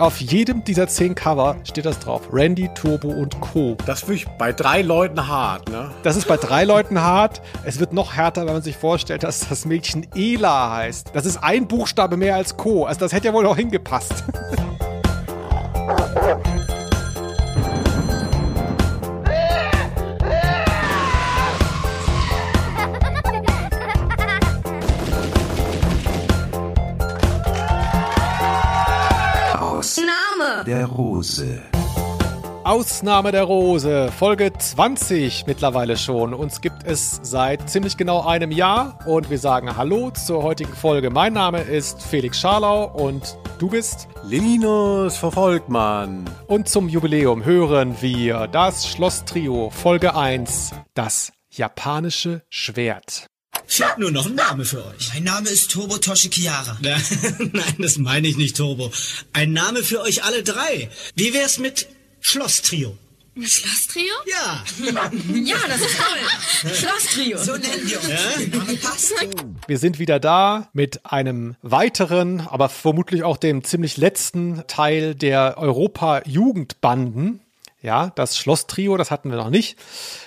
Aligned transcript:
Auf 0.00 0.18
jedem 0.18 0.64
dieser 0.64 0.88
zehn 0.88 1.14
Cover 1.14 1.56
steht 1.62 1.84
das 1.84 1.98
drauf. 1.98 2.22
Randy, 2.32 2.70
Turbo 2.74 3.08
und 3.10 3.38
Co. 3.42 3.76
Das 3.84 4.00
finde 4.00 4.14
ich 4.14 4.28
bei 4.38 4.50
drei 4.50 4.80
Leuten 4.80 5.28
hart, 5.28 5.68
ne? 5.68 5.90
Das 6.02 6.16
ist 6.16 6.26
bei 6.26 6.38
drei 6.38 6.64
Leuten 6.64 7.02
hart. 7.02 7.42
Es 7.64 7.80
wird 7.80 7.92
noch 7.92 8.14
härter, 8.14 8.46
wenn 8.46 8.54
man 8.54 8.62
sich 8.62 8.78
vorstellt, 8.78 9.24
dass 9.24 9.46
das 9.46 9.66
Mädchen 9.66 10.06
Ela 10.14 10.74
heißt. 10.74 11.10
Das 11.12 11.26
ist 11.26 11.36
ein 11.44 11.68
Buchstabe 11.68 12.16
mehr 12.16 12.36
als 12.36 12.56
Co. 12.56 12.86
Also 12.86 13.00
das 13.00 13.12
hätte 13.12 13.26
ja 13.26 13.34
wohl 13.34 13.46
auch 13.46 13.56
hingepasst. 13.56 14.24
der 30.70 30.86
Rose. 30.86 31.60
Ausnahme 32.62 33.32
der 33.32 33.42
Rose, 33.42 34.08
Folge 34.16 34.52
20 34.56 35.48
mittlerweile 35.48 35.96
schon. 35.96 36.32
Uns 36.32 36.60
gibt 36.60 36.84
es 36.84 37.18
seit 37.24 37.68
ziemlich 37.68 37.96
genau 37.96 38.24
einem 38.24 38.52
Jahr 38.52 38.96
und 39.04 39.30
wir 39.30 39.38
sagen 39.40 39.76
Hallo 39.76 40.12
zur 40.12 40.44
heutigen 40.44 40.72
Folge. 40.72 41.10
Mein 41.10 41.32
Name 41.32 41.62
ist 41.62 42.00
Felix 42.04 42.38
Scharlau 42.38 42.84
und 42.84 43.36
du 43.58 43.68
bist 43.68 44.06
Linus 44.22 45.16
Verfolgmann. 45.16 46.30
Und 46.46 46.68
zum 46.68 46.88
Jubiläum 46.88 47.44
hören 47.44 47.96
wir 48.00 48.46
das 48.46 48.86
Schloss-Trio 48.86 49.70
Folge 49.70 50.14
1, 50.14 50.70
das 50.94 51.32
japanische 51.50 52.44
Schwert. 52.48 53.29
Fehlt 53.70 53.98
nur 53.98 54.10
noch 54.10 54.26
ein 54.26 54.34
Name 54.34 54.64
für 54.64 54.84
euch. 54.84 55.14
Mein 55.14 55.22
Name 55.22 55.48
ist 55.48 55.70
Turbo 55.70 55.96
Toshikiara. 55.98 56.76
Nein, 56.82 57.74
das 57.78 57.98
meine 57.98 58.26
ich 58.26 58.36
nicht, 58.36 58.56
Turbo. 58.56 58.90
Ein 59.32 59.52
Name 59.52 59.84
für 59.84 60.00
euch 60.00 60.24
alle 60.24 60.42
drei. 60.42 60.90
Wie 61.14 61.32
wär's 61.32 61.58
mit 61.58 61.86
Schlosstrio? 62.20 62.98
Schlosstrio? 63.36 64.12
Ja. 64.26 64.64
Ja, 65.44 65.56
das 65.68 65.82
ist 65.82 65.96
toll. 65.96 66.72
Schlosstrio. 66.74 67.38
So 67.38 67.52
nennen 67.52 67.88
wir 67.88 68.00
uns. 68.00 68.80
Passt. 68.80 69.14
Wir 69.68 69.78
sind 69.78 70.00
wieder 70.00 70.18
da 70.18 70.68
mit 70.72 71.06
einem 71.06 71.54
weiteren, 71.62 72.40
aber 72.40 72.68
vermutlich 72.68 73.22
auch 73.22 73.36
dem 73.36 73.62
ziemlich 73.62 73.96
letzten 73.96 74.64
Teil 74.66 75.14
der 75.14 75.58
Europa-Jugendbanden. 75.58 77.40
Ja, 77.82 78.12
das 78.14 78.36
Schlosstrio, 78.36 78.98
das 78.98 79.10
hatten 79.10 79.30
wir 79.30 79.38
noch 79.38 79.48
nicht. 79.48 79.78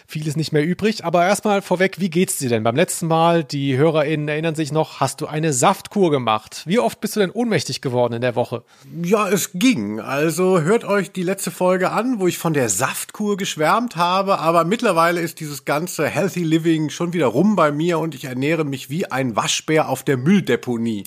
Vieles 0.07 0.35
nicht 0.35 0.53
mehr 0.53 0.65
übrig. 0.65 1.05
Aber 1.05 1.23
erstmal 1.23 1.61
vorweg, 1.61 1.99
wie 1.99 2.09
geht's 2.09 2.37
dir 2.37 2.49
denn? 2.49 2.63
Beim 2.63 2.75
letzten 2.75 3.05
Mal, 3.05 3.43
die 3.43 3.77
HörerInnen 3.77 4.27
erinnern 4.27 4.55
sich 4.55 4.71
noch, 4.71 4.99
hast 4.99 5.21
du 5.21 5.27
eine 5.27 5.53
Saftkur 5.53 6.09
gemacht. 6.09 6.63
Wie 6.65 6.79
oft 6.79 6.99
bist 6.99 7.15
du 7.15 7.19
denn 7.19 7.29
ohnmächtig 7.29 7.81
geworden 7.81 8.13
in 8.13 8.21
der 8.21 8.35
Woche? 8.35 8.63
Ja, 9.03 9.29
es 9.29 9.51
ging. 9.53 9.99
Also 9.99 10.61
hört 10.61 10.83
euch 10.83 11.11
die 11.11 11.21
letzte 11.21 11.51
Folge 11.51 11.91
an, 11.91 12.19
wo 12.19 12.27
ich 12.27 12.39
von 12.39 12.55
der 12.55 12.69
Saftkur 12.69 13.37
geschwärmt 13.37 13.97
habe. 13.97 14.39
Aber 14.39 14.63
mittlerweile 14.63 15.21
ist 15.21 15.39
dieses 15.39 15.63
ganze 15.63 16.07
Healthy 16.07 16.43
Living 16.43 16.89
schon 16.89 17.13
wieder 17.13 17.27
rum 17.27 17.55
bei 17.55 17.71
mir 17.71 17.99
und 17.99 18.15
ich 18.15 18.25
ernähre 18.25 18.65
mich 18.65 18.89
wie 18.89 19.05
ein 19.05 19.35
Waschbär 19.35 19.89
auf 19.89 20.01
der 20.01 20.17
Mülldeponie. 20.17 21.03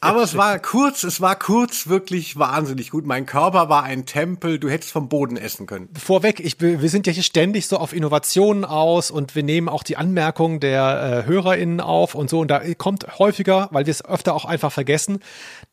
Aber 0.00 0.22
es 0.22 0.36
war 0.36 0.58
kurz, 0.58 1.04
es 1.04 1.20
war 1.20 1.36
kurz 1.36 1.86
wirklich 1.88 2.38
wahnsinnig 2.38 2.90
gut. 2.90 3.06
Mein 3.06 3.26
Körper 3.26 3.68
war 3.68 3.82
ein 3.82 4.06
Tempel, 4.06 4.58
du 4.58 4.68
hättest 4.68 4.92
vom 4.92 5.08
Boden 5.08 5.36
essen 5.36 5.66
können. 5.66 5.88
Vorweg, 5.98 6.40
ich, 6.40 6.60
wir 6.60 6.88
sind 6.88 7.06
ja 7.06 7.12
hier 7.12 7.22
ständig 7.22 7.66
so 7.66 7.78
auf 7.78 7.92
Innovationen 7.92 8.64
aus 8.64 9.10
und 9.10 9.34
wir 9.34 9.42
nehmen 9.42 9.68
auch 9.68 9.82
die 9.82 9.96
Anmerkungen 9.96 10.60
der 10.60 11.24
äh, 11.24 11.28
HörerInnen 11.28 11.80
auf 11.80 12.14
und 12.14 12.30
so. 12.30 12.40
Und 12.40 12.50
da 12.50 12.60
kommt 12.74 13.18
häufiger, 13.18 13.68
weil 13.72 13.86
wir 13.86 13.90
es 13.90 14.04
öfter 14.04 14.34
auch 14.34 14.44
einfach 14.44 14.72
vergessen, 14.72 15.20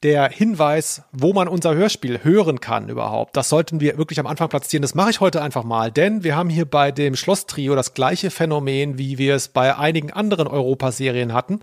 der 0.04 0.30
Hinweis, 0.30 1.04
wo 1.12 1.34
man 1.34 1.48
unser 1.48 1.74
Hörspiel 1.76 2.24
hören 2.24 2.60
kann 2.60 2.90
überhaupt. 2.90 3.36
Das 3.38 3.50
sollten 3.50 3.80
wir 3.80 3.98
wirklich 3.98 4.20
am 4.20 4.28
Anfang 4.28 4.50
platzieren. 4.50 4.82
Das 4.82 4.96
mache 4.96 5.12
ich 5.12 5.20
heute 5.20 5.42
einfach 5.42 5.64
mal, 5.64 5.92
denn 5.92 6.24
wir 6.24 6.36
haben 6.36 6.50
hier 6.50 6.66
bei 6.66 6.92
dem 6.92 7.16
Schlosstrio 7.16 7.76
das 7.76 7.94
gleiche 7.94 8.30
Phänomen, 8.30 8.98
wie 8.98 9.18
wir 9.18 9.36
es 9.36 9.48
bei 9.48 9.76
einigen 9.76 10.12
anderen 10.12 10.48
Europaserien 10.48 11.34
hatten, 11.34 11.60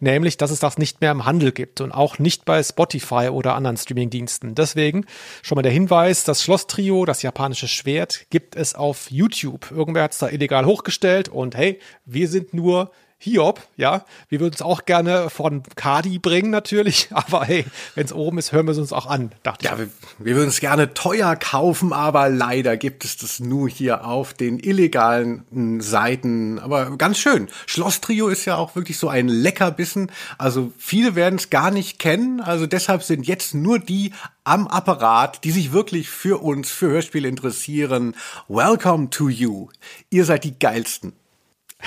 nämlich, 0.00 0.36
dass 0.36 0.50
es 0.50 0.60
das 0.60 0.78
nicht 0.78 1.00
mehr 1.00 1.12
im 1.12 1.24
Handel 1.24 1.52
gibt 1.52 1.80
und 1.80 1.92
auch 1.96 2.18
nicht 2.18 2.44
bei 2.44 2.62
Spotify 2.62 3.28
oder 3.30 3.54
anderen 3.54 3.76
Streamingdiensten. 3.76 4.54
Deswegen 4.54 5.06
schon 5.42 5.56
mal 5.56 5.62
der 5.62 5.72
Hinweis, 5.72 6.24
das 6.24 6.42
Schlosstrio, 6.42 7.04
das 7.04 7.22
japanische 7.22 7.68
Schwert, 7.68 8.26
gibt 8.30 8.56
es 8.56 8.74
auf 8.74 9.10
YouTube. 9.10 9.70
Irgendwer 9.70 10.04
hat 10.04 10.12
es 10.12 10.18
da 10.18 10.28
illegal 10.28 10.66
hochgestellt 10.66 11.28
und 11.28 11.56
hey, 11.56 11.78
wir 12.04 12.28
sind 12.28 12.54
nur 12.54 12.90
Hiob, 13.24 13.66
ja. 13.78 14.04
Wir 14.28 14.40
würden 14.40 14.52
es 14.54 14.60
auch 14.60 14.84
gerne 14.84 15.30
von 15.30 15.62
Kadi 15.76 16.18
bringen, 16.18 16.50
natürlich. 16.50 17.08
Aber 17.12 17.42
hey, 17.46 17.64
wenn 17.94 18.04
es 18.04 18.12
oben 18.12 18.36
ist, 18.36 18.52
hören 18.52 18.66
wir 18.66 18.72
es 18.72 18.78
uns 18.78 18.92
auch 18.92 19.06
an, 19.06 19.32
dachte 19.42 19.64
Ja, 19.64 19.72
ich. 19.72 19.78
wir, 19.78 19.88
wir 20.18 20.36
würden 20.36 20.50
es 20.50 20.60
gerne 20.60 20.92
teuer 20.92 21.34
kaufen, 21.34 21.94
aber 21.94 22.28
leider 22.28 22.76
gibt 22.76 23.02
es 23.06 23.16
das 23.16 23.40
nur 23.40 23.66
hier 23.70 24.04
auf 24.06 24.34
den 24.34 24.58
illegalen 24.58 25.80
Seiten. 25.80 26.58
Aber 26.58 26.98
ganz 26.98 27.16
schön. 27.18 27.48
Schlosstrio 27.64 28.28
ist 28.28 28.44
ja 28.44 28.56
auch 28.56 28.76
wirklich 28.76 28.98
so 28.98 29.08
ein 29.08 29.28
Leckerbissen. 29.28 30.10
Also 30.36 30.72
viele 30.76 31.14
werden 31.14 31.36
es 31.36 31.48
gar 31.48 31.70
nicht 31.70 31.98
kennen. 31.98 32.42
Also 32.42 32.66
deshalb 32.66 33.02
sind 33.02 33.26
jetzt 33.26 33.54
nur 33.54 33.78
die 33.78 34.12
am 34.44 34.66
Apparat, 34.68 35.44
die 35.44 35.50
sich 35.50 35.72
wirklich 35.72 36.10
für 36.10 36.42
uns, 36.42 36.70
für 36.70 36.88
Hörspiele 36.88 37.26
interessieren. 37.26 38.14
Welcome 38.48 39.08
to 39.08 39.30
you. 39.30 39.68
Ihr 40.10 40.26
seid 40.26 40.44
die 40.44 40.58
geilsten. 40.58 41.14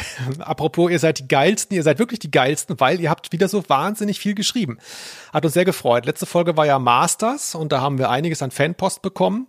Apropos, 0.39 0.89
ihr 0.91 0.99
seid 0.99 1.19
die 1.19 1.27
geilsten, 1.27 1.75
ihr 1.75 1.83
seid 1.83 1.99
wirklich 1.99 2.19
die 2.19 2.31
geilsten, 2.31 2.79
weil 2.79 2.99
ihr 2.99 3.09
habt 3.09 3.31
wieder 3.31 3.47
so 3.47 3.67
wahnsinnig 3.67 4.19
viel 4.19 4.35
geschrieben. 4.35 4.77
Hat 5.33 5.45
uns 5.45 5.53
sehr 5.53 5.65
gefreut. 5.65 6.05
Letzte 6.05 6.25
Folge 6.25 6.57
war 6.57 6.65
ja 6.65 6.79
Masters 6.79 7.55
und 7.55 7.71
da 7.71 7.81
haben 7.81 7.97
wir 7.97 8.09
einiges 8.09 8.41
an 8.41 8.51
Fanpost 8.51 9.01
bekommen, 9.01 9.47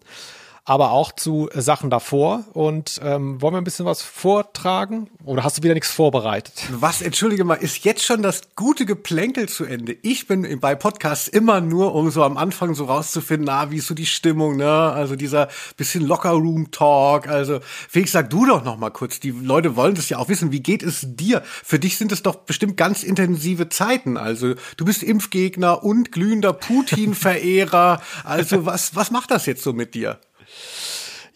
aber 0.69 0.91
auch 0.93 1.13
zu 1.13 1.49
äh, 1.51 1.63
Sachen 1.63 1.89
davor. 1.89 2.45
Und 2.53 3.01
ähm, 3.03 3.41
wollen 3.41 3.55
wir 3.55 3.59
ein 3.59 3.65
bisschen 3.65 3.87
was 3.87 4.03
vortragen? 4.03 5.09
Oder 5.25 5.43
hast 5.43 5.59
du 5.59 5.63
wieder 5.63 5.73
nichts 5.73 5.91
vorbereitet? 5.91 6.53
Was, 6.71 7.01
entschuldige 7.01 7.43
mal, 7.45 7.55
ist 7.55 7.85
jetzt 7.85 8.05
schon 8.05 8.23
das 8.23 8.43
gute 8.55 8.85
Geplänkel 8.85 9.49
zu 9.49 9.65
Ende? 9.65 9.97
Ich 10.03 10.27
bin 10.27 10.61
bei 10.61 10.75
Podcasts 10.75 11.27
immer 11.27 11.63
nur, 11.63 11.95
um 11.95 12.11
so 12.11 12.23
am 12.23 12.37
Anfang 12.37 12.75
so 12.75 12.85
rauszufinden, 12.85 13.47
na, 13.47 13.71
wie 13.71 13.79
ist 13.79 13.87
so 13.87 13.95
die 13.95 14.05
Stimmung, 14.05 14.57
ne? 14.57 14.71
Also 14.71 15.17
dieser 15.17 15.49
bisschen 15.79 16.07
Locker-Room-Talk. 16.07 17.29
Also, 17.29 17.61
Felix, 17.89 18.13
sag 18.13 18.29
du 18.29 18.45
doch 18.45 18.63
noch 18.63 18.77
mal 18.77 18.91
kurz. 18.91 19.21
Die 19.21 19.31
Leute 19.31 19.75
wollen 19.75 19.95
das 19.95 20.11
ja 20.11 20.19
auch 20.19 20.29
wissen. 20.29 20.53
Wie 20.53 20.61
geht 20.61 20.83
es 20.83 21.01
dir? 21.03 21.43
Für 21.45 21.79
dich 21.79 21.97
sind 21.97 22.13
es 22.13 22.23
doch 22.23 22.35
bestimmt 22.35 22.77
ganz 22.77 23.05
intensive 23.05 23.71
Zeiten. 23.71 24.19
Also, 24.19 24.55
du 24.77 24.85
bist 24.85 25.03
Impfgegner 25.03 25.83
und 25.83 26.13
glühender 26.13 26.53
Putin-Verehrer. 26.53 28.03
Also, 28.25 28.67
was, 28.67 28.95
was 28.95 29.11
macht 29.11 29.31
das 29.31 29.47
jetzt 29.47 29.63
so 29.63 29.73
mit 29.73 29.95
dir? 29.95 30.19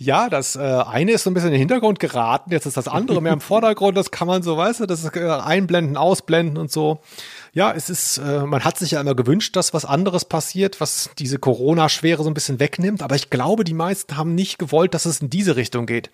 Ja, 0.03 0.29
das 0.29 0.57
äh, 0.57 0.59
eine 0.59 1.13
ist 1.13 1.23
so 1.23 1.31
ein 1.31 1.35
bisschen 1.35 1.49
in 1.49 1.53
den 1.53 1.61
Hintergrund 1.61 2.01
geraten, 2.01 2.51
jetzt 2.51 2.67
ist 2.67 2.77
das 2.77 2.89
andere 2.89 3.23
mehr 3.23 3.33
im 3.33 3.41
Vordergrund, 3.53 3.97
das 3.97 4.11
kann 4.11 4.27
man 4.27 4.43
so, 4.43 4.57
weißt 4.57 4.81
du, 4.81 4.87
das 4.87 5.05
ist 5.05 5.15
äh, 5.17 5.29
einblenden, 5.29 5.97
ausblenden 5.97 6.59
und 6.59 6.73
so. 6.73 7.01
Ja, 7.53 7.73
es 7.73 7.89
ist, 7.89 8.19
äh, 8.19 8.41
man 8.41 8.65
hat 8.65 8.79
sich 8.79 8.93
ja 8.93 9.01
immer 9.01 9.15
gewünscht, 9.15 9.55
dass 9.55 9.75
was 9.75 9.85
anderes 9.85 10.25
passiert, 10.25 10.81
was 10.81 11.11
diese 11.19 11.39
Corona-Schwere 11.39 12.25
so 12.25 12.31
ein 12.31 12.35
bisschen 12.35 12.59
wegnimmt, 12.59 13.03
aber 13.03 13.15
ich 13.15 13.31
glaube, 13.31 13.63
die 13.63 13.75
meisten 13.75 14.17
haben 14.17 14.35
nicht 14.35 14.59
gewollt, 14.59 14.95
dass 14.95 15.05
es 15.05 15.21
in 15.21 15.31
diese 15.31 15.55
Richtung 15.55 15.87
geht. 15.87 16.11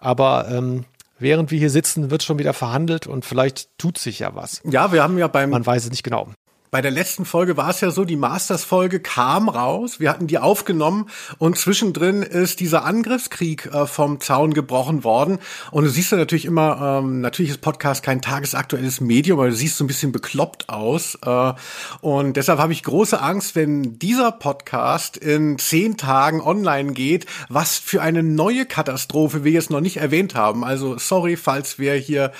Aber 0.00 0.48
ähm, 0.48 0.84
während 1.18 1.50
wir 1.50 1.58
hier 1.58 1.70
sitzen, 1.70 2.10
wird 2.10 2.22
schon 2.22 2.38
wieder 2.38 2.54
verhandelt 2.54 3.06
und 3.06 3.26
vielleicht 3.26 3.68
tut 3.76 3.98
sich 3.98 4.20
ja 4.20 4.34
was. 4.34 4.62
Ja, 4.64 4.92
wir 4.92 5.02
haben 5.02 5.18
ja 5.18 5.28
beim 5.28 5.50
Man 5.50 5.66
weiß 5.66 5.84
es 5.84 5.90
nicht 5.90 6.04
genau. 6.04 6.30
Bei 6.76 6.82
der 6.82 6.90
letzten 6.90 7.24
Folge 7.24 7.56
war 7.56 7.70
es 7.70 7.80
ja 7.80 7.90
so, 7.90 8.04
die 8.04 8.16
Masters-Folge 8.16 9.00
kam 9.00 9.48
raus, 9.48 9.98
wir 9.98 10.10
hatten 10.10 10.26
die 10.26 10.36
aufgenommen 10.36 11.08
und 11.38 11.56
zwischendrin 11.56 12.22
ist 12.22 12.60
dieser 12.60 12.84
Angriffskrieg 12.84 13.64
äh, 13.72 13.86
vom 13.86 14.20
Zaun 14.20 14.52
gebrochen 14.52 15.02
worden. 15.02 15.38
Und 15.70 15.84
du 15.84 15.88
siehst 15.88 16.12
ja 16.12 16.18
natürlich 16.18 16.44
immer, 16.44 17.00
ähm, 17.00 17.22
natürlich 17.22 17.52
ist 17.52 17.62
Podcast 17.62 18.02
kein 18.02 18.20
tagesaktuelles 18.20 19.00
Medium, 19.00 19.38
aber 19.38 19.48
du 19.48 19.54
siehst 19.54 19.78
so 19.78 19.84
ein 19.84 19.86
bisschen 19.86 20.12
bekloppt 20.12 20.68
aus. 20.68 21.18
Äh, 21.24 21.54
und 22.02 22.36
deshalb 22.36 22.58
habe 22.58 22.74
ich 22.74 22.82
große 22.82 23.22
Angst, 23.22 23.56
wenn 23.56 23.98
dieser 23.98 24.30
Podcast 24.30 25.16
in 25.16 25.58
zehn 25.58 25.96
Tagen 25.96 26.42
online 26.42 26.92
geht, 26.92 27.24
was 27.48 27.78
für 27.78 28.02
eine 28.02 28.22
neue 28.22 28.66
Katastrophe 28.66 29.44
wir 29.44 29.52
jetzt 29.52 29.70
noch 29.70 29.80
nicht 29.80 29.96
erwähnt 29.96 30.34
haben. 30.34 30.62
Also 30.62 30.98
sorry, 30.98 31.38
falls 31.38 31.78
wir 31.78 31.94
hier 31.94 32.32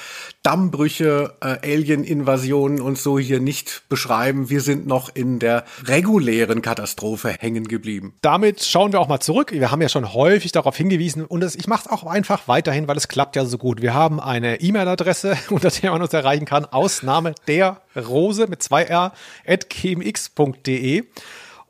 Dammbrüche, 0.46 1.34
äh, 1.40 1.74
Alien-Invasionen 1.74 2.80
und 2.80 2.98
so 2.98 3.18
hier 3.18 3.40
nicht 3.40 3.82
beschreiben. 3.88 4.48
Wir 4.48 4.60
sind 4.60 4.86
noch 4.86 5.12
in 5.12 5.40
der 5.40 5.64
regulären 5.82 6.62
Katastrophe 6.62 7.34
hängen 7.40 7.66
geblieben. 7.66 8.14
Damit 8.22 8.62
schauen 8.62 8.92
wir 8.92 9.00
auch 9.00 9.08
mal 9.08 9.18
zurück. 9.18 9.50
Wir 9.50 9.72
haben 9.72 9.82
ja 9.82 9.88
schon 9.88 10.14
häufig 10.14 10.52
darauf 10.52 10.76
hingewiesen 10.76 11.24
und 11.24 11.40
das, 11.40 11.56
ich 11.56 11.66
mache 11.66 11.86
es 11.86 11.90
auch 11.90 12.04
einfach 12.04 12.46
weiterhin, 12.46 12.86
weil 12.86 12.96
es 12.96 13.08
klappt 13.08 13.34
ja 13.34 13.44
so 13.44 13.58
gut. 13.58 13.82
Wir 13.82 13.92
haben 13.92 14.20
eine 14.20 14.60
E-Mail-Adresse, 14.60 15.36
unter 15.50 15.70
der 15.70 15.90
man 15.90 16.00
uns 16.00 16.12
erreichen 16.12 16.44
kann. 16.44 16.64
Ausnahme 16.64 17.34
der 17.48 17.80
Rose 17.96 18.46
mit 18.46 18.62
zwei 18.62 18.84
R 18.84 19.14
at 19.44 19.68
gmx.de. 19.68 21.06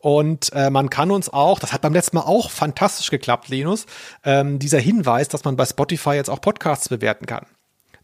Und 0.01 0.53
äh, 0.53 0.69
man 0.69 0.91
kann 0.91 1.11
uns 1.11 1.31
auch, 1.31 1.59
das 1.61 1.73
hat 1.73 1.81
beim 1.81 1.95
letzten 1.95 2.19
Mal 2.19 2.25
auch 2.25 2.51
fantastisch 2.51 3.11
geklappt, 3.11 3.49
Linus, 3.49 3.87
ähm, 4.23 4.59
dieser 4.59 4.81
Hinweis, 4.81 5.29
dass 5.29 5.45
man 5.45 5.57
bei 5.57 5.65
Spotify 5.65 6.11
jetzt 6.11 6.29
auch 6.29 6.43
Podcasts 6.43 6.91
bewerten 6.91 7.25
kann. 7.25 7.47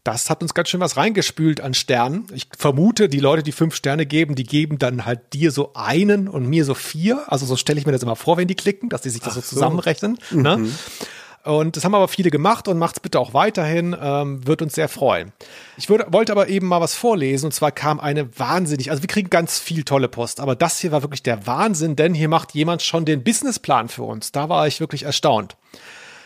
Das 0.03 0.29
hat 0.29 0.41
uns 0.41 0.53
ganz 0.53 0.67
schön 0.67 0.81
was 0.81 0.97
reingespült 0.97 1.61
an 1.61 1.73
Sternen. 1.73 2.27
Ich 2.33 2.47
vermute, 2.57 3.07
die 3.07 3.19
Leute, 3.19 3.41
die 3.41 3.53
fünf 3.53 3.73
Sterne 3.73 4.05
geben, 4.05 4.35
die 4.35 4.43
geben 4.43 4.77
dann 4.77 5.05
halt 5.05 5.33
dir 5.33 5.51
so 5.51 5.71
einen 5.75 6.27
und 6.27 6.45
mir 6.47 6.65
so 6.65 6.73
vier. 6.73 7.23
Also 7.27 7.45
so 7.45 7.55
stelle 7.55 7.79
ich 7.79 7.85
mir 7.85 7.93
das 7.93 8.03
immer 8.03 8.17
vor, 8.17 8.35
wenn 8.35 8.49
die 8.49 8.55
klicken, 8.55 8.89
dass 8.89 9.01
die 9.01 9.09
sich 9.09 9.21
das 9.21 9.35
so, 9.35 9.39
so 9.39 9.47
zusammenrechnen. 9.47 10.17
Ne? 10.31 10.57
Mhm. 10.57 10.63
Ne? 10.63 10.71
Und 11.43 11.75
das 11.75 11.83
haben 11.83 11.93
aber 11.93 12.07
viele 12.07 12.29
gemacht 12.31 12.69
und 12.69 12.77
macht's 12.77 13.01
bitte 13.01 13.19
auch 13.19 13.33
weiterhin, 13.33 13.95
ähm, 13.99 14.47
wird 14.47 14.61
uns 14.61 14.75
sehr 14.75 14.87
freuen. 14.87 15.33
Ich 15.75 15.89
würde, 15.89 16.05
wollte 16.09 16.31
aber 16.31 16.47
eben 16.47 16.67
mal 16.67 16.79
was 16.79 16.95
vorlesen 16.95 17.47
und 17.47 17.51
zwar 17.51 17.71
kam 17.71 17.99
eine 17.99 18.39
wahnsinnig, 18.39 18.91
also 18.91 19.03
wir 19.03 19.09
kriegen 19.09 19.29
ganz 19.29 19.59
viel 19.59 19.83
tolle 19.83 20.07
Post, 20.07 20.39
aber 20.39 20.55
das 20.55 20.79
hier 20.79 20.93
war 20.93 21.01
wirklich 21.01 21.21
der 21.21 21.45
Wahnsinn, 21.45 21.97
denn 21.97 22.13
hier 22.13 22.29
macht 22.29 22.53
jemand 22.53 22.81
schon 22.81 23.03
den 23.03 23.25
Businessplan 23.25 23.89
für 23.89 24.03
uns. 24.03 24.31
Da 24.31 24.47
war 24.47 24.67
ich 24.67 24.79
wirklich 24.79 25.03
erstaunt. 25.03 25.57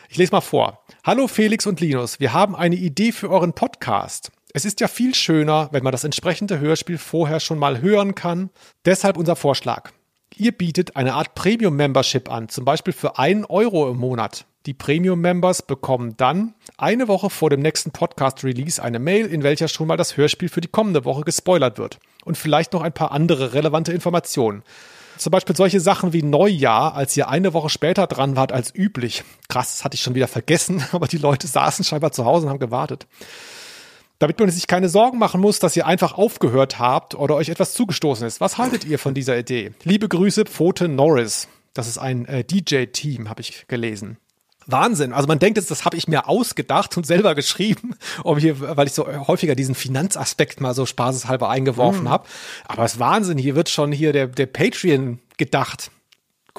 Ich 0.09 0.17
lese 0.17 0.31
mal 0.31 0.41
vor. 0.41 0.83
Hallo 1.03 1.27
Felix 1.27 1.67
und 1.67 1.81
Linus, 1.81 2.21
wir 2.21 2.31
haben 2.31 2.55
eine 2.55 2.77
Idee 2.77 3.11
für 3.11 3.29
euren 3.29 3.51
Podcast. 3.51 4.31
Es 4.53 4.63
ist 4.63 4.79
ja 4.79 4.87
viel 4.87 5.13
schöner, 5.13 5.67
wenn 5.73 5.83
man 5.83 5.91
das 5.91 6.05
entsprechende 6.05 6.59
Hörspiel 6.59 6.97
vorher 6.97 7.41
schon 7.41 7.59
mal 7.59 7.81
hören 7.81 8.15
kann. 8.15 8.49
Deshalb 8.85 9.17
unser 9.17 9.35
Vorschlag. 9.35 9.91
Ihr 10.37 10.53
bietet 10.53 10.95
eine 10.95 11.13
Art 11.13 11.35
Premium-Membership 11.35 12.31
an, 12.31 12.47
zum 12.47 12.63
Beispiel 12.63 12.93
für 12.93 13.19
einen 13.19 13.43
Euro 13.43 13.89
im 13.89 13.97
Monat. 13.97 14.45
Die 14.65 14.73
Premium-Members 14.73 15.63
bekommen 15.63 16.15
dann 16.15 16.53
eine 16.77 17.09
Woche 17.09 17.29
vor 17.29 17.49
dem 17.49 17.61
nächsten 17.61 17.91
Podcast-Release 17.91 18.81
eine 18.81 18.99
Mail, 18.99 19.25
in 19.25 19.43
welcher 19.43 19.67
schon 19.67 19.87
mal 19.87 19.97
das 19.97 20.15
Hörspiel 20.15 20.49
für 20.49 20.61
die 20.61 20.67
kommende 20.69 21.03
Woche 21.03 21.23
gespoilert 21.23 21.77
wird. 21.77 21.99
Und 22.23 22.37
vielleicht 22.37 22.71
noch 22.71 22.81
ein 22.81 22.93
paar 22.93 23.11
andere 23.11 23.53
relevante 23.53 23.91
Informationen. 23.91 24.63
Zum 25.17 25.31
Beispiel 25.31 25.55
solche 25.55 25.79
Sachen 25.79 26.13
wie 26.13 26.23
Neujahr, 26.23 26.95
als 26.95 27.15
ihr 27.17 27.27
eine 27.27 27.53
Woche 27.53 27.69
später 27.69 28.07
dran 28.07 28.35
wart 28.35 28.51
als 28.51 28.73
üblich. 28.73 29.23
Krass, 29.49 29.77
das 29.77 29.85
hatte 29.85 29.95
ich 29.95 30.01
schon 30.01 30.15
wieder 30.15 30.27
vergessen, 30.27 30.83
aber 30.91 31.07
die 31.07 31.17
Leute 31.17 31.47
saßen 31.47 31.85
scheinbar 31.85 32.11
zu 32.11 32.25
Hause 32.25 32.45
und 32.45 32.51
haben 32.51 32.59
gewartet. 32.59 33.07
Damit 34.19 34.39
man 34.39 34.49
sich 34.49 34.65
keine 34.67 34.89
Sorgen 34.89 35.19
machen 35.19 35.41
muss, 35.41 35.59
dass 35.59 35.75
ihr 35.75 35.85
einfach 35.85 36.17
aufgehört 36.17 36.79
habt 36.79 37.13
oder 37.13 37.35
euch 37.35 37.49
etwas 37.49 37.73
zugestoßen 37.73 38.25
ist. 38.25 38.41
Was 38.41 38.57
haltet 38.57 38.83
ihr 38.83 38.97
von 38.97 39.13
dieser 39.13 39.37
Idee? 39.37 39.73
Liebe 39.83 40.07
Grüße, 40.07 40.45
Pfote 40.45 40.87
Norris. 40.87 41.47
Das 41.73 41.87
ist 41.87 41.99
ein 41.99 42.25
äh, 42.25 42.43
DJ-Team, 42.43 43.29
habe 43.29 43.41
ich 43.41 43.67
gelesen. 43.67 44.17
Wahnsinn. 44.67 45.13
Also 45.13 45.27
man 45.27 45.39
denkt 45.39 45.57
jetzt, 45.57 45.71
das 45.71 45.85
habe 45.85 45.97
ich 45.97 46.07
mir 46.07 46.27
ausgedacht 46.27 46.95
und 46.97 47.05
selber 47.05 47.35
geschrieben, 47.35 47.95
um 48.23 48.37
hier, 48.37 48.59
weil 48.59 48.87
ich 48.87 48.93
so 48.93 49.07
häufiger 49.27 49.55
diesen 49.55 49.75
Finanzaspekt 49.75 50.61
mal 50.61 50.73
so 50.73 50.85
spaßeshalber 50.85 51.49
eingeworfen 51.49 52.03
mhm. 52.03 52.09
habe. 52.09 52.27
Aber 52.67 52.85
es 52.85 52.93
ist 52.93 52.99
Wahnsinn. 52.99 53.37
Hier 53.37 53.55
wird 53.55 53.69
schon 53.69 53.91
hier 53.91 54.13
der, 54.13 54.27
der 54.27 54.45
Patreon 54.45 55.19
gedacht 55.37 55.91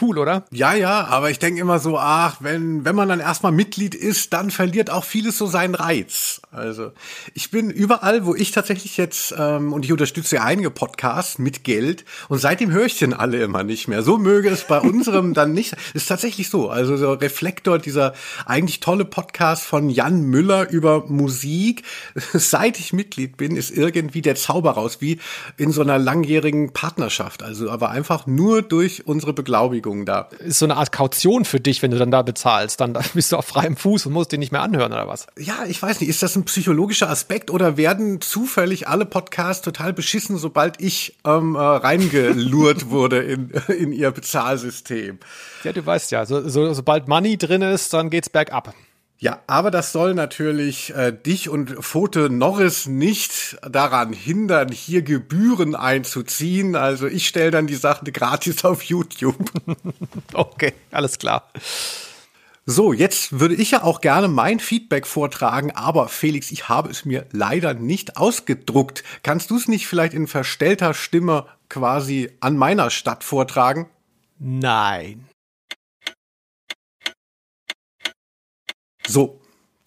cool, 0.00 0.18
oder? 0.18 0.44
Ja, 0.50 0.74
ja, 0.74 1.06
aber 1.06 1.30
ich 1.30 1.38
denke 1.38 1.60
immer 1.60 1.78
so, 1.78 1.98
ach, 1.98 2.36
wenn, 2.40 2.84
wenn 2.84 2.94
man 2.94 3.08
dann 3.08 3.20
erstmal 3.20 3.52
Mitglied 3.52 3.94
ist, 3.94 4.32
dann 4.32 4.50
verliert 4.50 4.90
auch 4.90 5.04
vieles 5.04 5.38
so 5.38 5.46
seinen 5.46 5.74
Reiz. 5.74 6.40
Also 6.50 6.92
ich 7.34 7.50
bin 7.50 7.68
überall, 7.68 8.24
wo 8.24 8.34
ich 8.34 8.52
tatsächlich 8.52 8.96
jetzt, 8.96 9.34
ähm, 9.36 9.74
und 9.74 9.84
ich 9.84 9.92
unterstütze 9.92 10.36
ja 10.36 10.44
einige 10.44 10.70
Podcasts 10.70 11.38
mit 11.38 11.62
Geld 11.62 12.06
und 12.30 12.38
seitdem 12.38 12.70
höre 12.70 12.86
ich 12.86 12.98
den 12.98 13.12
alle 13.12 13.42
immer 13.42 13.64
nicht 13.64 13.86
mehr. 13.86 14.02
So 14.02 14.16
möge 14.16 14.48
es 14.48 14.64
bei 14.64 14.80
unserem 14.88 15.34
dann 15.34 15.52
nicht. 15.52 15.76
Ist 15.92 16.08
tatsächlich 16.08 16.48
so. 16.48 16.70
Also 16.70 16.96
so 16.96 17.12
Reflektor, 17.12 17.78
dieser 17.78 18.14
eigentlich 18.46 18.80
tolle 18.80 19.04
Podcast 19.04 19.62
von 19.62 19.90
Jan 19.90 20.22
Müller 20.22 20.70
über 20.70 21.04
Musik. 21.06 21.82
Seit 22.32 22.78
ich 22.78 22.94
Mitglied 22.94 23.36
bin, 23.36 23.54
ist 23.54 23.70
irgendwie 23.70 24.22
der 24.22 24.34
Zauber 24.34 24.70
raus, 24.70 24.98
wie 25.00 25.18
in 25.58 25.70
so 25.70 25.82
einer 25.82 25.98
langjährigen 25.98 26.72
Partnerschaft. 26.72 27.42
Also 27.42 27.70
aber 27.70 27.90
einfach 27.90 28.26
nur 28.26 28.62
durch 28.62 29.06
unsere 29.06 29.34
Beglaubigung. 29.34 30.06
Da. 30.06 30.30
Ist 30.38 30.60
so 30.60 30.64
eine 30.64 30.76
Art 30.76 30.92
Kaution 30.92 31.44
für 31.44 31.60
dich, 31.60 31.82
wenn 31.82 31.90
du 31.90 31.98
dann 31.98 32.10
da 32.10 32.22
bezahlst. 32.22 32.80
Dann 32.80 32.96
bist 33.14 33.32
du 33.32 33.36
auf 33.36 33.44
freiem 33.44 33.76
Fuß 33.76 34.06
und 34.06 34.14
musst 34.14 34.32
den 34.32 34.40
nicht 34.40 34.52
mehr 34.52 34.62
anhören 34.62 34.92
oder 34.92 35.06
was? 35.08 35.26
Ja, 35.38 35.66
ich 35.68 35.82
weiß 35.82 36.00
nicht. 36.00 36.08
Ist 36.08 36.22
das 36.22 36.37
ein 36.38 36.44
psychologischer 36.44 37.10
Aspekt 37.10 37.50
oder 37.50 37.76
werden 37.76 38.20
zufällig 38.20 38.88
alle 38.88 39.04
Podcasts 39.04 39.62
total 39.62 39.92
beschissen, 39.92 40.38
sobald 40.38 40.80
ich 40.80 41.18
ähm, 41.24 41.54
äh, 41.54 41.58
reingelurrt 41.58 42.90
wurde 42.90 43.18
in, 43.18 43.50
in 43.68 43.92
ihr 43.92 44.10
Bezahlsystem? 44.10 45.18
Ja, 45.64 45.72
du 45.72 45.84
weißt 45.84 46.10
ja, 46.10 46.24
so, 46.24 46.48
so, 46.48 46.72
sobald 46.72 47.08
Money 47.08 47.36
drin 47.36 47.62
ist, 47.62 47.92
dann 47.92 48.10
geht's 48.10 48.30
bergab. 48.30 48.74
Ja, 49.20 49.40
aber 49.48 49.72
das 49.72 49.90
soll 49.90 50.14
natürlich 50.14 50.94
äh, 50.94 51.12
dich 51.12 51.48
und 51.48 51.70
Pfote 51.70 52.30
Norris 52.30 52.86
nicht 52.86 53.56
daran 53.68 54.12
hindern, 54.12 54.70
hier 54.70 55.02
Gebühren 55.02 55.74
einzuziehen. 55.74 56.76
Also 56.76 57.08
ich 57.08 57.26
stelle 57.26 57.50
dann 57.50 57.66
die 57.66 57.74
Sachen 57.74 58.12
gratis 58.12 58.64
auf 58.64 58.82
YouTube. 58.84 59.50
okay, 60.34 60.72
alles 60.92 61.18
klar. 61.18 61.50
So, 62.70 62.92
jetzt 62.92 63.40
würde 63.40 63.54
ich 63.54 63.70
ja 63.70 63.82
auch 63.82 64.02
gerne 64.02 64.28
mein 64.28 64.60
Feedback 64.60 65.06
vortragen, 65.06 65.70
aber 65.70 66.06
Felix, 66.06 66.50
ich 66.50 66.68
habe 66.68 66.90
es 66.90 67.06
mir 67.06 67.24
leider 67.32 67.72
nicht 67.72 68.18
ausgedruckt. 68.18 69.04
Kannst 69.22 69.50
du 69.50 69.56
es 69.56 69.68
nicht 69.68 69.86
vielleicht 69.86 70.12
in 70.12 70.26
verstellter 70.26 70.92
Stimme 70.92 71.46
quasi 71.70 72.30
an 72.40 72.58
meiner 72.58 72.90
Stadt 72.90 73.24
vortragen? 73.24 73.88
Nein. 74.38 75.26
So, 79.06 79.40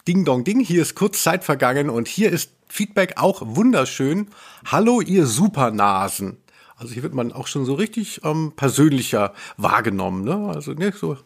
Ding 0.08 0.24
Dong 0.24 0.42
Ding, 0.42 0.58
hier 0.58 0.82
ist 0.82 0.96
kurz 0.96 1.22
Zeit 1.22 1.44
vergangen 1.44 1.88
und 1.88 2.08
hier 2.08 2.32
ist 2.32 2.50
Feedback 2.68 3.12
auch 3.14 3.42
wunderschön. 3.44 4.26
Hallo, 4.66 5.00
ihr 5.00 5.26
Supernasen. 5.26 6.38
Also 6.74 6.94
hier 6.94 7.04
wird 7.04 7.14
man 7.14 7.30
auch 7.30 7.46
schon 7.46 7.64
so 7.64 7.74
richtig 7.74 8.22
ähm, 8.24 8.54
persönlicher 8.56 9.34
wahrgenommen. 9.56 10.24
Ne? 10.24 10.52
Also 10.52 10.72
ne, 10.72 10.90
so 10.90 11.16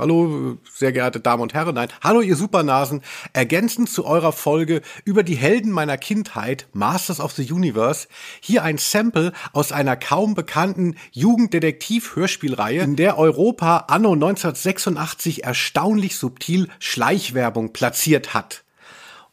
Hallo, 0.00 0.56
sehr 0.72 0.92
geehrte 0.92 1.20
Damen 1.20 1.42
und 1.42 1.52
Herren. 1.52 1.74
Nein, 1.74 1.90
hallo, 2.02 2.22
ihr 2.22 2.34
Supernasen. 2.34 3.02
Ergänzend 3.34 3.90
zu 3.90 4.06
eurer 4.06 4.32
Folge 4.32 4.80
über 5.04 5.22
die 5.22 5.34
Helden 5.34 5.72
meiner 5.72 5.98
Kindheit, 5.98 6.68
Masters 6.72 7.20
of 7.20 7.32
the 7.32 7.52
Universe, 7.52 8.08
hier 8.40 8.62
ein 8.62 8.78
Sample 8.78 9.34
aus 9.52 9.72
einer 9.72 9.96
kaum 9.96 10.32
bekannten 10.34 10.96
Jugenddetektiv-Hörspielreihe, 11.12 12.80
in 12.80 12.96
der 12.96 13.18
Europa 13.18 13.84
anno 13.88 14.12
1986 14.12 15.44
erstaunlich 15.44 16.16
subtil 16.16 16.68
Schleichwerbung 16.78 17.74
platziert 17.74 18.32
hat. 18.32 18.64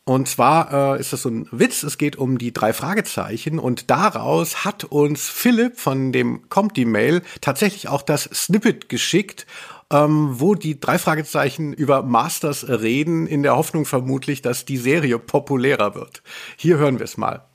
Und 0.04 0.30
zwar 0.30 0.96
äh, 0.96 1.00
ist 1.00 1.12
das 1.12 1.22
so 1.22 1.30
ein 1.30 1.48
Witz, 1.52 1.84
es 1.84 1.98
geht 1.98 2.16
um 2.18 2.38
die 2.38 2.54
drei 2.54 2.72
Fragezeichen 2.72 3.60
und 3.60 3.90
daraus 3.90 4.64
hat 4.64 4.86
uns 4.86 5.28
Philipp 5.28 5.78
von 5.78 6.14
dem 6.14 6.48
Kommt 6.48 6.78
die 6.78 6.86
Mail 6.86 7.24
tatsächlich 7.42 7.90
auch 7.90 8.02
das 8.02 8.24
Snippet 8.24 8.88
geschickt 8.88 9.46
ähm, 9.92 10.40
wo 10.40 10.56
die 10.56 10.80
drei 10.80 10.98
Fragezeichen 10.98 11.74
über 11.74 12.04
Masters 12.04 12.68
reden, 12.68 13.28
in 13.28 13.44
der 13.44 13.56
Hoffnung 13.56 13.86
vermutlich, 13.86 14.42
dass 14.42 14.66
die 14.66 14.78
Serie 14.78 15.20
populärer 15.20 15.96
wird. 15.96 16.24
Hier 16.58 16.78
hören 16.78 17.00
wir 17.00 17.06
es 17.06 17.18
mal. 17.18 17.46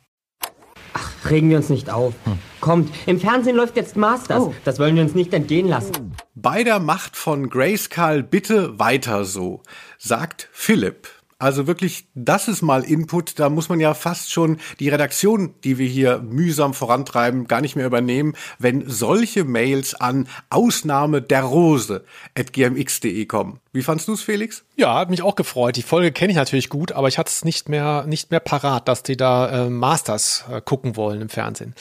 Ach, 0.95 1.31
regen 1.31 1.49
wir 1.51 1.57
uns 1.57 1.69
nicht 1.69 1.91
auf. 1.91 2.15
Hm. 2.25 2.39
Kommt, 2.61 2.91
im 3.07 3.19
Fernsehen 3.19 3.57
läuft 3.57 3.77
jetzt 3.77 3.97
Masters. 3.97 4.43
Oh. 4.43 4.55
Das 4.65 4.79
wollen 4.79 4.95
wir 4.95 5.03
uns 5.03 5.15
nicht 5.15 5.33
entgehen 5.33 5.69
lassen. 5.69 6.15
Bei 6.35 6.65
der 6.65 6.81
Macht 6.81 7.17
von 7.17 7.49
Grace 7.49 7.89
Carl 7.89 8.23
bitte 8.23 8.79
weiter 8.79 9.25
so, 9.25 9.63
sagt 9.99 10.49
Philipp. 10.53 11.09
Also 11.43 11.67
wirklich, 11.67 12.07
das 12.15 12.47
ist 12.47 12.63
mal 12.63 12.85
Input. 12.85 13.41
Da 13.41 13.49
muss 13.49 13.69
man 13.69 13.81
ja 13.81 13.95
fast 13.95 14.31
schon 14.31 14.59
die 14.79 14.91
Redaktion, 14.91 15.57
die 15.65 15.77
wir 15.77 15.89
hier 15.89 16.19
mühsam 16.19 16.73
vorantreiben, 16.73 17.49
gar 17.49 17.61
nicht 17.61 17.75
mehr 17.75 17.85
übernehmen, 17.85 18.37
wenn 18.61 18.89
solche 18.89 19.43
Mails 19.43 19.97
an 19.97 20.29
Ausnahme 20.51 21.21
der 21.21 21.43
Rose 21.43 22.05
at 22.39 22.53
gmx.de 22.53 23.27
kommen. 23.27 23.59
Wie 23.73 23.83
fandst 23.83 24.07
du 24.07 24.13
es, 24.13 24.23
Felix? 24.23 24.65
Ja, 24.77 24.95
hat 24.95 25.11
mich 25.11 25.23
auch 25.23 25.35
gefreut. 25.35 25.75
Die 25.75 25.83
Folge 25.83 26.13
kenne 26.13 26.31
ich 26.31 26.37
natürlich 26.37 26.69
gut, 26.69 26.93
aber 26.93 27.09
ich 27.09 27.19
hatte 27.19 27.31
es 27.31 27.45
nicht 27.45 27.69
mehr, 27.69 28.05
nicht 28.07 28.31
mehr 28.31 28.39
parat, 28.39 28.87
dass 28.87 29.03
die 29.03 29.17
da 29.17 29.67
äh, 29.67 29.69
Masters 29.69 30.45
äh, 30.49 30.61
gucken 30.61 30.95
wollen 30.95 31.23
im 31.23 31.29
Fernsehen. 31.29 31.75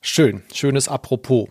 Schön, 0.00 0.42
schönes 0.54 0.86
Apropos. 0.86 1.48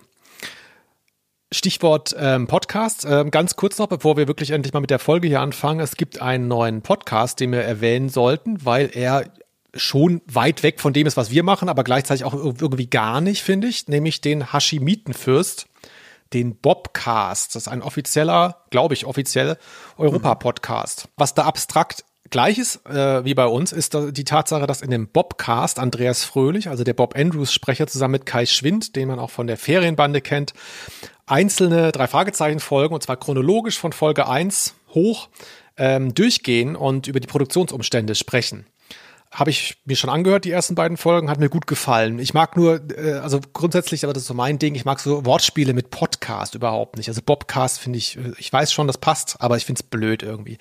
Stichwort 1.52 2.16
ähm, 2.20 2.48
Podcast. 2.48 3.06
Ähm, 3.10 3.32
ganz 3.32 3.56
kurz 3.56 3.78
noch, 3.78 3.88
bevor 3.88 4.18
wir 4.18 4.28
wirklich 4.28 4.52
endlich 4.52 4.74
mal 4.74 4.82
mit 4.82 4.90
der 4.90 5.00
Folge 5.00 5.28
hier 5.28 5.40
anfangen. 5.40 5.80
Es 5.80 5.96
gibt 5.96 6.22
einen 6.22 6.48
neuen 6.48 6.82
Podcast, 6.82 7.40
den 7.40 7.52
wir 7.54 7.62
erwähnen 7.62 8.10
sollten, 8.10 8.66
weil 8.66 8.90
er 8.94 9.26
schon 9.74 10.22
weit 10.26 10.64
weg 10.64 10.80
von 10.80 10.94
dem 10.94 11.08
ist, 11.08 11.18
was 11.18 11.32
wir 11.32 11.44
machen, 11.44 11.70
aber 11.70 11.84
gleichzeitig 11.84 12.26
auch 12.26 12.34
irgendwie 12.34 12.88
gar 12.88 13.22
nicht, 13.22 13.44
finde 13.44 13.68
ich, 13.68 13.88
nämlich 13.88 14.22
den 14.22 14.52
Hashimitenfürst, 14.52 15.68
den 16.34 16.58
Bobcast. 16.58 17.56
Das 17.56 17.64
ist 17.64 17.68
ein 17.68 17.82
offizieller, 17.82 18.64
glaube 18.70 18.94
ich, 18.94 19.06
offiziell 19.06 19.58
Europa-Podcast. 19.98 21.08
Was 21.16 21.34
da 21.34 21.46
abstrakt 21.46 22.04
Gleiches 22.30 22.82
äh, 22.86 23.24
wie 23.24 23.34
bei 23.34 23.46
uns 23.46 23.72
ist 23.72 23.96
die 23.96 24.24
Tatsache, 24.24 24.68
dass 24.68 24.82
in 24.82 24.92
dem 24.92 25.08
Bobcast 25.08 25.80
Andreas 25.80 26.24
Fröhlich, 26.24 26.70
also 26.70 26.84
der 26.84 26.94
Bob 26.94 27.16
Andrews 27.16 27.54
Sprecher 27.54 27.88
zusammen 27.88 28.14
mit 28.14 28.26
Kai 28.26 28.46
Schwind, 28.46 28.96
den 28.96 29.08
man 29.08 29.20
auch 29.20 29.30
von 29.30 29.48
der 29.48 29.58
Ferienbande 29.58 30.22
kennt, 30.22 30.54
einzelne 31.26 31.92
drei 31.92 32.08
Fragezeichen 32.08 32.60
Folgen 32.60 32.94
und 32.94 33.04
zwar 33.04 33.18
chronologisch 33.18 33.78
von 33.80 33.94
Folge 33.94 34.28
1 34.28 34.76
hoch 34.94 35.30
ähm, 35.78 36.14
durchgehen 36.14 36.76
und 36.76 37.08
über 37.08 37.20
die 37.20 37.28
Produktionsumstände 37.28 38.16
sprechen. 38.16 38.66
Habe 39.32 39.50
ich 39.50 39.78
mir 39.86 39.96
schon 39.96 40.10
angehört, 40.10 40.46
die 40.46 40.52
ersten 40.52 40.76
beiden 40.76 40.98
Folgen, 40.98 41.30
hat 41.30 41.40
mir 41.40 41.50
gut 41.50 41.68
gefallen. 41.68 42.20
Ich 42.20 42.34
mag 42.34 42.56
nur, 42.56 42.82
äh, 42.98 43.14
also 43.14 43.40
grundsätzlich, 43.54 44.04
aber 44.04 44.14
das 44.14 44.24
ist 44.24 44.28
so 44.28 44.34
mein 44.34 44.60
Ding, 44.60 44.76
ich 44.76 44.86
mag 44.86 45.00
so 45.00 45.26
Wortspiele 45.26 45.74
mit 45.74 45.90
Podcast 45.90 46.56
überhaupt 46.56 46.98
nicht. 46.98 47.10
Also 47.10 47.22
Bobcast 47.22 47.80
finde 47.80 48.00
ich, 48.00 48.18
äh, 48.18 48.34
ich 48.38 48.52
weiß 48.52 48.72
schon, 48.72 48.88
das 48.88 48.98
passt, 48.98 49.38
aber 49.40 49.58
ich 49.58 49.66
finde 49.66 49.80
es 49.80 49.84
blöd 49.84 50.24
irgendwie. 50.24 50.58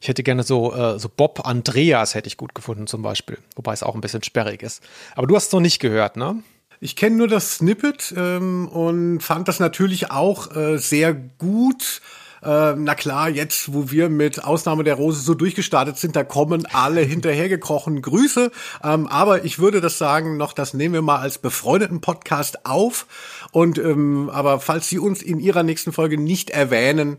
Ich 0.00 0.08
hätte 0.08 0.22
gerne 0.22 0.42
so, 0.42 0.74
äh, 0.74 0.98
so 0.98 1.08
Bob 1.08 1.46
Andreas 1.46 2.14
hätte 2.14 2.28
ich 2.28 2.36
gut 2.36 2.54
gefunden 2.54 2.86
zum 2.86 3.02
Beispiel, 3.02 3.38
wobei 3.54 3.72
es 3.72 3.82
auch 3.82 3.94
ein 3.94 4.00
bisschen 4.00 4.22
sperrig 4.22 4.62
ist. 4.62 4.82
Aber 5.14 5.26
du 5.26 5.36
hast 5.36 5.48
es 5.48 5.52
noch 5.52 5.60
nicht 5.60 5.78
gehört, 5.78 6.16
ne? 6.16 6.42
Ich 6.80 6.94
kenne 6.94 7.16
nur 7.16 7.28
das 7.28 7.56
Snippet 7.56 8.12
ähm, 8.16 8.68
und 8.68 9.20
fand 9.20 9.48
das 9.48 9.60
natürlich 9.60 10.10
auch 10.10 10.54
äh, 10.54 10.76
sehr 10.76 11.14
gut 11.14 12.02
äh, 12.46 12.76
na 12.76 12.94
klar, 12.94 13.28
jetzt, 13.28 13.74
wo 13.74 13.90
wir 13.90 14.08
mit 14.08 14.44
Ausnahme 14.44 14.84
der 14.84 14.94
Rose 14.94 15.20
so 15.20 15.34
durchgestartet 15.34 15.98
sind, 15.98 16.14
da 16.14 16.22
kommen 16.22 16.64
alle 16.72 17.00
hinterhergekrochen 17.00 18.00
Grüße. 18.02 18.52
Ähm, 18.84 19.06
aber 19.08 19.44
ich 19.44 19.58
würde 19.58 19.80
das 19.80 19.98
sagen, 19.98 20.36
noch, 20.36 20.52
das 20.52 20.72
nehmen 20.72 20.94
wir 20.94 21.02
mal 21.02 21.18
als 21.18 21.38
befreundeten 21.38 22.00
Podcast 22.00 22.64
auf. 22.64 23.06
Und 23.50 23.78
ähm, 23.78 24.30
aber 24.32 24.60
falls 24.60 24.88
Sie 24.88 24.98
uns 24.98 25.22
in 25.22 25.40
Ihrer 25.40 25.64
nächsten 25.64 25.92
Folge 25.92 26.18
nicht 26.18 26.50
erwähnen, 26.50 27.18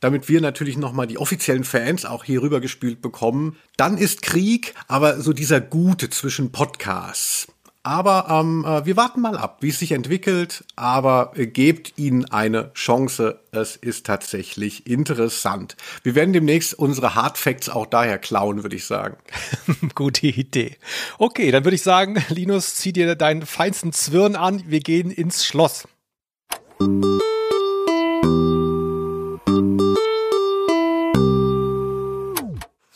damit 0.00 0.28
wir 0.28 0.42
natürlich 0.42 0.76
nochmal 0.76 1.06
die 1.06 1.18
offiziellen 1.18 1.64
Fans 1.64 2.04
auch 2.04 2.24
hier 2.24 2.42
rübergespült 2.42 3.00
bekommen. 3.00 3.56
Dann 3.78 3.96
ist 3.96 4.20
Krieg, 4.20 4.74
aber 4.88 5.20
so 5.22 5.32
dieser 5.32 5.60
Gute 5.60 6.10
zwischen 6.10 6.52
Podcasts. 6.52 7.48
Aber 7.86 8.26
ähm, 8.28 8.64
äh, 8.66 8.84
wir 8.84 8.96
warten 8.96 9.20
mal 9.20 9.36
ab, 9.36 9.58
wie 9.60 9.68
es 9.68 9.78
sich 9.78 9.92
entwickelt. 9.92 10.64
Aber 10.74 11.30
äh, 11.36 11.46
gebt 11.46 11.96
ihnen 11.96 12.24
eine 12.24 12.72
Chance. 12.74 13.38
Es 13.52 13.76
ist 13.76 14.04
tatsächlich 14.04 14.88
interessant. 14.88 15.76
Wir 16.02 16.16
werden 16.16 16.32
demnächst 16.32 16.74
unsere 16.74 17.14
Hard 17.14 17.38
Facts 17.38 17.68
auch 17.68 17.86
daher 17.86 18.18
klauen, 18.18 18.64
würde 18.64 18.74
ich 18.74 18.86
sagen. 18.86 19.16
Gute 19.94 20.26
Idee. 20.26 20.76
Okay, 21.18 21.52
dann 21.52 21.64
würde 21.64 21.76
ich 21.76 21.82
sagen, 21.82 22.20
Linus, 22.28 22.74
zieh 22.74 22.92
dir 22.92 23.14
deinen 23.14 23.46
feinsten 23.46 23.92
Zwirn 23.92 24.34
an. 24.34 24.64
Wir 24.66 24.80
gehen 24.80 25.12
ins 25.12 25.46
Schloss. 25.46 25.86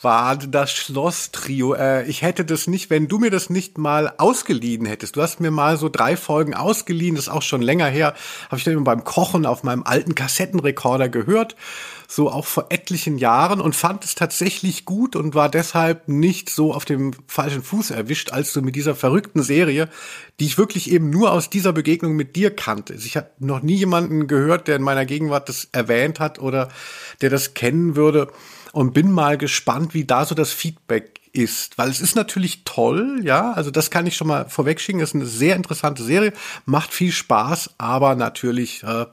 War 0.01 0.35
das 0.35 0.71
Schloss-Trio. 0.71 1.75
Äh, 1.75 2.05
ich 2.07 2.21
hätte 2.21 2.43
das 2.43 2.67
nicht, 2.67 2.89
wenn 2.89 3.07
du 3.07 3.19
mir 3.19 3.29
das 3.29 3.49
nicht 3.49 3.77
mal 3.77 4.13
ausgeliehen 4.17 4.85
hättest. 4.85 5.15
Du 5.15 5.21
hast 5.21 5.39
mir 5.39 5.51
mal 5.51 5.77
so 5.77 5.89
drei 5.89 6.17
Folgen 6.17 6.53
ausgeliehen, 6.53 7.15
das 7.15 7.25
ist 7.25 7.33
auch 7.33 7.41
schon 7.41 7.61
länger 7.61 7.87
her. 7.87 8.15
Habe 8.47 8.57
ich 8.57 8.63
dann 8.63 8.73
immer 8.73 8.83
beim 8.83 9.03
Kochen 9.03 9.45
auf 9.45 9.63
meinem 9.63 9.83
alten 9.83 10.15
Kassettenrekorder 10.15 11.09
gehört, 11.09 11.55
so 12.07 12.31
auch 12.31 12.45
vor 12.45 12.67
etlichen 12.69 13.17
Jahren 13.17 13.61
und 13.61 13.75
fand 13.75 14.03
es 14.03 14.15
tatsächlich 14.15 14.85
gut 14.85 15.15
und 15.15 15.35
war 15.35 15.49
deshalb 15.49 16.07
nicht 16.07 16.49
so 16.49 16.73
auf 16.73 16.85
dem 16.85 17.11
falschen 17.27 17.61
Fuß 17.63 17.91
erwischt, 17.91 18.31
als 18.31 18.53
du 18.53 18.61
mit 18.61 18.75
dieser 18.75 18.95
verrückten 18.95 19.43
Serie, 19.43 19.87
die 20.39 20.45
ich 20.45 20.57
wirklich 20.57 20.91
eben 20.91 21.09
nur 21.09 21.31
aus 21.31 21.49
dieser 21.49 21.73
Begegnung 21.73 22.15
mit 22.15 22.35
dir 22.35 22.53
kannte. 22.53 22.95
Ich 22.95 23.15
habe 23.15 23.29
noch 23.39 23.61
nie 23.61 23.75
jemanden 23.75 24.27
gehört, 24.27 24.67
der 24.67 24.77
in 24.77 24.81
meiner 24.81 25.05
Gegenwart 25.05 25.47
das 25.47 25.69
erwähnt 25.71 26.19
hat 26.19 26.39
oder 26.39 26.69
der 27.21 27.29
das 27.29 27.53
kennen 27.53 27.95
würde 27.95 28.31
und 28.73 28.93
bin 28.93 29.11
mal 29.11 29.37
gespannt, 29.37 29.93
wie 29.93 30.05
da 30.05 30.25
so 30.25 30.35
das 30.35 30.51
Feedback 30.51 31.19
ist, 31.33 31.77
weil 31.77 31.89
es 31.89 32.01
ist 32.01 32.15
natürlich 32.15 32.63
toll, 32.65 33.21
ja, 33.23 33.53
also 33.53 33.71
das 33.71 33.89
kann 33.89 34.05
ich 34.05 34.17
schon 34.17 34.27
mal 34.27 34.49
vorwegschicken, 34.49 35.01
ist 35.01 35.15
eine 35.15 35.25
sehr 35.25 35.55
interessante 35.55 36.03
Serie, 36.03 36.33
macht 36.65 36.93
viel 36.93 37.11
Spaß, 37.11 37.75
aber 37.77 38.15
natürlich 38.15 38.83
äh, 38.83 39.05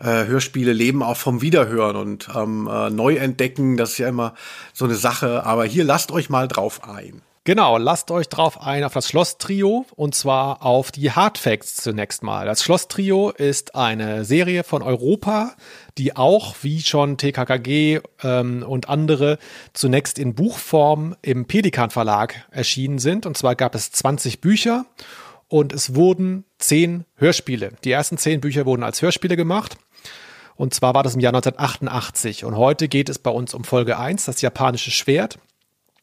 äh, 0.00 0.26
Hörspiele 0.26 0.72
leben 0.72 1.02
auch 1.02 1.16
vom 1.16 1.42
Wiederhören 1.42 1.96
und 1.96 2.28
ähm, 2.34 2.68
äh, 2.70 2.90
Neuentdecken, 2.90 3.76
das 3.76 3.92
ist 3.92 3.98
ja 3.98 4.08
immer 4.08 4.34
so 4.72 4.86
eine 4.86 4.94
Sache, 4.94 5.44
aber 5.44 5.64
hier 5.64 5.84
lasst 5.84 6.10
euch 6.10 6.30
mal 6.30 6.48
drauf 6.48 6.88
ein. 6.88 7.22
Genau, 7.44 7.78
lasst 7.78 8.10
euch 8.10 8.28
drauf 8.28 8.60
ein 8.60 8.84
auf 8.84 8.92
das 8.92 9.08
Schloss-Trio 9.08 9.86
und 9.96 10.14
zwar 10.14 10.62
auf 10.62 10.92
die 10.92 11.12
Hard 11.12 11.38
Facts 11.38 11.76
zunächst 11.76 12.22
mal. 12.22 12.44
Das 12.44 12.62
Schloss-Trio 12.62 13.30
ist 13.30 13.74
eine 13.74 14.24
Serie 14.24 14.64
von 14.64 14.82
Europa, 14.82 15.54
die 15.96 16.14
auch, 16.14 16.56
wie 16.62 16.82
schon 16.82 17.16
TKKG 17.16 18.00
ähm, 18.22 18.64
und 18.66 18.88
andere, 18.88 19.38
zunächst 19.72 20.18
in 20.18 20.34
Buchform 20.34 21.16
im 21.22 21.46
Pelikan 21.46 21.90
Verlag 21.90 22.34
erschienen 22.50 22.98
sind. 22.98 23.24
Und 23.24 23.38
zwar 23.38 23.54
gab 23.54 23.74
es 23.74 23.92
20 23.92 24.40
Bücher 24.40 24.84
und 25.48 25.72
es 25.72 25.94
wurden 25.94 26.44
10 26.58 27.04
Hörspiele. 27.16 27.72
Die 27.84 27.90
ersten 27.90 28.18
10 28.18 28.40
Bücher 28.42 28.66
wurden 28.66 28.82
als 28.82 29.00
Hörspiele 29.00 29.36
gemacht. 29.36 29.78
Und 30.54 30.74
zwar 30.74 30.92
war 30.92 31.02
das 31.02 31.14
im 31.14 31.20
Jahr 31.20 31.32
1988. 31.32 32.44
Und 32.44 32.56
heute 32.56 32.88
geht 32.88 33.08
es 33.08 33.18
bei 33.18 33.30
uns 33.30 33.54
um 33.54 33.64
Folge 33.64 33.98
1, 33.98 34.24
das 34.26 34.42
japanische 34.42 34.90
Schwert. 34.90 35.38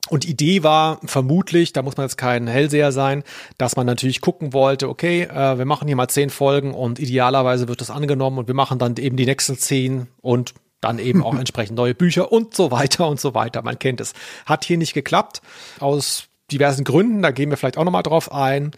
Und 0.10 0.26
Idee 0.26 0.62
war 0.62 1.00
vermutlich, 1.06 1.74
da 1.74 1.82
muss 1.82 1.98
man 1.98 2.06
jetzt 2.06 2.18
kein 2.18 2.48
Hellseher 2.48 2.92
sein, 2.92 3.24
dass 3.58 3.76
man 3.76 3.88
natürlich 3.88 4.22
gucken 4.22 4.54
wollte, 4.54 4.88
okay, 4.88 5.24
äh, 5.24 5.58
wir 5.58 5.66
machen 5.66 5.88
hier 5.88 5.96
mal 5.96 6.08
zehn 6.08 6.30
Folgen 6.30 6.74
und 6.74 7.00
idealerweise 7.00 7.68
wird 7.68 7.82
das 7.82 7.90
angenommen 7.90 8.38
und 8.38 8.48
wir 8.48 8.54
machen 8.54 8.78
dann 8.78 8.96
eben 8.98 9.18
die 9.18 9.26
nächsten 9.26 9.58
zehn 9.58 10.08
und 10.22 10.54
dann 10.80 11.00
eben 11.00 11.24
auch 11.24 11.36
entsprechend 11.40 11.76
neue 11.76 11.96
Bücher 11.96 12.32
und 12.32 12.56
so 12.56 12.70
weiter 12.70 13.08
und 13.08 13.20
so 13.20 13.34
weiter. 13.34 13.64
Man 13.64 13.80
kennt 13.80 14.00
es. 14.00 14.14
Hat 14.46 14.64
hier 14.64 14.78
nicht 14.78 14.94
geklappt 14.94 15.42
aus 15.80 16.26
diversen 16.52 16.84
Gründen, 16.84 17.24
da 17.24 17.32
gehen 17.32 17.50
wir 17.50 17.58
vielleicht 17.58 17.78
auch 17.78 17.84
nochmal 17.84 18.04
drauf 18.04 18.32
ein. 18.32 18.72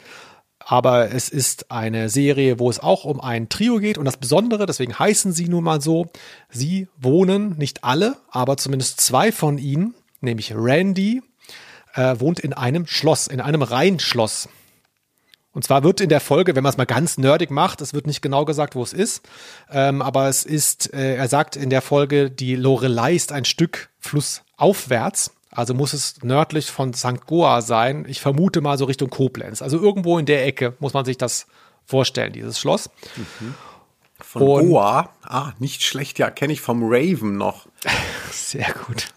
Aber 0.59 1.11
es 1.11 1.29
ist 1.29 1.71
eine 1.71 2.09
Serie, 2.09 2.59
wo 2.59 2.69
es 2.69 2.79
auch 2.79 3.05
um 3.05 3.21
ein 3.21 3.47
Trio 3.47 3.77
geht. 3.77 3.97
Und 3.97 4.05
das 4.05 4.17
Besondere, 4.17 4.65
deswegen 4.65 4.97
heißen 4.97 5.31
sie 5.31 5.47
nun 5.47 5.63
mal 5.63 5.81
so, 5.81 6.07
sie 6.49 6.87
wohnen, 6.97 7.57
nicht 7.57 7.83
alle, 7.83 8.17
aber 8.31 8.57
zumindest 8.57 8.99
zwei 8.99 9.31
von 9.31 9.59
ihnen 9.59 9.93
nämlich 10.21 10.53
Randy, 10.55 11.21
äh, 11.93 12.19
wohnt 12.19 12.39
in 12.39 12.53
einem 12.53 12.87
Schloss, 12.87 13.27
in 13.27 13.41
einem 13.41 13.61
Rheinschloss. 13.61 14.49
Und 15.51 15.63
zwar 15.63 15.83
wird 15.83 16.01
in 16.01 16.09
der 16.09 16.19
Folge, 16.19 16.55
wenn 16.55 16.61
man 16.61 16.69
es 16.69 16.77
mal 16.77 16.85
ganz 16.85 17.17
nerdig 17.17 17.49
macht, 17.49 17.81
es 17.81 17.93
wird 17.93 18.05
nicht 18.05 18.21
genau 18.21 18.45
gesagt, 18.45 18.75
wo 18.75 18.83
es 18.83 18.93
ist, 18.93 19.27
ähm, 19.71 20.03
aber 20.03 20.27
es 20.27 20.45
ist, 20.45 20.93
äh, 20.93 21.15
er 21.15 21.27
sagt 21.27 21.55
in 21.55 21.71
der 21.71 21.81
Folge, 21.81 22.29
die 22.29 22.55
Lorelei 22.55 23.15
ist 23.15 23.31
ein 23.31 23.43
Stück 23.43 23.89
flussaufwärts. 23.99 25.31
Also 25.49 25.73
muss 25.73 25.93
es 25.93 26.21
nördlich 26.21 26.69
von 26.69 26.93
St. 26.93 27.25
Goa 27.25 27.61
sein. 27.61 28.05
Ich 28.07 28.21
vermute 28.21 28.61
mal 28.61 28.77
so 28.77 28.85
Richtung 28.85 29.09
Koblenz. 29.09 29.63
Also 29.63 29.81
irgendwo 29.81 30.19
in 30.19 30.27
der 30.27 30.45
Ecke 30.45 30.75
muss 30.79 30.93
man 30.93 31.05
sich 31.05 31.17
das 31.17 31.47
vorstellen, 31.85 32.33
dieses 32.33 32.59
Schloss. 32.59 32.91
Mhm. 33.15 33.55
Von 34.21 34.41
Und, 34.43 34.67
Goa? 34.67 35.09
Ah, 35.23 35.53
nicht 35.57 35.83
schlecht, 35.83 36.19
ja, 36.19 36.29
kenne 36.29 36.53
ich 36.53 36.61
vom 36.61 36.83
Raven 36.83 37.37
noch. 37.37 37.67
Sehr 38.31 38.71
gut. 38.85 39.07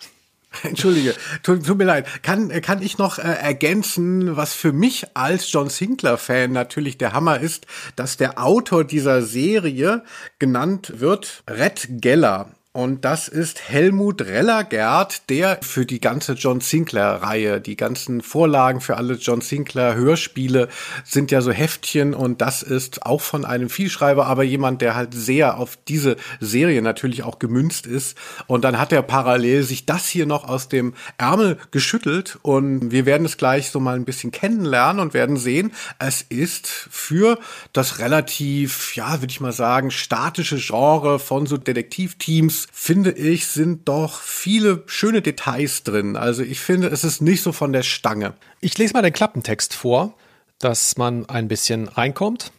Entschuldige, 0.63 1.15
tut, 1.43 1.67
tut, 1.67 1.79
mir 1.79 1.85
leid. 1.85 2.07
Kann, 2.23 2.49
kann 2.61 2.83
ich 2.83 2.99
noch 2.99 3.19
äh, 3.19 3.23
ergänzen, 3.23 4.37
was 4.37 4.55
für 4.55 4.73
mich 4.73 5.07
als 5.15 5.51
John 5.51 5.69
Sinclair-Fan 5.69 6.53
natürlich 6.53 6.99
der 6.99 7.13
Hammer 7.13 7.41
ist, 7.41 7.67
dass 7.97 8.17
der 8.17 8.43
Autor 8.43 8.85
dieser 8.85 9.23
Serie 9.23 10.05
genannt 10.39 10.95
wird 10.97 11.43
Red 11.49 11.89
Geller. 12.01 12.51
Und 12.73 13.05
das 13.05 13.27
ist 13.27 13.69
Helmut 13.69 14.23
Rellergert, 14.23 15.29
der 15.29 15.59
für 15.61 15.85
die 15.85 15.99
ganze 15.99 16.35
John 16.35 16.61
Sinclair-Reihe, 16.61 17.61
die 17.61 17.75
ganzen 17.75 18.21
Vorlagen 18.21 18.81
für 18.81 18.97
alle 18.97 19.15
John 19.15 19.41
Sinclair-Hörspiele 19.41 20.69
sind 21.05 21.33
ja 21.33 21.41
so 21.41 21.51
Heftchen 21.51 22.15
und 22.15 22.41
das 22.41 22.63
ist 22.63 23.05
auch 23.05 23.23
von 23.23 23.45
einem 23.45 23.71
Vielschreiber, 23.71 24.27
aber 24.27 24.45
jemand, 24.45 24.83
der 24.83 24.95
halt 24.95 25.15
sehr 25.15 25.59
auf 25.59 25.79
diese 25.89 26.15
Serie 26.39 26.81
natürlich 26.81 27.25
auch 27.25 27.41
gemünzt 27.41 27.89
ist. 27.89 28.17
Und 28.47 28.63
dann 28.63 28.79
hat 28.79 28.93
er 28.93 29.03
parallel 29.03 29.65
sich 29.65 29.85
das 29.85 30.07
hier 30.07 30.27
noch 30.27 30.49
aus 30.49 30.69
dem 30.69 30.95
Ärmel 31.19 31.59
geschüttelt 31.73 32.39
und 32.43 32.93
wir 32.93 33.05
werden 33.05 33.27
es 33.27 33.37
gleich 33.37 33.71
so 33.71 33.81
mal 33.81 33.97
ein 33.97 34.05
bisschen 34.05 34.31
kennenlernen 34.31 35.03
und 35.03 35.13
werden 35.13 35.39
sehen, 35.39 35.73
es 35.99 36.23
ist 36.23 36.69
für 36.69 37.37
das 37.73 37.99
relativ, 37.99 38.95
ja, 38.95 39.21
würde 39.21 39.33
ich 39.33 39.41
mal 39.41 39.51
sagen, 39.51 39.91
statische 39.91 40.59
Genre 40.59 41.19
von 41.19 41.47
so 41.47 41.57
Detektivteams 41.57 42.60
finde 42.73 43.13
ich, 43.13 43.47
sind 43.47 43.89
doch 43.89 44.21
viele 44.21 44.83
schöne 44.87 45.23
Details 45.23 45.83
drin. 45.83 46.17
Also 46.17 46.43
ich 46.43 46.61
finde, 46.61 46.89
es 46.89 47.05
ist 47.05 47.21
nicht 47.21 47.43
so 47.43 47.53
von 47.53 47.73
der 47.73 47.83
Stange. 47.83 48.35
Ich 48.61 48.77
lese 48.79 48.95
mal 48.95 49.03
den 49.03 49.13
Klappentext 49.13 49.75
vor, 49.75 50.15
dass 50.59 50.97
man 50.97 51.29
ein 51.29 51.49
bisschen 51.49 51.89
reinkommt. 51.89 52.53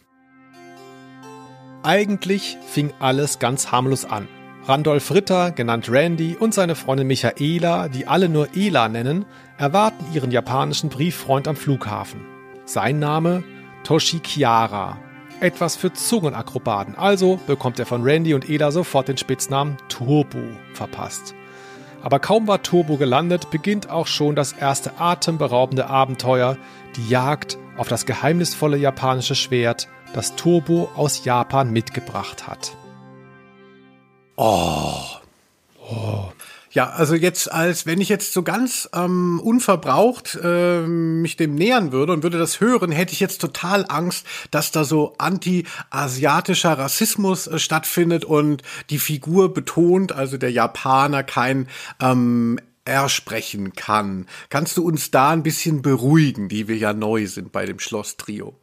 Eigentlich 1.82 2.58
fing 2.70 2.92
alles 3.00 3.38
ganz 3.38 3.72
harmlos 3.72 4.04
an. 4.04 4.28
Randolph 4.64 5.10
Ritter, 5.10 5.50
genannt 5.50 5.88
Randy, 5.90 6.36
und 6.38 6.54
seine 6.54 6.76
Freundin 6.76 7.08
Michaela, 7.08 7.88
die 7.88 8.06
alle 8.06 8.28
nur 8.28 8.54
Ela 8.54 8.88
nennen, 8.88 9.24
erwarten 9.58 10.04
ihren 10.14 10.30
japanischen 10.30 10.88
Brieffreund 10.88 11.48
am 11.48 11.56
Flughafen. 11.56 12.20
Sein 12.64 13.00
Name 13.00 13.42
Toshi 13.82 14.20
Chiara, 14.24 14.98
etwas 15.42 15.76
für 15.76 15.92
Zungenakrobaten. 15.92 16.96
Also 16.96 17.38
bekommt 17.46 17.78
er 17.78 17.86
von 17.86 18.02
Randy 18.02 18.34
und 18.34 18.48
Eda 18.48 18.70
sofort 18.70 19.08
den 19.08 19.18
Spitznamen 19.18 19.76
Turbo 19.88 20.38
verpasst. 20.72 21.34
Aber 22.02 22.18
kaum 22.18 22.48
war 22.48 22.62
Turbo 22.62 22.96
gelandet, 22.96 23.50
beginnt 23.50 23.90
auch 23.90 24.06
schon 24.06 24.34
das 24.34 24.52
erste 24.52 24.98
atemberaubende 24.98 25.88
Abenteuer, 25.88 26.56
die 26.96 27.08
Jagd 27.08 27.58
auf 27.76 27.88
das 27.88 28.06
geheimnisvolle 28.06 28.76
japanische 28.76 29.34
Schwert, 29.34 29.88
das 30.12 30.34
Turbo 30.34 30.90
aus 30.96 31.24
Japan 31.24 31.72
mitgebracht 31.72 32.46
hat. 32.46 32.76
Oh. 34.36 34.94
Oh. 35.90 36.32
Ja, 36.72 36.88
also 36.88 37.14
jetzt 37.14 37.52
als 37.52 37.84
wenn 37.84 38.00
ich 38.00 38.08
jetzt 38.08 38.32
so 38.32 38.42
ganz 38.42 38.88
ähm, 38.94 39.40
unverbraucht 39.40 40.38
äh, 40.42 40.80
mich 40.80 41.36
dem 41.36 41.54
nähern 41.54 41.92
würde 41.92 42.14
und 42.14 42.22
würde 42.22 42.38
das 42.38 42.60
hören, 42.60 42.90
hätte 42.90 43.12
ich 43.12 43.20
jetzt 43.20 43.42
total 43.42 43.84
Angst, 43.88 44.26
dass 44.50 44.70
da 44.70 44.84
so 44.84 45.14
anti-asiatischer 45.18 46.78
Rassismus 46.78 47.46
äh, 47.46 47.58
stattfindet 47.58 48.24
und 48.24 48.62
die 48.88 48.98
Figur 48.98 49.52
betont, 49.52 50.12
also 50.12 50.38
der 50.38 50.50
Japaner 50.50 51.22
kein 51.22 51.68
ähm, 52.00 52.58
R 52.86 53.10
sprechen 53.10 53.74
kann. 53.74 54.26
Kannst 54.48 54.78
du 54.78 54.86
uns 54.86 55.10
da 55.10 55.30
ein 55.30 55.42
bisschen 55.42 55.82
beruhigen, 55.82 56.48
die 56.48 56.68
wir 56.68 56.76
ja 56.78 56.94
neu 56.94 57.26
sind 57.26 57.52
bei 57.52 57.66
dem 57.66 57.80
Schloss-Trio? 57.80 58.54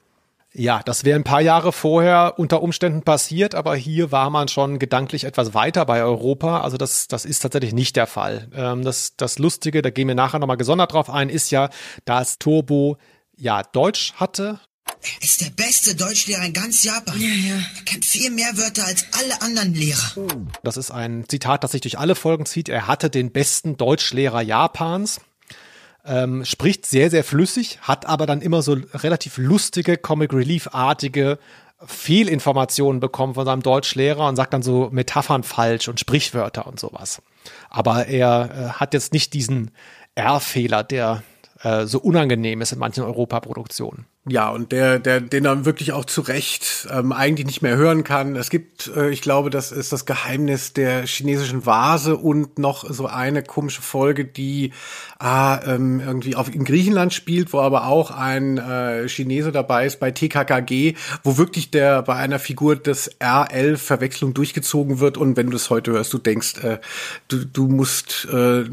Ja, 0.60 0.82
das 0.84 1.06
wäre 1.06 1.18
ein 1.18 1.24
paar 1.24 1.40
Jahre 1.40 1.72
vorher 1.72 2.34
unter 2.36 2.62
Umständen 2.62 3.04
passiert, 3.04 3.56
aber 3.56 3.78
hier 3.78 4.12
war 4.12 4.30
man 4.30 4.50
schon 4.50 4.78
gedanklich 4.78 5.24
etwas 5.24 5.54
weiter 5.54 5.86
bei 5.86 6.04
Europa. 6.04 6.60
Also 6.60 6.76
das, 6.76 7.08
das 7.08 7.24
ist 7.24 7.40
tatsächlich 7.40 7.72
nicht 7.72 7.96
der 7.96 8.08
Fall. 8.08 8.50
Ähm, 8.54 8.84
das, 8.84 9.14
das 9.16 9.40
Lustige, 9.40 9.82
da 9.82 9.90
gehen 9.90 10.10
wir 10.10 10.16
nachher 10.16 10.38
nochmal 10.38 10.58
gesondert 10.58 10.92
drauf 10.92 11.10
ein, 11.10 11.30
ist 11.30 11.50
ja, 11.50 11.70
dass 12.04 12.40
Turbo 12.40 12.98
ja 13.38 13.64
Deutsch 13.64 14.16
hatte. 14.16 14.60
Er 15.02 15.24
ist 15.24 15.40
der 15.40 15.52
beste 15.52 15.96
Deutschlehrer 15.96 16.44
in 16.44 16.52
ganz 16.52 16.84
Japan. 16.84 17.22
Ja, 17.22 17.30
ja. 17.30 17.56
Er 17.56 17.86
kennt 17.86 18.04
viel 18.04 18.30
mehr 18.30 18.58
Wörter 18.58 18.86
als 18.86 19.06
alle 19.18 19.42
anderen 19.42 19.74
Lehrer. 19.74 20.12
Das 20.64 20.76
ist 20.76 20.92
ein 20.92 21.24
Zitat, 21.30 21.64
das 21.64 21.72
sich 21.72 21.82
durch 21.82 21.98
alle 21.98 22.16
Folgen 22.16 22.46
zieht. 22.46 22.68
Er 22.68 22.86
hatte 22.86 23.10
den 23.10 23.32
besten 23.32 23.78
Deutschlehrer 23.78 24.42
Japans 24.42 25.22
ähm, 26.10 26.44
spricht 26.44 26.86
sehr, 26.86 27.10
sehr 27.10 27.24
flüssig, 27.24 27.80
hat 27.82 28.08
aber 28.08 28.26
dann 28.26 28.42
immer 28.42 28.62
so 28.62 28.76
relativ 28.94 29.38
lustige, 29.38 29.96
Comic 29.96 30.34
Relief-artige 30.34 31.38
Fehlinformationen 31.86 33.00
bekommen 33.00 33.36
von 33.36 33.46
seinem 33.46 33.62
Deutschlehrer 33.62 34.28
und 34.28 34.36
sagt 34.36 34.54
dann 34.54 34.64
so 34.64 34.90
Metaphern 34.92 35.44
falsch 35.44 35.88
und 35.88 36.00
Sprichwörter 36.00 36.68
und 36.68 36.80
sowas. 36.80 37.22
Aber 37.70 38.08
er 38.08 38.50
äh, 38.52 38.70
hat 38.80 38.94
jetzt 38.94 39.14
nicht 39.14 39.34
diesen 39.34 39.72
R-Fehler, 40.16 40.84
der 40.84 41.24
äh, 41.62 41.86
so 41.86 42.00
unangenehm 42.00 42.62
ist 42.62 42.74
in 42.74 42.80
manchen 42.80 43.04
Europaproduktionen. 43.04 44.06
Ja, 44.30 44.50
und 44.50 44.72
der, 44.72 45.00
der, 45.00 45.22
den 45.22 45.46
er 45.46 45.66
wirklich 45.66 45.92
auch 45.94 46.06
zu 46.06 46.22
Recht 46.22 46.88
ähm, 46.92 47.12
eigentlich 47.12 47.48
nicht 47.48 47.62
mehr 47.62 47.76
hören 47.76 48.04
kann. 48.04 48.36
Es 48.36 48.50
gibt, 48.50 48.92
äh, 48.96 49.10
ich 49.10 49.22
glaube, 49.22 49.50
das 49.50 49.72
ist 49.72 49.92
das 49.92 50.06
Geheimnis 50.06 50.74
der 50.74 51.06
chinesischen 51.08 51.66
Vase 51.66 52.16
und 52.16 52.60
noch 52.60 52.90
so 52.90 53.08
eine 53.08 53.42
komische 53.42 53.82
Folge, 53.82 54.26
die 54.26 54.72
ah, 55.18 55.60
ähm, 55.66 56.00
irgendwie 56.00 56.36
auf 56.36 56.54
in 56.54 56.64
Griechenland 56.64 57.14
spielt, 57.14 57.54
wo 57.54 57.60
aber 57.60 57.88
auch 57.88 58.12
ein 58.12 58.58
äh, 58.58 59.08
Chinese 59.08 59.52
dabei 59.52 59.86
ist 59.86 60.00
bei 60.00 60.12
TKKG, 60.12 60.96
wo 61.24 61.38
wirklich 61.38 61.72
der 61.72 62.04
bei 62.04 62.16
einer 62.16 62.40
Figur 62.40 62.76
des 62.76 63.10
RL 63.20 63.78
Verwechslung 63.78 64.34
durchgezogen 64.34 65.00
wird 65.00 65.18
und 65.18 65.38
wenn 65.38 65.48
du 65.48 65.54
das 65.54 65.70
heute 65.70 65.92
hörst, 65.92 66.14
du 66.14 66.20
denkst, 66.20 66.64
äh, 66.64 66.80
du, 67.28 67.46
du 67.46 67.68
musst 67.68 68.28
äh, 68.32 68.64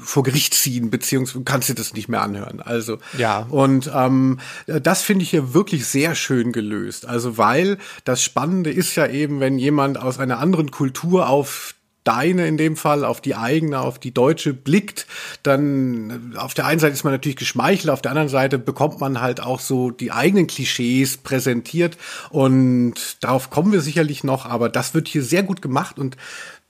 vor 0.00 0.24
Gericht 0.24 0.54
ziehen, 0.54 0.90
beziehungsweise 0.90 1.44
kannst 1.44 1.68
dir 1.68 1.74
das 1.74 1.94
nicht 1.94 2.08
mehr 2.08 2.22
anhören. 2.22 2.60
Also 2.60 2.98
ja. 3.16 3.46
Und 3.48 3.90
ähm, 3.94 4.40
das 4.88 5.02
finde 5.02 5.22
ich 5.22 5.28
hier 5.28 5.52
wirklich 5.52 5.84
sehr 5.84 6.14
schön 6.14 6.50
gelöst. 6.50 7.04
Also 7.04 7.36
weil 7.36 7.76
das 8.04 8.22
Spannende 8.22 8.70
ist 8.70 8.96
ja 8.96 9.06
eben, 9.06 9.38
wenn 9.38 9.58
jemand 9.58 10.00
aus 10.00 10.18
einer 10.18 10.38
anderen 10.38 10.70
Kultur 10.70 11.28
auf 11.28 11.74
deine 12.04 12.48
in 12.48 12.56
dem 12.56 12.74
Fall, 12.74 13.04
auf 13.04 13.20
die 13.20 13.34
eigene, 13.34 13.80
auf 13.82 13.98
die 13.98 14.14
deutsche 14.14 14.54
blickt, 14.54 15.06
dann 15.42 16.34
auf 16.38 16.54
der 16.54 16.64
einen 16.64 16.80
Seite 16.80 16.94
ist 16.94 17.04
man 17.04 17.12
natürlich 17.12 17.36
geschmeichelt, 17.36 17.90
auf 17.90 18.00
der 18.00 18.12
anderen 18.12 18.30
Seite 18.30 18.58
bekommt 18.58 18.98
man 18.98 19.20
halt 19.20 19.42
auch 19.42 19.60
so 19.60 19.90
die 19.90 20.10
eigenen 20.10 20.46
Klischees 20.46 21.18
präsentiert 21.18 21.98
und 22.30 22.94
darauf 23.20 23.50
kommen 23.50 23.72
wir 23.72 23.82
sicherlich 23.82 24.24
noch, 24.24 24.46
aber 24.46 24.70
das 24.70 24.94
wird 24.94 25.06
hier 25.06 25.22
sehr 25.22 25.42
gut 25.42 25.60
gemacht 25.60 25.98
und 25.98 26.16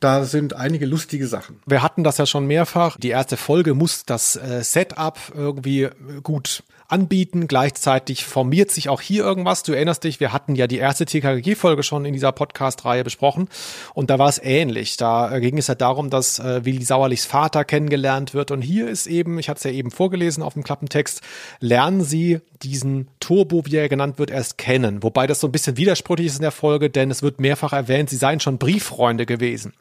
da 0.00 0.24
sind 0.24 0.54
einige 0.54 0.86
lustige 0.86 1.26
Sachen. 1.26 1.60
Wir 1.66 1.82
hatten 1.82 2.04
das 2.04 2.18
ja 2.18 2.26
schon 2.26 2.46
mehrfach. 2.46 2.96
Die 2.98 3.08
erste 3.08 3.36
Folge 3.36 3.74
muss 3.74 4.04
das 4.04 4.36
äh, 4.36 4.62
Setup 4.62 5.18
irgendwie 5.34 5.88
gut 6.22 6.62
anbieten. 6.88 7.46
Gleichzeitig 7.46 8.24
formiert 8.24 8.70
sich 8.70 8.88
auch 8.88 9.00
hier 9.00 9.22
irgendwas. 9.22 9.62
Du 9.62 9.72
erinnerst 9.72 10.04
dich, 10.04 10.20
wir 10.20 10.32
hatten 10.32 10.54
ja 10.54 10.66
die 10.66 10.78
erste 10.78 11.04
TKG-Folge 11.04 11.82
schon 11.82 12.04
in 12.06 12.14
dieser 12.14 12.32
Podcast-Reihe 12.32 13.04
besprochen 13.04 13.48
und 13.94 14.10
da 14.10 14.18
war 14.18 14.28
es 14.28 14.40
ähnlich. 14.42 14.96
Da 14.96 15.34
äh, 15.34 15.40
ging 15.40 15.58
es 15.58 15.66
ja 15.66 15.74
darum, 15.74 16.10
dass 16.10 16.38
äh, 16.38 16.64
Willi 16.64 16.82
Sauerlichs 16.82 17.26
Vater 17.26 17.64
kennengelernt 17.64 18.34
wird 18.34 18.50
und 18.50 18.62
hier 18.62 18.88
ist 18.88 19.06
eben, 19.06 19.38
ich 19.38 19.48
hatte 19.48 19.58
es 19.58 19.64
ja 19.64 19.70
eben 19.70 19.90
vorgelesen 19.90 20.42
auf 20.42 20.54
dem 20.54 20.64
Klappentext, 20.64 21.20
lernen 21.60 22.02
sie 22.02 22.40
diesen 22.62 23.08
Turbo, 23.20 23.66
wie 23.66 23.76
er 23.76 23.88
genannt 23.88 24.18
wird, 24.18 24.30
erst 24.30 24.58
kennen. 24.58 25.02
Wobei 25.02 25.26
das 25.26 25.40
so 25.40 25.46
ein 25.46 25.52
bisschen 25.52 25.76
widersprüchlich 25.76 26.28
ist 26.28 26.36
in 26.36 26.42
der 26.42 26.50
Folge, 26.50 26.90
denn 26.90 27.10
es 27.10 27.22
wird 27.22 27.38
mehrfach 27.38 27.72
erwähnt, 27.72 28.10
sie 28.10 28.16
seien 28.16 28.40
schon 28.40 28.58
Brieffreunde 28.58 29.26
gewesen. 29.26 29.74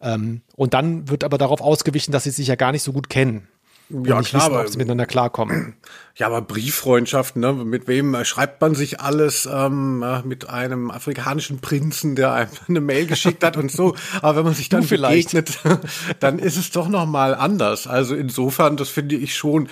Ähm, 0.00 0.42
und 0.56 0.74
dann 0.74 1.08
wird 1.08 1.24
aber 1.24 1.38
darauf 1.38 1.60
ausgewichen, 1.60 2.12
dass 2.12 2.24
sie 2.24 2.30
sich 2.30 2.48
ja 2.48 2.56
gar 2.56 2.72
nicht 2.72 2.82
so 2.82 2.92
gut 2.92 3.08
kennen 3.08 3.48
ja, 3.92 4.18
nicht 4.18 4.30
klar, 4.30 4.50
wissen, 4.50 4.60
ob 4.60 4.68
sie 4.68 4.78
miteinander 4.78 5.06
klarkommen. 5.06 5.76
Ja, 6.14 6.26
aber 6.26 6.42
Brieffreundschaft, 6.42 7.36
ne? 7.36 7.54
Mit 7.54 7.88
wem 7.88 8.14
äh, 8.14 8.26
schreibt 8.26 8.60
man 8.60 8.74
sich 8.74 9.00
alles? 9.00 9.48
Ähm, 9.50 10.02
äh, 10.02 10.20
mit 10.22 10.46
einem 10.46 10.90
afrikanischen 10.90 11.62
Prinzen, 11.62 12.16
der 12.16 12.34
einem 12.34 12.50
eine 12.68 12.80
Mail 12.82 13.06
geschickt 13.06 13.42
hat 13.42 13.56
und 13.56 13.72
so. 13.72 13.96
Aber 14.20 14.36
wenn 14.36 14.44
man 14.44 14.52
sich 14.52 14.68
dann 14.68 14.86
begegnet, 14.86 15.58
dann 16.20 16.38
ist 16.38 16.58
es 16.58 16.70
doch 16.70 16.88
noch 16.88 17.06
mal 17.06 17.34
anders. 17.34 17.86
Also 17.86 18.14
insofern, 18.14 18.76
das 18.76 18.90
finde 18.90 19.16
ich 19.16 19.34
schon. 19.34 19.70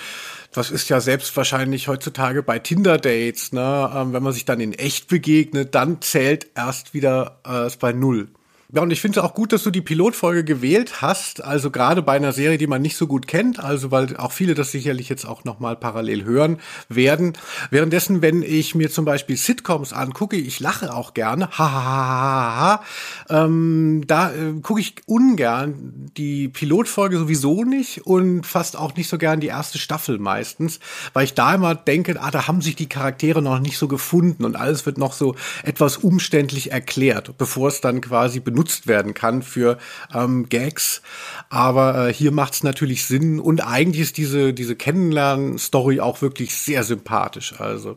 Das 0.50 0.70
ist 0.70 0.88
ja 0.88 1.00
selbst 1.00 1.36
wahrscheinlich 1.36 1.88
heutzutage 1.88 2.42
bei 2.42 2.58
Tinder-Dates, 2.58 3.52
ne? 3.52 3.92
Ähm, 3.94 4.14
wenn 4.14 4.22
man 4.22 4.32
sich 4.32 4.46
dann 4.46 4.60
in 4.60 4.72
echt 4.72 5.08
begegnet, 5.08 5.74
dann 5.74 6.00
zählt 6.00 6.46
erst 6.54 6.94
wieder 6.94 7.40
äh, 7.46 7.66
es 7.66 7.76
bei 7.76 7.92
Null. 7.92 8.28
Ja, 8.72 8.82
und 8.82 8.92
ich 8.92 9.00
finde 9.00 9.18
es 9.18 9.24
auch 9.24 9.34
gut, 9.34 9.52
dass 9.52 9.64
du 9.64 9.72
die 9.72 9.80
Pilotfolge 9.80 10.44
gewählt 10.44 11.02
hast, 11.02 11.42
also 11.42 11.72
gerade 11.72 12.02
bei 12.02 12.12
einer 12.12 12.30
Serie, 12.30 12.56
die 12.56 12.68
man 12.68 12.80
nicht 12.80 12.96
so 12.96 13.08
gut 13.08 13.26
kennt, 13.26 13.58
also 13.58 13.90
weil 13.90 14.16
auch 14.16 14.30
viele 14.30 14.54
das 14.54 14.70
sicherlich 14.70 15.08
jetzt 15.08 15.24
auch 15.24 15.42
nochmal 15.42 15.74
parallel 15.74 16.22
hören 16.22 16.58
werden. 16.88 17.32
Währenddessen, 17.72 18.22
wenn 18.22 18.42
ich 18.42 18.76
mir 18.76 18.88
zum 18.88 19.04
Beispiel 19.04 19.36
Sitcoms 19.36 19.92
angucke, 19.92 20.36
ich 20.36 20.60
lache 20.60 20.94
auch 20.94 21.14
gerne, 21.14 21.50
ha, 21.58 22.80
ähm, 23.28 24.04
da 24.06 24.30
äh, 24.30 24.52
gucke 24.62 24.80
ich 24.80 24.94
ungern 25.06 26.08
die 26.16 26.46
Pilotfolge 26.48 27.18
sowieso 27.18 27.64
nicht 27.64 28.06
und 28.06 28.46
fast 28.46 28.76
auch 28.76 28.94
nicht 28.94 29.08
so 29.08 29.18
gern 29.18 29.40
die 29.40 29.48
erste 29.48 29.78
Staffel 29.78 30.20
meistens, 30.20 30.78
weil 31.12 31.24
ich 31.24 31.34
da 31.34 31.56
immer 31.56 31.74
denke, 31.74 32.22
ah, 32.22 32.30
da 32.30 32.46
haben 32.46 32.62
sich 32.62 32.76
die 32.76 32.88
Charaktere 32.88 33.42
noch 33.42 33.58
nicht 33.58 33.78
so 33.78 33.88
gefunden 33.88 34.44
und 34.44 34.54
alles 34.54 34.86
wird 34.86 34.96
noch 34.96 35.12
so 35.12 35.34
etwas 35.64 35.96
umständlich 35.96 36.70
erklärt, 36.70 37.36
bevor 37.36 37.66
es 37.66 37.80
dann 37.80 38.00
quasi 38.00 38.38
benutzt 38.38 38.59
genutzt 38.60 38.86
werden 38.86 39.14
kann 39.14 39.42
für 39.42 39.78
ähm, 40.14 40.48
Gags. 40.48 41.02
Aber 41.48 42.08
äh, 42.08 42.12
hier 42.12 42.30
macht 42.32 42.54
es 42.54 42.62
natürlich 42.62 43.06
Sinn 43.06 43.40
und 43.40 43.60
eigentlich 43.66 44.02
ist 44.02 44.16
diese, 44.18 44.52
diese 44.52 44.76
Kennenlernen-Story 44.76 46.00
auch 46.00 46.20
wirklich 46.20 46.54
sehr 46.54 46.84
sympathisch. 46.84 47.58
Also, 47.58 47.96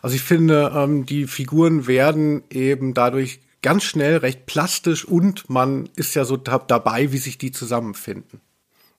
also 0.00 0.14
ich 0.14 0.22
finde, 0.22 0.72
ähm, 0.74 1.04
die 1.04 1.26
Figuren 1.26 1.86
werden 1.86 2.44
eben 2.50 2.94
dadurch 2.94 3.40
ganz 3.60 3.82
schnell 3.84 4.18
recht 4.18 4.46
plastisch 4.46 5.04
und 5.04 5.48
man 5.50 5.88
ist 5.96 6.14
ja 6.14 6.24
so 6.24 6.36
dabei, 6.36 7.12
wie 7.12 7.18
sich 7.18 7.38
die 7.38 7.52
zusammenfinden. 7.52 8.40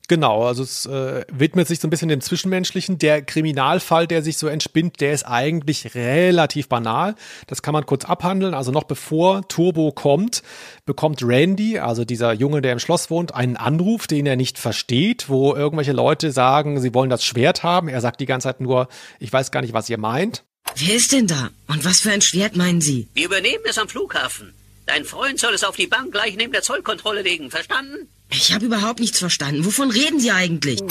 Genau, 0.09 0.43
also 0.43 0.63
es 0.63 0.85
äh, 0.85 1.23
widmet 1.31 1.67
sich 1.67 1.79
so 1.79 1.87
ein 1.87 1.89
bisschen 1.89 2.09
dem 2.09 2.19
Zwischenmenschlichen. 2.19 2.99
Der 2.99 3.21
Kriminalfall, 3.21 4.05
der 4.05 4.21
sich 4.21 4.37
so 4.37 4.47
entspinnt, 4.47 4.99
der 4.99 5.13
ist 5.13 5.23
eigentlich 5.23 5.95
relativ 5.95 6.67
banal. 6.67 7.15
Das 7.47 7.61
kann 7.61 7.73
man 7.73 7.85
kurz 7.85 8.03
abhandeln. 8.03 8.53
Also 8.53 8.71
noch 8.71 8.83
bevor 8.83 9.47
Turbo 9.47 9.93
kommt, 9.93 10.43
bekommt 10.85 11.23
Randy, 11.23 11.79
also 11.79 12.03
dieser 12.03 12.33
Junge, 12.33 12.61
der 12.61 12.73
im 12.73 12.79
Schloss 12.79 13.09
wohnt, 13.09 13.33
einen 13.33 13.55
Anruf, 13.55 14.05
den 14.07 14.25
er 14.25 14.35
nicht 14.35 14.59
versteht, 14.59 15.29
wo 15.29 15.55
irgendwelche 15.55 15.93
Leute 15.93 16.33
sagen, 16.33 16.81
sie 16.81 16.93
wollen 16.93 17.09
das 17.09 17.23
Schwert 17.23 17.63
haben. 17.63 17.87
Er 17.87 18.01
sagt 18.01 18.19
die 18.19 18.25
ganze 18.25 18.49
Zeit 18.49 18.59
nur, 18.59 18.89
ich 19.19 19.31
weiß 19.31 19.51
gar 19.51 19.61
nicht, 19.61 19.73
was 19.73 19.89
ihr 19.89 19.97
meint. 19.97 20.43
Wer 20.75 20.95
ist 20.95 21.13
denn 21.13 21.27
da? 21.27 21.49
Und 21.67 21.85
was 21.85 22.01
für 22.01 22.11
ein 22.11 22.21
Schwert 22.21 22.57
meinen 22.57 22.81
Sie? 22.81 23.07
Wir 23.13 23.25
übernehmen 23.25 23.63
es 23.69 23.77
am 23.77 23.87
Flughafen. 23.87 24.53
Dein 24.85 25.05
Freund 25.05 25.39
soll 25.39 25.53
es 25.53 25.63
auf 25.63 25.75
die 25.75 25.87
Bank 25.87 26.11
gleich 26.11 26.35
neben 26.35 26.51
der 26.51 26.61
Zollkontrolle 26.61 27.21
legen, 27.21 27.49
verstanden? 27.49 28.09
Ich 28.29 28.53
habe 28.53 28.65
überhaupt 28.65 28.99
nichts 28.99 29.19
verstanden. 29.19 29.65
Wovon 29.65 29.91
reden 29.91 30.19
Sie 30.19 30.31
eigentlich? 30.31 30.81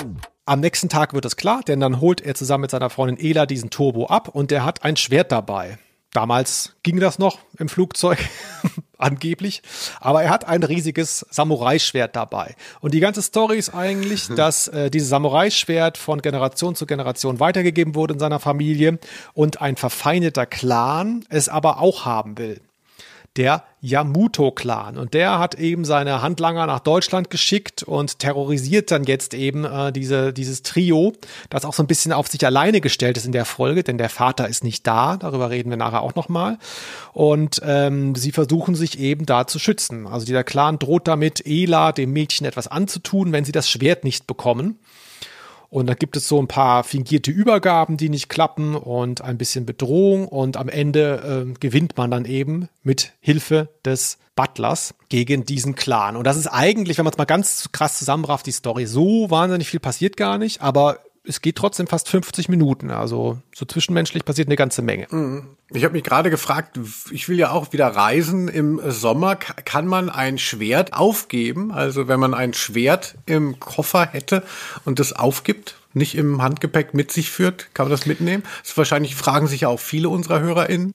Am 0.46 0.60
nächsten 0.60 0.88
Tag 0.88 1.12
wird 1.12 1.24
es 1.24 1.36
klar, 1.36 1.62
denn 1.66 1.80
dann 1.80 2.00
holt 2.00 2.20
er 2.20 2.34
zusammen 2.34 2.62
mit 2.62 2.70
seiner 2.70 2.90
Freundin 2.90 3.24
Ela 3.24 3.46
diesen 3.46 3.70
Turbo 3.70 4.06
ab 4.06 4.28
und 4.28 4.50
der 4.50 4.64
hat 4.64 4.84
ein 4.84 4.96
Schwert 4.96 5.30
dabei. 5.30 5.78
Damals 6.12 6.74
ging 6.82 7.00
das 7.00 7.18
noch 7.18 7.38
im 7.58 7.68
Flugzeug, 7.70 8.18
angeblich. 8.98 9.62
Aber 9.98 10.22
er 10.22 10.30
hat 10.30 10.46
ein 10.46 10.62
riesiges 10.62 11.24
Samurai-Schwert 11.30 12.14
dabei. 12.16 12.54
Und 12.80 12.92
die 12.92 13.00
ganze 13.00 13.22
Story 13.22 13.56
ist 13.56 13.74
eigentlich, 13.74 14.28
dass 14.36 14.68
äh, 14.68 14.90
dieses 14.90 15.08
Samurai-Schwert 15.08 15.96
von 15.96 16.20
Generation 16.20 16.74
zu 16.74 16.86
Generation 16.86 17.40
weitergegeben 17.40 17.94
wurde 17.94 18.14
in 18.14 18.20
seiner 18.20 18.40
Familie 18.40 18.98
und 19.32 19.62
ein 19.62 19.76
verfeindeter 19.76 20.44
Clan 20.44 21.24
es 21.30 21.48
aber 21.48 21.80
auch 21.80 22.04
haben 22.04 22.36
will. 22.36 22.60
Der 23.36 23.64
Yamuto-Clan. 23.80 24.98
Und 24.98 25.14
der 25.14 25.38
hat 25.38 25.54
eben 25.54 25.84
seine 25.84 26.22
Handlanger 26.22 26.66
nach 26.66 26.80
Deutschland 26.80 27.30
geschickt 27.30 27.82
und 27.82 28.18
terrorisiert 28.18 28.90
dann 28.90 29.04
jetzt 29.04 29.32
eben 29.32 29.64
äh, 29.64 29.90
diese, 29.90 30.32
dieses 30.32 30.62
Trio, 30.62 31.14
das 31.48 31.64
auch 31.64 31.72
so 31.72 31.82
ein 31.82 31.86
bisschen 31.86 32.12
auf 32.12 32.28
sich 32.28 32.44
alleine 32.44 32.80
gestellt 32.80 33.16
ist 33.16 33.24
in 33.26 33.32
der 33.32 33.44
Folge, 33.44 33.82
denn 33.82 33.98
der 33.98 34.10
Vater 34.10 34.48
ist 34.48 34.64
nicht 34.64 34.86
da, 34.86 35.16
darüber 35.16 35.50
reden 35.50 35.70
wir 35.70 35.78
nachher 35.78 36.02
auch 36.02 36.14
nochmal. 36.14 36.58
Und 37.12 37.60
ähm, 37.64 38.14
sie 38.14 38.32
versuchen 38.32 38.74
sich 38.74 38.98
eben 38.98 39.24
da 39.24 39.46
zu 39.46 39.58
schützen. 39.58 40.06
Also 40.06 40.26
dieser 40.26 40.44
Clan 40.44 40.78
droht 40.78 41.08
damit, 41.08 41.44
Ela, 41.46 41.92
dem 41.92 42.12
Mädchen, 42.12 42.46
etwas 42.46 42.68
anzutun, 42.68 43.32
wenn 43.32 43.44
sie 43.44 43.52
das 43.52 43.68
Schwert 43.68 44.04
nicht 44.04 44.26
bekommen. 44.26 44.78
Und 45.72 45.86
dann 45.86 45.96
gibt 45.96 46.18
es 46.18 46.28
so 46.28 46.38
ein 46.38 46.48
paar 46.48 46.84
fingierte 46.84 47.30
Übergaben, 47.30 47.96
die 47.96 48.10
nicht 48.10 48.28
klappen 48.28 48.74
und 48.76 49.22
ein 49.22 49.38
bisschen 49.38 49.64
Bedrohung. 49.64 50.28
Und 50.28 50.58
am 50.58 50.68
Ende 50.68 51.46
äh, 51.48 51.58
gewinnt 51.60 51.96
man 51.96 52.10
dann 52.10 52.26
eben 52.26 52.68
mit 52.82 53.14
Hilfe 53.20 53.70
des 53.82 54.18
Butlers 54.36 54.94
gegen 55.08 55.46
diesen 55.46 55.74
Clan. 55.74 56.16
Und 56.16 56.26
das 56.26 56.36
ist 56.36 56.46
eigentlich, 56.46 56.98
wenn 56.98 57.06
man 57.06 57.12
es 57.12 57.16
mal 57.16 57.24
ganz 57.24 57.70
krass 57.72 57.98
zusammenrafft, 57.98 58.44
die 58.44 58.52
Story. 58.52 58.84
So 58.84 59.30
wahnsinnig 59.30 59.66
viel 59.66 59.80
passiert 59.80 60.18
gar 60.18 60.36
nicht, 60.36 60.60
aber 60.60 60.98
es 61.24 61.40
geht 61.40 61.56
trotzdem 61.56 61.86
fast 61.86 62.08
50 62.08 62.48
Minuten. 62.48 62.90
Also 62.90 63.38
so 63.54 63.64
zwischenmenschlich 63.64 64.24
passiert 64.24 64.48
eine 64.48 64.56
ganze 64.56 64.82
Menge. 64.82 65.06
Mhm. 65.10 65.56
Ich 65.72 65.84
habe 65.84 65.92
mich 65.92 66.04
gerade 66.04 66.30
gefragt, 66.30 66.78
ich 67.10 67.28
will 67.28 67.38
ja 67.38 67.50
auch 67.50 67.72
wieder 67.72 67.86
reisen 67.86 68.48
im 68.48 68.80
Sommer. 68.90 69.36
Kann 69.36 69.86
man 69.86 70.10
ein 70.10 70.38
Schwert 70.38 70.92
aufgeben? 70.94 71.72
Also 71.72 72.08
wenn 72.08 72.20
man 72.20 72.34
ein 72.34 72.54
Schwert 72.54 73.14
im 73.26 73.60
Koffer 73.60 74.06
hätte 74.06 74.42
und 74.84 74.98
das 74.98 75.12
aufgibt, 75.12 75.76
nicht 75.94 76.16
im 76.16 76.42
Handgepäck 76.42 76.94
mit 76.94 77.12
sich 77.12 77.30
führt, 77.30 77.74
kann 77.74 77.86
man 77.86 77.90
das 77.90 78.06
mitnehmen? 78.06 78.42
Das 78.62 78.76
wahrscheinlich 78.76 79.14
fragen 79.14 79.46
sich 79.46 79.62
ja 79.62 79.68
auch 79.68 79.80
viele 79.80 80.08
unserer 80.08 80.40
HörerInnen. 80.40 80.92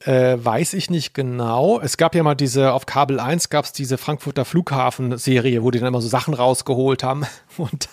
Äh, 0.00 0.36
weiß 0.38 0.74
ich 0.74 0.90
nicht 0.90 1.14
genau. 1.14 1.80
Es 1.80 1.96
gab 1.96 2.14
ja 2.14 2.22
mal 2.22 2.34
diese, 2.34 2.72
auf 2.72 2.86
Kabel 2.86 3.20
1 3.20 3.48
gab 3.48 3.64
es 3.64 3.72
diese 3.72 3.98
Frankfurter 3.98 4.44
Flughafen-Serie, 4.44 5.62
wo 5.62 5.70
die 5.70 5.78
dann 5.78 5.88
immer 5.88 6.00
so 6.00 6.08
Sachen 6.08 6.34
rausgeholt 6.34 7.02
haben. 7.02 7.24
Und 7.56 7.88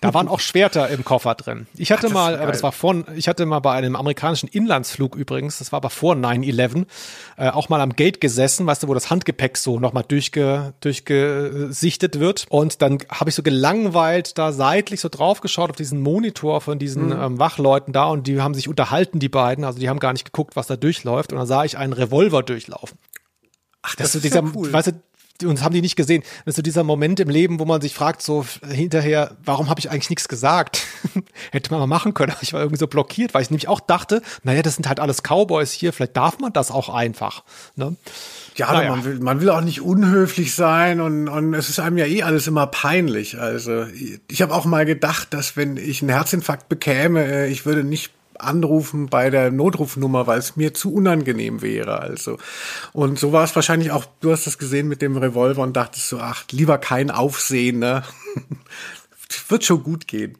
da 0.00 0.14
waren 0.14 0.28
auch 0.28 0.40
Schwerter 0.40 0.88
im 0.88 1.04
Koffer 1.04 1.34
drin. 1.34 1.66
Ich 1.76 1.92
hatte 1.92 2.08
Ach, 2.08 2.12
mal, 2.12 2.38
aber 2.38 2.52
das 2.52 2.62
war 2.62 2.72
vor, 2.72 3.04
ich 3.16 3.28
hatte 3.28 3.46
mal 3.46 3.60
bei 3.60 3.72
einem 3.72 3.96
amerikanischen 3.96 4.48
Inlandsflug 4.48 5.16
übrigens, 5.16 5.58
das 5.58 5.72
war 5.72 5.78
aber 5.78 5.90
vor 5.90 6.14
9-11, 6.14 6.86
äh, 7.36 7.48
auch 7.48 7.68
mal 7.68 7.80
am 7.80 7.96
Gate 7.96 8.20
gesessen, 8.20 8.66
weißt 8.66 8.82
du, 8.82 8.88
wo 8.88 8.94
das 8.94 9.10
Handgepäck 9.10 9.56
so 9.56 9.78
nochmal 9.80 10.04
durchge, 10.06 10.74
durchgesichtet 10.80 12.20
wird. 12.20 12.46
Und 12.48 12.82
dann 12.82 12.98
habe 13.10 13.30
ich 13.30 13.36
so 13.36 13.42
gelangweilt 13.42 14.36
da 14.38 14.52
seitlich 14.52 15.00
so 15.00 15.08
draufgeschaut 15.08 15.70
auf 15.70 15.76
diesen 15.76 16.00
Monitor 16.00 16.60
von 16.60 16.78
diesen 16.78 17.06
mhm. 17.06 17.12
ähm, 17.22 17.38
Wachleuten 17.38 17.92
da 17.92 18.06
und 18.06 18.26
die 18.26 18.40
haben 18.40 18.54
sich 18.54 18.68
unterhalten, 18.68 19.18
die 19.18 19.28
beiden. 19.28 19.64
Also 19.64 19.78
die 19.78 19.88
haben 19.88 20.00
gar 20.00 20.12
nicht 20.12 20.24
geguckt, 20.24 20.56
was 20.56 20.66
da 20.66 20.76
durchläuft. 20.76 21.32
Und 21.32 21.38
dann 21.38 21.46
sah 21.46 21.64
ich 21.64 21.78
einen 21.78 21.92
Revolver 21.92 22.42
durchlaufen. 22.42 22.98
Ach, 23.82 23.94
das, 23.96 24.12
das 24.12 24.14
ist 24.14 24.22
so 24.22 24.28
dieser, 24.28 24.42
ja 24.42 24.52
cool. 24.54 24.72
weißt 24.72 24.88
du, 24.88 24.92
uns 25.42 25.62
haben 25.62 25.74
die 25.74 25.80
nicht 25.80 25.96
gesehen. 25.96 26.22
Das 26.44 26.52
ist 26.52 26.56
so 26.56 26.62
dieser 26.62 26.84
Moment 26.84 27.18
im 27.18 27.28
Leben, 27.28 27.58
wo 27.58 27.64
man 27.64 27.80
sich 27.80 27.94
fragt, 27.94 28.22
so 28.22 28.46
hinterher, 28.68 29.36
warum 29.44 29.68
habe 29.68 29.80
ich 29.80 29.90
eigentlich 29.90 30.10
nichts 30.10 30.28
gesagt? 30.28 30.82
Hätte 31.50 31.70
man 31.72 31.80
mal 31.80 31.86
machen 31.86 32.14
können. 32.14 32.32
Ich 32.40 32.52
war 32.52 32.60
irgendwie 32.60 32.78
so 32.78 32.86
blockiert, 32.86 33.34
weil 33.34 33.42
ich 33.42 33.50
nämlich 33.50 33.66
auch 33.66 33.80
dachte, 33.80 34.22
naja, 34.44 34.62
das 34.62 34.76
sind 34.76 34.86
halt 34.88 35.00
alles 35.00 35.22
Cowboys 35.22 35.72
hier, 35.72 35.92
vielleicht 35.92 36.16
darf 36.16 36.38
man 36.38 36.52
das 36.52 36.70
auch 36.70 36.88
einfach. 36.88 37.42
Ne? 37.74 37.96
Ja, 38.54 38.72
naja. 38.72 38.90
man, 38.90 39.04
will, 39.04 39.18
man 39.18 39.40
will 39.40 39.50
auch 39.50 39.60
nicht 39.60 39.80
unhöflich 39.80 40.54
sein 40.54 41.00
und, 41.00 41.28
und 41.28 41.54
es 41.54 41.68
ist 41.68 41.80
einem 41.80 41.98
ja 41.98 42.06
eh 42.06 42.22
alles 42.22 42.46
immer 42.46 42.68
peinlich. 42.68 43.40
Also 43.40 43.86
ich 44.28 44.40
habe 44.40 44.54
auch 44.54 44.64
mal 44.64 44.86
gedacht, 44.86 45.34
dass 45.34 45.56
wenn 45.56 45.76
ich 45.76 46.00
einen 46.00 46.10
Herzinfarkt 46.10 46.68
bekäme, 46.68 47.24
äh, 47.24 47.48
ich 47.48 47.66
würde 47.66 47.82
nicht 47.82 48.12
anrufen 48.38 49.08
bei 49.08 49.30
der 49.30 49.50
Notrufnummer, 49.50 50.26
weil 50.26 50.38
es 50.38 50.56
mir 50.56 50.74
zu 50.74 50.92
unangenehm 50.92 51.62
wäre. 51.62 52.00
Also 52.00 52.38
und 52.92 53.18
so 53.18 53.32
war 53.32 53.44
es 53.44 53.54
wahrscheinlich 53.54 53.90
auch. 53.90 54.04
Du 54.20 54.32
hast 54.32 54.46
das 54.46 54.58
gesehen 54.58 54.88
mit 54.88 55.02
dem 55.02 55.16
Revolver 55.16 55.62
und 55.62 55.76
dachtest 55.76 56.08
so, 56.08 56.18
ach 56.18 56.44
lieber 56.50 56.78
kein 56.78 57.10
Aufsehen, 57.10 57.78
ne? 57.78 58.02
Wird 59.48 59.64
schon 59.64 59.82
gut 59.82 60.06
gehen. 60.06 60.38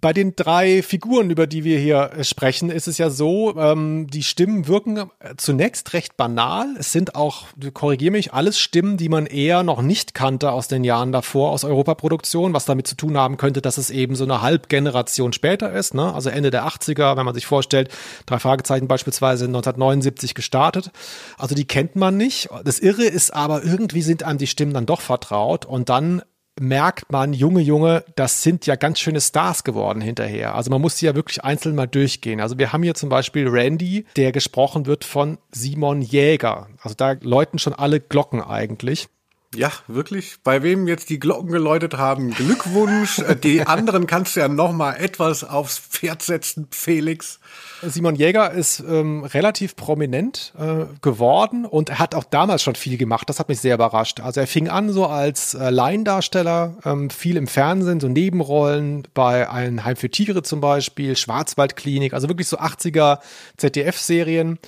Bei 0.00 0.12
den 0.12 0.34
drei 0.34 0.82
Figuren, 0.82 1.30
über 1.30 1.46
die 1.46 1.64
wir 1.64 1.78
hier 1.78 2.10
äh, 2.16 2.24
sprechen, 2.24 2.70
ist 2.70 2.88
es 2.88 2.98
ja 2.98 3.10
so, 3.10 3.56
ähm, 3.56 4.06
die 4.08 4.22
Stimmen 4.22 4.66
wirken 4.66 4.96
äh, 4.96 5.34
zunächst 5.36 5.92
recht 5.92 6.16
banal. 6.16 6.74
Es 6.78 6.92
sind 6.92 7.14
auch, 7.14 7.46
korrigiere 7.74 8.12
mich, 8.12 8.32
alles 8.32 8.58
Stimmen, 8.58 8.96
die 8.96 9.08
man 9.08 9.26
eher 9.26 9.62
noch 9.62 9.82
nicht 9.82 10.14
kannte 10.14 10.52
aus 10.52 10.68
den 10.68 10.84
Jahren 10.84 11.12
davor, 11.12 11.50
aus 11.50 11.64
Europaproduktion, 11.64 12.54
was 12.54 12.64
damit 12.64 12.86
zu 12.86 12.96
tun 12.96 13.16
haben 13.16 13.36
könnte, 13.36 13.60
dass 13.60 13.78
es 13.78 13.90
eben 13.90 14.16
so 14.16 14.24
eine 14.24 14.42
Halbgeneration 14.42 15.32
später 15.32 15.72
ist, 15.72 15.94
ne? 15.94 16.14
also 16.14 16.30
Ende 16.30 16.50
der 16.50 16.66
80er, 16.66 17.16
wenn 17.16 17.24
man 17.24 17.34
sich 17.34 17.46
vorstellt, 17.46 17.90
drei 18.26 18.38
Fragezeichen 18.38 18.88
beispielsweise 18.88 19.44
1979 19.46 20.34
gestartet. 20.34 20.90
Also 21.36 21.54
die 21.54 21.66
kennt 21.66 21.96
man 21.96 22.16
nicht. 22.16 22.48
Das 22.64 22.78
Irre 22.78 23.04
ist 23.04 23.34
aber, 23.34 23.64
irgendwie 23.64 24.02
sind 24.02 24.22
einem 24.22 24.38
die 24.38 24.46
Stimmen 24.46 24.72
dann 24.72 24.86
doch 24.86 25.00
vertraut 25.00 25.66
und 25.66 25.88
dann 25.88 26.22
merkt 26.60 27.10
man, 27.10 27.32
Junge, 27.32 27.60
Junge, 27.60 28.04
das 28.16 28.42
sind 28.42 28.66
ja 28.66 28.76
ganz 28.76 29.00
schöne 29.00 29.20
Stars 29.20 29.64
geworden 29.64 30.00
hinterher. 30.00 30.54
Also 30.54 30.70
man 30.70 30.80
muss 30.80 30.98
sie 30.98 31.06
ja 31.06 31.14
wirklich 31.14 31.42
einzeln 31.42 31.74
mal 31.74 31.86
durchgehen. 31.86 32.40
Also 32.40 32.58
wir 32.58 32.72
haben 32.72 32.82
hier 32.82 32.94
zum 32.94 33.08
Beispiel 33.08 33.48
Randy, 33.48 34.06
der 34.16 34.32
gesprochen 34.32 34.86
wird 34.86 35.04
von 35.04 35.38
Simon 35.50 36.02
Jäger. 36.02 36.68
Also 36.82 36.94
da 36.94 37.16
läuten 37.20 37.58
schon 37.58 37.72
alle 37.72 38.00
Glocken 38.00 38.42
eigentlich. 38.42 39.08
Ja, 39.52 39.72
wirklich. 39.88 40.36
Bei 40.44 40.62
wem 40.62 40.86
jetzt 40.86 41.10
die 41.10 41.18
Glocken 41.18 41.50
geläutet 41.50 41.94
haben, 41.94 42.30
Glückwunsch. 42.30 43.18
Äh, 43.18 43.34
die 43.34 43.62
anderen 43.66 44.06
kannst 44.06 44.36
du 44.36 44.40
ja 44.40 44.46
noch 44.46 44.72
mal 44.72 44.94
etwas 44.94 45.42
aufs 45.42 45.78
Pferd 45.78 46.22
setzen, 46.22 46.68
Felix. 46.70 47.40
Simon 47.82 48.14
Jäger 48.14 48.52
ist 48.52 48.78
ähm, 48.80 49.24
relativ 49.24 49.74
prominent 49.74 50.52
äh, 50.56 50.84
geworden 51.02 51.64
und 51.64 51.88
er 51.88 51.98
hat 51.98 52.14
auch 52.14 52.22
damals 52.22 52.62
schon 52.62 52.76
viel 52.76 52.96
gemacht. 52.96 53.28
Das 53.28 53.40
hat 53.40 53.48
mich 53.48 53.60
sehr 53.60 53.74
überrascht. 53.74 54.20
Also 54.20 54.40
er 54.40 54.46
fing 54.46 54.68
an 54.68 54.92
so 54.92 55.06
als 55.06 55.54
äh, 55.54 55.70
Laiendarsteller, 55.70 56.76
ähm, 56.84 57.10
viel 57.10 57.36
im 57.36 57.48
Fernsehen, 57.48 57.98
so 57.98 58.06
Nebenrollen 58.08 59.08
bei 59.14 59.50
einem 59.50 59.84
Heim 59.84 59.96
für 59.96 60.10
Tiere 60.10 60.44
zum 60.44 60.60
Beispiel, 60.60 61.16
Schwarzwaldklinik, 61.16 62.14
also 62.14 62.28
wirklich 62.28 62.46
so 62.46 62.58
80er 62.58 63.18
ZDF-Serien 63.56 64.60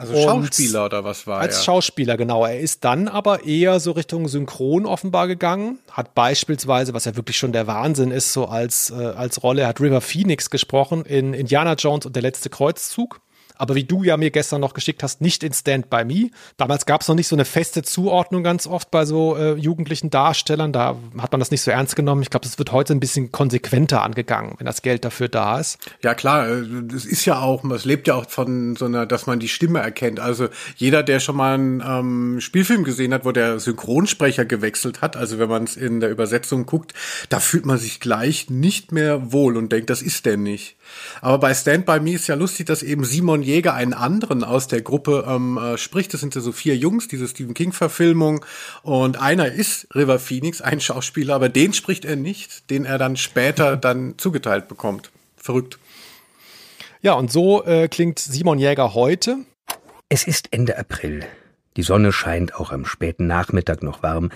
also 0.00 0.14
Schauspieler 0.14 0.86
oder 0.86 1.04
was 1.04 1.26
war 1.26 1.40
als 1.40 1.54
er? 1.54 1.58
Als 1.58 1.64
Schauspieler, 1.64 2.16
genau. 2.16 2.46
Er 2.46 2.58
ist 2.58 2.84
dann 2.84 3.06
aber 3.06 3.44
eher 3.44 3.80
so 3.80 3.92
Richtung 3.92 4.28
Synchron 4.28 4.86
offenbar 4.86 5.28
gegangen. 5.28 5.78
Hat 5.90 6.14
beispielsweise, 6.14 6.94
was 6.94 7.04
ja 7.04 7.16
wirklich 7.16 7.36
schon 7.36 7.52
der 7.52 7.66
Wahnsinn 7.66 8.10
ist, 8.10 8.32
so 8.32 8.46
als, 8.46 8.90
äh, 8.90 8.94
als 8.94 9.42
Rolle, 9.42 9.62
er 9.62 9.68
hat 9.68 9.80
River 9.80 10.00
Phoenix 10.00 10.48
gesprochen 10.48 11.04
in 11.04 11.34
Indiana 11.34 11.74
Jones 11.74 12.06
und 12.06 12.16
der 12.16 12.22
letzte 12.22 12.48
Kreuzzug 12.48 13.20
aber 13.60 13.74
wie 13.74 13.84
du 13.84 14.02
ja 14.02 14.16
mir 14.16 14.30
gestern 14.30 14.62
noch 14.62 14.72
geschickt 14.72 15.02
hast, 15.02 15.20
nicht 15.20 15.44
in 15.44 15.52
Stand 15.52 15.90
By 15.90 16.04
Me. 16.04 16.30
Damals 16.56 16.86
gab 16.86 17.02
es 17.02 17.08
noch 17.08 17.14
nicht 17.14 17.28
so 17.28 17.36
eine 17.36 17.44
feste 17.44 17.82
Zuordnung 17.82 18.42
ganz 18.42 18.66
oft 18.66 18.90
bei 18.90 19.04
so 19.04 19.36
äh, 19.36 19.52
jugendlichen 19.54 20.08
Darstellern. 20.08 20.72
Da 20.72 20.96
hat 21.18 21.32
man 21.32 21.40
das 21.40 21.50
nicht 21.50 21.60
so 21.60 21.70
ernst 21.70 21.94
genommen. 21.94 22.22
Ich 22.22 22.30
glaube, 22.30 22.44
das 22.44 22.58
wird 22.58 22.72
heute 22.72 22.94
ein 22.94 23.00
bisschen 23.00 23.32
konsequenter 23.32 24.02
angegangen, 24.02 24.54
wenn 24.56 24.64
das 24.64 24.80
Geld 24.80 25.04
dafür 25.04 25.28
da 25.28 25.60
ist. 25.60 25.78
Ja 26.02 26.14
klar, 26.14 26.48
es 26.48 27.04
äh, 27.04 27.10
ist 27.10 27.26
ja 27.26 27.40
auch, 27.40 27.62
es 27.64 27.84
lebt 27.84 28.08
ja 28.08 28.14
auch 28.14 28.30
von 28.30 28.76
so 28.76 28.86
einer, 28.86 29.04
dass 29.04 29.26
man 29.26 29.40
die 29.40 29.48
Stimme 29.48 29.80
erkennt. 29.80 30.20
Also 30.20 30.48
jeder, 30.76 31.02
der 31.02 31.20
schon 31.20 31.36
mal 31.36 31.52
einen 31.52 31.82
ähm, 31.86 32.40
Spielfilm 32.40 32.82
gesehen 32.82 33.12
hat, 33.12 33.26
wo 33.26 33.32
der 33.32 33.60
Synchronsprecher 33.60 34.46
gewechselt 34.46 35.02
hat, 35.02 35.18
also 35.18 35.38
wenn 35.38 35.50
man 35.50 35.64
es 35.64 35.76
in 35.76 36.00
der 36.00 36.08
Übersetzung 36.08 36.64
guckt, 36.64 36.94
da 37.28 37.40
fühlt 37.40 37.66
man 37.66 37.76
sich 37.76 38.00
gleich 38.00 38.48
nicht 38.48 38.90
mehr 38.90 39.32
wohl 39.32 39.58
und 39.58 39.70
denkt, 39.70 39.90
das 39.90 40.00
ist 40.00 40.24
der 40.24 40.38
nicht. 40.38 40.76
Aber 41.20 41.38
bei 41.38 41.54
Stand 41.54 41.86
By 41.86 42.00
Me 42.00 42.12
ist 42.12 42.26
ja 42.26 42.34
lustig, 42.34 42.66
dass 42.66 42.82
eben 42.82 43.04
Simon 43.04 43.42
Jäger 43.42 43.74
einen 43.74 43.92
anderen 43.92 44.44
aus 44.44 44.68
der 44.68 44.82
Gruppe 44.82 45.24
ähm, 45.28 45.58
äh, 45.58 45.78
spricht. 45.78 46.14
Das 46.14 46.20
sind 46.20 46.34
ja 46.34 46.40
so 46.40 46.52
vier 46.52 46.76
Jungs, 46.76 47.08
diese 47.08 47.28
Stephen 47.28 47.54
King-Verfilmung. 47.54 48.44
Und 48.82 49.20
einer 49.20 49.52
ist 49.52 49.86
River 49.94 50.18
Phoenix, 50.18 50.60
ein 50.60 50.80
Schauspieler, 50.80 51.34
aber 51.34 51.48
den 51.48 51.72
spricht 51.72 52.04
er 52.04 52.16
nicht, 52.16 52.70
den 52.70 52.84
er 52.84 52.98
dann 52.98 53.16
später 53.16 53.76
dann 53.78 54.14
zugeteilt 54.18 54.68
bekommt. 54.68 55.10
Verrückt. 55.36 55.78
Ja, 57.02 57.14
und 57.14 57.32
so 57.32 57.64
äh, 57.64 57.88
klingt 57.88 58.18
Simon 58.18 58.58
Jäger 58.58 58.94
heute. 58.94 59.38
Es 60.08 60.24
ist 60.24 60.52
Ende 60.52 60.76
April. 60.76 61.24
Die 61.76 61.82
Sonne 61.82 62.12
scheint 62.12 62.54
auch 62.54 62.72
am 62.72 62.84
späten 62.84 63.26
Nachmittag 63.26 63.82
noch 63.82 64.02
warm. 64.02 64.30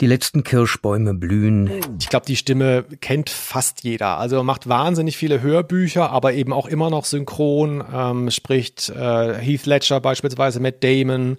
Die 0.00 0.06
letzten 0.06 0.44
Kirschbäume 0.44 1.14
blühen. 1.14 1.70
Ich 1.98 2.08
glaube, 2.08 2.26
die 2.26 2.36
Stimme 2.36 2.84
kennt 3.00 3.30
fast 3.30 3.82
jeder. 3.82 4.18
Also 4.18 4.42
macht 4.42 4.68
wahnsinnig 4.68 5.16
viele 5.16 5.40
Hörbücher, 5.40 6.10
aber 6.10 6.34
eben 6.34 6.52
auch 6.52 6.66
immer 6.66 6.90
noch 6.90 7.06
synchron. 7.06 7.82
Ähm, 7.92 8.30
spricht 8.30 8.90
äh, 8.90 9.34
Heath 9.34 9.64
Ledger 9.64 10.00
beispielsweise, 10.00 10.60
Matt 10.60 10.84
Damon. 10.84 11.38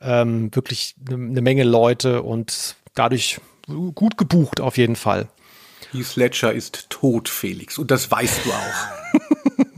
Ähm, 0.00 0.52
wirklich 0.52 0.96
eine 1.06 1.18
ne 1.18 1.40
Menge 1.42 1.62
Leute 1.62 2.22
und 2.22 2.74
dadurch 2.94 3.40
gut 3.94 4.18
gebucht 4.18 4.60
auf 4.60 4.76
jeden 4.78 4.96
Fall. 4.96 5.28
Heath 5.92 6.16
Ledger 6.16 6.52
ist 6.52 6.90
tot, 6.90 7.28
Felix. 7.28 7.78
Und 7.78 7.92
das 7.92 8.10
weißt 8.10 8.40
du 8.44 8.50
auch. 8.50 9.68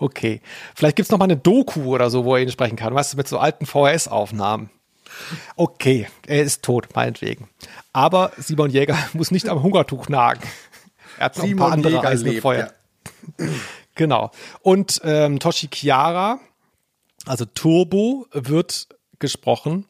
okay. 0.00 0.42
Vielleicht 0.74 0.96
gibt's 0.96 1.10
noch 1.10 1.18
mal 1.18 1.24
eine 1.24 1.36
Doku 1.38 1.94
oder 1.94 2.10
so, 2.10 2.24
wo 2.24 2.36
er 2.36 2.42
ihn 2.42 2.50
sprechen 2.50 2.76
kann. 2.76 2.94
Weißt 2.94 3.14
du, 3.14 3.16
mit 3.16 3.28
so 3.28 3.38
alten 3.38 3.64
VHS-Aufnahmen. 3.64 4.68
Okay, 5.56 6.08
er 6.26 6.42
ist 6.42 6.62
tot, 6.62 6.88
meinetwegen. 6.94 7.48
Aber 7.92 8.32
Simon 8.36 8.70
Jäger 8.70 8.96
muss 9.12 9.30
nicht 9.30 9.48
am 9.48 9.62
Hungertuch 9.62 10.08
nagen. 10.08 10.42
Er 11.18 11.26
hat 11.26 11.36
noch 11.36 11.44
Simon 11.44 11.52
ein 11.54 11.58
paar 11.58 11.72
andere 11.72 11.92
Jäger 11.94 12.08
Eisen 12.08 12.28
lebt, 12.28 12.42
Feuer. 12.42 12.72
Ja. 13.38 13.46
Genau. 13.94 14.30
Und 14.60 15.00
ähm, 15.02 15.40
Toshi 15.40 15.68
Chiara, 15.74 16.38
also 17.26 17.44
Turbo, 17.46 18.28
wird 18.30 18.86
gesprochen 19.18 19.86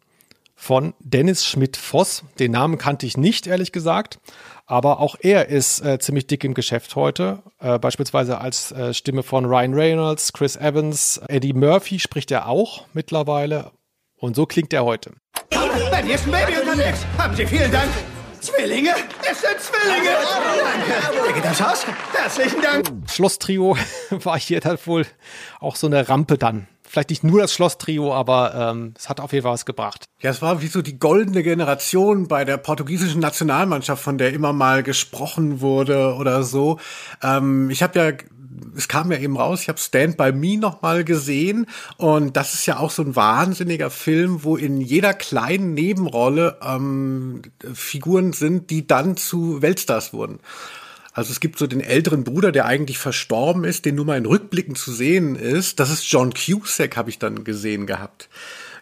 von 0.55 0.95
Dennis 0.99 1.45
Schmidt-Voss. 1.45 2.25
Den 2.39 2.53
Namen 2.53 2.79
kannte 2.79 3.05
ich 3.05 3.19
nicht, 3.19 3.47
ehrlich 3.47 3.71
gesagt. 3.71 4.19
Aber 4.67 5.01
auch 5.01 5.17
er 5.21 5.49
ist 5.49 5.81
äh, 5.81 5.99
ziemlich 5.99 6.27
dick 6.27 6.43
im 6.43 6.53
Geschäft 6.53 6.97
heute. 6.97 7.43
Äh, 7.61 7.79
beispielsweise 7.79 8.39
als 8.39 8.73
äh, 8.73 8.93
Stimme 8.93 9.23
von 9.23 9.45
Ryan 9.45 9.75
Reynolds, 9.75 10.33
Chris 10.33 10.57
Evans, 10.57 11.21
Eddie 11.29 11.53
Murphy 11.53 11.99
spricht 12.01 12.31
er 12.31 12.49
auch 12.49 12.87
mittlerweile. 12.93 13.71
Und 14.19 14.35
so 14.35 14.47
klingt 14.47 14.73
er 14.73 14.85
heute. 14.85 15.13
Dir 16.09 16.15
ist 16.15 16.27
ein 16.27 16.33
Baby 16.33 16.59
unterwegs. 16.59 17.05
Haben 17.19 17.37
Sie 17.37 17.47
vielen 17.47 17.71
Dank. 17.71 17.91
Zwillinge? 18.41 18.95
Es 19.31 19.41
sind 19.43 19.61
Zwillinge. 19.61 20.11
Danke. 20.11 21.23
Wer 21.25 21.33
geht 21.35 21.45
das 21.45 21.61
Haus? 21.61 21.87
Herzlichen 22.15 22.63
Dank. 22.63 23.11
Schloss-Trio 23.11 23.77
war 24.11 24.39
hier 24.39 24.61
dann 24.61 24.79
wohl 24.87 25.07
auch 25.61 25.77
so 25.77 25.87
eine 25.87 26.09
Rampe 26.09 26.39
dann 26.39 26.67
vielleicht 26.89 27.11
nicht 27.11 27.25
nur 27.25 27.43
das 27.43 27.53
Schloss-Trio, 27.53 28.15
aber 28.15 28.55
ähm, 28.55 28.95
es 28.97 29.09
hat 29.09 29.21
auf 29.21 29.33
jeden 29.33 29.43
Fall 29.43 29.53
was 29.53 29.67
gebracht. 29.67 30.07
Ja, 30.21 30.31
es 30.31 30.43
war 30.43 30.63
wie 30.63 30.67
so 30.67 30.83
die 30.83 30.99
goldene 30.99 31.43
Generation 31.43 32.29
bei 32.29 32.45
der 32.45 32.57
portugiesischen 32.57 33.21
Nationalmannschaft, 33.21 34.03
von 34.03 34.19
der 34.19 34.33
immer 34.33 34.53
mal 34.53 34.83
gesprochen 34.83 35.61
wurde 35.61 36.15
oder 36.15 36.43
so. 36.43 36.79
Ähm, 37.23 37.71
ich 37.71 37.83
habe 37.83 37.99
ja 37.99 38.13
es 38.77 38.89
kam 38.89 39.11
ja 39.13 39.19
eben 39.19 39.37
raus, 39.37 39.63
ich 39.63 39.69
habe 39.69 39.79
Stand 39.79 40.17
By 40.17 40.33
Me 40.33 40.57
noch 40.57 40.83
mal 40.83 41.05
gesehen 41.05 41.67
und 41.97 42.37
das 42.37 42.55
ist 42.55 42.67
ja 42.67 42.79
auch 42.79 42.91
so 42.91 43.03
ein 43.03 43.17
wahnsinniger 43.17 43.91
Film, 43.91 44.45
wo 44.45 44.57
in 44.57 44.81
jeder 44.81 45.15
kleinen 45.15 45.75
Nebenrolle 45.75 46.59
ähm, 46.63 47.43
Figuren 47.75 48.33
sind, 48.33 48.71
die 48.71 48.87
dann 48.87 49.17
zu 49.17 49.63
Weltstars 49.63 50.13
wurden. 50.13 50.41
Also 51.13 51.33
es 51.33 51.41
gibt 51.41 51.59
so 51.59 51.67
den 51.67 51.81
älteren 51.81 52.23
Bruder, 52.23 52.53
der 52.53 52.67
eigentlich 52.67 52.99
verstorben 52.99 53.65
ist, 53.65 53.85
den 53.85 53.97
nur 53.97 54.05
mal 54.05 54.19
in 54.19 54.27
Rückblicken 54.27 54.77
zu 54.77 54.93
sehen 54.93 55.35
ist. 55.35 55.81
Das 55.81 55.91
ist 55.91 56.09
John 56.11 56.33
Cusack, 56.33 56.97
habe 56.97 57.11
ich 57.11 57.19
dann 57.19 57.43
gesehen 57.43 57.87
gehabt. 57.87 58.29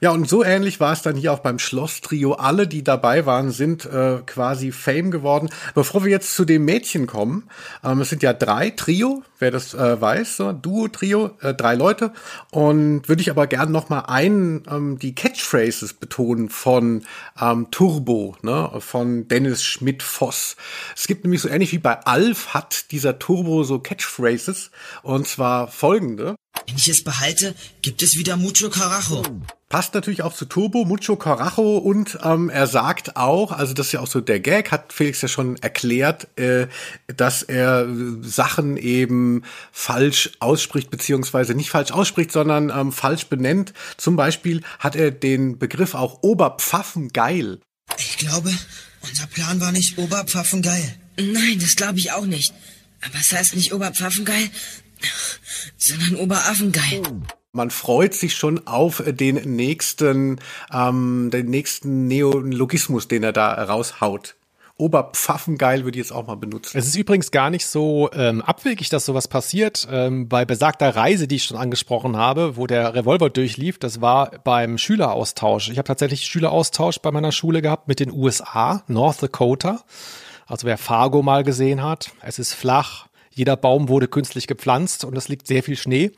Ja, 0.00 0.10
und 0.10 0.28
so 0.28 0.44
ähnlich 0.44 0.80
war 0.80 0.92
es 0.92 1.02
dann 1.02 1.16
hier 1.16 1.32
auch 1.32 1.38
beim 1.38 1.58
Schloss-Trio. 1.58 2.34
Alle, 2.34 2.66
die 2.66 2.84
dabei 2.84 3.24
waren, 3.26 3.50
sind 3.50 3.86
äh, 3.86 4.18
quasi 4.26 4.72
Fame 4.72 5.10
geworden. 5.10 5.48
Bevor 5.74 6.04
wir 6.04 6.10
jetzt 6.10 6.34
zu 6.34 6.44
dem 6.44 6.64
Mädchen 6.64 7.06
kommen, 7.06 7.48
ähm, 7.82 8.00
es 8.00 8.10
sind 8.10 8.22
ja 8.22 8.32
drei 8.32 8.70
Trio, 8.70 9.22
wer 9.38 9.50
das 9.50 9.74
äh, 9.74 10.00
weiß, 10.00 10.36
so 10.36 10.52
Duo, 10.52 10.88
Trio, 10.88 11.30
äh, 11.40 11.54
drei 11.54 11.74
Leute. 11.74 12.12
Und 12.50 13.08
würde 13.08 13.22
ich 13.22 13.30
aber 13.30 13.46
gern 13.46 13.72
noch 13.72 13.88
mal 13.88 14.00
einen 14.00 14.64
ähm, 14.70 14.98
die 14.98 15.14
Catchphrases 15.14 15.94
betonen 15.94 16.50
von 16.50 17.04
ähm, 17.40 17.68
Turbo, 17.70 18.36
ne, 18.42 18.70
von 18.80 19.28
Dennis 19.28 19.64
Schmidt-Voss. 19.64 20.56
Es 20.94 21.06
gibt 21.06 21.24
nämlich 21.24 21.40
so 21.40 21.48
ähnlich 21.48 21.72
wie 21.72 21.78
bei 21.78 22.00
Alf 22.00 22.54
hat 22.54 22.90
dieser 22.90 23.18
Turbo 23.18 23.64
so 23.64 23.78
Catchphrases 23.78 24.70
und 25.02 25.26
zwar 25.26 25.68
folgende. 25.68 26.36
Wenn 26.66 26.76
ich 26.76 26.88
es 26.88 27.04
behalte, 27.04 27.54
gibt 27.82 28.02
es 28.02 28.16
wieder 28.16 28.36
Mucho 28.36 28.70
Carajo. 28.70 29.22
Passt 29.68 29.94
natürlich 29.94 30.22
auch 30.22 30.32
zu 30.32 30.44
Turbo, 30.44 30.84
Mucho 30.84 31.16
Carajo 31.16 31.78
und 31.78 32.18
ähm, 32.22 32.50
er 32.50 32.68
sagt 32.68 33.16
auch, 33.16 33.50
also 33.50 33.74
das 33.74 33.86
ist 33.86 33.92
ja 33.92 34.00
auch 34.00 34.06
so 34.06 34.20
der 34.20 34.38
Gag, 34.38 34.70
hat 34.70 34.92
Felix 34.92 35.20
ja 35.22 35.28
schon 35.28 35.56
erklärt, 35.56 36.28
äh, 36.38 36.68
dass 37.08 37.42
er 37.42 37.88
Sachen 38.20 38.76
eben 38.76 39.42
falsch 39.72 40.30
ausspricht, 40.38 40.90
beziehungsweise 40.90 41.54
nicht 41.54 41.70
falsch 41.70 41.90
ausspricht, 41.90 42.30
sondern 42.30 42.70
ähm, 42.70 42.92
falsch 42.92 43.26
benennt. 43.26 43.72
Zum 43.96 44.14
Beispiel 44.14 44.62
hat 44.78 44.94
er 44.94 45.10
den 45.10 45.58
Begriff 45.58 45.94
auch 45.94 46.22
Oberpfaffengeil. 46.22 47.58
Ich 47.98 48.18
glaube, 48.18 48.52
unser 49.00 49.26
Plan 49.26 49.60
war 49.60 49.72
nicht 49.72 49.98
Oberpfaffengeil. 49.98 50.94
Nein, 51.18 51.58
das 51.60 51.74
glaube 51.74 51.98
ich 51.98 52.12
auch 52.12 52.26
nicht. 52.26 52.54
Aber 53.04 53.18
es 53.18 53.32
heißt 53.32 53.56
nicht 53.56 53.72
Oberpfaffengeil, 53.72 54.48
sondern 55.76 56.16
Oberaffengeil. 56.16 57.02
Man 57.56 57.70
freut 57.70 58.12
sich 58.12 58.34
schon 58.34 58.66
auf 58.66 59.02
den 59.06 59.56
nächsten, 59.56 60.40
ähm, 60.70 61.30
den 61.32 61.46
nächsten 61.46 62.06
Neologismus, 62.06 63.08
den 63.08 63.22
er 63.22 63.32
da 63.32 63.50
raushaut. 63.64 64.36
Oberpfaffengeil 64.76 65.84
würde 65.84 65.98
ich 65.98 66.04
jetzt 66.04 66.12
auch 66.12 66.26
mal 66.26 66.36
benutzen. 66.36 66.76
Es 66.76 66.86
ist 66.86 66.96
übrigens 66.96 67.30
gar 67.30 67.48
nicht 67.48 67.66
so 67.66 68.10
ähm, 68.12 68.42
abwegig, 68.42 68.90
dass 68.90 69.06
sowas 69.06 69.26
passiert. 69.26 69.88
Ähm, 69.90 70.28
bei 70.28 70.44
besagter 70.44 70.94
Reise, 70.94 71.26
die 71.26 71.36
ich 71.36 71.44
schon 71.44 71.56
angesprochen 71.56 72.18
habe, 72.18 72.58
wo 72.58 72.66
der 72.66 72.94
Revolver 72.94 73.30
durchlief, 73.30 73.78
das 73.78 74.02
war 74.02 74.32
beim 74.44 74.76
Schüleraustausch. 74.76 75.70
Ich 75.70 75.78
habe 75.78 75.86
tatsächlich 75.86 76.26
Schüleraustausch 76.26 76.98
bei 76.98 77.10
meiner 77.10 77.32
Schule 77.32 77.62
gehabt 77.62 77.88
mit 77.88 78.00
den 78.00 78.12
USA, 78.12 78.82
North 78.86 79.22
Dakota. 79.22 79.80
Also 80.46 80.66
wer 80.66 80.76
Fargo 80.76 81.22
mal 81.22 81.42
gesehen 81.42 81.82
hat, 81.82 82.10
es 82.20 82.38
ist 82.38 82.52
flach, 82.52 83.06
jeder 83.30 83.56
Baum 83.56 83.88
wurde 83.88 84.08
künstlich 84.08 84.46
gepflanzt 84.46 85.04
und 85.04 85.16
es 85.16 85.28
liegt 85.28 85.46
sehr 85.46 85.62
viel 85.62 85.76
Schnee. 85.76 86.12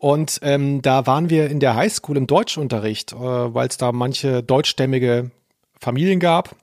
Und 0.00 0.40
ähm, 0.42 0.80
da 0.80 1.06
waren 1.06 1.28
wir 1.28 1.50
in 1.50 1.60
der 1.60 1.76
Highschool 1.76 2.16
im 2.16 2.26
Deutschunterricht, 2.26 3.12
äh, 3.12 3.16
weil 3.16 3.68
es 3.68 3.76
da 3.76 3.92
manche 3.92 4.42
deutschstämmige 4.42 5.30
Familien 5.78 6.20
gab. 6.20 6.56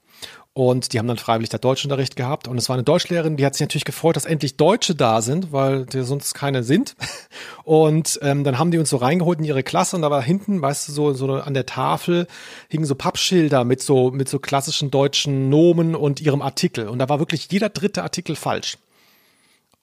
Und 0.53 0.91
die 0.91 0.97
haben 0.97 1.05
dann 1.05 1.19
freiwillig 1.19 1.49
da 1.49 1.59
Deutschunterricht 1.59 2.15
gehabt. 2.15 2.47
Und 2.47 2.57
es 2.57 2.67
war 2.67 2.73
eine 2.73 2.83
Deutschlehrerin, 2.83 3.37
die 3.37 3.45
hat 3.45 3.53
sich 3.53 3.61
natürlich 3.61 3.85
gefreut, 3.85 4.15
dass 4.15 4.25
endlich 4.25 4.57
Deutsche 4.57 4.95
da 4.95 5.21
sind, 5.21 5.51
weil 5.51 5.85
die 5.85 6.01
sonst 6.01 6.33
keine 6.33 6.63
sind. 6.63 6.95
Und 7.63 8.17
ähm, 8.23 8.43
dann 8.43 8.57
haben 8.57 8.71
die 8.71 8.79
uns 8.79 8.89
so 8.89 8.97
reingeholt 8.97 9.37
in 9.37 9.45
ihre 9.45 9.61
Klasse 9.61 9.97
und 9.97 10.01
da 10.01 10.09
war 10.09 10.21
hinten, 10.21 10.61
weißt 10.61 10.87
du, 10.87 10.93
so, 10.93 11.13
so 11.13 11.31
an 11.33 11.53
der 11.53 11.65
Tafel 11.65 12.25
hingen 12.69 12.85
so 12.85 12.95
Pappschilder 12.95 13.65
mit 13.65 13.83
so, 13.83 14.09
mit 14.09 14.29
so 14.29 14.39
klassischen 14.39 14.89
deutschen 14.89 15.49
Nomen 15.49 15.93
und 15.93 16.21
ihrem 16.21 16.41
Artikel. 16.41 16.87
Und 16.87 16.97
da 16.99 17.09
war 17.09 17.19
wirklich 17.19 17.49
jeder 17.51 17.69
dritte 17.69 18.03
Artikel 18.03 18.35
falsch. 18.35 18.77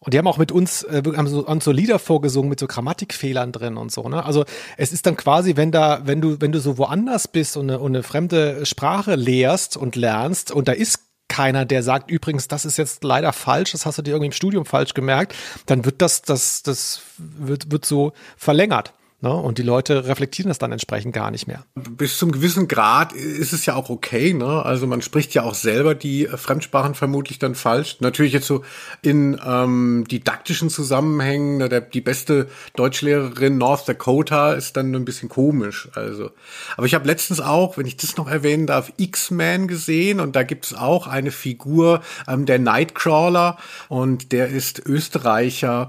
Und 0.04 0.12
die 0.12 0.18
haben 0.18 0.26
auch 0.26 0.38
mit 0.38 0.52
uns, 0.52 0.82
äh, 0.84 1.02
haben 1.16 1.26
so, 1.26 1.46
haben 1.46 1.60
so 1.60 1.72
Lieder 1.72 1.98
vorgesungen 1.98 2.48
mit 2.48 2.60
so 2.60 2.66
Grammatikfehlern 2.66 3.52
drin 3.52 3.76
und 3.76 3.90
so, 3.90 4.08
ne? 4.08 4.24
Also 4.24 4.44
es 4.76 4.92
ist 4.92 5.06
dann 5.06 5.16
quasi, 5.16 5.56
wenn 5.56 5.72
da, 5.72 6.02
wenn 6.04 6.20
du, 6.20 6.40
wenn 6.40 6.52
du 6.52 6.60
so 6.60 6.78
woanders 6.78 7.28
bist 7.28 7.56
und 7.56 7.70
eine, 7.70 7.78
und 7.78 7.94
eine 7.94 8.02
fremde 8.02 8.66
Sprache 8.66 9.14
lehrst 9.14 9.76
und 9.76 9.96
lernst 9.96 10.50
und 10.50 10.68
da 10.68 10.72
ist 10.72 11.00
keiner, 11.28 11.64
der 11.64 11.82
sagt, 11.82 12.10
übrigens, 12.10 12.48
das 12.48 12.64
ist 12.64 12.76
jetzt 12.76 13.02
leider 13.02 13.32
falsch, 13.32 13.72
das 13.72 13.86
hast 13.86 13.98
du 13.98 14.02
dir 14.02 14.10
irgendwie 14.12 14.26
im 14.26 14.32
Studium 14.32 14.66
falsch 14.66 14.94
gemerkt, 14.94 15.34
dann 15.66 15.84
wird 15.84 16.02
das, 16.02 16.22
das, 16.22 16.62
das 16.62 17.00
wird, 17.18 17.72
wird 17.72 17.84
so 17.84 18.12
verlängert. 18.36 18.92
Ne? 19.24 19.32
Und 19.34 19.56
die 19.56 19.62
Leute 19.62 20.06
reflektieren 20.06 20.50
das 20.50 20.58
dann 20.58 20.70
entsprechend 20.70 21.14
gar 21.14 21.30
nicht 21.30 21.46
mehr. 21.46 21.64
Bis 21.74 22.18
zum 22.18 22.30
gewissen 22.30 22.68
Grad 22.68 23.14
ist 23.14 23.54
es 23.54 23.64
ja 23.64 23.74
auch 23.74 23.88
okay. 23.88 24.34
Ne? 24.34 24.62
Also 24.62 24.86
man 24.86 25.00
spricht 25.00 25.32
ja 25.32 25.44
auch 25.44 25.54
selber 25.54 25.94
die 25.94 26.26
Fremdsprachen 26.26 26.94
vermutlich 26.94 27.38
dann 27.38 27.54
falsch. 27.54 27.96
Natürlich 28.00 28.34
jetzt 28.34 28.46
so 28.46 28.64
in 29.00 29.40
ähm, 29.42 30.04
didaktischen 30.10 30.68
Zusammenhängen, 30.68 31.56
ne, 31.56 31.70
der, 31.70 31.80
die 31.80 32.02
beste 32.02 32.48
Deutschlehrerin 32.76 33.56
North 33.56 33.88
Dakota 33.88 34.52
ist 34.52 34.76
dann 34.76 34.94
ein 34.94 35.06
bisschen 35.06 35.30
komisch. 35.30 35.88
Also, 35.94 36.30
aber 36.76 36.84
ich 36.84 36.94
habe 36.94 37.06
letztens 37.06 37.40
auch, 37.40 37.78
wenn 37.78 37.86
ich 37.86 37.96
das 37.96 38.18
noch 38.18 38.28
erwähnen 38.28 38.66
darf, 38.66 38.92
X-Men 38.98 39.68
gesehen 39.68 40.20
und 40.20 40.36
da 40.36 40.42
gibt 40.42 40.66
es 40.66 40.74
auch 40.74 41.06
eine 41.06 41.30
Figur, 41.30 42.02
ähm, 42.28 42.44
der 42.44 42.58
Nightcrawler 42.58 43.56
und 43.88 44.32
der 44.32 44.48
ist 44.48 44.84
Österreicher 44.84 45.88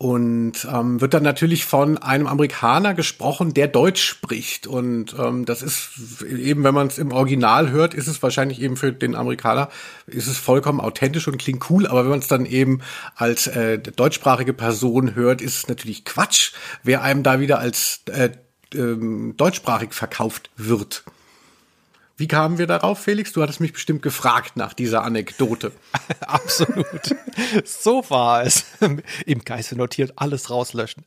und 0.00 0.66
ähm, 0.72 1.02
wird 1.02 1.12
dann 1.12 1.22
natürlich 1.22 1.66
von 1.66 1.98
einem 1.98 2.26
Amerikaner 2.26 2.94
gesprochen, 2.94 3.52
der 3.52 3.68
Deutsch 3.68 4.02
spricht. 4.02 4.66
Und 4.66 5.14
ähm, 5.18 5.44
das 5.44 5.60
ist 5.60 6.22
eben, 6.22 6.64
wenn 6.64 6.72
man 6.72 6.86
es 6.86 6.96
im 6.96 7.12
Original 7.12 7.70
hört, 7.70 7.92
ist 7.92 8.06
es 8.06 8.22
wahrscheinlich 8.22 8.62
eben 8.62 8.78
für 8.78 8.94
den 8.94 9.14
Amerikaner, 9.14 9.68
ist 10.06 10.26
es 10.26 10.38
vollkommen 10.38 10.80
authentisch 10.80 11.28
und 11.28 11.36
klingt 11.36 11.68
cool. 11.68 11.86
Aber 11.86 12.04
wenn 12.04 12.10
man 12.12 12.20
es 12.20 12.28
dann 12.28 12.46
eben 12.46 12.80
als 13.14 13.46
äh, 13.46 13.76
deutschsprachige 13.76 14.54
Person 14.54 15.14
hört, 15.14 15.42
ist 15.42 15.58
es 15.58 15.68
natürlich 15.68 16.06
Quatsch, 16.06 16.52
wer 16.82 17.02
einem 17.02 17.22
da 17.22 17.38
wieder 17.38 17.58
als 17.58 18.00
äh, 18.06 18.30
ähm, 18.74 19.34
deutschsprachig 19.36 19.92
verkauft 19.92 20.48
wird. 20.56 21.04
Wie 22.20 22.28
kamen 22.28 22.58
wir 22.58 22.66
darauf, 22.66 22.98
Felix? 22.98 23.32
Du 23.32 23.40
hattest 23.40 23.60
mich 23.60 23.72
bestimmt 23.72 24.02
gefragt 24.02 24.54
nach 24.54 24.74
dieser 24.74 25.04
Anekdote. 25.04 25.72
Absolut. 26.20 27.16
so 27.64 28.04
war 28.10 28.42
es. 28.44 28.66
Im 29.24 29.42
Geiste 29.42 29.74
notiert, 29.74 30.12
alles 30.16 30.50
rauslöschen. 30.50 31.06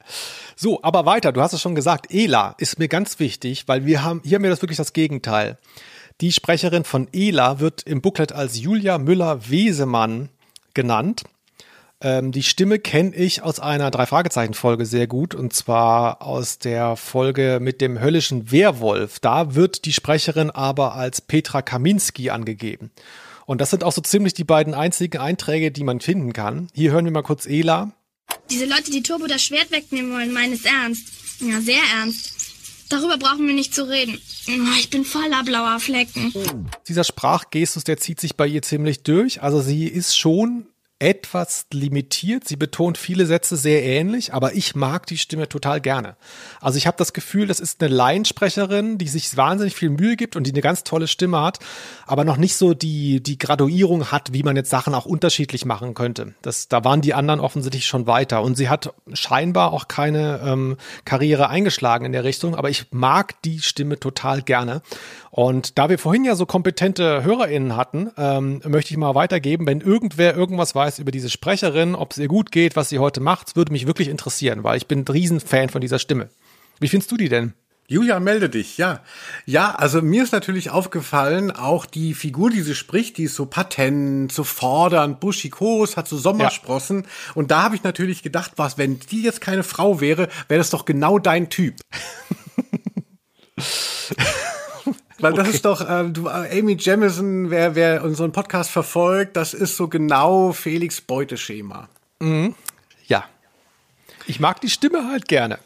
So, 0.55 0.81
aber 0.81 1.05
weiter. 1.05 1.31
Du 1.31 1.39
hast 1.39 1.53
es 1.53 1.61
schon 1.61 1.75
gesagt. 1.75 2.11
Ela 2.11 2.55
ist 2.57 2.79
mir 2.79 2.87
ganz 2.87 3.19
wichtig, 3.19 3.67
weil 3.67 3.85
wir 3.85 4.03
haben, 4.03 4.21
hier 4.25 4.37
haben 4.37 4.43
wir 4.43 4.49
das 4.49 4.63
wirklich 4.63 4.79
das 4.79 4.91
Gegenteil. 4.91 5.59
Die 6.19 6.31
Sprecherin 6.31 6.83
von 6.83 7.07
Ela 7.13 7.59
wird 7.59 7.83
im 7.83 8.01
Booklet 8.01 8.31
als 8.31 8.57
Julia 8.57 8.97
Müller-Wesemann 8.97 10.29
genannt. 10.73 11.25
Ähm, 12.03 12.33
die 12.33 12.43
Stimme 12.43 12.79
kenne 12.79 13.15
ich 13.15 13.41
aus 13.41 13.61
einer 13.61 13.89
Drei-Fragezeichen-Folge 13.89 14.85
sehr 14.85 15.07
gut 15.07 15.33
und 15.33 15.53
zwar 15.53 16.21
aus 16.21 16.59
der 16.59 16.97
Folge 16.97 17.59
mit 17.61 17.79
dem 17.79 17.99
höllischen 17.99 18.51
Werwolf. 18.51 19.19
Da 19.19 19.55
wird 19.55 19.85
die 19.85 19.93
Sprecherin 19.93 20.51
aber 20.51 20.95
als 20.95 21.21
Petra 21.21 21.61
Kaminski 21.61 22.29
angegeben. 22.29 22.91
Und 23.45 23.61
das 23.61 23.69
sind 23.69 23.85
auch 23.85 23.93
so 23.93 24.01
ziemlich 24.01 24.33
die 24.33 24.43
beiden 24.43 24.73
einzigen 24.73 25.17
Einträge, 25.17 25.71
die 25.71 25.83
man 25.83 26.01
finden 26.01 26.33
kann. 26.33 26.67
Hier 26.73 26.91
hören 26.91 27.05
wir 27.05 27.11
mal 27.11 27.23
kurz 27.23 27.45
Ela. 27.45 27.93
Diese 28.49 28.65
Leute, 28.65 28.91
die 28.91 29.03
Turbo 29.03 29.27
das 29.27 29.41
Schwert 29.41 29.71
wegnehmen 29.71 30.11
wollen, 30.11 30.33
meinen 30.33 30.53
es 30.53 30.65
ernst. 30.65 31.07
Ja, 31.39 31.61
sehr 31.61 31.81
ernst. 31.99 32.31
Darüber 32.89 33.17
brauchen 33.17 33.47
wir 33.47 33.53
nicht 33.53 33.73
zu 33.73 33.87
reden. 33.87 34.19
Ich 34.77 34.89
bin 34.89 35.05
voller 35.05 35.43
blauer 35.43 35.79
Flecken. 35.79 36.33
Dieser 36.87 37.03
Sprachgestus, 37.03 37.85
der 37.85 37.97
zieht 37.97 38.19
sich 38.19 38.35
bei 38.35 38.45
ihr 38.45 38.61
ziemlich 38.61 39.03
durch. 39.03 39.41
Also 39.41 39.61
sie 39.61 39.87
ist 39.87 40.17
schon 40.17 40.67
etwas 41.03 41.65
limitiert. 41.73 42.47
Sie 42.47 42.55
betont 42.55 42.97
viele 42.97 43.25
Sätze 43.25 43.57
sehr 43.57 43.83
ähnlich, 43.83 44.33
aber 44.33 44.53
ich 44.53 44.73
mag 44.73 45.05
die 45.05 45.17
Stimme 45.17 45.49
total 45.49 45.81
gerne. 45.81 46.15
Also 46.61 46.77
ich 46.77 46.87
habe 46.87 46.95
das 46.97 47.11
Gefühl, 47.11 47.45
das 47.45 47.59
ist 47.59 47.83
eine 47.83 47.93
Laiensprecherin, 47.93 48.97
die 48.97 49.09
sich 49.09 49.35
wahnsinnig 49.35 49.75
viel 49.75 49.89
Mühe 49.89 50.15
gibt 50.15 50.37
und 50.37 50.47
die 50.47 50.51
eine 50.51 50.61
ganz 50.61 50.85
tolle 50.85 51.09
Stimme 51.09 51.41
hat, 51.41 51.59
aber 52.07 52.23
noch 52.23 52.37
nicht 52.37 52.55
so 52.55 52.73
die, 52.73 53.21
die 53.21 53.37
Graduierung 53.37 54.11
hat, 54.11 54.31
wie 54.31 54.43
man 54.43 54.55
jetzt 54.55 54.69
Sachen 54.69 54.95
auch 54.95 55.05
unterschiedlich 55.05 55.65
machen 55.65 55.93
könnte. 55.93 56.35
Das, 56.41 56.69
da 56.69 56.85
waren 56.85 57.01
die 57.01 57.13
anderen 57.13 57.41
offensichtlich 57.41 57.85
schon 57.85 58.07
weiter. 58.07 58.41
Und 58.41 58.55
sie 58.55 58.69
hat 58.69 58.93
scheinbar 59.11 59.73
auch 59.73 59.89
keine 59.89 60.39
ähm, 60.45 60.77
Karriere 61.03 61.49
eingeschlagen 61.49 62.05
in 62.05 62.13
der 62.13 62.23
Richtung, 62.23 62.55
aber 62.55 62.69
ich 62.69 62.85
mag 62.91 63.41
die 63.41 63.59
Stimme 63.59 63.99
total 63.99 64.41
gerne. 64.41 64.81
Und 65.35 65.79
da 65.79 65.89
wir 65.89 65.97
vorhin 65.97 66.25
ja 66.25 66.35
so 66.35 66.45
kompetente 66.45 67.23
HörerInnen 67.23 67.75
hatten, 67.75 68.11
ähm, 68.17 68.61
möchte 68.67 68.91
ich 68.91 68.97
mal 68.97 69.15
weitergeben, 69.15 69.65
wenn 69.65 69.81
irgendwer 69.81 70.35
irgendwas 70.35 70.75
weiß 70.75 70.99
über 70.99 71.09
diese 71.09 71.31
Sprecherin, 71.31 71.95
ob 71.95 72.11
es 72.11 72.19
ihr 72.19 72.27
gut 72.27 72.51
geht, 72.51 72.75
was 72.75 72.89
sie 72.89 72.99
heute 72.99 73.19
macht, 73.19 73.55
würde 73.55 73.71
mich 73.71 73.87
wirklich 73.87 74.09
interessieren, 74.09 74.63
weil 74.63 74.77
ich 74.77 74.85
bin 74.85 74.99
ein 74.99 75.07
Riesenfan 75.07 75.69
von 75.69 75.81
dieser 75.81 75.97
Stimme. 75.97 76.29
Wie 76.79 76.87
findest 76.87 77.11
du 77.11 77.17
die 77.17 77.29
denn? 77.29 77.53
Julia, 77.87 78.19
melde 78.19 78.47
dich, 78.47 78.77
ja. 78.77 79.01
Ja, 79.47 79.73
also 79.73 80.03
mir 80.03 80.21
ist 80.21 80.33
natürlich 80.33 80.69
aufgefallen, 80.69 81.49
auch 81.49 81.87
die 81.87 82.13
Figur, 82.13 82.51
die 82.51 82.61
sie 82.61 82.75
spricht, 82.75 83.17
die 83.17 83.23
ist 83.23 83.33
so 83.33 83.47
patent, 83.47 84.31
so 84.31 84.43
fordernd, 84.43 85.19
buschikos, 85.19 85.97
hat 85.97 86.07
so 86.07 86.15
Sommersprossen. 86.15 87.01
Ja. 87.01 87.07
Und 87.33 87.49
da 87.49 87.63
habe 87.63 87.75
ich 87.75 87.81
natürlich 87.81 88.21
gedacht, 88.21 88.51
was, 88.57 88.77
wenn 88.77 88.99
die 88.99 89.23
jetzt 89.23 89.41
keine 89.41 89.63
Frau 89.63 89.99
wäre, 89.99 90.29
wäre 90.47 90.59
das 90.59 90.69
doch 90.69 90.85
genau 90.85 91.17
dein 91.17 91.49
Typ. 91.49 91.73
Weil 95.19 95.33
das 95.33 95.47
okay. 95.47 95.55
ist 95.55 95.65
doch, 95.65 95.87
äh, 95.87 96.09
du, 96.09 96.27
äh, 96.27 96.59
Amy 96.59 96.75
Jamison, 96.79 97.49
wer, 97.49 97.75
wer 97.75 98.03
unseren 98.03 98.31
Podcast 98.31 98.71
verfolgt, 98.71 99.35
das 99.37 99.53
ist 99.53 99.77
so 99.77 99.87
genau 99.87 100.53
Felix 100.53 101.01
Beuteschema. 101.01 101.89
Mhm. 102.19 102.55
Ja. 103.07 103.25
Ich 104.25 104.39
mag 104.39 104.61
die 104.61 104.69
Stimme 104.69 105.09
halt 105.09 105.27
gerne. 105.27 105.59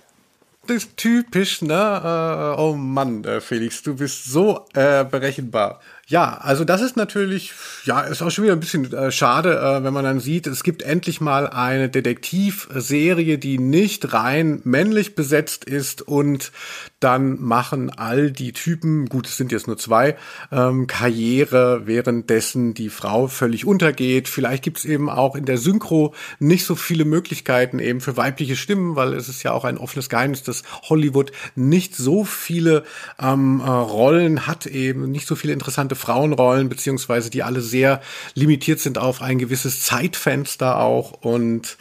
Das 0.67 0.77
ist 0.77 0.97
typisch, 0.97 1.61
ne? 1.61 2.55
Äh, 2.57 2.61
oh 2.61 2.73
Mann, 2.73 3.23
äh, 3.23 3.39
Felix, 3.39 3.81
du 3.83 3.95
bist 3.95 4.25
so 4.25 4.65
äh, 4.73 5.05
berechenbar. 5.05 5.79
Ja, 6.09 6.37
also 6.37 6.63
das 6.63 6.81
ist 6.81 6.95
natürlich, 6.95 7.51
ja, 7.83 7.99
ist 7.99 8.21
auch 8.21 8.31
schon 8.31 8.45
wieder 8.45 8.53
ein 8.53 8.61
bisschen 8.61 8.93
äh, 8.93 9.11
schade, 9.11 9.59
äh, 9.59 9.83
wenn 9.83 9.93
man 9.93 10.05
dann 10.05 10.21
sieht, 10.21 10.47
es 10.47 10.63
gibt 10.63 10.81
endlich 10.81 11.19
mal 11.19 11.47
eine 11.49 11.89
Detektivserie, 11.89 13.37
die 13.37 13.59
nicht 13.59 14.13
rein 14.13 14.61
männlich 14.63 15.15
besetzt 15.15 15.65
ist 15.65 16.01
und 16.01 16.53
dann 17.01 17.41
machen 17.41 17.89
all 17.89 18.31
die 18.31 18.53
Typen, 18.53 19.07
gut, 19.07 19.27
es 19.27 19.35
sind 19.35 19.51
jetzt 19.51 19.67
nur 19.67 19.77
zwei, 19.77 20.15
ähm, 20.49 20.87
Karriere, 20.87 21.87
währenddessen 21.87 22.73
die 22.73 22.89
Frau 22.89 23.27
völlig 23.27 23.65
untergeht. 23.65 24.29
Vielleicht 24.29 24.63
gibt 24.63 24.77
es 24.77 24.85
eben 24.85 25.09
auch 25.09 25.35
in 25.35 25.43
der 25.43 25.57
Synchro 25.57 26.15
nicht 26.39 26.65
so 26.65 26.75
viele 26.75 27.03
Möglichkeiten 27.03 27.79
eben 27.79 27.99
für 27.99 28.15
weibliche 28.15 28.55
Stimmen, 28.55 28.95
weil 28.95 29.13
es 29.13 29.27
ist 29.27 29.43
ja 29.43 29.51
auch 29.51 29.65
ein 29.65 29.77
offenes 29.77 30.07
Geheimnis, 30.07 30.41
dass 30.41 30.63
Hollywood 30.83 31.33
nicht 31.55 31.97
so 31.97 32.23
viele 32.23 32.85
ähm, 33.21 33.59
äh, 33.59 33.69
Rollen 33.69 34.47
hat, 34.47 34.67
eben 34.67 35.11
nicht 35.11 35.27
so 35.27 35.35
viele 35.35 35.51
interessante 35.51 35.96
Frauenrollen, 35.97 36.69
beziehungsweise 36.69 37.29
die 37.29 37.43
alle 37.43 37.61
sehr 37.61 38.01
limitiert 38.33 38.79
sind 38.79 38.97
auf 38.97 39.21
ein 39.21 39.37
gewisses 39.37 39.83
Zeitfenster 39.83 40.79
auch. 40.79 41.11
Und 41.11 41.77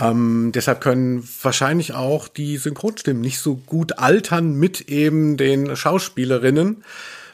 ähm, 0.00 0.52
deshalb 0.54 0.80
können 0.80 1.28
wahrscheinlich 1.42 1.92
auch 1.94 2.28
die 2.28 2.56
Synchronstimmen 2.56 3.20
nicht 3.20 3.40
so 3.40 3.56
gut 3.56 3.98
altern 3.98 4.54
mit 4.54 4.82
eben 4.82 5.36
den 5.36 5.76
Schauspielerinnen 5.76 6.84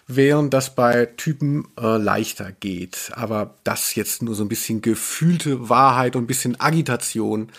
während 0.09 0.53
das 0.53 0.75
bei 0.75 1.07
Typen 1.16 1.68
äh, 1.81 1.97
leichter 1.97 2.53
geht. 2.53 3.12
Aber 3.14 3.55
das 3.64 3.95
jetzt 3.95 4.23
nur 4.23 4.35
so 4.35 4.45
ein 4.45 4.49
bisschen 4.49 4.83
gefühlte 4.83 5.68
Wahrheit 5.68 6.16
und 6.16 6.25
ein 6.25 6.27
bisschen 6.27 6.61
Agitation. 6.61 7.51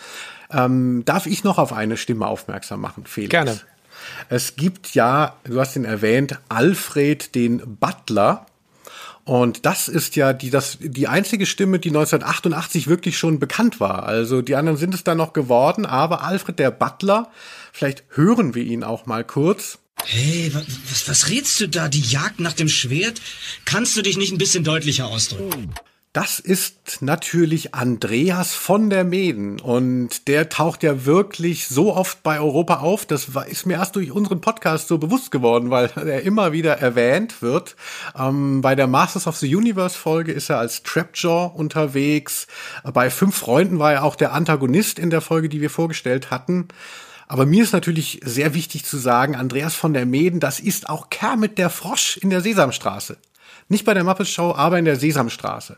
Ähm, 0.50 1.02
darf 1.04 1.26
ich 1.26 1.44
noch 1.44 1.58
auf 1.58 1.72
eine 1.72 1.96
Stimme 1.96 2.26
aufmerksam 2.26 2.80
machen, 2.80 3.06
Felix? 3.06 3.30
Gerne. 3.30 3.60
Es 4.28 4.56
gibt 4.56 4.94
ja, 4.94 5.36
du 5.44 5.58
hast 5.60 5.76
ihn 5.76 5.84
erwähnt, 5.84 6.38
Alfred 6.48 7.34
den 7.34 7.78
Butler. 7.78 8.46
Und 9.24 9.64
das 9.64 9.88
ist 9.88 10.16
ja 10.16 10.34
die, 10.34 10.50
das, 10.50 10.78
die 10.80 11.08
einzige 11.08 11.46
Stimme, 11.46 11.78
die 11.78 11.88
1988 11.88 12.88
wirklich 12.88 13.16
schon 13.16 13.38
bekannt 13.38 13.80
war. 13.80 14.04
Also 14.04 14.42
die 14.42 14.54
anderen 14.54 14.76
sind 14.76 14.94
es 14.94 15.02
dann 15.02 15.16
noch 15.16 15.32
geworden, 15.32 15.86
aber 15.86 16.22
Alfred 16.22 16.58
der 16.58 16.70
Butler, 16.70 17.30
vielleicht 17.72 18.04
hören 18.10 18.54
wir 18.54 18.62
ihn 18.62 18.84
auch 18.84 19.06
mal 19.06 19.24
kurz. 19.24 19.78
Hey, 20.04 20.52
was, 20.52 21.08
was 21.08 21.30
redst 21.30 21.58
du 21.60 21.68
da? 21.68 21.88
Die 21.88 22.00
Jagd 22.00 22.40
nach 22.40 22.52
dem 22.52 22.68
Schwert? 22.68 23.22
Kannst 23.64 23.96
du 23.96 24.02
dich 24.02 24.18
nicht 24.18 24.32
ein 24.32 24.38
bisschen 24.38 24.64
deutlicher 24.64 25.06
ausdrücken? 25.06 25.72
Das 26.14 26.38
ist 26.38 26.98
natürlich 27.00 27.74
Andreas 27.74 28.54
von 28.54 28.88
der 28.88 29.02
Meden 29.02 29.58
und 29.58 30.28
der 30.28 30.48
taucht 30.48 30.84
ja 30.84 31.04
wirklich 31.06 31.66
so 31.66 31.92
oft 31.92 32.22
bei 32.22 32.38
Europa 32.38 32.76
auf. 32.76 33.04
Das 33.04 33.30
ist 33.48 33.66
mir 33.66 33.74
erst 33.78 33.96
durch 33.96 34.12
unseren 34.12 34.40
Podcast 34.40 34.86
so 34.86 34.98
bewusst 34.98 35.32
geworden, 35.32 35.70
weil 35.70 35.90
er 35.96 36.22
immer 36.22 36.52
wieder 36.52 36.78
erwähnt 36.78 37.42
wird. 37.42 37.74
Ähm, 38.16 38.60
bei 38.60 38.76
der 38.76 38.86
Masters 38.86 39.26
of 39.26 39.36
the 39.38 39.56
Universe 39.56 39.98
Folge 39.98 40.30
ist 40.30 40.50
er 40.50 40.58
als 40.58 40.84
Trapjaw 40.84 41.50
unterwegs. 41.52 42.46
Bei 42.84 43.10
Fünf 43.10 43.36
Freunden 43.36 43.80
war 43.80 43.94
er 43.94 44.04
auch 44.04 44.14
der 44.14 44.34
Antagonist 44.34 45.00
in 45.00 45.10
der 45.10 45.20
Folge, 45.20 45.48
die 45.48 45.60
wir 45.60 45.70
vorgestellt 45.70 46.30
hatten. 46.30 46.68
Aber 47.26 47.44
mir 47.44 47.64
ist 47.64 47.72
natürlich 47.72 48.20
sehr 48.24 48.54
wichtig 48.54 48.84
zu 48.84 48.98
sagen, 48.98 49.34
Andreas 49.34 49.74
von 49.74 49.92
der 49.92 50.06
Meden, 50.06 50.38
das 50.38 50.60
ist 50.60 50.88
auch 50.88 51.10
Kermit 51.10 51.58
der 51.58 51.70
Frosch 51.70 52.18
in 52.18 52.30
der 52.30 52.40
Sesamstraße. 52.40 53.16
Nicht 53.68 53.84
bei 53.84 53.94
der 53.94 54.04
Muppet 54.04 54.28
Show, 54.28 54.54
aber 54.56 54.78
in 54.78 54.84
der 54.84 54.94
Sesamstraße 54.94 55.76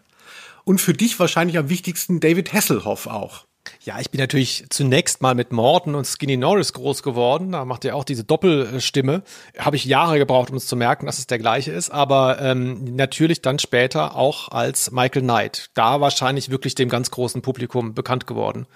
und 0.67 0.81
für 0.81 0.93
dich 0.93 1.19
wahrscheinlich 1.19 1.57
am 1.57 1.71
wichtigsten 1.71 2.21
David 2.21 2.53
Hasselhoff 2.53 3.07
auch. 3.07 3.47
Ja, 3.83 3.99
ich 4.01 4.11
bin 4.11 4.21
natürlich 4.21 4.65
zunächst 4.69 5.23
mal 5.23 5.35
mit 5.35 5.53
Morton 5.53 5.95
und 5.95 6.07
Skinny 6.07 6.37
Norris 6.37 6.73
groß 6.73 7.03
geworden. 7.03 7.53
Da 7.53 7.65
macht 7.65 7.85
er 7.85 7.97
auch 7.97 8.05
diese 8.05 8.25
Doppelstimme. 8.25 9.23
Habe 9.59 9.77
ich 9.77 9.85
Jahre 9.85 10.19
gebraucht, 10.19 10.51
um 10.51 10.57
es 10.57 10.67
zu 10.67 10.77
merken, 10.77 11.07
dass 11.07 11.19
es 11.19 11.27
der 11.27 11.39
gleiche 11.39 11.73
ist. 11.73 11.91
Aber 11.91 12.41
ähm, 12.41 12.85
natürlich 12.97 13.43
dann 13.43 13.59
später 13.59 14.17
auch 14.17 14.51
als 14.51 14.91
Michael 14.91 15.23
Knight. 15.23 15.71
Da 15.75 16.01
wahrscheinlich 16.01 16.51
wirklich 16.51 16.75
dem 16.75 16.89
ganz 16.89 17.11
großen 17.11 17.43
Publikum 17.43 17.95
bekannt 17.95 18.27
geworden. 18.27 18.67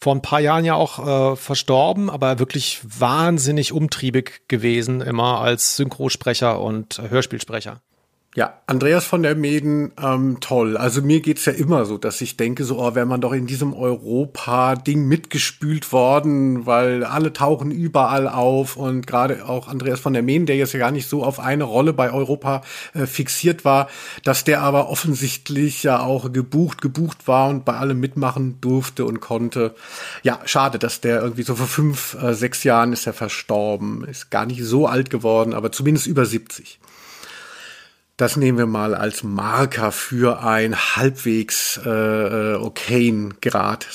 Vor 0.00 0.14
ein 0.14 0.22
paar 0.22 0.40
Jahren 0.40 0.64
ja 0.64 0.74
auch 0.74 1.32
äh, 1.32 1.36
verstorben, 1.36 2.10
aber 2.10 2.38
wirklich 2.38 2.80
wahnsinnig 2.82 3.72
umtriebig 3.72 4.42
gewesen, 4.48 5.00
immer 5.00 5.40
als 5.40 5.76
Synchrosprecher 5.76 6.60
und 6.60 7.00
Hörspielsprecher. 7.08 7.80
Ja, 8.36 8.54
Andreas 8.66 9.04
von 9.04 9.22
der 9.22 9.36
Meden, 9.36 9.92
ähm, 10.02 10.38
toll. 10.40 10.76
Also 10.76 11.02
mir 11.02 11.20
geht's 11.20 11.44
ja 11.44 11.52
immer 11.52 11.84
so, 11.84 11.98
dass 11.98 12.20
ich 12.20 12.36
denke, 12.36 12.64
so, 12.64 12.80
oh, 12.80 12.96
wäre 12.96 13.06
man 13.06 13.20
doch 13.20 13.32
in 13.32 13.46
diesem 13.46 13.72
Europa-Ding 13.72 15.06
mitgespült 15.06 15.92
worden, 15.92 16.66
weil 16.66 17.04
alle 17.04 17.32
tauchen 17.32 17.70
überall 17.70 18.26
auf 18.28 18.76
und 18.76 19.06
gerade 19.06 19.46
auch 19.48 19.68
Andreas 19.68 20.00
von 20.00 20.14
der 20.14 20.24
Meden, 20.24 20.46
der 20.46 20.56
jetzt 20.56 20.72
ja 20.72 20.80
gar 20.80 20.90
nicht 20.90 21.08
so 21.08 21.22
auf 21.22 21.38
eine 21.38 21.62
Rolle 21.62 21.92
bei 21.92 22.10
Europa 22.12 22.62
äh, 22.92 23.06
fixiert 23.06 23.64
war, 23.64 23.88
dass 24.24 24.42
der 24.42 24.62
aber 24.62 24.88
offensichtlich 24.88 25.84
ja 25.84 26.00
auch 26.00 26.32
gebucht, 26.32 26.82
gebucht 26.82 27.28
war 27.28 27.48
und 27.50 27.64
bei 27.64 27.74
allem 27.74 28.00
mitmachen 28.00 28.60
durfte 28.60 29.04
und 29.04 29.20
konnte. 29.20 29.76
Ja, 30.24 30.40
schade, 30.44 30.80
dass 30.80 31.00
der 31.00 31.22
irgendwie 31.22 31.44
so 31.44 31.54
vor 31.54 31.68
fünf, 31.68 32.16
äh, 32.20 32.34
sechs 32.34 32.64
Jahren 32.64 32.92
ist 32.92 33.06
er 33.06 33.12
verstorben, 33.12 34.04
ist 34.08 34.30
gar 34.30 34.44
nicht 34.44 34.64
so 34.64 34.88
alt 34.88 35.08
geworden, 35.08 35.54
aber 35.54 35.70
zumindest 35.70 36.08
über 36.08 36.26
70. 36.26 36.80
Das 38.16 38.36
nehmen 38.36 38.58
wir 38.58 38.66
mal 38.66 38.94
als 38.94 39.24
Marker 39.24 39.90
für 39.90 40.40
ein 40.40 40.76
halbwegs 40.76 41.80
äh, 41.84 41.90
äh 41.90 42.54
okayen 42.54 43.40
Grad. 43.40 43.88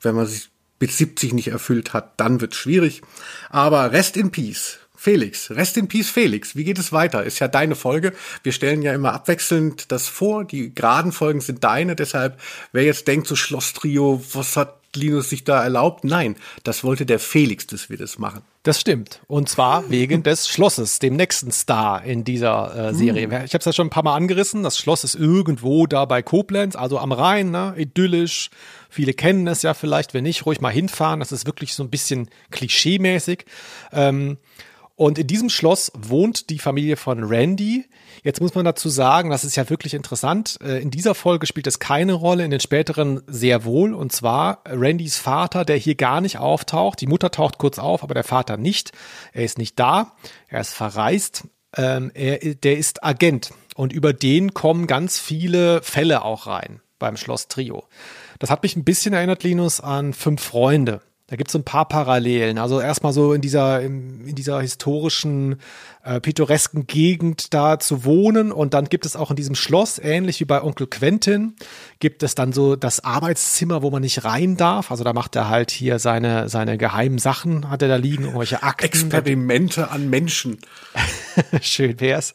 Wenn 0.00 0.14
man 0.14 0.26
sich 0.26 0.50
bis 0.78 0.98
70 0.98 1.32
nicht 1.32 1.48
erfüllt 1.48 1.92
hat, 1.92 2.12
dann 2.18 2.40
wird 2.40 2.54
schwierig. 2.54 3.02
Aber 3.50 3.90
Rest 3.92 4.16
in 4.16 4.30
Peace. 4.30 4.78
Felix, 4.96 5.50
Rest 5.50 5.76
in 5.76 5.86
Peace 5.86 6.08
Felix, 6.08 6.56
wie 6.56 6.64
geht 6.64 6.78
es 6.78 6.90
weiter? 6.90 7.24
Ist 7.24 7.38
ja 7.38 7.46
deine 7.46 7.74
Folge. 7.74 8.14
Wir 8.42 8.52
stellen 8.52 8.80
ja 8.80 8.94
immer 8.94 9.12
abwechselnd 9.12 9.92
das 9.92 10.08
vor. 10.08 10.46
Die 10.46 10.74
geraden 10.74 11.12
Folgen 11.12 11.42
sind 11.42 11.62
deine. 11.62 11.94
Deshalb, 11.94 12.40
wer 12.72 12.84
jetzt 12.84 13.06
denkt, 13.06 13.26
so 13.26 13.36
Schloss 13.36 13.74
Trio, 13.74 14.24
was 14.32 14.56
hat 14.56 14.80
Linus 14.96 15.30
sich 15.30 15.44
da 15.44 15.62
erlaubt? 15.62 16.04
Nein, 16.04 16.36
das 16.62 16.84
wollte 16.84 17.06
der 17.06 17.18
Felix, 17.18 17.66
dass 17.66 17.90
wir 17.90 17.96
das 17.96 18.18
machen. 18.18 18.42
Das 18.64 18.80
stimmt. 18.80 19.20
Und 19.26 19.50
zwar 19.50 19.90
wegen 19.90 20.22
des 20.22 20.48
Schlosses, 20.48 20.98
dem 20.98 21.16
nächsten 21.16 21.52
Star 21.52 22.02
in 22.02 22.24
dieser 22.24 22.90
äh, 22.90 22.94
Serie. 22.94 23.26
Mhm. 23.26 23.44
Ich 23.44 23.52
habe 23.52 23.58
es 23.58 23.64
ja 23.66 23.72
schon 23.74 23.88
ein 23.88 23.90
paar 23.90 24.04
Mal 24.04 24.16
angerissen. 24.16 24.62
Das 24.62 24.78
Schloss 24.78 25.04
ist 25.04 25.14
irgendwo 25.14 25.86
da 25.86 26.06
bei 26.06 26.22
Koblenz, 26.22 26.74
also 26.74 26.98
am 26.98 27.12
Rhein, 27.12 27.50
ne? 27.50 27.74
idyllisch. 27.76 28.48
Viele 28.88 29.12
kennen 29.12 29.46
es 29.48 29.60
ja 29.62 29.74
vielleicht, 29.74 30.14
wenn 30.14 30.24
nicht, 30.24 30.46
ruhig 30.46 30.62
mal 30.62 30.72
hinfahren. 30.72 31.20
Das 31.20 31.30
ist 31.30 31.46
wirklich 31.46 31.74
so 31.74 31.82
ein 31.82 31.90
bisschen 31.90 32.30
klischeemäßig. 32.52 33.44
Ähm, 33.92 34.38
und 34.96 35.18
in 35.18 35.26
diesem 35.26 35.48
Schloss 35.48 35.90
wohnt 35.94 36.50
die 36.50 36.60
Familie 36.60 36.96
von 36.96 37.24
Randy. 37.24 37.86
Jetzt 38.22 38.40
muss 38.40 38.54
man 38.54 38.64
dazu 38.64 38.88
sagen, 38.88 39.30
das 39.30 39.44
ist 39.44 39.56
ja 39.56 39.68
wirklich 39.68 39.92
interessant. 39.92 40.56
Äh, 40.62 40.80
in 40.80 40.92
dieser 40.92 41.16
Folge 41.16 41.46
spielt 41.46 41.66
es 41.66 41.80
keine 41.80 42.12
Rolle, 42.12 42.44
in 42.44 42.52
den 42.52 42.60
späteren 42.60 43.22
sehr 43.26 43.64
wohl. 43.64 43.92
Und 43.92 44.12
zwar 44.12 44.62
Randys 44.66 45.18
Vater, 45.18 45.64
der 45.64 45.76
hier 45.76 45.96
gar 45.96 46.20
nicht 46.20 46.38
auftaucht. 46.38 47.00
Die 47.00 47.08
Mutter 47.08 47.32
taucht 47.32 47.58
kurz 47.58 47.80
auf, 47.80 48.04
aber 48.04 48.14
der 48.14 48.22
Vater 48.22 48.56
nicht. 48.56 48.92
Er 49.32 49.44
ist 49.44 49.58
nicht 49.58 49.80
da. 49.80 50.12
Er 50.46 50.60
ist 50.60 50.74
verreist. 50.74 51.48
Ähm, 51.76 52.12
er, 52.14 52.38
der 52.54 52.78
ist 52.78 53.02
Agent. 53.02 53.50
Und 53.74 53.92
über 53.92 54.12
den 54.12 54.54
kommen 54.54 54.86
ganz 54.86 55.18
viele 55.18 55.82
Fälle 55.82 56.22
auch 56.22 56.46
rein 56.46 56.80
beim 57.00 57.16
Schloss 57.16 57.48
Trio. 57.48 57.84
Das 58.38 58.48
hat 58.48 58.62
mich 58.62 58.76
ein 58.76 58.84
bisschen 58.84 59.12
erinnert, 59.12 59.42
Linus, 59.42 59.80
an 59.80 60.12
Fünf 60.12 60.40
Freunde. 60.40 61.00
Da 61.26 61.36
gibt 61.36 61.48
es 61.48 61.52
so 61.52 61.58
ein 61.58 61.64
paar 61.64 61.88
Parallelen. 61.88 62.58
Also 62.58 62.80
erstmal 62.80 63.14
so 63.14 63.32
in 63.32 63.40
dieser, 63.40 63.80
in, 63.80 64.26
in 64.26 64.34
dieser 64.34 64.60
historischen, 64.60 65.56
äh, 66.02 66.20
pittoresken 66.20 66.86
Gegend 66.86 67.54
da 67.54 67.78
zu 67.78 68.04
wohnen. 68.04 68.52
Und 68.52 68.74
dann 68.74 68.84
gibt 68.84 69.06
es 69.06 69.16
auch 69.16 69.30
in 69.30 69.36
diesem 69.36 69.54
Schloss, 69.54 69.98
ähnlich 69.98 70.40
wie 70.40 70.44
bei 70.44 70.62
Onkel 70.62 70.86
Quentin, 70.86 71.56
gibt 71.98 72.22
es 72.22 72.34
dann 72.34 72.52
so 72.52 72.76
das 72.76 73.02
Arbeitszimmer, 73.02 73.80
wo 73.80 73.90
man 73.90 74.02
nicht 74.02 74.24
rein 74.24 74.58
darf. 74.58 74.90
Also 74.90 75.02
da 75.02 75.14
macht 75.14 75.34
er 75.34 75.48
halt 75.48 75.70
hier 75.70 75.98
seine, 75.98 76.50
seine 76.50 76.76
geheimen 76.76 77.18
Sachen, 77.18 77.70
hat 77.70 77.80
er 77.80 77.88
da 77.88 77.96
liegen, 77.96 78.24
irgendwelche 78.24 78.62
Akten. 78.62 78.84
Experimente 78.84 79.90
an 79.90 80.10
Menschen. 80.10 80.58
Schön 81.62 82.00
wär's. 82.00 82.34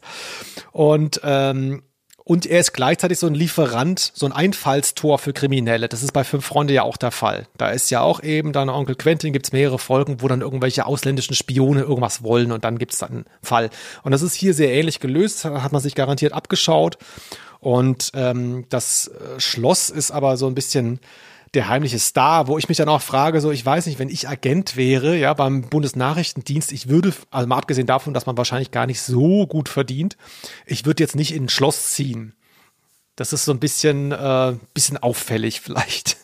Und 0.72 1.20
ähm, 1.22 1.82
und 2.30 2.46
er 2.46 2.60
ist 2.60 2.74
gleichzeitig 2.74 3.18
so 3.18 3.26
ein 3.26 3.34
Lieferant, 3.34 4.12
so 4.14 4.24
ein 4.24 4.30
Einfallstor 4.30 5.18
für 5.18 5.32
Kriminelle. 5.32 5.88
Das 5.88 6.04
ist 6.04 6.12
bei 6.12 6.22
Fünf 6.22 6.46
Freunde 6.46 6.72
ja 6.72 6.84
auch 6.84 6.96
der 6.96 7.10
Fall. 7.10 7.48
Da 7.58 7.70
ist 7.70 7.90
ja 7.90 8.02
auch 8.02 8.22
eben 8.22 8.52
dann 8.52 8.68
Onkel 8.68 8.94
Quentin, 8.94 9.32
gibt's 9.32 9.50
mehrere 9.50 9.80
Folgen, 9.80 10.22
wo 10.22 10.28
dann 10.28 10.40
irgendwelche 10.40 10.86
ausländischen 10.86 11.34
Spione 11.34 11.80
irgendwas 11.80 12.22
wollen 12.22 12.52
und 12.52 12.64
dann 12.64 12.78
gibt's 12.78 12.98
dann 12.98 13.10
einen 13.10 13.24
Fall. 13.42 13.68
Und 14.04 14.12
das 14.12 14.22
ist 14.22 14.34
hier 14.34 14.54
sehr 14.54 14.72
ähnlich 14.72 15.00
gelöst, 15.00 15.44
hat 15.44 15.72
man 15.72 15.80
sich 15.80 15.96
garantiert 15.96 16.32
abgeschaut. 16.32 16.98
Und 17.58 18.12
ähm, 18.14 18.64
das 18.68 19.08
äh, 19.08 19.40
Schloss 19.40 19.90
ist 19.90 20.12
aber 20.12 20.36
so 20.36 20.46
ein 20.46 20.54
bisschen 20.54 21.00
der 21.54 21.68
heimliche 21.68 21.98
Star, 21.98 22.46
wo 22.46 22.58
ich 22.58 22.68
mich 22.68 22.78
dann 22.78 22.88
auch 22.88 23.02
frage, 23.02 23.40
so 23.40 23.50
ich 23.50 23.64
weiß 23.64 23.86
nicht, 23.86 23.98
wenn 23.98 24.08
ich 24.08 24.28
Agent 24.28 24.76
wäre, 24.76 25.16
ja, 25.16 25.34
beim 25.34 25.62
Bundesnachrichtendienst, 25.62 26.70
ich 26.70 26.88
würde, 26.88 27.12
also 27.30 27.48
mal 27.48 27.58
abgesehen 27.58 27.86
davon, 27.86 28.14
dass 28.14 28.26
man 28.26 28.36
wahrscheinlich 28.36 28.70
gar 28.70 28.86
nicht 28.86 29.02
so 29.02 29.46
gut 29.46 29.68
verdient, 29.68 30.16
ich 30.66 30.86
würde 30.86 31.02
jetzt 31.02 31.16
nicht 31.16 31.34
in 31.34 31.44
ein 31.44 31.48
Schloss 31.48 31.90
ziehen. 31.90 32.34
Das 33.16 33.32
ist 33.32 33.44
so 33.44 33.52
ein 33.52 33.58
bisschen, 33.58 34.12
äh, 34.12 34.54
bisschen 34.74 34.98
auffällig 34.98 35.60
vielleicht. 35.62 36.16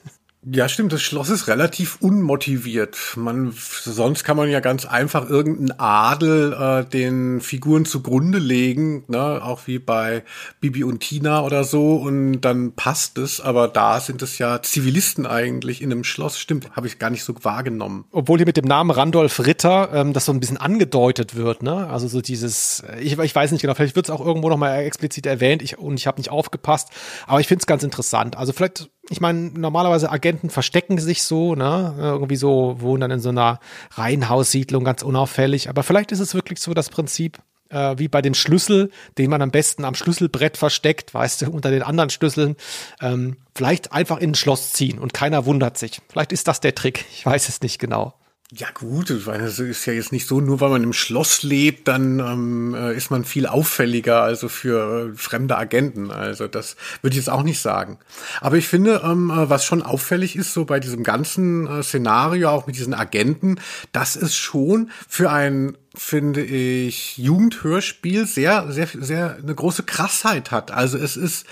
Ja, 0.49 0.69
stimmt. 0.69 0.93
Das 0.93 1.03
Schloss 1.03 1.29
ist 1.29 1.49
relativ 1.49 1.97
unmotiviert. 2.01 2.97
Man, 3.17 3.53
sonst 3.53 4.23
kann 4.23 4.37
man 4.37 4.49
ja 4.49 4.61
ganz 4.61 4.87
einfach 4.87 5.29
irgendeinen 5.29 5.81
Adel 5.81 6.53
äh, 6.53 6.85
den 6.89 7.41
Figuren 7.41 7.85
zugrunde 7.85 8.39
legen, 8.39 9.03
ne? 9.09 9.43
auch 9.43 9.67
wie 9.67 9.81
bei 9.81 10.23
Bibi 10.61 10.85
und 10.85 11.01
Tina 11.01 11.43
oder 11.43 11.65
so, 11.65 11.97
und 11.97 12.43
dann 12.43 12.75
passt 12.75 13.19
es. 13.19 13.41
Aber 13.41 13.67
da 13.67 13.99
sind 13.99 14.23
es 14.23 14.39
ja 14.39 14.63
Zivilisten 14.63 15.27
eigentlich 15.27 15.83
in 15.83 15.91
einem 15.91 16.05
Schloss. 16.05 16.39
Stimmt, 16.39 16.71
habe 16.77 16.87
ich 16.87 17.01
gar 17.01 17.11
nicht 17.11 17.25
so 17.25 17.35
wahrgenommen. 17.43 18.05
Obwohl 18.13 18.39
hier 18.39 18.47
mit 18.47 18.57
dem 18.57 18.67
Namen 18.67 18.93
Randolph 18.93 19.45
Ritter 19.45 19.91
ähm, 19.93 20.13
das 20.13 20.27
so 20.27 20.33
ein 20.33 20.39
bisschen 20.39 20.59
angedeutet 20.59 21.35
wird, 21.35 21.65
ne? 21.65 21.89
Also 21.89 22.07
so 22.07 22.21
dieses, 22.21 22.85
ich, 23.01 23.19
ich 23.19 23.35
weiß 23.35 23.51
nicht 23.51 23.63
genau, 23.63 23.75
vielleicht 23.75 23.97
wird 23.97 24.07
es 24.07 24.11
auch 24.11 24.25
irgendwo 24.25 24.49
noch 24.49 24.59
mal 24.59 24.77
explizit 24.77 25.27
erwähnt 25.27 25.61
ich, 25.61 25.77
und 25.77 25.99
ich 25.99 26.07
habe 26.07 26.21
nicht 26.21 26.31
aufgepasst. 26.31 26.91
Aber 27.27 27.41
ich 27.41 27.49
finde 27.49 27.63
es 27.63 27.67
ganz 27.67 27.83
interessant. 27.83 28.37
Also 28.37 28.53
vielleicht 28.53 28.91
ich 29.09 29.21
meine, 29.21 29.51
normalerweise 29.51 30.11
Agenten 30.11 30.51
verstecken 30.51 30.99
sich 30.99 31.23
so, 31.23 31.55
ne? 31.55 31.95
Irgendwie 31.99 32.37
so, 32.37 32.77
wohnen 32.81 33.01
dann 33.01 33.11
in 33.11 33.21
so 33.21 33.29
einer 33.29 33.61
Reihenhaussiedlung 33.93 34.85
ganz 34.85 35.03
unauffällig. 35.03 35.69
Aber 35.69 35.83
vielleicht 35.83 36.13
ist 36.13 36.21
es 36.21 36.35
wirklich 36.35 36.61
so 36.61 36.75
das 36.75 36.89
Prinzip, 36.89 37.39
äh, 37.71 37.95
wie 37.99 38.09
bei 38.09 38.23
dem 38.23 38.35
Schlüssel, 38.35 38.91
den 39.19 39.31
man 39.31 39.43
am 39.43 39.51
besten 39.51 39.85
am 39.85 39.95
Schlüsselbrett 39.95 40.57
versteckt, 40.57 41.15
weißt 41.15 41.43
du, 41.43 41.51
unter 41.51 41.71
den 41.71 41.83
anderen 41.83 42.11
Schlüsseln. 42.11 42.57
Ähm, 43.01 43.37
vielleicht 43.55 43.93
einfach 43.93 44.19
in 44.19 44.31
ein 44.31 44.35
Schloss 44.35 44.73
ziehen 44.73 44.99
und 44.99 45.15
keiner 45.15 45.47
wundert 45.47 45.79
sich. 45.79 46.01
Vielleicht 46.09 46.33
ist 46.33 46.49
das 46.49 46.61
der 46.61 46.75
Trick. 46.75 47.05
Ich 47.13 47.25
weiß 47.25 47.49
es 47.49 47.61
nicht 47.63 47.79
genau. 47.79 48.15
Ja 48.53 48.69
gut, 48.73 49.11
es 49.11 49.59
ist 49.59 49.87
ja 49.87 49.93
jetzt 49.93 50.13
nicht 50.13 50.29
so, 50.29 50.41
nur 50.41 50.61
weil 50.61 50.71
man 50.71 50.85
im 50.85 50.93
Schloss 50.93 51.43
lebt, 51.43 51.89
dann 51.89 52.21
ähm, 52.21 52.77
äh, 52.77 52.95
ist 52.95 53.11
man 53.11 53.25
viel 53.25 53.49
auffälliger, 53.49 54.23
also 54.23 54.49
für 54.49 55.11
äh, 55.11 55.17
fremde 55.17 55.59
Agenten. 55.59 56.13
Also 56.13 56.47
das 56.47 56.77
würde 57.03 57.15
ich 57.15 57.19
jetzt 57.19 57.29
auch 57.29 57.43
nicht 57.43 57.59
sagen. 57.59 57.99
Aber 58.41 58.57
ich 58.57 58.69
finde, 58.69 59.03
ähm, 59.05 59.31
äh, 59.31 59.51
was 59.51 59.65
schon 59.65 59.83
auffällig 59.83 60.37
ist, 60.37 60.53
so 60.53 60.65
bei 60.65 60.79
diesem 60.79 61.03
ganzen 61.03 61.67
äh, 61.67 61.83
Szenario, 61.83 62.51
auch 62.51 62.69
mit 62.69 62.77
diesen 62.77 62.95
Agenten, 62.95 63.59
dass 63.91 64.15
es 64.15 64.37
schon 64.37 64.93
für 65.09 65.33
ein 65.33 65.77
finde 65.99 66.43
ich, 66.45 67.17
Jugendhörspiel 67.17 68.27
sehr, 68.27 68.71
sehr, 68.71 68.87
sehr 68.93 69.39
eine 69.43 69.55
große 69.55 69.83
Krassheit 69.83 70.51
hat. 70.51 70.71
Also 70.71 70.99
es 70.99 71.17
ist 71.17 71.47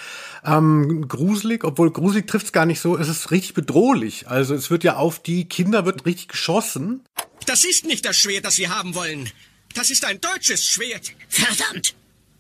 ähm, 0.45 1.09
gruselig, 1.09 1.65
obwohl 1.65 1.91
gruselig 1.91 2.27
trifft 2.27 2.47
es 2.47 2.53
gar 2.53 2.67
nicht 2.67 2.81
so, 2.81 2.97
es 2.97 3.09
ist 3.09 3.31
richtig 3.31 3.55
bedrohlich. 3.55 4.29
Also 4.29 4.55
es 4.55 4.71
wird 4.71 4.85
ja 4.85 4.97
auf 4.97 5.21
die 5.21 5.49
Kinder 5.49 5.87
wird 5.87 6.07
richtig 6.07 6.29
geschossen. 6.29 7.03
Das 7.47 7.65
ist 7.65 7.85
nicht 7.87 8.05
das 8.05 8.17
Schwert, 8.17 8.45
das 8.45 8.59
wir 8.59 8.75
haben 8.75 8.95
wollen. 8.95 9.31
Das 9.75 9.91
ist 9.91 10.05
ein 10.05 10.21
deutsches 10.21 10.65
Schwert. 10.65 11.13
Verdammt! 11.29 11.95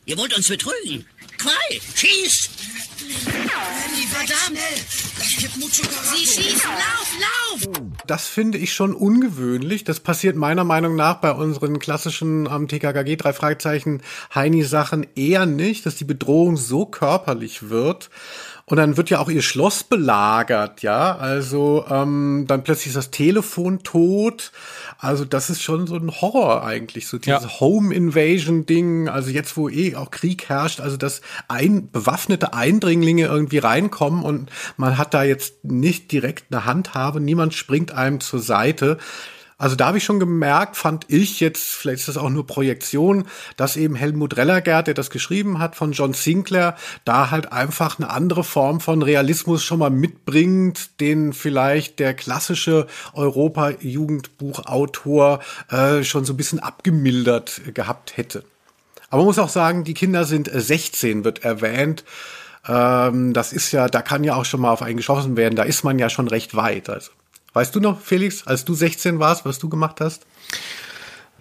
Ihr 0.06 0.18
wollt 0.18 0.36
uns 0.36 0.48
betrügen. 0.48 1.06
Quai, 1.38 1.80
schieß! 1.94 2.50
Verdammt! 4.14 4.58
Das 5.18 5.36
gibt 5.38 5.54
Sie 5.54 6.26
schießen! 6.26 6.70
Lauf, 6.70 7.12
lauf! 7.20 7.82
Das 8.06 8.26
finde 8.26 8.58
ich 8.58 8.74
schon 8.74 8.94
ungewöhnlich. 8.94 9.84
Das 9.84 10.00
passiert 10.00 10.36
meiner 10.36 10.64
Meinung 10.64 10.94
nach 10.94 11.16
bei 11.16 11.32
unseren 11.32 11.78
klassischen 11.78 12.46
am 12.48 12.68
TKKG 12.68 13.16
drei 13.16 13.32
Fragezeichen 13.32 14.02
Heini 14.34 14.62
Sachen 14.62 15.06
eher 15.16 15.46
nicht, 15.46 15.86
dass 15.86 15.96
die 15.96 16.04
Bedrohung 16.04 16.56
so 16.56 16.84
körperlich 16.84 17.70
wird. 17.70 18.10
Und 18.66 18.78
dann 18.78 18.96
wird 18.96 19.10
ja 19.10 19.18
auch 19.18 19.28
ihr 19.28 19.42
Schloss 19.42 19.84
belagert, 19.84 20.80
ja. 20.80 21.16
Also 21.16 21.84
ähm, 21.90 22.46
dann 22.48 22.64
plötzlich 22.64 22.88
ist 22.88 22.96
das 22.96 23.10
Telefon 23.10 23.82
tot. 23.82 24.52
Also 24.98 25.26
das 25.26 25.50
ist 25.50 25.62
schon 25.62 25.86
so 25.86 25.96
ein 25.96 26.10
Horror 26.10 26.64
eigentlich, 26.64 27.06
so 27.06 27.18
dieses 27.18 27.42
ja. 27.42 27.60
Home 27.60 27.94
Invasion 27.94 28.64
Ding. 28.64 29.08
Also 29.08 29.30
jetzt, 29.30 29.58
wo 29.58 29.68
eh 29.68 29.96
auch 29.96 30.10
Krieg 30.10 30.48
herrscht, 30.48 30.80
also 30.80 30.96
dass 30.96 31.20
ein 31.46 31.90
bewaffnete 31.90 32.54
Eindringlinge 32.54 33.26
irgendwie 33.26 33.58
reinkommen 33.58 34.22
und 34.24 34.50
man 34.78 34.96
hat 34.96 35.12
da 35.12 35.24
jetzt 35.24 35.62
nicht 35.64 36.10
direkt 36.10 36.46
eine 36.50 36.64
Handhabe, 36.64 37.20
niemand 37.20 37.52
springt 37.52 37.92
einem 37.92 38.20
zur 38.20 38.40
Seite. 38.40 38.96
Also 39.56 39.76
da 39.76 39.86
habe 39.86 39.98
ich 39.98 40.04
schon 40.04 40.18
gemerkt, 40.18 40.76
fand 40.76 41.04
ich 41.08 41.38
jetzt, 41.40 41.74
vielleicht 41.74 42.00
ist 42.00 42.08
das 42.08 42.16
auch 42.16 42.30
nur 42.30 42.44
Projektion, 42.46 43.26
dass 43.56 43.76
eben 43.76 43.94
Helmut 43.94 44.36
Rellergert, 44.36 44.88
der 44.88 44.94
das 44.94 45.10
geschrieben 45.10 45.60
hat, 45.60 45.76
von 45.76 45.92
John 45.92 46.12
Sinclair, 46.12 46.74
da 47.04 47.30
halt 47.30 47.52
einfach 47.52 47.96
eine 47.98 48.10
andere 48.10 48.42
Form 48.42 48.80
von 48.80 49.00
Realismus 49.02 49.62
schon 49.62 49.78
mal 49.78 49.90
mitbringt, 49.90 50.98
den 51.00 51.32
vielleicht 51.32 52.00
der 52.00 52.14
klassische 52.14 52.88
Europa-Jugendbuchautor 53.12 55.38
äh, 55.70 56.02
schon 56.02 56.24
so 56.24 56.32
ein 56.32 56.36
bisschen 56.36 56.58
abgemildert 56.58 57.60
gehabt 57.74 58.16
hätte. 58.16 58.42
Aber 59.08 59.18
man 59.18 59.26
muss 59.26 59.38
auch 59.38 59.48
sagen, 59.48 59.84
die 59.84 59.94
Kinder 59.94 60.24
sind 60.24 60.50
16, 60.52 61.22
wird 61.24 61.44
erwähnt. 61.44 62.02
Ähm, 62.66 63.32
das 63.32 63.52
ist 63.52 63.70
ja, 63.70 63.86
da 63.88 64.02
kann 64.02 64.24
ja 64.24 64.34
auch 64.34 64.44
schon 64.44 64.60
mal 64.60 64.72
auf 64.72 64.82
einen 64.82 64.96
geschossen 64.96 65.36
werden, 65.36 65.54
da 65.54 65.62
ist 65.62 65.84
man 65.84 66.00
ja 66.00 66.10
schon 66.10 66.26
recht 66.26 66.56
weit. 66.56 66.90
Also. 66.90 67.12
Weißt 67.54 67.74
du 67.74 67.80
noch, 67.80 68.00
Felix, 68.00 68.46
als 68.46 68.64
du 68.64 68.74
16 68.74 69.18
warst, 69.20 69.44
was 69.44 69.58
du 69.58 69.68
gemacht 69.68 70.00
hast? 70.00 70.26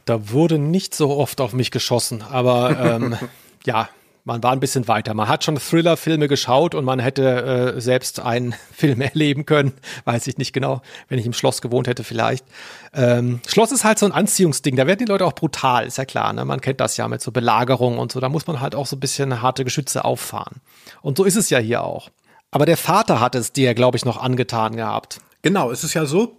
Da 0.06 0.30
wurde 0.32 0.60
nicht 0.60 0.96
so 0.96 1.10
oft 1.10 1.42
auf 1.42 1.54
mich 1.54 1.72
geschossen, 1.72 2.22
aber 2.22 2.80
ähm, 2.80 3.18
ja, 3.66 3.90
man 4.26 4.42
war 4.42 4.52
ein 4.52 4.60
bisschen 4.60 4.88
weiter. 4.88 5.14
Man 5.14 5.28
hat 5.28 5.44
schon 5.44 5.58
Thriller-Filme 5.58 6.28
geschaut 6.28 6.76
und 6.76 6.86
man 6.86 7.00
hätte 7.00 7.74
äh, 7.76 7.82
selbst 7.82 8.20
einen 8.20 8.54
Film 8.72 9.02
erleben 9.02 9.46
können. 9.46 9.74
Weiß 10.06 10.28
ich 10.28 10.38
nicht 10.38 10.54
genau, 10.54 10.82
wenn 11.10 11.20
ich 11.20 11.26
im 11.26 11.34
Schloss 11.34 11.62
gewohnt 11.62 11.88
hätte 11.88 12.04
vielleicht. 12.04 12.46
Ähm, 12.94 13.42
Schloss 13.48 13.72
ist 13.72 13.84
halt 13.84 14.00
so 14.00 14.06
ein 14.06 14.12
Anziehungsding. 14.12 14.76
Da 14.76 14.88
werden 14.88 15.00
die 15.00 15.12
Leute 15.12 15.26
auch 15.26 15.34
brutal, 15.34 15.88
ist 15.88 15.98
ja 15.98 16.06
klar. 16.06 16.32
Ne? 16.32 16.46
Man 16.46 16.62
kennt 16.62 16.80
das 16.80 16.96
ja 16.96 17.08
mit 17.08 17.22
so 17.22 17.32
Belagerung 17.32 17.98
und 17.98 18.12
so. 18.12 18.20
Da 18.20 18.30
muss 18.30 18.48
man 18.48 18.62
halt 18.62 18.76
auch 18.76 18.86
so 18.86 18.96
ein 18.96 19.02
bisschen 19.02 19.42
harte 19.42 19.64
Geschütze 19.64 20.06
auffahren. 20.06 20.62
Und 21.02 21.18
so 21.18 21.24
ist 21.24 21.36
es 21.36 21.50
ja 21.50 21.58
hier 21.58 21.84
auch. 21.84 22.10
Aber 22.52 22.66
der 22.66 22.78
Vater 22.78 23.20
hat 23.20 23.36
es 23.36 23.52
dir, 23.52 23.74
glaube 23.74 23.98
ich, 23.98 24.06
noch 24.06 24.22
angetan 24.22 24.76
gehabt. 24.76 25.20
Genau, 25.44 25.72
es 25.72 25.84
ist 25.84 25.94
ja 25.94 26.06
so, 26.06 26.38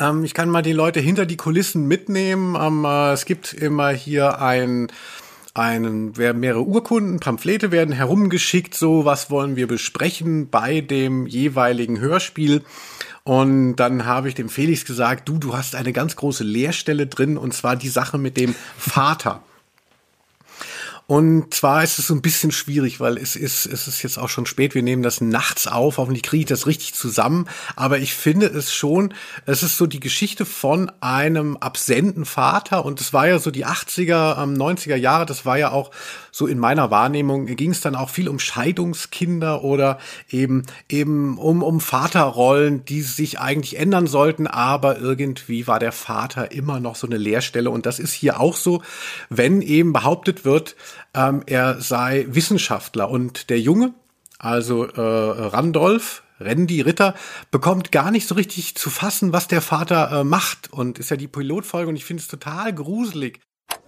ähm, 0.00 0.24
ich 0.24 0.34
kann 0.34 0.50
mal 0.50 0.62
die 0.62 0.72
Leute 0.72 0.98
hinter 1.00 1.26
die 1.26 1.36
Kulissen 1.36 1.86
mitnehmen. 1.86 2.56
Ähm, 2.60 2.84
äh, 2.84 3.12
es 3.12 3.24
gibt 3.24 3.54
immer 3.54 3.90
hier 3.90 4.42
ein 4.42 4.88
einen, 5.54 6.12
mehrere 6.12 6.62
Urkunden, 6.62 7.18
Pamphlete 7.18 7.70
werden 7.70 7.94
herumgeschickt, 7.94 8.74
so 8.74 9.06
was 9.06 9.30
wollen 9.30 9.56
wir 9.56 9.66
besprechen 9.66 10.50
bei 10.50 10.82
dem 10.82 11.26
jeweiligen 11.26 11.98
Hörspiel. 11.98 12.62
Und 13.24 13.76
dann 13.76 14.04
habe 14.04 14.28
ich 14.28 14.34
dem 14.34 14.50
Felix 14.50 14.84
gesagt, 14.84 15.26
du, 15.30 15.38
du 15.38 15.56
hast 15.56 15.74
eine 15.74 15.94
ganz 15.94 16.14
große 16.14 16.44
Leerstelle 16.44 17.06
drin, 17.06 17.38
und 17.38 17.54
zwar 17.54 17.74
die 17.74 17.88
Sache 17.88 18.18
mit 18.18 18.36
dem 18.36 18.54
Vater. 18.76 19.42
Und 21.08 21.54
zwar 21.54 21.84
ist 21.84 22.00
es 22.00 22.08
so 22.08 22.14
ein 22.14 22.22
bisschen 22.22 22.50
schwierig, 22.50 22.98
weil 22.98 23.16
es 23.16 23.36
ist, 23.36 23.64
es 23.64 23.86
ist 23.86 24.02
jetzt 24.02 24.18
auch 24.18 24.28
schon 24.28 24.44
spät. 24.44 24.74
Wir 24.74 24.82
nehmen 24.82 25.04
das 25.04 25.20
nachts 25.20 25.68
auf. 25.68 25.98
Hoffentlich 25.98 26.24
kriege 26.24 26.40
ich 26.40 26.48
das 26.48 26.66
richtig 26.66 26.94
zusammen. 26.94 27.46
Aber 27.76 27.98
ich 27.98 28.14
finde 28.14 28.46
es 28.46 28.74
schon, 28.74 29.14
es 29.44 29.62
ist 29.62 29.76
so 29.76 29.86
die 29.86 30.00
Geschichte 30.00 30.44
von 30.44 30.90
einem 31.00 31.56
absenten 31.58 32.24
Vater. 32.24 32.84
Und 32.84 33.00
es 33.00 33.12
war 33.12 33.28
ja 33.28 33.38
so 33.38 33.52
die 33.52 33.64
80er, 33.64 34.36
90er 34.36 34.96
Jahre. 34.96 35.26
Das 35.26 35.46
war 35.46 35.56
ja 35.56 35.70
auch 35.70 35.92
so 36.36 36.46
in 36.46 36.58
meiner 36.58 36.90
Wahrnehmung 36.90 37.46
ging 37.46 37.70
es 37.70 37.80
dann 37.80 37.94
auch 37.94 38.10
viel 38.10 38.28
um 38.28 38.38
Scheidungskinder 38.38 39.64
oder 39.64 39.98
eben, 40.28 40.64
eben 40.86 41.38
um, 41.38 41.62
um 41.62 41.80
Vaterrollen, 41.80 42.84
die 42.84 43.00
sich 43.00 43.40
eigentlich 43.40 43.78
ändern 43.78 44.06
sollten. 44.06 44.46
Aber 44.46 44.98
irgendwie 44.98 45.66
war 45.66 45.78
der 45.78 45.92
Vater 45.92 46.52
immer 46.52 46.78
noch 46.78 46.94
so 46.94 47.06
eine 47.06 47.16
Leerstelle. 47.16 47.70
Und 47.70 47.86
das 47.86 47.98
ist 47.98 48.12
hier 48.12 48.38
auch 48.38 48.54
so, 48.54 48.82
wenn 49.30 49.62
eben 49.62 49.94
behauptet 49.94 50.44
wird, 50.44 50.76
ähm, 51.14 51.42
er 51.46 51.80
sei 51.80 52.26
Wissenschaftler 52.28 53.08
und 53.08 53.48
der 53.48 53.58
Junge, 53.58 53.94
also 54.38 54.84
äh, 54.84 55.00
Randolph, 55.00 56.22
Randy 56.38 56.82
Ritter 56.82 57.14
bekommt 57.50 57.92
gar 57.92 58.10
nicht 58.10 58.28
so 58.28 58.34
richtig 58.34 58.74
zu 58.74 58.90
fassen, 58.90 59.32
was 59.32 59.48
der 59.48 59.62
Vater 59.62 60.20
äh, 60.20 60.24
macht. 60.24 60.70
Und 60.70 60.98
ist 60.98 61.10
ja 61.10 61.16
die 61.16 61.28
Pilotfolge 61.28 61.88
und 61.88 61.96
ich 61.96 62.04
finde 62.04 62.20
es 62.20 62.28
total 62.28 62.74
gruselig. 62.74 63.40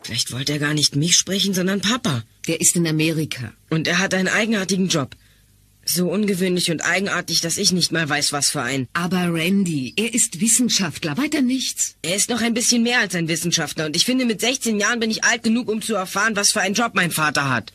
Vielleicht 0.02 0.32
wollte 0.32 0.52
er 0.52 0.58
gar 0.58 0.74
nicht 0.74 0.96
mich 0.96 1.16
sprechen, 1.16 1.54
sondern 1.54 1.80
Papa. 1.80 2.24
Der 2.46 2.60
ist 2.60 2.76
in 2.76 2.86
Amerika. 2.86 3.52
Und 3.70 3.86
er 3.86 3.98
hat 3.98 4.14
einen 4.14 4.28
eigenartigen 4.28 4.88
Job. 4.88 5.14
So 5.90 6.10
ungewöhnlich 6.10 6.70
und 6.70 6.82
eigenartig, 6.82 7.40
dass 7.40 7.56
ich 7.56 7.72
nicht 7.72 7.92
mal 7.92 8.06
weiß, 8.06 8.34
was 8.34 8.50
für 8.50 8.60
ein. 8.60 8.88
Aber 8.92 9.32
Randy, 9.32 9.94
er 9.96 10.12
ist 10.12 10.38
Wissenschaftler, 10.38 11.16
weiter 11.16 11.40
nichts. 11.40 11.96
Er 12.02 12.14
ist 12.14 12.28
noch 12.28 12.42
ein 12.42 12.52
bisschen 12.52 12.82
mehr 12.82 13.00
als 13.00 13.14
ein 13.14 13.26
Wissenschaftler 13.26 13.86
und 13.86 13.96
ich 13.96 14.04
finde, 14.04 14.26
mit 14.26 14.42
16 14.42 14.78
Jahren 14.78 15.00
bin 15.00 15.10
ich 15.10 15.24
alt 15.24 15.44
genug, 15.44 15.70
um 15.70 15.80
zu 15.80 15.94
erfahren, 15.94 16.36
was 16.36 16.50
für 16.50 16.60
einen 16.60 16.74
Job 16.74 16.90
mein 16.92 17.10
Vater 17.10 17.48
hat. 17.48 17.72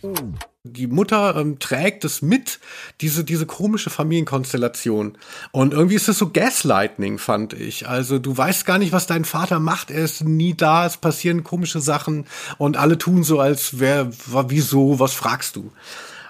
Die 0.64 0.86
Mutter 0.86 1.36
ähm, 1.38 1.58
trägt 1.58 2.06
es 2.06 2.22
mit, 2.22 2.60
diese, 3.02 3.24
diese 3.24 3.48
komische 3.48 3.90
Familienkonstellation. 3.90 5.18
Und 5.52 5.74
irgendwie 5.74 5.96
ist 5.96 6.08
es 6.08 6.20
so 6.20 6.30
Gaslighting, 6.30 7.18
fand 7.18 7.54
ich. 7.54 7.90
Also 7.90 8.20
du 8.20 8.38
weißt 8.38 8.64
gar 8.66 8.78
nicht, 8.78 8.92
was 8.92 9.08
dein 9.08 9.26
Vater 9.26 9.60
macht. 9.60 9.90
Er 9.90 10.06
ist 10.06 10.24
nie 10.24 10.54
da, 10.54 10.86
es 10.86 10.98
passieren 10.98 11.44
komische 11.44 11.82
Sachen 11.82 12.28
und 12.60 12.78
alle 12.78 13.00
tun 13.00 13.24
so, 13.24 13.40
als 13.40 13.80
wer, 13.80 14.12
wieso, 14.50 15.00
was 15.00 15.14
fragst 15.14 15.56
du? 15.56 15.72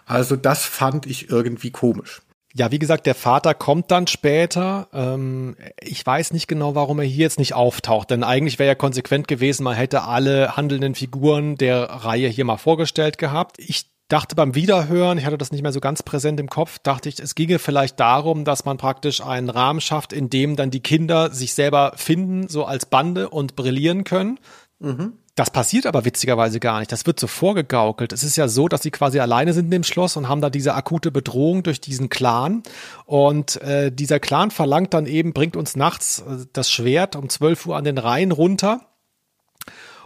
Also 0.06 0.36
das 0.36 0.66
fand 0.66 1.06
ich 1.06 1.30
irgendwie 1.30 1.72
komisch. 1.72 2.22
Ja, 2.56 2.72
wie 2.72 2.78
gesagt, 2.78 3.08
der 3.08 3.16
Vater 3.16 3.56
kommt 3.56 3.90
dann 3.90 4.06
später. 4.06 4.88
Ähm, 4.94 5.56
ich 5.82 6.06
weiß 6.06 6.34
nicht 6.34 6.48
genau, 6.48 6.76
warum 6.76 7.00
er 7.00 7.06
hier 7.06 7.24
jetzt 7.24 7.40
nicht 7.40 7.56
auftaucht, 7.56 8.12
denn 8.12 8.24
eigentlich 8.24 8.60
wäre 8.60 8.68
ja 8.68 8.76
konsequent 8.76 9.28
gewesen, 9.28 9.64
man 9.64 9.76
hätte 9.76 10.04
alle 10.04 10.56
handelnden 10.56 10.94
Figuren 10.94 11.56
der 11.56 11.82
Reihe 11.82 12.28
hier 12.28 12.46
mal 12.46 12.58
vorgestellt 12.58 13.18
gehabt. 13.18 13.58
Ich 13.58 13.88
dachte 14.08 14.36
beim 14.36 14.54
Wiederhören, 14.54 15.18
ich 15.18 15.26
hatte 15.26 15.40
das 15.40 15.52
nicht 15.52 15.64
mehr 15.64 15.72
so 15.72 15.80
ganz 15.80 16.04
präsent 16.04 16.40
im 16.40 16.48
Kopf, 16.48 16.78
dachte 16.78 17.10
ich, 17.10 17.20
es 17.20 17.34
ginge 17.34 17.58
vielleicht 17.58 18.00
darum, 18.00 18.46
dass 18.46 18.66
man 18.66 18.78
praktisch 18.78 19.22
einen 19.22 19.50
Rahmen 19.50 19.82
schafft, 19.82 20.14
in 20.14 20.30
dem 20.30 20.56
dann 20.56 20.70
die 20.70 20.82
Kinder 20.82 21.32
sich 21.32 21.56
selber 21.56 21.94
finden, 21.96 22.50
so 22.50 22.66
als 22.66 22.86
Bande 22.86 23.30
und 23.30 23.56
brillieren 23.56 24.04
können. 24.04 24.40
Mhm. 24.78 25.14
Das 25.36 25.50
passiert 25.50 25.88
aber 25.88 26.06
witzigerweise 26.06 26.60
gar 26.60 26.78
nicht. 26.80 26.92
Das 26.92 27.08
wird 27.08 27.20
so 27.20 27.26
vorgegaukelt. 27.26 28.14
Es 28.14 28.24
ist 28.24 28.36
ja 28.36 28.48
so, 28.48 28.68
dass 28.68 28.84
sie 28.84 28.92
quasi 28.92 29.20
alleine 29.20 29.54
sind 29.54 29.66
in 29.66 29.72
dem 29.72 29.84
Schloss 29.84 30.16
und 30.16 30.30
haben 30.30 30.42
da 30.42 30.52
diese 30.52 30.76
akute 30.76 31.12
Bedrohung 31.12 31.64
durch 31.64 31.82
diesen 31.82 32.10
Clan. 32.10 32.62
Und 33.06 33.60
äh, 33.62 33.92
dieser 33.92 34.20
Clan 34.20 34.52
verlangt 34.52 34.94
dann 34.94 35.08
eben, 35.08 35.34
bringt 35.34 35.56
uns 35.56 35.76
nachts 35.76 36.20
äh, 36.20 36.46
das 36.54 36.70
Schwert 36.70 37.16
um 37.16 37.30
12 37.30 37.66
Uhr 37.66 37.76
an 37.76 37.84
den 37.84 37.98
Rhein 37.98 38.32
runter. 38.32 38.82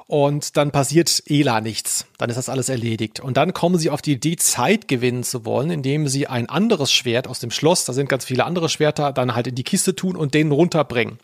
Und 0.06 0.56
dann 0.56 0.72
passiert 0.72 1.24
Ela 1.28 1.60
nichts. 1.60 2.06
Dann 2.18 2.30
ist 2.30 2.38
das 2.38 2.48
alles 2.48 2.70
erledigt. 2.70 3.20
Und 3.20 3.36
dann 3.36 3.52
kommen 3.52 3.78
sie 3.78 3.90
auf 3.90 4.02
die 4.02 4.14
Idee, 4.14 4.38
Zeit 4.38 4.88
gewinnen 4.88 5.24
zu 5.24 5.44
wollen, 5.44 5.70
indem 5.70 6.08
sie 6.08 6.28
ein 6.28 6.48
anderes 6.48 6.94
Schwert 6.94 7.28
aus 7.28 7.40
dem 7.40 7.52
Schloss, 7.52 7.84
da 7.84 7.92
sind 7.92 8.08
ganz 8.08 8.24
viele 8.24 8.46
andere 8.46 8.70
Schwerter, 8.70 9.12
dann 9.12 9.36
halt 9.36 9.48
in 9.48 9.56
die 9.56 9.66
Kiste 9.66 9.94
tun 9.94 10.16
und 10.16 10.34
den 10.34 10.54
runterbringen. 10.54 11.20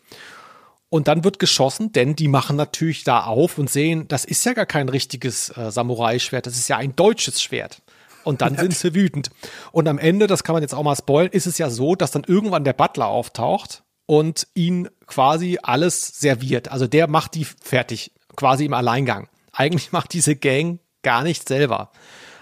Und 0.94 1.08
dann 1.08 1.24
wird 1.24 1.40
geschossen, 1.40 1.90
denn 1.90 2.14
die 2.14 2.28
machen 2.28 2.54
natürlich 2.54 3.02
da 3.02 3.24
auf 3.24 3.58
und 3.58 3.68
sehen, 3.68 4.06
das 4.06 4.24
ist 4.24 4.44
ja 4.46 4.52
gar 4.52 4.64
kein 4.64 4.88
richtiges 4.88 5.48
äh, 5.48 5.72
Samurai-Schwert, 5.72 6.46
das 6.46 6.54
ist 6.54 6.68
ja 6.68 6.76
ein 6.76 6.94
deutsches 6.94 7.42
Schwert. 7.42 7.82
Und 8.22 8.42
dann 8.42 8.56
sind 8.56 8.76
sie 8.76 8.94
wütend. 8.94 9.30
Und 9.72 9.88
am 9.88 9.98
Ende, 9.98 10.28
das 10.28 10.44
kann 10.44 10.52
man 10.52 10.62
jetzt 10.62 10.72
auch 10.72 10.84
mal 10.84 10.94
spoilen, 10.94 11.32
ist 11.32 11.48
es 11.48 11.58
ja 11.58 11.68
so, 11.68 11.96
dass 11.96 12.12
dann 12.12 12.22
irgendwann 12.22 12.62
der 12.62 12.74
Butler 12.74 13.08
auftaucht 13.08 13.82
und 14.06 14.46
ihn 14.54 14.88
quasi 15.08 15.58
alles 15.60 16.20
serviert. 16.20 16.70
Also 16.70 16.86
der 16.86 17.08
macht 17.08 17.34
die 17.34 17.44
fertig, 17.44 18.12
quasi 18.36 18.64
im 18.64 18.72
Alleingang. 18.72 19.28
Eigentlich 19.50 19.90
macht 19.90 20.12
diese 20.12 20.36
Gang 20.36 20.78
gar 21.02 21.24
nichts 21.24 21.48
selber. 21.48 21.90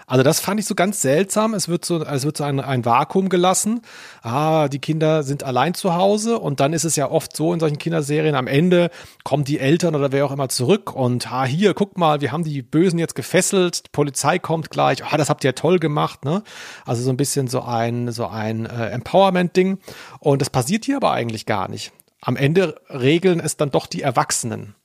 Also 0.07 0.23
das 0.23 0.39
fand 0.39 0.59
ich 0.59 0.65
so 0.65 0.75
ganz 0.75 1.01
seltsam. 1.01 1.53
Es 1.53 1.69
wird 1.69 1.85
so, 1.85 2.03
es 2.03 2.25
wird 2.25 2.37
so 2.37 2.43
ein, 2.43 2.59
ein 2.59 2.85
Vakuum 2.85 3.29
gelassen. 3.29 3.81
Ah, 4.21 4.67
die 4.67 4.79
Kinder 4.79 5.23
sind 5.23 5.43
allein 5.43 5.73
zu 5.73 5.95
Hause 5.95 6.39
und 6.39 6.59
dann 6.59 6.73
ist 6.73 6.83
es 6.83 6.95
ja 6.95 7.09
oft 7.09 7.35
so 7.35 7.53
in 7.53 7.59
solchen 7.59 7.77
Kinderserien, 7.77 8.35
am 8.35 8.47
Ende 8.47 8.89
kommen 9.23 9.43
die 9.43 9.59
Eltern 9.59 9.95
oder 9.95 10.11
wer 10.11 10.25
auch 10.25 10.31
immer 10.31 10.49
zurück 10.49 10.93
und 10.93 11.31
ah, 11.31 11.45
hier, 11.45 11.73
guck 11.73 11.97
mal, 11.97 12.21
wir 12.21 12.31
haben 12.31 12.43
die 12.43 12.61
Bösen 12.61 12.99
jetzt 12.99 13.15
gefesselt, 13.15 13.85
die 13.87 13.89
Polizei 13.91 14.39
kommt 14.39 14.69
gleich, 14.69 15.03
ah, 15.03 15.17
das 15.17 15.29
habt 15.29 15.43
ihr 15.43 15.55
toll 15.55 15.79
gemacht, 15.79 16.25
ne? 16.25 16.43
Also 16.85 17.03
so 17.03 17.09
ein 17.09 17.17
bisschen 17.17 17.47
so 17.47 17.61
ein, 17.61 18.11
so 18.11 18.27
ein 18.27 18.65
äh, 18.65 18.89
Empowerment-Ding. 18.89 19.79
Und 20.19 20.41
das 20.41 20.49
passiert 20.49 20.85
hier 20.85 20.97
aber 20.97 21.11
eigentlich 21.11 21.45
gar 21.45 21.69
nicht. 21.69 21.91
Am 22.21 22.35
Ende 22.35 22.79
regeln 22.89 23.39
es 23.39 23.57
dann 23.57 23.71
doch 23.71 23.87
die 23.87 24.01
Erwachsenen. 24.01 24.75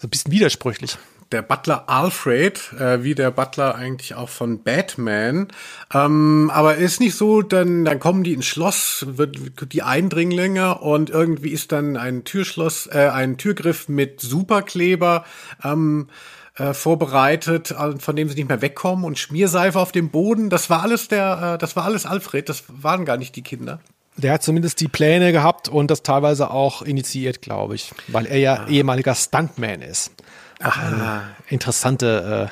So 0.00 0.06
ein 0.06 0.10
bisschen 0.10 0.32
widersprüchlich 0.32 0.98
der 1.34 1.42
Butler 1.42 1.88
Alfred, 1.88 2.72
äh, 2.78 3.02
wie 3.02 3.16
der 3.16 3.32
Butler 3.32 3.74
eigentlich 3.74 4.14
auch 4.14 4.28
von 4.28 4.62
Batman. 4.62 5.48
Ähm, 5.92 6.50
aber 6.54 6.76
ist 6.76 7.00
nicht 7.00 7.16
so, 7.16 7.42
dann, 7.42 7.84
dann 7.84 7.98
kommen 7.98 8.22
die 8.22 8.32
ins 8.32 8.46
Schloss, 8.46 9.04
wird 9.06 9.72
die 9.72 9.82
Eindringlinge 9.82 10.78
und 10.78 11.10
irgendwie 11.10 11.50
ist 11.50 11.72
dann 11.72 11.96
ein 11.96 12.22
Türschloss, 12.24 12.86
äh, 12.86 13.10
ein 13.12 13.36
Türgriff 13.36 13.88
mit 13.88 14.20
Superkleber. 14.20 15.24
Ähm, 15.62 16.08
äh, 16.56 16.72
vorbereitet, 16.72 17.72
äh, 17.72 17.98
von 17.98 18.14
dem 18.14 18.28
sie 18.28 18.36
nicht 18.36 18.48
mehr 18.48 18.62
wegkommen 18.62 19.04
und 19.04 19.18
Schmierseife 19.18 19.76
auf 19.76 19.90
dem 19.90 20.10
Boden. 20.10 20.50
Das 20.50 20.70
war 20.70 20.82
alles 20.82 21.08
der, 21.08 21.54
äh, 21.54 21.58
das 21.58 21.74
war 21.74 21.84
alles 21.84 22.06
Alfred. 22.06 22.48
Das 22.48 22.62
waren 22.68 23.04
gar 23.04 23.16
nicht 23.16 23.34
die 23.34 23.42
Kinder. 23.42 23.80
Der 24.16 24.34
hat 24.34 24.44
zumindest 24.44 24.80
die 24.80 24.86
Pläne 24.86 25.32
gehabt 25.32 25.68
und 25.68 25.90
das 25.90 26.04
teilweise 26.04 26.52
auch 26.52 26.82
initiiert, 26.82 27.42
glaube 27.42 27.74
ich, 27.74 27.90
weil 28.06 28.26
er 28.26 28.38
ja 28.38 28.54
ah. 28.54 28.68
ehemaliger 28.68 29.16
Stuntman 29.16 29.82
ist. 29.82 30.12
Eine 30.60 31.22
interessante, 31.48 32.50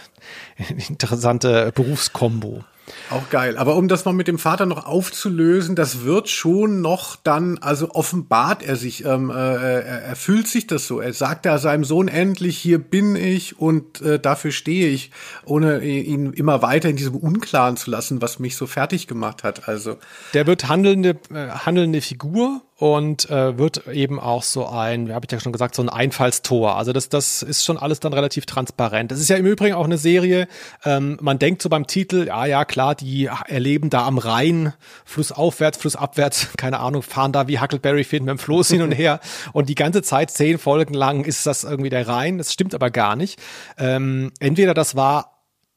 äh, 0.58 0.72
interessante 0.88 1.72
Berufskombo. 1.74 2.64
Auch 3.10 3.28
geil. 3.30 3.58
Aber 3.58 3.76
um 3.76 3.88
das 3.88 4.04
mal 4.04 4.12
mit 4.12 4.26
dem 4.26 4.38
Vater 4.38 4.66
noch 4.66 4.86
aufzulösen, 4.86 5.76
das 5.76 6.04
wird 6.04 6.28
schon 6.28 6.80
noch 6.80 7.16
dann, 7.16 7.58
also 7.58 7.90
offenbart 7.90 8.62
er 8.62 8.76
sich, 8.76 9.04
ähm, 9.04 9.30
äh, 9.30 9.34
er 9.34 10.16
fühlt 10.16 10.48
sich 10.48 10.66
das 10.66 10.86
so. 10.86 11.00
Er 11.00 11.12
sagt 11.12 11.46
da 11.46 11.58
seinem 11.58 11.84
Sohn 11.84 12.08
endlich, 12.08 12.58
hier 12.58 12.78
bin 12.78 13.14
ich 13.14 13.58
und 13.58 14.00
äh, 14.00 14.18
dafür 14.18 14.50
stehe 14.50 14.88
ich, 14.88 15.10
ohne 15.44 15.84
ihn 15.84 16.32
immer 16.32 16.62
weiter 16.62 16.88
in 16.88 16.96
diesem 16.96 17.16
Unklaren 17.16 17.76
zu 17.76 17.90
lassen, 17.90 18.22
was 18.22 18.38
mich 18.38 18.56
so 18.56 18.66
fertig 18.66 19.06
gemacht 19.06 19.44
hat. 19.44 19.68
Also 19.68 19.98
der 20.34 20.46
wird 20.46 20.68
handelnde, 20.68 21.18
äh, 21.32 21.48
handelnde 21.50 22.00
Figur 22.00 22.62
und 22.82 23.30
äh, 23.30 23.58
wird 23.58 23.86
eben 23.86 24.18
auch 24.18 24.42
so 24.42 24.66
ein, 24.66 25.06
wie 25.06 25.12
habe 25.12 25.24
ich 25.24 25.30
ja 25.30 25.38
schon 25.38 25.52
gesagt, 25.52 25.76
so 25.76 25.82
ein 25.82 25.88
Einfallstor. 25.88 26.76
Also 26.76 26.92
das, 26.92 27.08
das 27.08 27.44
ist 27.44 27.64
schon 27.64 27.78
alles 27.78 28.00
dann 28.00 28.12
relativ 28.12 28.44
transparent. 28.44 29.12
Das 29.12 29.20
ist 29.20 29.28
ja 29.28 29.36
im 29.36 29.46
Übrigen 29.46 29.76
auch 29.76 29.84
eine 29.84 29.98
Serie, 29.98 30.48
ähm, 30.84 31.16
man 31.20 31.38
denkt 31.38 31.62
so 31.62 31.68
beim 31.68 31.86
Titel, 31.86 32.26
ja, 32.26 32.44
ja, 32.44 32.64
klar, 32.64 32.96
die 32.96 33.30
erleben 33.46 33.88
da 33.88 34.04
am 34.04 34.18
Rhein, 34.18 34.72
flussaufwärts, 35.04 35.78
flussabwärts, 35.78 36.48
keine 36.56 36.80
Ahnung, 36.80 37.02
fahren 37.02 37.30
da 37.30 37.46
wie 37.46 37.60
Huckleberry 37.60 38.02
Finn 38.02 38.24
mit 38.24 38.30
dem 38.30 38.38
Floß 38.38 38.70
hin 38.70 38.82
und 38.82 38.90
her 38.90 39.20
und 39.52 39.68
die 39.68 39.76
ganze 39.76 40.02
Zeit, 40.02 40.32
zehn 40.32 40.58
Folgen 40.58 40.94
lang, 40.94 41.24
ist 41.24 41.46
das 41.46 41.62
irgendwie 41.62 41.90
der 41.90 42.08
Rhein. 42.08 42.38
Das 42.38 42.52
stimmt 42.52 42.74
aber 42.74 42.90
gar 42.90 43.14
nicht. 43.14 43.40
Ähm, 43.78 44.32
entweder 44.40 44.74
das 44.74 44.96
war 44.96 45.31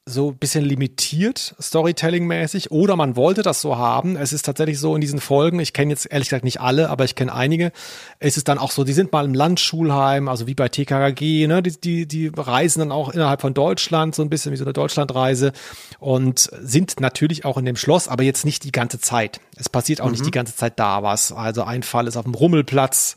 so 0.08 0.30
ein 0.30 0.36
bisschen 0.36 0.64
limitiert, 0.64 1.56
Storytelling-mäßig, 1.60 2.70
oder 2.70 2.94
man 2.94 3.16
wollte 3.16 3.42
das 3.42 3.60
so 3.60 3.76
haben. 3.76 4.14
Es 4.14 4.32
ist 4.32 4.46
tatsächlich 4.46 4.78
so 4.78 4.94
in 4.94 5.00
diesen 5.00 5.18
Folgen, 5.18 5.58
ich 5.58 5.72
kenne 5.72 5.90
jetzt 5.90 6.06
ehrlich 6.08 6.28
gesagt 6.28 6.44
nicht 6.44 6.60
alle, 6.60 6.90
aber 6.90 7.04
ich 7.04 7.16
kenne 7.16 7.34
einige, 7.34 7.72
es 8.20 8.36
ist 8.36 8.46
dann 8.46 8.58
auch 8.58 8.70
so, 8.70 8.84
die 8.84 8.92
sind 8.92 9.12
mal 9.12 9.24
im 9.24 9.34
Landschulheim, 9.34 10.28
also 10.28 10.46
wie 10.46 10.54
bei 10.54 10.68
TKKG, 10.68 11.48
ne, 11.48 11.60
die, 11.60 11.80
die, 11.80 12.06
die 12.06 12.30
reisen 12.36 12.78
dann 12.78 12.92
auch 12.92 13.08
innerhalb 13.08 13.40
von 13.40 13.52
Deutschland, 13.52 14.14
so 14.14 14.22
ein 14.22 14.30
bisschen 14.30 14.52
wie 14.52 14.56
so 14.56 14.64
eine 14.64 14.72
Deutschlandreise 14.72 15.50
und 15.98 16.50
sind 16.60 17.00
natürlich 17.00 17.44
auch 17.44 17.58
in 17.58 17.64
dem 17.64 17.76
Schloss, 17.76 18.06
aber 18.06 18.22
jetzt 18.22 18.44
nicht 18.44 18.62
die 18.62 18.72
ganze 18.72 19.00
Zeit. 19.00 19.40
Es 19.56 19.68
passiert 19.68 20.00
auch 20.00 20.06
mhm. 20.06 20.12
nicht 20.12 20.26
die 20.26 20.30
ganze 20.30 20.54
Zeit 20.54 20.78
da 20.78 21.02
was. 21.02 21.32
Also 21.32 21.64
ein 21.64 21.82
Fall 21.82 22.06
ist 22.06 22.16
auf 22.16 22.24
dem 22.24 22.34
Rummelplatz, 22.34 23.16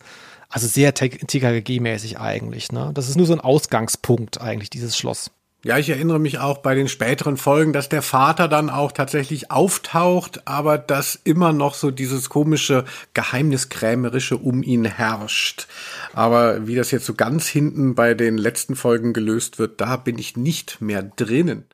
also 0.50 0.66
sehr 0.66 0.96
TKKG-mäßig 0.96 2.20
eigentlich, 2.20 2.72
ne. 2.72 2.90
Das 2.96 3.10
ist 3.10 3.16
nur 3.16 3.28
so 3.28 3.34
ein 3.34 3.42
Ausgangspunkt 3.42 4.42
eigentlich, 4.42 4.72
dieses 4.72 4.98
Schloss. 4.98 5.30
Ja, 5.62 5.78
ich 5.78 5.90
erinnere 5.90 6.20
mich 6.20 6.40
auch 6.40 6.60
bei 6.60 6.74
den 6.74 6.88
späteren 6.88 7.36
Folgen, 7.36 7.74
dass 7.74 7.90
der 7.90 8.02
Vater 8.02 8.48
dann 8.48 8.70
auch 8.70 8.94
tatsächlich 8.94 9.52
auftaucht, 9.52 10.48
aber 10.48 10.78
dass 10.78 11.20
immer 11.26 11.52
noch 11.52 11.74
so 11.74 11.92
dieses 11.92 12.30
komische 12.30 12.86
Geheimniskrämerische 13.14 14.38
um 14.38 14.64
ihn 14.64 14.86
herrscht. 14.86 15.68
Aber 16.14 16.66
wie 16.66 16.76
das 16.76 16.92
jetzt 16.92 17.06
so 17.06 17.14
ganz 17.14 17.48
hinten 17.48 17.94
bei 17.94 18.14
den 18.14 18.38
letzten 18.38 18.78
Folgen 18.78 19.12
gelöst 19.12 19.60
wird, 19.60 19.82
da 19.82 19.98
bin 19.98 20.18
ich 20.18 20.38
nicht 20.38 20.80
mehr 20.80 21.04
drinnen. 21.04 21.66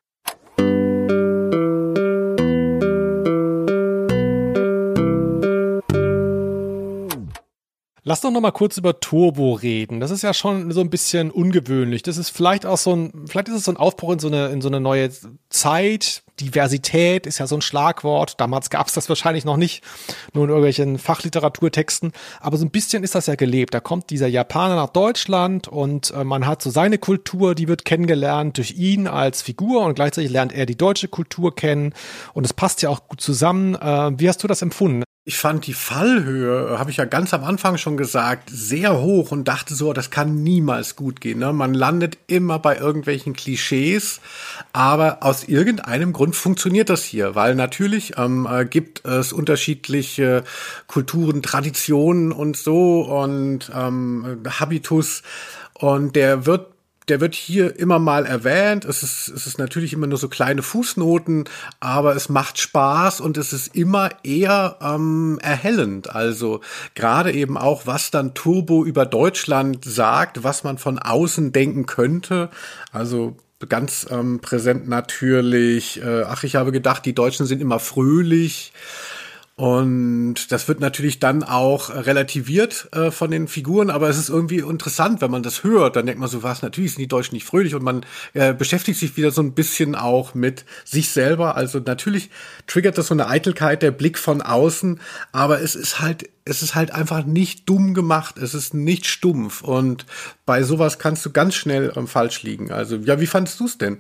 Lass 8.07 8.21
doch 8.21 8.29
noch 8.29 8.39
mal 8.39 8.51
kurz 8.51 8.77
über 8.77 8.99
Turbo 8.99 9.53
reden. 9.53 9.99
Das 9.99 10.11
ist 10.11 10.21
ja 10.21 10.35
schon 10.35 10.71
so 10.71 10.79
ein 10.79 10.91
bisschen 10.91 11.31
ungewöhnlich. 11.31 12.03
Das 12.03 12.17
ist 12.17 12.29
vielleicht 12.29 12.63
auch 12.63 12.77
so 12.77 12.95
ein, 12.95 13.25
vielleicht 13.27 13.47
ist 13.47 13.55
es 13.55 13.63
so 13.63 13.71
ein 13.71 13.77
Aufbruch 13.77 14.13
in 14.13 14.19
so 14.19 14.27
eine, 14.27 14.49
in 14.49 14.61
so 14.61 14.67
eine 14.67 14.79
neue 14.79 15.09
Zeit. 15.49 16.21
Diversität 16.39 17.25
ist 17.25 17.39
ja 17.39 17.47
so 17.47 17.55
ein 17.55 17.63
Schlagwort. 17.63 18.39
Damals 18.39 18.69
gab 18.69 18.85
es 18.85 18.93
das 18.93 19.09
wahrscheinlich 19.09 19.43
noch 19.43 19.57
nicht, 19.57 19.83
nur 20.35 20.43
in 20.43 20.51
irgendwelchen 20.51 20.99
Fachliteraturtexten. 20.99 22.11
Aber 22.41 22.57
so 22.57 22.65
ein 22.65 22.69
bisschen 22.69 23.03
ist 23.03 23.15
das 23.15 23.25
ja 23.25 23.33
gelebt. 23.33 23.73
Da 23.73 23.79
kommt 23.79 24.11
dieser 24.11 24.27
Japaner 24.27 24.75
nach 24.75 24.89
Deutschland 24.89 25.67
und 25.67 26.11
äh, 26.11 26.23
man 26.23 26.45
hat 26.45 26.61
so 26.61 26.69
seine 26.69 26.99
Kultur, 26.99 27.55
die 27.55 27.67
wird 27.67 27.85
kennengelernt 27.85 28.57
durch 28.57 28.73
ihn 28.73 29.07
als 29.07 29.41
Figur 29.41 29.83
und 29.83 29.95
gleichzeitig 29.95 30.29
lernt 30.29 30.53
er 30.53 30.67
die 30.67 30.77
deutsche 30.77 31.07
Kultur 31.07 31.55
kennen. 31.55 31.95
Und 32.35 32.45
es 32.45 32.53
passt 32.53 32.83
ja 32.83 32.89
auch 32.89 33.07
gut 33.07 33.19
zusammen. 33.19 33.73
Äh, 33.73 34.11
wie 34.19 34.29
hast 34.29 34.43
du 34.43 34.47
das 34.47 34.61
empfunden? 34.61 35.05
Ich 35.27 35.39
fand 35.39 35.65
die 35.65 35.73
Fallhöhe, 35.73 36.77
habe 36.77 36.91
ich 36.91 36.97
ja 36.97 37.05
ganz 37.05 37.33
am 37.33 37.43
Anfang 37.43 37.79
schon 37.79 37.97
gesagt, 37.97 38.51
sehr 38.51 39.01
hoch 39.01 39.31
und 39.31 39.47
dachte 39.47 39.73
so, 39.73 39.91
das 39.91 40.11
kann 40.11 40.43
niemals 40.43 40.95
gut 40.95 41.19
gehen. 41.19 41.39
Ne? 41.39 41.51
Man 41.51 41.73
landet 41.73 42.19
immer 42.27 42.59
bei 42.59 42.77
irgendwelchen 42.77 43.33
Klischees, 43.33 44.21
aber 44.71 45.23
aus 45.23 45.43
irgendeinem 45.45 46.13
Grund 46.13 46.35
funktioniert 46.35 46.91
das 46.91 47.03
hier, 47.03 47.33
weil 47.33 47.55
natürlich 47.55 48.19
ähm, 48.19 48.47
äh, 48.47 48.65
gibt 48.65 49.03
es 49.03 49.33
unterschiedliche 49.33 50.43
Kulturen, 50.85 51.41
Traditionen 51.41 52.31
und 52.31 52.55
so 52.55 53.01
und 53.01 53.71
ähm, 53.73 54.43
Habitus 54.47 55.23
und 55.73 56.15
der 56.15 56.45
wird 56.45 56.74
der 57.07 57.21
wird 57.21 57.35
hier 57.35 57.77
immer 57.79 57.99
mal 57.99 58.25
erwähnt. 58.25 58.85
Es 58.85 59.03
ist, 59.03 59.27
es 59.27 59.47
ist 59.47 59.57
natürlich 59.57 59.93
immer 59.93 60.07
nur 60.07 60.17
so 60.17 60.27
kleine 60.27 60.61
Fußnoten, 60.61 61.45
aber 61.79 62.15
es 62.15 62.29
macht 62.29 62.59
Spaß 62.59 63.21
und 63.21 63.37
es 63.37 63.53
ist 63.53 63.75
immer 63.75 64.09
eher 64.23 64.77
ähm, 64.81 65.39
erhellend. 65.41 66.15
Also 66.15 66.61
gerade 66.95 67.31
eben 67.31 67.57
auch, 67.57 67.85
was 67.85 68.11
dann 68.11 68.33
Turbo 68.33 68.83
über 68.83 69.05
Deutschland 69.05 69.85
sagt, 69.85 70.43
was 70.43 70.63
man 70.63 70.77
von 70.77 70.99
außen 70.99 71.51
denken 71.51 71.85
könnte. 71.85 72.49
Also 72.91 73.37
ganz 73.69 74.07
ähm, 74.09 74.39
präsent 74.39 74.87
natürlich. 74.87 76.01
Äh, 76.01 76.23
ach, 76.23 76.43
ich 76.43 76.55
habe 76.55 76.71
gedacht, 76.71 77.05
die 77.05 77.15
Deutschen 77.15 77.45
sind 77.45 77.61
immer 77.61 77.79
fröhlich. 77.79 78.73
Und 79.57 80.51
das 80.51 80.67
wird 80.67 80.81
natürlich 80.81 81.19
dann 81.19 81.41
auch 81.41 81.89
relativiert 81.89 82.89
äh, 82.91 83.09
von 83.09 83.31
den 83.31 83.47
Figuren, 83.47 83.89
aber 83.89 84.09
es 84.09 84.17
ist 84.17 84.27
irgendwie 84.27 84.57
interessant, 84.57 85.21
wenn 85.21 85.31
man 85.31 85.43
das 85.43 85.63
hört. 85.63 85.95
Dann 85.95 86.05
denkt 86.05 86.19
man 86.19 86.27
so, 86.27 86.43
was, 86.43 86.61
natürlich 86.61 86.93
sind 86.93 87.01
die 87.01 87.07
Deutschen 87.07 87.35
nicht 87.35 87.45
fröhlich 87.45 87.73
und 87.73 87.81
man 87.81 88.05
äh, 88.33 88.53
beschäftigt 88.53 88.99
sich 88.99 89.15
wieder 89.15 89.31
so 89.31 89.41
ein 89.41 89.53
bisschen 89.53 89.95
auch 89.95 90.33
mit 90.33 90.65
sich 90.83 91.09
selber. 91.09 91.55
Also 91.55 91.79
natürlich 91.79 92.31
triggert 92.67 92.97
das 92.97 93.07
so 93.07 93.13
eine 93.13 93.29
Eitelkeit, 93.29 93.81
der 93.81 93.91
Blick 93.91 94.17
von 94.17 94.41
außen, 94.41 94.99
aber 95.31 95.61
es 95.61 95.75
ist 95.75 96.01
halt, 96.01 96.29
es 96.43 96.61
ist 96.61 96.75
halt 96.75 96.91
einfach 96.91 97.25
nicht 97.25 97.69
dumm 97.69 97.93
gemacht. 97.93 98.37
Es 98.37 98.55
ist 98.55 98.73
nicht 98.73 99.05
stumpf 99.05 99.61
und 99.61 100.05
bei 100.45 100.63
sowas 100.63 100.99
kannst 100.99 101.25
du 101.25 101.31
ganz 101.31 101.55
schnell 101.55 101.93
ähm, 101.95 102.09
falsch 102.09 102.43
liegen. 102.43 102.73
Also, 102.73 102.97
ja, 102.97 103.21
wie 103.21 103.27
fandest 103.27 103.61
du 103.61 103.65
es 103.65 103.77
denn? 103.77 103.99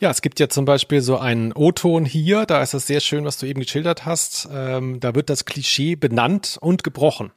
Ja, 0.00 0.10
es 0.10 0.22
gibt 0.22 0.40
ja 0.40 0.48
zum 0.48 0.64
Beispiel 0.64 1.02
so 1.02 1.18
einen 1.18 1.52
O-Ton 1.52 2.06
hier, 2.06 2.46
da 2.46 2.62
ist 2.62 2.72
es 2.72 2.86
sehr 2.86 3.00
schön, 3.00 3.26
was 3.26 3.36
du 3.36 3.44
eben 3.44 3.60
geschildert 3.60 4.06
hast. 4.06 4.48
Ähm, 4.50 4.98
da 4.98 5.14
wird 5.14 5.28
das 5.28 5.44
Klischee 5.44 5.94
benannt 5.94 6.56
und 6.60 6.82
gebrochen. 6.82 7.32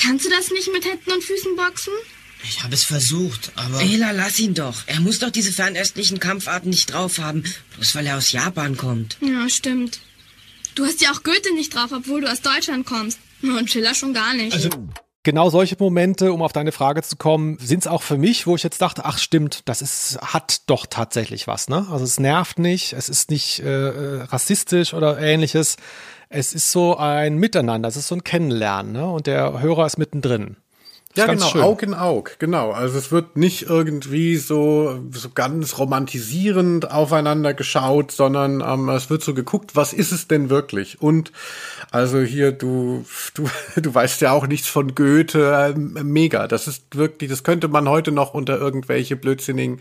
Kannst 0.00 0.24
du 0.24 0.30
das 0.30 0.50
nicht 0.50 0.72
mit 0.72 0.86
Händen 0.86 1.12
und 1.12 1.22
Füßen 1.22 1.54
boxen? 1.54 1.92
Ich 2.44 2.64
habe 2.64 2.72
es 2.72 2.84
versucht, 2.84 3.52
aber. 3.56 3.82
Ela, 3.82 4.12
lass 4.12 4.38
ihn 4.38 4.54
doch. 4.54 4.82
Er 4.86 5.00
muss 5.00 5.18
doch 5.18 5.30
diese 5.30 5.52
fernöstlichen 5.52 6.18
Kampfarten 6.18 6.70
nicht 6.70 6.92
drauf 6.92 7.18
haben, 7.18 7.44
bloß 7.74 7.94
weil 7.94 8.06
er 8.06 8.16
aus 8.16 8.32
Japan 8.32 8.76
kommt. 8.78 9.18
Ja, 9.20 9.48
stimmt. 9.50 10.00
Du 10.74 10.86
hast 10.86 11.02
ja 11.02 11.12
auch 11.12 11.22
Goethe 11.22 11.54
nicht 11.54 11.74
drauf, 11.74 11.90
obwohl 11.92 12.22
du 12.22 12.32
aus 12.32 12.40
Deutschland 12.40 12.86
kommst. 12.86 13.18
Und 13.42 13.70
Schiller 13.70 13.94
schon 13.94 14.14
gar 14.14 14.32
nicht. 14.32 14.54
Also 14.54 14.70
genau 15.22 15.50
solche 15.50 15.76
Momente, 15.78 16.32
um 16.32 16.42
auf 16.42 16.52
deine 16.52 16.72
Frage 16.72 17.02
zu 17.02 17.16
kommen, 17.16 17.58
sind 17.58 17.80
es 17.80 17.86
auch 17.86 18.02
für 18.02 18.18
mich, 18.18 18.46
wo 18.46 18.56
ich 18.56 18.62
jetzt 18.62 18.82
dachte, 18.82 19.04
ach 19.04 19.18
stimmt, 19.18 19.68
das 19.68 19.82
ist 19.82 20.18
hat 20.20 20.68
doch 20.68 20.86
tatsächlich 20.86 21.46
was, 21.46 21.68
ne? 21.68 21.86
Also 21.90 22.04
es 22.04 22.18
nervt 22.18 22.58
nicht, 22.58 22.92
es 22.92 23.08
ist 23.08 23.30
nicht 23.30 23.60
äh, 23.60 24.22
rassistisch 24.24 24.94
oder 24.94 25.18
ähnliches. 25.18 25.76
Es 26.28 26.54
ist 26.54 26.72
so 26.72 26.96
ein 26.96 27.36
Miteinander, 27.36 27.88
es 27.88 27.96
ist 27.96 28.08
so 28.08 28.14
ein 28.14 28.24
Kennenlernen, 28.24 28.92
ne? 28.92 29.06
Und 29.08 29.26
der 29.26 29.60
Hörer 29.60 29.86
ist 29.86 29.98
mittendrin. 29.98 30.56
Ja, 31.14 31.26
genau, 31.26 31.46
schön. 31.46 31.60
Aug 31.60 31.82
in 31.82 31.92
Aug, 31.92 32.36
genau. 32.38 32.70
Also 32.70 32.96
es 32.96 33.12
wird 33.12 33.36
nicht 33.36 33.68
irgendwie 33.68 34.36
so, 34.36 34.98
so 35.10 35.28
ganz 35.28 35.78
romantisierend 35.78 36.90
aufeinander 36.90 37.52
geschaut, 37.52 38.12
sondern 38.12 38.62
ähm, 38.66 38.88
es 38.88 39.10
wird 39.10 39.22
so 39.22 39.34
geguckt, 39.34 39.76
was 39.76 39.92
ist 39.92 40.12
es 40.12 40.26
denn 40.26 40.48
wirklich? 40.48 41.02
Und 41.02 41.30
also 41.90 42.20
hier, 42.20 42.52
du, 42.52 43.04
du, 43.34 43.46
du 43.80 43.94
weißt 43.94 44.22
ja 44.22 44.32
auch 44.32 44.46
nichts 44.46 44.68
von 44.68 44.94
Goethe, 44.94 45.74
äh, 45.76 45.78
mega. 45.78 46.48
Das 46.48 46.66
ist 46.66 46.96
wirklich, 46.96 47.28
das 47.28 47.44
könnte 47.44 47.68
man 47.68 47.90
heute 47.90 48.10
noch 48.10 48.32
unter 48.32 48.58
irgendwelche 48.58 49.16
blödsinnigen 49.16 49.80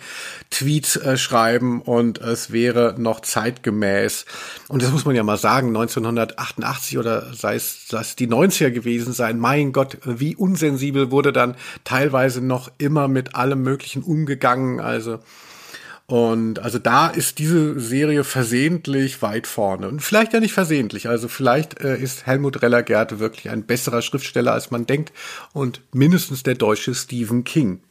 Tweets 0.49 0.97
äh, 0.97 1.17
schreiben 1.17 1.82
und 1.82 2.19
es 2.19 2.51
wäre 2.51 2.95
noch 2.97 3.21
zeitgemäß. 3.21 4.25
Und 4.67 4.84
das 4.84 4.91
muss 4.91 5.05
man 5.05 5.15
ja 5.15 5.23
mal 5.23 5.38
sagen, 5.38 5.69
1988 5.69 6.97
oder 6.97 7.34
sei 7.34 7.55
es, 7.55 7.88
sei 7.88 8.01
es 8.01 8.17
die 8.17 8.27
90er 8.27 8.71
gewesen 8.71 9.13
sein, 9.13 9.39
mein 9.39 9.71
Gott, 9.71 9.97
wie 10.03 10.36
unsensibel 10.36 11.09
wurde 11.09 11.20
wurde 11.22 11.34
dann 11.34 11.55
teilweise 11.84 12.41
noch 12.41 12.72
immer 12.80 13.07
mit 13.07 13.36
allem 13.36 13.61
Möglichen 13.61 14.01
umgegangen. 14.01 14.80
Also 14.80 15.19
und 16.07 16.59
also 16.59 16.78
da 16.78 17.07
ist 17.07 17.38
diese 17.38 17.80
Serie 17.80 18.24
versehentlich 18.24 19.22
weit 19.22 19.45
vorne. 19.45 19.88
Und 19.88 20.01
vielleicht 20.01 20.34
ja 20.34 20.39
nicht 20.39 20.51
versehentlich. 20.51 21.07
Also 21.07 21.28
vielleicht 21.28 21.80
äh, 21.80 21.95
ist 21.95 22.26
Helmut 22.26 22.61
Reller-Gerte 22.61 23.19
wirklich 23.19 23.49
ein 23.49 23.63
besserer 23.63 24.01
Schriftsteller, 24.01 24.51
als 24.51 24.72
man 24.72 24.86
denkt. 24.86 25.13
Und 25.53 25.80
mindestens 25.93 26.43
der 26.43 26.55
deutsche 26.55 26.95
Stephen 26.95 27.45
King. 27.45 27.82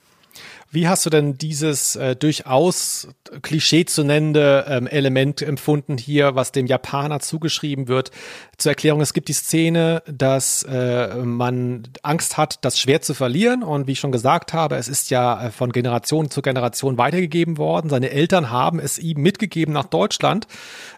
Wie 0.72 0.86
hast 0.86 1.04
du 1.04 1.10
denn 1.10 1.36
dieses 1.36 1.96
äh, 1.96 2.14
durchaus 2.14 3.08
Klischee 3.42 3.86
zu 3.86 4.04
nennende 4.04 4.66
ähm, 4.68 4.86
Element 4.86 5.42
empfunden 5.42 5.98
hier, 5.98 6.36
was 6.36 6.52
dem 6.52 6.66
Japaner 6.66 7.18
zugeschrieben 7.18 7.88
wird? 7.88 8.12
Zur 8.60 8.72
Erklärung, 8.72 9.00
es 9.00 9.14
gibt 9.14 9.28
die 9.28 9.32
Szene, 9.32 10.02
dass 10.06 10.64
äh, 10.64 11.14
man 11.14 11.84
Angst 12.02 12.36
hat, 12.36 12.58
das 12.60 12.78
Schwert 12.78 13.06
zu 13.06 13.14
verlieren. 13.14 13.62
Und 13.62 13.86
wie 13.86 13.92
ich 13.92 14.00
schon 14.00 14.12
gesagt 14.12 14.52
habe, 14.52 14.76
es 14.76 14.86
ist 14.86 15.08
ja 15.08 15.46
äh, 15.46 15.50
von 15.50 15.72
Generation 15.72 16.30
zu 16.30 16.42
Generation 16.42 16.98
weitergegeben 16.98 17.56
worden. 17.56 17.88
Seine 17.88 18.10
Eltern 18.10 18.50
haben 18.50 18.78
es 18.78 18.98
ihm 18.98 19.22
mitgegeben 19.22 19.72
nach 19.72 19.86
Deutschland, 19.86 20.46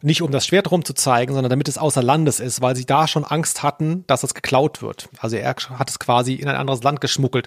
nicht 0.01 0.23
um 0.23 0.33
das 0.33 0.45
Schwert 0.45 0.73
rumzuzeigen, 0.73 1.37
sondern 1.37 1.51
damit 1.51 1.69
es 1.69 1.79
außer 1.79 2.03
Landes 2.03 2.41
ist, 2.41 2.63
weil 2.63 2.75
sie 2.75 2.85
da 2.85 3.07
schon 3.07 3.23
Angst 3.23 3.63
hatten, 3.63 4.03
dass 4.09 4.25
es 4.25 4.35
geklaut 4.35 4.83
wird. 4.83 5.09
Also 5.21 5.37
er 5.37 5.55
hat 5.55 5.89
es 5.89 6.01
quasi 6.01 6.35
in 6.35 6.49
ein 6.49 6.57
anderes 6.57 6.83
Land 6.83 7.01
geschmuggelt 7.01 7.47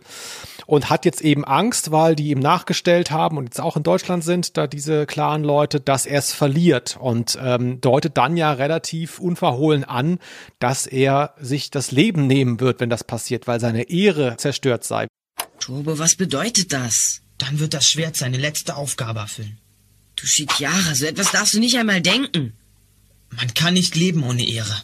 und 0.66 0.90
hat 0.90 1.04
jetzt 1.04 1.22
eben 1.22 1.44
Angst, 1.44 1.92
weil 1.92 2.16
die 2.16 2.30
ihm 2.30 2.40
nachgestellt 2.40 3.12
haben 3.12 3.38
und 3.38 3.44
jetzt 3.44 3.60
auch 3.60 3.76
in 3.76 3.84
Deutschland 3.84 4.24
sind, 4.24 4.56
da 4.56 4.66
diese 4.66 5.06
klaren 5.06 5.44
Leute, 5.44 5.82
dass 5.82 6.06
er 6.06 6.20
es 6.20 6.32
verliert 6.32 6.98
und 7.02 7.38
ähm, 7.42 7.82
deutet 7.82 8.18
dann 8.18 8.38
ja 8.38 8.54
relativ 8.54 9.20
unverhohlen 9.20 9.84
an, 9.84 10.05
dass 10.60 10.88
er 10.88 11.36
sich 11.40 11.72
das 11.72 11.92
Leben 11.92 12.28
nehmen 12.28 12.60
wird, 12.60 12.80
wenn 12.80 12.90
das 12.90 13.04
passiert, 13.04 13.48
weil 13.48 13.60
seine 13.60 13.90
Ehre 13.90 14.38
zerstört 14.38 14.84
sei. 14.84 15.08
Turbo, 15.60 15.98
was 15.98 16.16
bedeutet 16.16 16.74
das? 16.74 17.22
Dann 17.38 17.60
wird 17.60 17.74
das 17.74 17.90
Schwert 17.90 18.16
seine 18.16 18.38
letzte 18.38 18.76
Aufgabe 18.76 19.20
erfüllen. 19.20 19.58
Du 20.16 20.26
Shikiara, 20.26 20.96
so 20.96 21.06
etwas 21.06 21.32
darfst 21.32 21.54
du 21.54 21.60
nicht 21.60 21.78
einmal 21.78 22.02
denken. 22.02 22.54
Man 23.32 23.54
kann 23.54 23.74
nicht 23.74 23.96
leben 23.96 24.24
ohne 24.24 24.48
Ehre. 24.48 24.84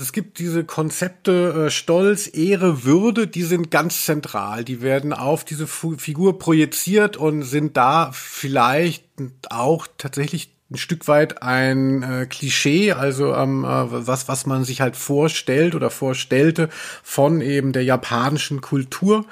Es 0.00 0.12
gibt 0.12 0.38
diese 0.38 0.62
Konzepte 0.62 1.66
äh, 1.66 1.70
Stolz, 1.70 2.30
Ehre, 2.32 2.84
Würde, 2.84 3.26
die 3.26 3.42
sind 3.42 3.72
ganz 3.72 4.04
zentral. 4.04 4.64
Die 4.64 4.80
werden 4.80 5.12
auf 5.12 5.44
diese 5.44 5.66
Figur 5.66 6.38
projiziert 6.38 7.16
und 7.16 7.42
sind 7.42 7.76
da 7.76 8.12
vielleicht 8.12 9.04
auch 9.50 9.88
tatsächlich 9.98 10.54
ein 10.70 10.76
Stück 10.76 11.08
weit 11.08 11.42
ein 11.42 12.02
äh, 12.02 12.26
Klischee, 12.26 12.92
also 12.92 13.34
ähm, 13.34 13.64
äh, 13.64 13.68
was 13.68 14.28
was 14.28 14.44
man 14.44 14.64
sich 14.64 14.80
halt 14.80 14.96
vorstellt 14.96 15.74
oder 15.74 15.90
vorstellte 15.90 16.68
von 17.02 17.40
eben 17.40 17.72
der 17.72 17.84
japanischen 17.84 18.60
Kultur. 18.60 19.24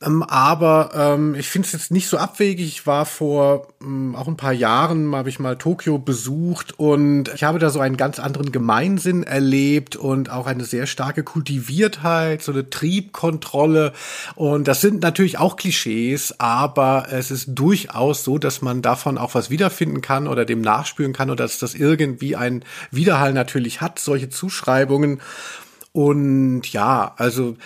Ähm, 0.00 0.22
aber 0.22 0.90
ähm, 0.94 1.34
ich 1.34 1.48
finde 1.48 1.66
es 1.66 1.72
jetzt 1.72 1.90
nicht 1.90 2.08
so 2.08 2.18
abwegig. 2.18 2.68
Ich 2.68 2.86
war 2.86 3.04
vor 3.04 3.66
ähm, 3.82 4.14
auch 4.14 4.28
ein 4.28 4.36
paar 4.36 4.52
Jahren, 4.52 5.12
habe 5.14 5.28
ich 5.28 5.40
mal 5.40 5.56
Tokio 5.56 5.98
besucht 5.98 6.78
und 6.78 7.28
ich 7.34 7.42
habe 7.42 7.58
da 7.58 7.70
so 7.70 7.80
einen 7.80 7.96
ganz 7.96 8.20
anderen 8.20 8.52
Gemeinsinn 8.52 9.24
erlebt 9.24 9.96
und 9.96 10.30
auch 10.30 10.46
eine 10.46 10.64
sehr 10.64 10.86
starke 10.86 11.24
Kultiviertheit, 11.24 12.42
so 12.42 12.52
eine 12.52 12.70
Triebkontrolle. 12.70 13.92
Und 14.36 14.68
das 14.68 14.80
sind 14.80 15.02
natürlich 15.02 15.38
auch 15.38 15.56
Klischees, 15.56 16.38
aber 16.38 17.08
es 17.10 17.32
ist 17.32 17.48
durchaus 17.48 18.22
so, 18.22 18.38
dass 18.38 18.62
man 18.62 18.82
davon 18.82 19.18
auch 19.18 19.34
was 19.34 19.50
wiederfinden 19.50 20.00
kann 20.00 20.28
oder 20.28 20.44
dem 20.44 20.60
nachspüren 20.60 21.12
kann 21.12 21.30
oder 21.30 21.42
dass 21.44 21.58
das 21.58 21.74
irgendwie 21.74 22.36
ein 22.36 22.64
Widerhall 22.92 23.32
natürlich 23.32 23.80
hat, 23.80 23.98
solche 23.98 24.28
Zuschreibungen. 24.28 25.20
Und 25.92 26.72
ja, 26.72 27.14
also 27.16 27.56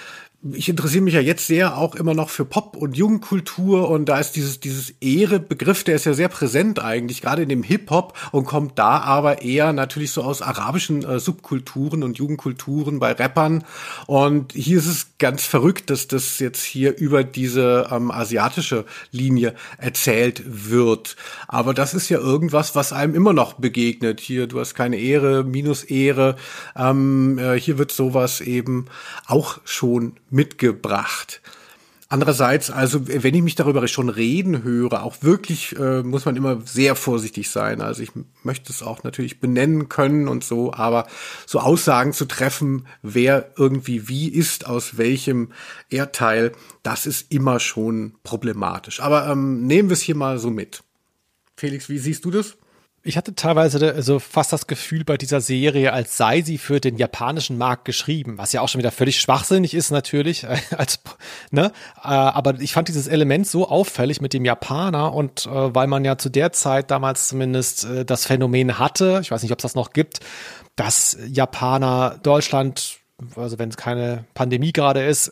ich 0.51 0.69
interessiere 0.69 1.05
mich 1.05 1.15
ja 1.15 1.21
jetzt 1.21 1.47
sehr 1.47 1.79
auch 1.79 1.95
immer 1.95 2.15
noch 2.15 2.29
für 2.29 2.45
Pop- 2.45 2.77
und 2.77 2.97
Jugendkultur 2.97 3.89
und 3.89 4.07
da 4.07 4.19
ist 4.19 4.33
dieses, 4.33 4.59
dieses 4.59 4.91
Ehre-Begriff, 5.01 5.85
der 5.85 5.95
ist 5.95 6.05
ja 6.05 6.15
sehr 6.15 6.29
präsent 6.29 6.81
eigentlich, 6.81 7.23
gerade 7.23 7.43
in 7.43 7.49
dem 7.49 7.63
Hip-Hop 7.63 8.19
und 8.33 8.45
kommt 8.45 8.77
da 8.79 8.99
aber 8.99 9.43
eher 9.43 9.73
natürlich 9.73 10.11
so 10.11 10.23
aus 10.23 10.43
arabischen 10.43 11.05
äh, 11.05 11.21
Subkulturen 11.21 12.03
und 12.03 12.19
Jugendkulturen 12.19 12.99
bei 12.99 13.13
Rappern 13.13 13.65
und 14.09 14.53
hier 14.53 14.79
ist 14.79 14.87
es 14.87 15.19
ganz 15.19 15.45
verrückt, 15.45 15.91
dass 15.91 16.09
das 16.09 16.41
jetzt 16.41 16.65
hier 16.65 16.97
über 16.99 17.23
diese 17.23 17.89
ähm, 17.93 18.11
asiatische 18.11 18.85
Linie 19.13 19.55
erzählt 19.79 20.43
wird. 20.45 21.15
Aber 21.47 21.75
das 21.75 21.95
ist 21.95 22.09
ja 22.09 22.19
irgendwas, 22.19 22.75
was 22.75 22.93
einem 22.93 23.15
immer 23.15 23.33
noch 23.33 23.53
begegnet. 23.53 24.19
Hier, 24.19 24.49
du 24.49 24.59
hast 24.59 24.75
keine 24.75 24.97
Ehre, 24.97 25.45
minus 25.45 25.85
Ehre. 25.85 26.35
Ähm, 26.77 27.39
äh, 27.39 27.59
hier 27.59 27.79
wird 27.79 27.93
sowas 27.93 28.41
eben 28.41 28.87
auch 29.27 29.61
schon 29.65 30.15
mitgebracht. 30.33 31.41
Andererseits, 32.13 32.71
also 32.71 33.09
wenn 33.09 33.35
ich 33.35 33.41
mich 33.41 33.55
darüber 33.55 33.89
schon 33.89 34.11
reden 34.11 34.63
höre, 34.63 35.03
auch 35.03 35.23
wirklich 35.23 35.75
äh, 35.79 36.03
muss 36.03 36.27
man 36.27 36.37
immer 36.37 36.61
sehr 36.63 36.95
vorsichtig 36.95 37.49
sein. 37.49 37.81
Also 37.81 38.03
ich 38.03 38.11
möchte 38.43 38.71
es 38.71 38.83
auch 38.83 39.03
natürlich 39.03 39.41
benennen 39.41 39.89
können 39.89 40.29
und 40.29 40.45
so, 40.45 40.75
aber 40.75 41.07
so 41.47 41.61
Aussagen 41.61 42.13
zu 42.13 42.27
treffen, 42.27 42.87
wer 43.01 43.53
irgendwie 43.57 44.09
wie 44.09 44.29
ist, 44.29 44.67
aus 44.67 44.99
welchem 44.99 45.53
Erdteil, 45.89 46.53
das 46.83 47.07
ist 47.07 47.33
immer 47.33 47.61
schon 47.61 48.17
problematisch. 48.25 49.01
Aber 49.01 49.27
ähm, 49.29 49.67
nehmen 49.67 49.89
wir 49.89 49.95
es 49.95 50.03
hier 50.03 50.17
mal 50.17 50.39
so 50.39 50.51
mit. 50.51 50.85
Felix, 51.57 51.89
wie 51.89 51.99
siehst 51.99 52.27
du 52.27 52.31
das? 52.31 52.59
Ich 53.05 53.17
hatte 53.17 53.35
teilweise 53.35 54.01
so 54.01 54.21
fast 54.21 54.53
das 54.53 54.69
Gefühl 54.69 55.05
bei 55.05 55.17
dieser 55.17 55.41
Serie, 55.41 55.93
als 55.93 56.17
sei 56.17 56.41
sie 56.43 56.57
für 56.57 56.79
den 56.79 56.99
japanischen 56.99 57.59
Markt 57.59 57.85
geschrieben, 57.85 58.39
was 58.39 58.53
ja 58.53 58.61
auch 58.61 58.69
schon 58.69 58.79
wieder 58.79 58.93
völlig 58.93 59.21
schwachsinnig 59.21 59.75
ist 59.75 59.91
natürlich, 59.91 60.47
als 60.77 61.01
ne, 61.51 61.73
äh, 61.97 62.09
aber 62.09 62.61
ich 62.61 62.73
fand 62.73 62.87
dieses 62.87 63.09
Element 63.09 63.49
so 63.49 63.69
auffällig 63.69 64.21
mit 64.21 64.33
dem 64.35 64.45
Japaner 64.45 65.13
und 65.15 65.47
äh, 65.47 65.75
weil 65.75 65.89
man 65.89 66.05
ja 66.05 66.17
zu 66.17 66.29
der 66.29 66.53
Zeit 66.53 66.93
damals 66.93 67.27
zumindest 67.29 67.85
äh, 67.85 68.05
das 68.05 68.25
Phänomen 68.27 68.79
hatte, 68.79 69.19
ich 69.21 69.33
weiß 69.33 69.43
nicht, 69.43 69.53
ob 69.53 69.59
es 69.59 69.63
das 69.63 69.75
noch 69.75 69.93
gibt, 69.93 70.21
dass 70.77 71.19
Japaner 71.27 72.21
Deutschland 72.23 72.99
also 73.37 73.59
wenn 73.59 73.69
es 73.69 73.77
keine 73.77 74.25
Pandemie 74.35 74.73
gerade 74.73 75.05
ist, 75.05 75.31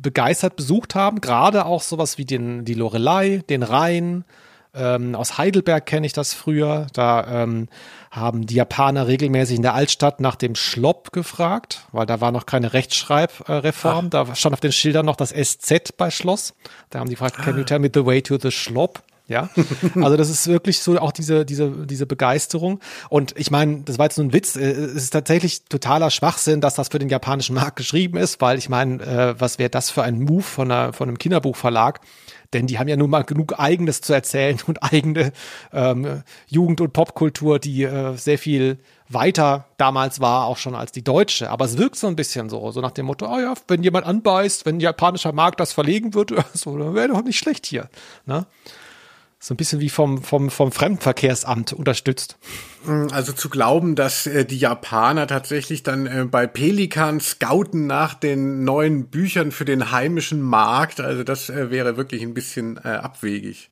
begeistert 0.00 0.54
besucht 0.54 0.94
haben. 0.94 1.20
Gerade 1.20 1.66
auch 1.66 1.82
sowas 1.82 2.16
wie 2.16 2.24
den, 2.24 2.64
die 2.64 2.74
Lorelei, 2.74 3.42
den 3.48 3.64
Rhein, 3.64 4.24
ähm, 4.74 5.14
aus 5.14 5.38
Heidelberg 5.38 5.84
kenne 5.84 6.06
ich 6.06 6.12
das 6.12 6.32
früher. 6.32 6.86
Da 6.92 7.42
ähm, 7.42 7.68
haben 8.10 8.46
die 8.46 8.54
Japaner 8.54 9.06
regelmäßig 9.06 9.56
in 9.56 9.62
der 9.62 9.74
Altstadt 9.74 10.20
nach 10.20 10.36
dem 10.36 10.54
Schlopp 10.54 11.12
gefragt, 11.12 11.86
weil 11.92 12.06
da 12.06 12.20
war 12.20 12.32
noch 12.32 12.46
keine 12.46 12.72
Rechtschreibreform. 12.72 14.10
Da 14.10 14.34
stand 14.34 14.54
auf 14.54 14.60
den 14.60 14.72
Schildern 14.72 15.06
noch 15.06 15.16
das 15.16 15.30
SZ 15.30 15.96
bei 15.96 16.10
Schloss. 16.10 16.54
Da 16.90 17.00
haben 17.00 17.08
die 17.08 17.14
gefragt, 17.14 17.36
can 17.36 17.56
you 17.58 17.64
tell 17.64 17.78
me 17.78 17.90
the 17.92 18.04
way 18.04 18.22
to 18.22 18.38
the 18.38 18.50
Schlopp? 18.50 19.02
Ja, 19.28 19.48
also 19.94 20.16
das 20.16 20.28
ist 20.28 20.46
wirklich 20.48 20.80
so 20.80 20.98
auch 20.98 21.12
diese, 21.12 21.46
diese, 21.46 21.70
diese 21.86 22.06
Begeisterung. 22.06 22.80
Und 23.08 23.34
ich 23.38 23.50
meine, 23.50 23.82
das 23.84 23.98
war 23.98 24.06
jetzt 24.06 24.18
nur 24.18 24.26
ein 24.26 24.32
Witz. 24.32 24.56
Äh, 24.56 24.72
es 24.72 25.04
ist 25.04 25.10
tatsächlich 25.10 25.64
totaler 25.64 26.10
Schwachsinn, 26.10 26.60
dass 26.60 26.74
das 26.74 26.88
für 26.88 26.98
den 26.98 27.08
japanischen 27.08 27.54
Markt 27.54 27.76
geschrieben 27.76 28.18
ist, 28.18 28.40
weil 28.40 28.58
ich 28.58 28.68
meine, 28.68 29.02
äh, 29.02 29.40
was 29.40 29.58
wäre 29.58 29.70
das 29.70 29.90
für 29.90 30.02
ein 30.02 30.20
Move 30.20 30.42
von, 30.42 30.70
einer, 30.70 30.92
von 30.92 31.08
einem 31.08 31.18
Kinderbuchverlag? 31.18 32.00
Denn 32.52 32.66
die 32.66 32.78
haben 32.78 32.88
ja 32.88 32.96
nun 32.96 33.10
mal 33.10 33.24
genug 33.24 33.58
Eigenes 33.58 34.00
zu 34.00 34.12
erzählen 34.12 34.58
und 34.66 34.82
eigene 34.82 35.32
ähm, 35.72 36.22
Jugend- 36.46 36.80
und 36.80 36.92
Popkultur, 36.92 37.58
die 37.58 37.84
äh, 37.84 38.16
sehr 38.16 38.38
viel 38.38 38.78
weiter 39.08 39.66
damals 39.76 40.20
war, 40.20 40.46
auch 40.46 40.56
schon 40.56 40.74
als 40.74 40.92
die 40.92 41.04
deutsche. 41.04 41.50
Aber 41.50 41.64
es 41.64 41.78
wirkt 41.78 41.96
so 41.96 42.06
ein 42.06 42.16
bisschen 42.16 42.48
so, 42.48 42.70
so 42.70 42.80
nach 42.80 42.92
dem 42.92 43.06
Motto, 43.06 43.26
oh 43.26 43.38
ja, 43.38 43.54
wenn 43.68 43.82
jemand 43.82 44.06
anbeißt, 44.06 44.66
wenn 44.66 44.76
ein 44.76 44.80
japanischer 44.80 45.32
Markt 45.32 45.60
das 45.60 45.72
verlegen 45.72 46.14
wird, 46.14 46.32
so, 46.54 46.76
dann 46.78 46.94
wäre 46.94 47.08
doch 47.08 47.22
nicht 47.22 47.38
schlecht 47.38 47.66
hier. 47.66 47.88
Ne? 48.26 48.46
So 49.42 49.54
ein 49.54 49.56
bisschen 49.56 49.80
wie 49.80 49.90
vom, 49.90 50.22
vom, 50.22 50.50
vom 50.50 50.70
Fremdenverkehrsamt 50.70 51.72
unterstützt. 51.72 52.38
Mm, 52.84 53.08
also 53.10 53.32
zu 53.32 53.50
glauben, 53.50 53.96
dass 53.96 54.28
äh, 54.28 54.44
die 54.44 54.56
Japaner 54.56 55.26
tatsächlich 55.26 55.82
dann 55.82 56.06
äh, 56.06 56.24
bei 56.30 56.46
Pelikan 56.46 57.18
scouten 57.18 57.88
nach 57.88 58.14
den 58.14 58.62
neuen 58.62 59.08
Büchern 59.08 59.50
für 59.50 59.64
den 59.64 59.90
heimischen 59.90 60.40
Markt, 60.40 61.00
also 61.00 61.24
das 61.24 61.50
äh, 61.50 61.70
wäre 61.72 61.96
wirklich 61.96 62.22
ein 62.22 62.34
bisschen 62.34 62.78
abwegig. 62.78 63.70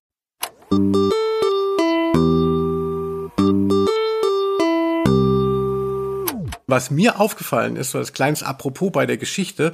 Was 6.71 6.91
mir 6.91 7.21
aufgefallen 7.21 7.77
ist, 7.77 7.91
so 7.91 7.99
als 7.99 8.13
kleines 8.13 8.43
Apropos 8.43 8.91
bei 8.93 9.07
der 9.07 9.17
Geschichte, 9.17 9.73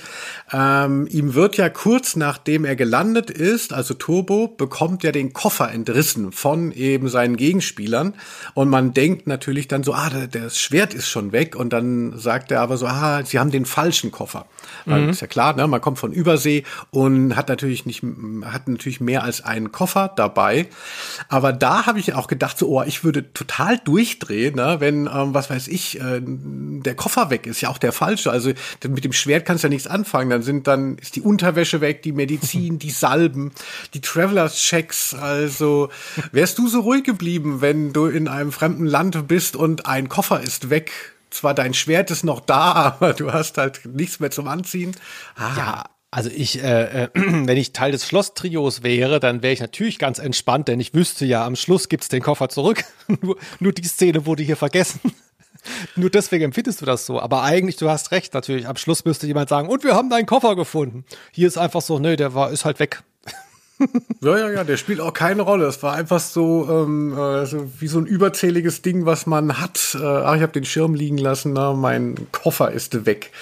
ähm, 0.53 1.07
ihm 1.11 1.35
wird 1.35 1.57
ja 1.57 1.69
kurz 1.69 2.17
nachdem 2.17 2.65
er 2.65 2.77
gelandet 2.77 3.31
ist, 3.31 3.73
also 3.73 3.95
Turbo, 3.95 4.49
bekommt 4.49 5.03
ja 5.03 5.13
den 5.13 5.33
Koffer 5.33 5.71
entrissen 5.71 6.33
von 6.33 6.73
eben 6.73 7.09
seinen 7.09 7.37
Gegenspielern. 7.37 8.15
Und 8.55 8.69
man 8.69 8.95
denkt 8.95 9.27
natürlich 9.27 9.69
dann 9.69 9.83
so, 9.83 9.93
ah, 9.95 10.11
das 10.31 10.59
Schwert 10.59 10.95
ist 10.95 11.09
schon 11.09 11.33
weg. 11.33 11.57
Und 11.57 11.73
dann 11.73 12.19
sagt 12.19 12.51
er 12.51 12.61
aber 12.61 12.77
so, 12.77 12.87
ah, 12.87 13.25
sie 13.25 13.39
haben 13.39 13.51
den 13.51 13.67
falschen 13.67 14.11
Koffer. 14.11 14.47
Mhm. 14.85 15.11
Ist 15.11 15.21
ja 15.21 15.27
klar, 15.27 15.55
ne? 15.55 15.67
man 15.67 15.81
kommt 15.81 15.99
von 15.99 16.13
Übersee 16.13 16.65
und 16.91 17.37
hat 17.37 17.49
natürlich 17.49 17.87
nicht, 17.87 18.03
hat 18.45 18.69
natürlich 18.69 19.01
mehr 19.01 19.23
als 19.23 19.45
einen 19.45 19.73
Koffer 19.73 20.13
dabei. 20.15 20.69
Aber 21.29 21.53
da 21.53 21.87
habe 21.87 21.99
ich 21.99 22.15
auch 22.15 22.27
gedacht, 22.27 22.59
so, 22.59 22.69
oh, 22.69 22.83
ich 22.83 23.05
würde 23.05 23.33
total 23.33 23.79
durchdrehen, 23.79 24.57
ne? 24.57 24.77
wenn, 24.81 25.07
ähm, 25.07 25.35
was 25.35 25.51
weiß 25.51 25.69
ich, 25.69 26.01
äh, 26.01 26.21
der 26.87 26.95
Koffer 26.95 27.31
weg 27.31 27.47
ist, 27.47 27.61
ja 27.61 27.69
auch 27.69 27.79
der 27.79 27.93
falsche. 27.93 28.31
Also 28.31 28.53
mit 28.87 29.05
dem 29.05 29.13
Schwert 29.13 29.45
kannst 29.45 29.65
du 29.65 29.69
ja 29.69 29.71
nichts 29.71 29.87
anfangen. 29.87 30.31
Dann 30.31 30.43
sind 30.43 30.67
dann 30.67 30.97
ist 30.99 31.17
die 31.17 31.21
Unterwäsche 31.21 31.81
weg, 31.81 32.03
die 32.03 32.13
Medizin, 32.13 32.79
die 32.79 32.91
Salben, 32.91 33.53
die 33.95 34.01
Travelers 34.01 34.57
Checks. 34.57 35.15
Also 35.15 35.91
wärst 36.33 36.59
du 36.59 36.69
so 36.69 36.81
ruhig 36.81 37.05
geblieben, 37.05 37.61
wenn 37.61 37.93
du 37.93 38.07
in 38.07 38.29
einem 38.29 38.53
fremden 38.53 38.87
Land 38.87 39.29
bist 39.29 39.57
und 39.57 39.87
ein 39.87 40.09
Koffer 40.09 40.41
ist 40.41 40.71
weg? 40.71 40.93
Zwar 41.31 41.53
dein 41.53 41.75
Schwert 41.75 42.11
ist 42.11 42.25
noch 42.25 42.41
da, 42.41 42.73
aber 42.73 43.13
du 43.13 43.33
hast 43.33 43.59
halt 43.59 43.85
nichts 43.85 44.21
mehr 44.21 44.31
zum 44.31 44.49
Anziehen. 44.49 44.95
Ah. 45.35 45.55
Ja, 45.57 45.85
also 46.11 46.31
ich, 46.35 46.63
äh, 46.63 47.05
äh, 47.05 47.09
wenn 47.15 47.59
ich 47.59 47.73
Teil 47.73 47.93
des 47.93 48.07
Schloss-Trios 48.07 48.83
wäre, 48.83 49.21
dann 49.21 49.43
wäre 49.43 49.53
ich 49.53 49.61
natürlich 49.61 49.99
ganz 49.99 50.19
entspannt, 50.19 50.69
denn 50.69 50.81
ich 50.81 50.95
wüsste 50.95 51.27
ja, 51.27 51.45
am 51.45 51.57
Schluss 51.57 51.89
gibt's 51.89 52.09
den 52.09 52.23
Koffer 52.23 52.49
zurück. 52.49 52.85
nur, 53.21 53.37
nur 53.61 53.73
die 53.73 53.85
Szene 53.85 54.25
wurde 54.25 54.43
hier 54.43 54.57
vergessen. 54.57 55.01
Nur 55.97 56.11
deswegen 56.11 56.45
empfindest 56.45 56.81
du 56.81 56.87
das 56.87 57.07
so. 57.07 57.21
Aber 57.21 57.43
eigentlich, 57.43 57.77
du 57.77 57.89
hast 57.89 58.13
recht, 58.13 58.35
natürlich. 58.35 58.67
Am 58.67 58.77
Schluss 58.77 59.05
müsste 59.05 59.27
jemand 59.27 59.49
sagen, 59.49 59.69
und 59.69 59.85
wir 59.85 59.95
haben 59.95 60.11
deinen 60.11 60.27
Koffer 60.27 60.57
gefunden. 60.57 61.05
Hier 61.33 61.49
ist 61.49 61.59
einfach 61.59 61.83
so, 61.83 61.99
nö, 61.99 62.17
der 62.17 62.35
war, 62.35 62.51
ist 62.51 62.65
halt 62.65 62.81
weg. 62.81 63.03
ja, 64.23 64.39
ja, 64.39 64.51
ja, 64.51 64.65
der 64.65 64.77
spielt 64.77 65.01
auch 65.01 65.13
keine 65.13 65.43
Rolle. 65.43 65.67
Es 65.67 65.83
war 65.83 65.95
einfach 65.95 66.21
so, 66.21 66.69
ähm, 66.71 67.17
äh, 67.17 67.47
so 67.47 67.71
wie 67.79 67.89
so 67.89 67.99
ein 67.99 68.07
überzähliges 68.07 68.83
Ding, 68.83 69.07
was 69.07 69.27
man 69.27 69.61
hat. 69.61 69.97
Äh, 70.01 70.05
ach, 70.05 70.37
ich 70.37 70.43
habe 70.43 70.53
den 70.53 70.65
Schirm 70.65 70.95
liegen 70.95 71.19
lassen, 71.19 71.53
na, 71.53 71.73
mein 71.75 72.15
Koffer 72.33 72.71
ist 72.71 73.07
weg. 73.07 73.33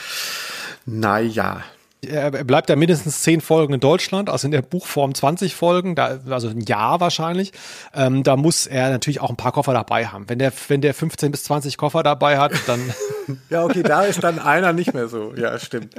Naja, 0.87 1.63
er 2.09 2.31
bleibt 2.45 2.69
ja 2.69 2.77
mindestens 2.77 3.23
zehn 3.23 3.41
Folgen 3.41 3.75
in 3.75 3.81
Deutschland, 3.81 4.31
also 4.31 4.47
in 4.47 4.53
der 4.53 4.63
Buchform 4.63 5.15
20 5.15 5.55
Folgen, 5.55 5.95
da, 5.95 6.19
also 6.29 6.49
ein 6.49 6.61
Jahr 6.61 7.01
wahrscheinlich. 7.01 7.53
Ähm, 7.95 8.23
da 8.23 8.37
muss 8.37 8.67
er 8.67 8.91
natürlich 8.91 9.21
auch 9.21 9.31
ein 9.31 9.37
paar 9.37 9.53
Koffer 9.53 9.73
dabei 9.73 10.07
haben. 10.07 10.29
Wenn 10.29 10.39
der, 10.39 10.53
wenn 10.69 10.81
der 10.81 10.95
15 10.95 11.31
bis 11.31 11.45
20 11.45 11.77
Koffer 11.77 12.03
dabei 12.03 12.39
hat, 12.39 12.53
dann. 12.67 12.81
ja, 13.51 13.65
okay, 13.65 13.83
da 13.83 14.03
ist 14.03 14.23
dann 14.23 14.39
einer 14.39 14.73
nicht 14.73 14.95
mehr 14.95 15.09
so. 15.09 15.35
Ja, 15.37 15.59
stimmt. 15.59 15.95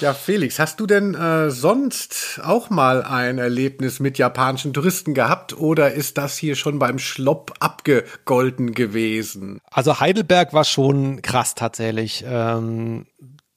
Ja, 0.00 0.14
Felix, 0.14 0.58
hast 0.58 0.80
du 0.80 0.86
denn 0.86 1.14
äh, 1.14 1.50
sonst 1.50 2.40
auch 2.42 2.70
mal 2.70 3.02
ein 3.02 3.36
Erlebnis 3.36 4.00
mit 4.00 4.16
japanischen 4.16 4.72
Touristen 4.72 5.12
gehabt 5.12 5.58
oder 5.58 5.92
ist 5.92 6.16
das 6.16 6.38
hier 6.38 6.56
schon 6.56 6.78
beim 6.78 6.98
Schlopp 6.98 7.52
abgegolten 7.60 8.72
gewesen? 8.72 9.60
Also 9.70 10.00
Heidelberg 10.00 10.54
war 10.54 10.64
schon 10.64 11.20
krass 11.20 11.54
tatsächlich. 11.54 12.24
Ähm, 12.26 13.04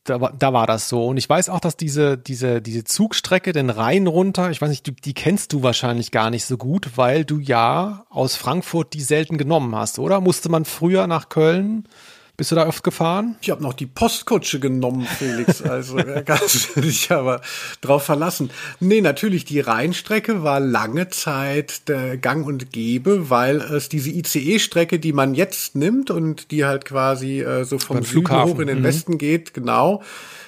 da, 0.04 0.18
da 0.18 0.54
war 0.54 0.68
das 0.68 0.90
so. 0.90 1.08
Und 1.08 1.18
ich 1.18 1.30
weiß 1.30 1.50
auch, 1.50 1.60
dass 1.60 1.78
diese, 1.78 2.18
diese, 2.18 2.62
diese 2.62 2.84
Zugstrecke 2.84 3.54
den 3.54 3.70
Rhein 3.70 4.08
runter, 4.08 4.52
ich 4.52 4.62
weiß 4.62 4.70
nicht, 4.70 4.88
du, 4.88 4.92
die 4.92 5.14
kennst 5.14 5.54
du 5.54 5.64
wahrscheinlich 5.64 6.12
gar 6.12 6.30
nicht 6.30 6.46
so 6.46 6.58
gut, 6.58 6.98
weil 6.98 7.24
du 7.26 7.40
ja 7.40 8.06
aus 8.10 8.36
Frankfurt 8.36 8.94
die 8.94 9.02
selten 9.02 9.38
genommen 9.38 9.76
hast, 9.76 10.00
oder? 10.00 10.20
Musste 10.20 10.50
man 10.50 10.66
früher 10.66 11.08
nach 11.08 11.30
Köln 11.30 11.88
bist 12.36 12.52
du 12.52 12.56
da 12.56 12.68
oft 12.68 12.84
gefahren? 12.84 13.36
Ich 13.42 13.52
habe 13.52 13.62
noch 13.62 13.74
die 13.74 13.86
Postkutsche 13.86 14.60
genommen, 14.60 15.06
Felix. 15.06 15.62
Also 15.62 15.98
kannst 16.26 16.76
du 16.76 16.82
dich 16.82 17.12
aber 17.12 17.42
drauf 17.82 18.04
verlassen. 18.04 18.50
Nee, 18.80 19.02
natürlich, 19.02 19.46
die 19.46 19.60
Rheinstrecke 19.60 20.44
war 20.44 20.60
lange 20.60 21.10
Zeit 21.10 21.88
der 21.88 22.18
Gang 22.18 22.48
und 22.48 22.72
Gebe, 22.72 23.30
weil 23.30 23.58
es 23.58 23.88
diese 23.88 24.10
ICE-Strecke, 24.10 24.98
die 24.98 25.14
man 25.14 25.36
jetzt 25.36 25.76
nimmt 25.76 26.10
und 26.10 26.50
die 26.50 26.66
halt 26.66 26.86
quasi 26.86 27.42
äh, 27.42 27.66
so 27.66 27.78
vom 27.78 28.04
Süden 28.04 28.44
hoch 28.44 28.58
in 28.60 28.68
den 28.68 28.80
mhm. 28.80 28.84
Westen 28.84 29.18
geht, 29.20 29.54
genau, 29.54 30.02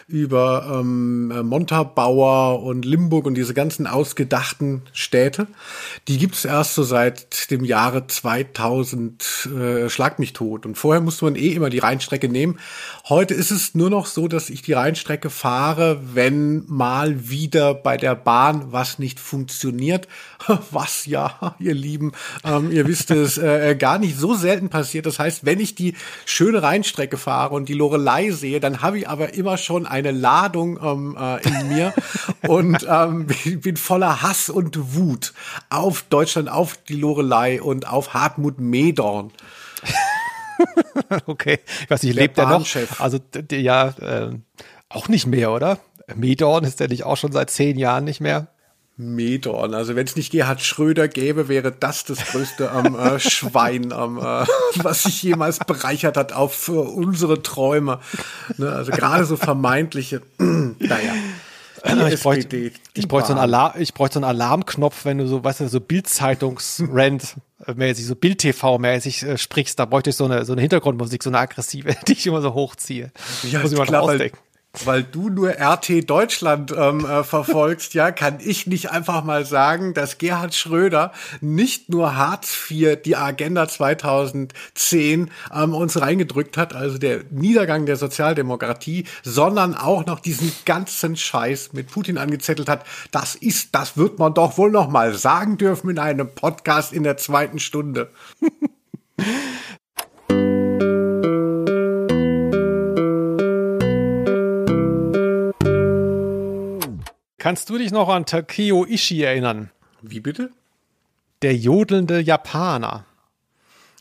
über 0.08 0.80
ähm, 0.82 1.30
Montabaur 1.47 2.62
und 2.62 2.86
Limburg 2.86 3.26
und 3.26 3.34
diese 3.34 3.56
ganzen 3.56 3.88
ausgedachten 3.88 4.84
Städte. 4.93 5.47
Die 6.08 6.20
gibt's 6.20 6.45
erst 6.45 6.76
so 6.76 6.84
seit 6.84 7.49
dem 7.49 7.66
Jahre 7.66 8.06
2000, 8.06 9.49
äh, 9.58 9.89
schlag 9.89 10.20
mich 10.20 10.34
tot. 10.34 10.68
Und 10.68 10.78
vorher 10.78 11.01
musste 11.01 11.26
man 11.26 11.36
eh 11.36 11.53
immer 11.53 11.72
die 11.72 11.80
Rheinstrecke 11.80 12.30
nehmen. 12.30 12.60
Heute 13.10 13.34
ist 13.34 13.49
es 13.49 13.74
nur 13.74 13.89
noch 13.89 14.06
so, 14.06 14.28
dass 14.28 14.51
ich 14.51 14.62
die 14.62 14.74
Rheinstrecke 14.74 15.32
fahre, 15.32 15.99
wenn 16.14 16.66
mal 16.68 17.30
wieder 17.30 17.74
bei 17.74 17.97
der 17.97 18.14
Bahn 18.16 18.72
was 18.72 18.99
nicht 18.99 19.20
funktioniert. 19.20 20.08
Was 20.72 21.06
ja, 21.06 21.56
ihr 21.60 21.74
Lieben, 21.74 22.12
ähm, 22.43 22.72
ihr 22.72 22.88
wisst 22.88 23.10
es, 23.10 23.38
äh, 23.38 23.76
gar 23.76 23.97
nicht 23.97 24.18
so 24.18 24.36
selten 24.36 24.70
passiert. 24.70 25.06
Das 25.06 25.18
heißt, 25.18 25.45
wenn 25.45 25.60
ich 25.60 25.74
die 25.74 25.95
schöne 26.26 26.62
Rheinstrecke 26.62 27.18
fahre 27.18 27.56
und 27.56 27.68
die 27.68 27.74
Lorelei 27.74 28.30
sehe, 28.32 28.60
dann 28.60 28.82
habe 28.82 28.99
ich 28.99 29.10
aber 29.10 29.34
immer 29.34 29.58
schon 29.58 29.88
eine 29.96 30.12
Ladung 30.12 30.78
ähm, 30.84 31.18
äh, 31.18 31.48
in 31.48 31.70
mir 31.70 31.93
und 32.48 32.86
ähm, 32.89 33.28
bin 33.62 33.78
voller 33.78 34.22
Hass 34.22 34.50
und 34.50 34.93
Wut 34.96 35.34
auf 35.70 36.04
Deutschland, 36.10 36.50
auf 36.50 36.76
die 36.76 36.96
Lorelei 36.96 37.62
und 37.62 37.88
auf 37.88 38.14
Hartmut 38.14 38.60
Medorn. 38.60 39.32
okay, 41.26 41.60
ich 41.84 41.89
weiß 41.89 42.04
nicht, 42.04 42.16
lebt 42.16 42.38
er 42.38 42.48
noch? 42.48 42.68
Also 43.00 43.20
ja, 43.52 43.88
äh, 44.02 44.32
auch 44.89 45.08
nicht 45.08 45.28
mehr, 45.28 45.52
oder? 45.52 45.80
Medorn 46.14 46.66
ist 46.66 46.82
der 46.82 46.89
nicht 46.89 47.04
auch 47.04 47.18
schon 47.18 47.32
seit 47.32 47.50
zehn 47.50 47.78
Jahren 47.78 48.04
nicht 48.04 48.20
mehr? 48.20 48.48
Medorn. 48.98 49.74
Also 49.74 49.96
wenn 49.96 50.08
es 50.08 50.16
nicht 50.16 50.32
Gerhard 50.32 50.62
Schröder 50.62 51.08
gäbe, 51.08 51.50
wäre 51.50 51.72
das 51.72 52.06
das 52.06 52.26
größte 52.26 52.72
ähm, 52.74 52.96
äh, 52.96 53.20
Schwein, 53.30 53.93
ähm, 53.96 54.18
äh, 54.18 54.46
was 54.76 55.04
sich 55.04 55.22
jemals 55.22 55.60
bereichert 55.60 56.16
hat 56.16 56.32
auf 56.32 56.70
äh, 56.70 56.72
unsere 56.72 57.41
Träume. 57.41 58.00
Ne? 58.58 58.70
Also 58.72 58.91
gerade 58.91 59.26
so 59.26 59.36
vermeintliche. 59.36 60.22
naja. 60.38 61.14
ich 62.10 62.22
bräuchte, 62.22 62.72
ich 62.93 63.08
bräuchte 63.08 63.28
so 63.28 63.34
einen 63.34 63.41
Alarm, 63.41 63.74
ich 63.78 63.93
bräuchte 63.93 64.16
so 64.16 64.20
einen 64.20 64.30
Alarmknopf, 64.30 65.04
wenn 65.04 65.18
du 65.18 65.28
so, 65.28 65.43
weißt 65.43 65.60
du, 65.60 65.68
so 65.68 65.82
Bildzeitungs-Rant 65.82 67.36
mäßig, 67.76 68.06
so 68.06 68.16
Bild-TV-mäßig 68.16 69.24
äh, 69.24 69.38
sprichst, 69.38 69.78
da 69.78 69.86
bräuchte 69.86 70.12
ich 70.12 70.16
so 70.16 70.26
eine, 70.26 70.46
so 70.46 70.54
eine 70.54 70.62
Hintergrundmusik, 70.62 71.22
so 71.22 71.30
eine 71.30 71.39
aggressive, 71.39 71.96
die 72.08 72.14
ich 72.14 72.28
immer 72.28 72.41
so 72.41 72.54
hochziehe. 72.54 73.12
Ja, 73.43 73.60
Muss 73.60 73.74
ich 73.74 73.78
mal 73.78 73.88
klar, 73.88 74.04
ausdenken 74.04 74.38
weil 74.84 75.03
du 75.03 75.30
nur 75.30 75.49
RT 75.49 76.09
Deutschland 76.09 76.73
ähm, 76.76 77.05
äh, 77.05 77.23
verfolgst, 77.23 77.93
ja, 77.93 78.11
kann 78.11 78.39
ich 78.39 78.67
nicht 78.67 78.91
einfach 78.91 79.23
mal 79.23 79.45
sagen, 79.45 79.93
dass 79.93 80.17
Gerhard 80.17 80.55
Schröder 80.55 81.11
nicht 81.41 81.89
nur 81.89 82.15
Hartz 82.15 82.69
IV, 82.69 83.01
die 83.03 83.15
Agenda 83.15 83.67
2010 83.67 85.32
ähm, 85.53 85.73
uns 85.73 85.99
reingedrückt 85.99 86.57
hat, 86.57 86.73
also 86.76 86.97
der 86.97 87.21
Niedergang 87.30 87.86
der 87.86 87.95
Sozialdemokratie, 87.95 89.05
sondern 89.23 89.76
auch 89.76 90.05
noch 90.05 90.19
diesen 90.19 90.51
ganzen 90.65 91.15
Scheiß 91.15 91.73
mit 91.73 91.91
Putin 91.91 92.17
angezettelt 92.17 92.69
hat. 92.69 92.86
Das 93.11 93.36
ist, 93.36 93.76
das 93.76 93.97
wird 93.97 94.19
man 94.19 94.34
doch 94.34 94.57
wohl 94.57 94.71
noch 94.71 94.89
mal 94.89 95.13
sagen 95.13 95.57
dürfen 95.57 95.89
in 95.89 95.99
einem 95.99 96.34
Podcast 96.34 96.93
in 96.93 97.03
der 97.03 97.17
zweiten 97.17 97.59
Stunde. 97.59 98.09
Kannst 107.46 107.70
du 107.70 107.78
dich 107.78 107.91
noch 107.91 108.10
an 108.10 108.26
Takeo 108.26 108.86
Ishii 108.86 109.22
erinnern? 109.22 109.70
Wie 110.02 110.20
bitte? 110.20 110.50
Der 111.43 111.56
jodelnde 111.56 112.20
Japaner. 112.20 113.06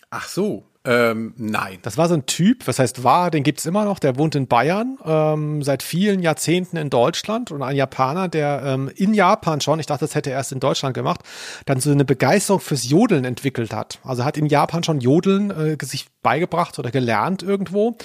Ach 0.08 0.26
so, 0.26 0.64
ähm, 0.86 1.32
nein. 1.38 1.78
Das 1.80 1.96
war 1.96 2.08
so 2.08 2.14
ein 2.14 2.26
Typ, 2.26 2.66
was 2.66 2.78
heißt 2.78 3.04
war, 3.04 3.30
den 3.30 3.42
gibt's 3.42 3.64
immer 3.64 3.86
noch, 3.86 3.98
der 3.98 4.18
wohnt 4.18 4.34
in 4.34 4.48
Bayern, 4.48 4.98
ähm, 5.02 5.62
seit 5.62 5.82
vielen 5.82 6.20
Jahrzehnten 6.20 6.76
in 6.76 6.90
Deutschland 6.90 7.50
und 7.50 7.62
ein 7.62 7.74
Japaner, 7.74 8.28
der 8.28 8.62
ähm, 8.66 8.90
in 8.94 9.14
Japan 9.14 9.62
schon, 9.62 9.80
ich 9.80 9.86
dachte, 9.86 10.04
das 10.04 10.14
hätte 10.14 10.30
er 10.30 10.36
erst 10.36 10.52
in 10.52 10.60
Deutschland 10.60 10.94
gemacht, 10.94 11.20
dann 11.64 11.80
so 11.80 11.90
eine 11.90 12.04
Begeisterung 12.04 12.60
fürs 12.60 12.86
Jodeln 12.86 13.24
entwickelt 13.24 13.72
hat. 13.72 13.98
Also 14.04 14.26
hat 14.26 14.36
in 14.36 14.44
Japan 14.44 14.84
schon 14.84 15.00
Jodeln 15.00 15.50
äh, 15.50 15.78
sich 15.82 16.06
beigebracht 16.22 16.78
oder 16.78 16.90
gelernt 16.90 17.42
irgendwo 17.42 17.96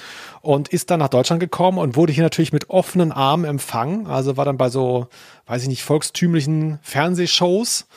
und 0.42 0.70
ist 0.70 0.90
dann 0.90 1.00
nach 1.00 1.10
Deutschland 1.10 1.42
gekommen 1.42 1.80
und 1.80 1.98
wurde 1.98 2.14
hier 2.14 2.24
natürlich 2.24 2.54
mit 2.54 2.70
offenen 2.70 3.12
Armen 3.12 3.44
empfangen. 3.44 4.08
Also 4.08 4.38
war 4.38 4.46
dann 4.46 4.58
bei 4.58 4.70
so, 4.70 5.08
weiß 5.48 5.64
ich 5.64 5.68
nicht, 5.68 5.84
volkstümlichen 5.84 6.80
Fernsehshows 6.82 7.88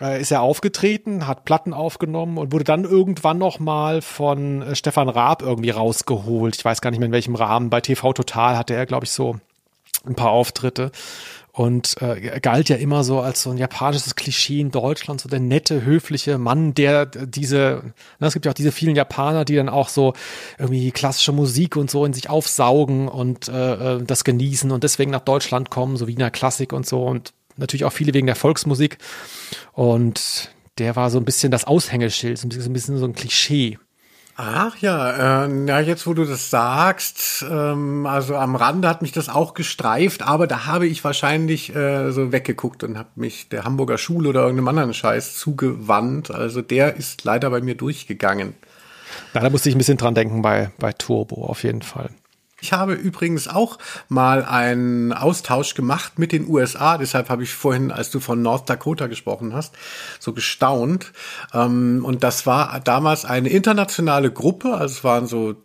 äh, 0.00 0.20
ist 0.20 0.30
er 0.30 0.42
aufgetreten, 0.42 1.26
hat 1.26 1.44
Platten 1.44 1.72
aufgenommen 1.72 2.38
und 2.38 2.52
wurde 2.52 2.64
dann 2.64 2.84
irgendwann 2.84 3.38
noch 3.38 3.58
mal 3.58 4.02
von 4.02 4.62
äh, 4.62 4.74
Stefan 4.74 5.08
Raab 5.08 5.42
irgendwie 5.42 5.70
rausgeholt. 5.70 6.56
Ich 6.56 6.64
weiß 6.64 6.80
gar 6.80 6.90
nicht 6.90 7.00
mehr 7.00 7.06
in 7.06 7.12
welchem 7.12 7.34
Rahmen. 7.34 7.70
Bei 7.70 7.80
TV 7.80 8.12
Total 8.12 8.56
hatte 8.56 8.74
er, 8.74 8.86
glaube 8.86 9.04
ich, 9.04 9.10
so 9.10 9.36
ein 10.06 10.14
paar 10.14 10.30
Auftritte 10.30 10.90
und 11.54 12.02
äh, 12.02 12.40
galt 12.40 12.68
ja 12.68 12.74
immer 12.74 13.04
so 13.04 13.20
als 13.20 13.42
so 13.42 13.50
ein 13.50 13.58
japanisches 13.58 14.16
Klischee 14.16 14.60
in 14.60 14.72
Deutschland, 14.72 15.20
so 15.20 15.28
der 15.28 15.38
nette, 15.38 15.84
höfliche 15.84 16.36
Mann, 16.36 16.74
der 16.74 17.06
diese, 17.06 17.94
na, 18.18 18.26
es 18.26 18.32
gibt 18.32 18.44
ja 18.44 18.50
auch 18.50 18.56
diese 18.56 18.72
vielen 18.72 18.96
Japaner, 18.96 19.44
die 19.44 19.54
dann 19.54 19.68
auch 19.68 19.88
so 19.88 20.14
irgendwie 20.58 20.90
klassische 20.90 21.30
Musik 21.30 21.76
und 21.76 21.92
so 21.92 22.04
in 22.04 22.12
sich 22.12 22.28
aufsaugen 22.28 23.06
und 23.06 23.48
äh, 23.48 23.98
äh 23.98 24.02
das 24.02 24.24
genießen 24.24 24.72
und 24.72 24.82
deswegen 24.82 25.12
nach 25.12 25.20
Deutschland 25.20 25.70
kommen, 25.70 25.96
so 25.96 26.08
Wiener 26.08 26.32
Klassik 26.32 26.72
und 26.72 26.86
so 26.86 27.04
und 27.04 27.32
natürlich 27.56 27.84
auch 27.84 27.92
viele 27.92 28.14
wegen 28.14 28.26
der 28.26 28.36
Volksmusik. 28.36 28.98
Und 29.72 30.50
der 30.78 30.96
war 30.96 31.10
so 31.10 31.18
ein 31.18 31.24
bisschen 31.24 31.50
das 31.50 31.64
Aushängeschild, 31.64 32.38
so 32.38 32.48
ein 32.48 32.72
bisschen 32.72 32.98
so 32.98 33.04
ein 33.04 33.14
Klischee. 33.14 33.78
Ach 34.36 34.76
ja, 34.78 35.44
äh, 35.44 35.66
ja, 35.66 35.78
jetzt 35.78 36.08
wo 36.08 36.14
du 36.14 36.24
das 36.24 36.50
sagst, 36.50 37.44
ähm, 37.48 38.04
also 38.04 38.34
am 38.34 38.56
Rande 38.56 38.88
hat 38.88 39.00
mich 39.00 39.12
das 39.12 39.28
auch 39.28 39.54
gestreift, 39.54 40.22
aber 40.22 40.48
da 40.48 40.66
habe 40.66 40.88
ich 40.88 41.04
wahrscheinlich 41.04 41.74
äh, 41.74 42.10
so 42.10 42.32
weggeguckt 42.32 42.82
und 42.82 42.98
habe 42.98 43.10
mich 43.14 43.48
der 43.48 43.62
Hamburger 43.62 43.96
Schule 43.96 44.28
oder 44.28 44.40
irgendeinem 44.40 44.68
anderen 44.68 44.94
Scheiß 44.94 45.36
zugewandt. 45.36 46.32
Also 46.32 46.62
der 46.62 46.96
ist 46.96 47.22
leider 47.22 47.48
bei 47.50 47.60
mir 47.60 47.76
durchgegangen. 47.76 48.54
Na, 49.34 49.40
da 49.40 49.50
musste 49.50 49.68
ich 49.68 49.76
ein 49.76 49.78
bisschen 49.78 49.98
dran 49.98 50.16
denken 50.16 50.42
bei, 50.42 50.72
bei 50.78 50.92
Turbo 50.92 51.44
auf 51.44 51.62
jeden 51.62 51.82
Fall. 51.82 52.10
Ich 52.64 52.72
habe 52.72 52.94
übrigens 52.94 53.46
auch 53.46 53.76
mal 54.08 54.42
einen 54.42 55.12
Austausch 55.12 55.74
gemacht 55.74 56.18
mit 56.18 56.32
den 56.32 56.48
USA. 56.48 56.96
Deshalb 56.96 57.28
habe 57.28 57.42
ich 57.42 57.52
vorhin, 57.52 57.92
als 57.92 58.10
du 58.10 58.20
von 58.20 58.40
North 58.40 58.70
Dakota 58.70 59.06
gesprochen 59.06 59.52
hast, 59.52 59.74
so 60.18 60.32
gestaunt. 60.32 61.12
Ähm, 61.52 62.02
und 62.06 62.24
das 62.24 62.46
war 62.46 62.80
damals 62.80 63.26
eine 63.26 63.50
internationale 63.50 64.32
Gruppe. 64.32 64.72
Also 64.72 64.94
es 64.94 65.04
waren 65.04 65.26
so 65.26 65.56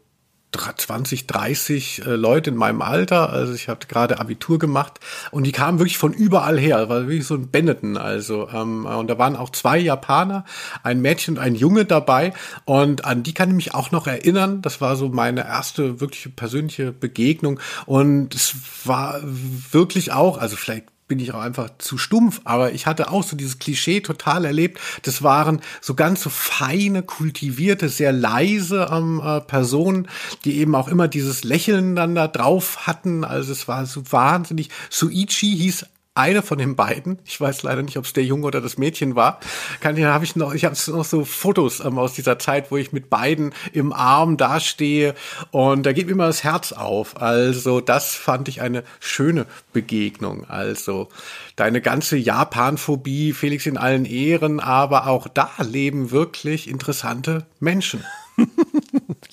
20, 0.52 1.28
30 1.28 2.06
äh, 2.06 2.16
Leute 2.16 2.50
in 2.50 2.56
meinem 2.56 2.82
Alter. 2.82 3.30
Also 3.30 3.54
ich 3.54 3.70
habe 3.70 3.86
gerade 3.88 4.20
Abitur 4.20 4.58
gemacht 4.58 5.00
und 5.32 5.44
die 5.46 5.52
kamen 5.52 5.80
wirklich 5.80 5.98
von 5.98 6.14
überall 6.14 6.58
her. 6.58 6.90
war 6.90 7.08
wirklich 7.08 7.28
so 7.28 7.36
ein 7.36 7.50
Benetton. 7.50 7.98
Also 7.98 8.50
ähm, 8.50 8.86
und 8.86 9.08
da 9.08 9.18
waren 9.18 9.36
auch 9.36 9.52
zwei 9.52 9.78
Japaner, 9.78 10.46
ein 10.84 11.02
Mädchen 11.02 11.38
und 11.38 11.44
ein 11.44 11.56
Junge 11.56 11.86
dabei. 11.86 12.34
Und 12.66 13.06
an 13.06 13.24
die 13.24 13.34
kann 13.34 13.50
ich 13.50 13.56
mich 13.56 13.74
auch 13.76 13.92
noch 13.92 14.08
erinnern. 14.08 14.62
Das 14.62 14.82
war 14.82 14.96
so 14.96 15.10
meine 15.10 15.46
erste 15.46 16.02
wirkliche 16.02 16.30
persönliche 16.30 16.92
Begegnung. 16.92 17.60
Und 17.86 18.34
es 18.34 18.56
war 18.86 19.20
wirklich 19.24 20.12
auch, 20.12 20.38
also 20.38 20.56
vielleicht 20.56 20.86
bin 21.10 21.20
ich 21.20 21.34
auch 21.34 21.42
einfach 21.42 21.70
zu 21.80 21.98
stumpf, 21.98 22.40
aber 22.46 22.72
ich 22.72 22.86
hatte 22.86 23.12
auch 23.12 23.24
so 23.24 23.36
dieses 23.36 23.60
Klischee 23.60 24.00
total 24.00 24.46
erlebt. 24.46 24.80
Das 25.02 25.24
waren 25.24 25.60
so 25.82 25.96
ganz 25.96 26.22
so 26.22 26.30
feine, 26.30 27.04
kultivierte, 27.04 27.90
sehr 27.90 28.14
leise 28.14 28.88
ähm, 28.90 29.22
äh, 29.22 29.42
Personen, 29.42 30.08
die 30.46 30.60
eben 30.60 30.76
auch 30.76 30.88
immer 30.88 31.10
dieses 31.10 31.44
Lächeln 31.44 31.96
dann 31.96 32.16
da 32.16 32.28
drauf 32.28 32.88
hatten. 32.88 33.26
Also 33.26 33.52
es 33.52 33.68
war 33.68 33.86
so 33.86 34.04
wahnsinnig. 34.12 34.70
Suichi 34.90 35.58
hieß 35.58 35.88
eine 36.16 36.42
von 36.42 36.58
den 36.58 36.76
beiden, 36.76 37.20
ich 37.26 37.40
weiß 37.40 37.64
leider 37.64 37.82
nicht, 37.82 37.98
ob 37.98 38.06
es 38.06 38.14
der 38.14 38.26
Junge 38.26 38.46
oder 38.48 38.62
das 38.62 38.78
Mädchen 38.78 39.16
war, 39.16 39.40
kann 39.80 39.96
ich, 39.96 40.04
habe 40.04 40.26
ich 40.26 40.36
noch, 40.36 40.54
ich 40.54 40.66
habe 40.66 40.76
noch 40.92 41.06
so 41.06 41.24
Fotos 41.24 41.80
ähm, 41.80 41.98
aus 41.98 42.14
dieser 42.14 42.40
Zeit, 42.40 42.72
wo 42.72 42.78
ich 42.78 42.92
mit 42.92 43.10
beiden 43.10 43.54
im 43.72 43.94
Arm 43.94 44.36
dastehe 44.36 45.16
und 45.52 45.86
da 45.86 45.94
geht 45.94 46.08
mir 46.08 46.14
immer 46.14 46.28
das 46.28 46.44
Herz 46.44 46.74
auf. 46.74 47.22
Also 47.22 47.80
das 47.80 48.16
fand 48.16 48.48
ich 48.50 48.62
eine 48.62 48.84
schöne 49.00 49.46
Begegnung. 49.72 50.50
Also 50.50 51.08
deine 51.56 51.80
ganze 51.80 52.18
Japanphobie, 52.18 53.34
Felix 53.34 53.66
in 53.66 53.78
allen 53.78 54.06
Ehren, 54.06 54.60
aber 54.60 55.08
auch 55.08 55.28
da 55.28 55.52
leben 55.60 56.12
wirklich 56.12 56.70
interessante 56.70 57.46
Menschen. 57.60 58.04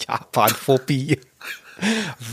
Japanphobie. 0.07 1.19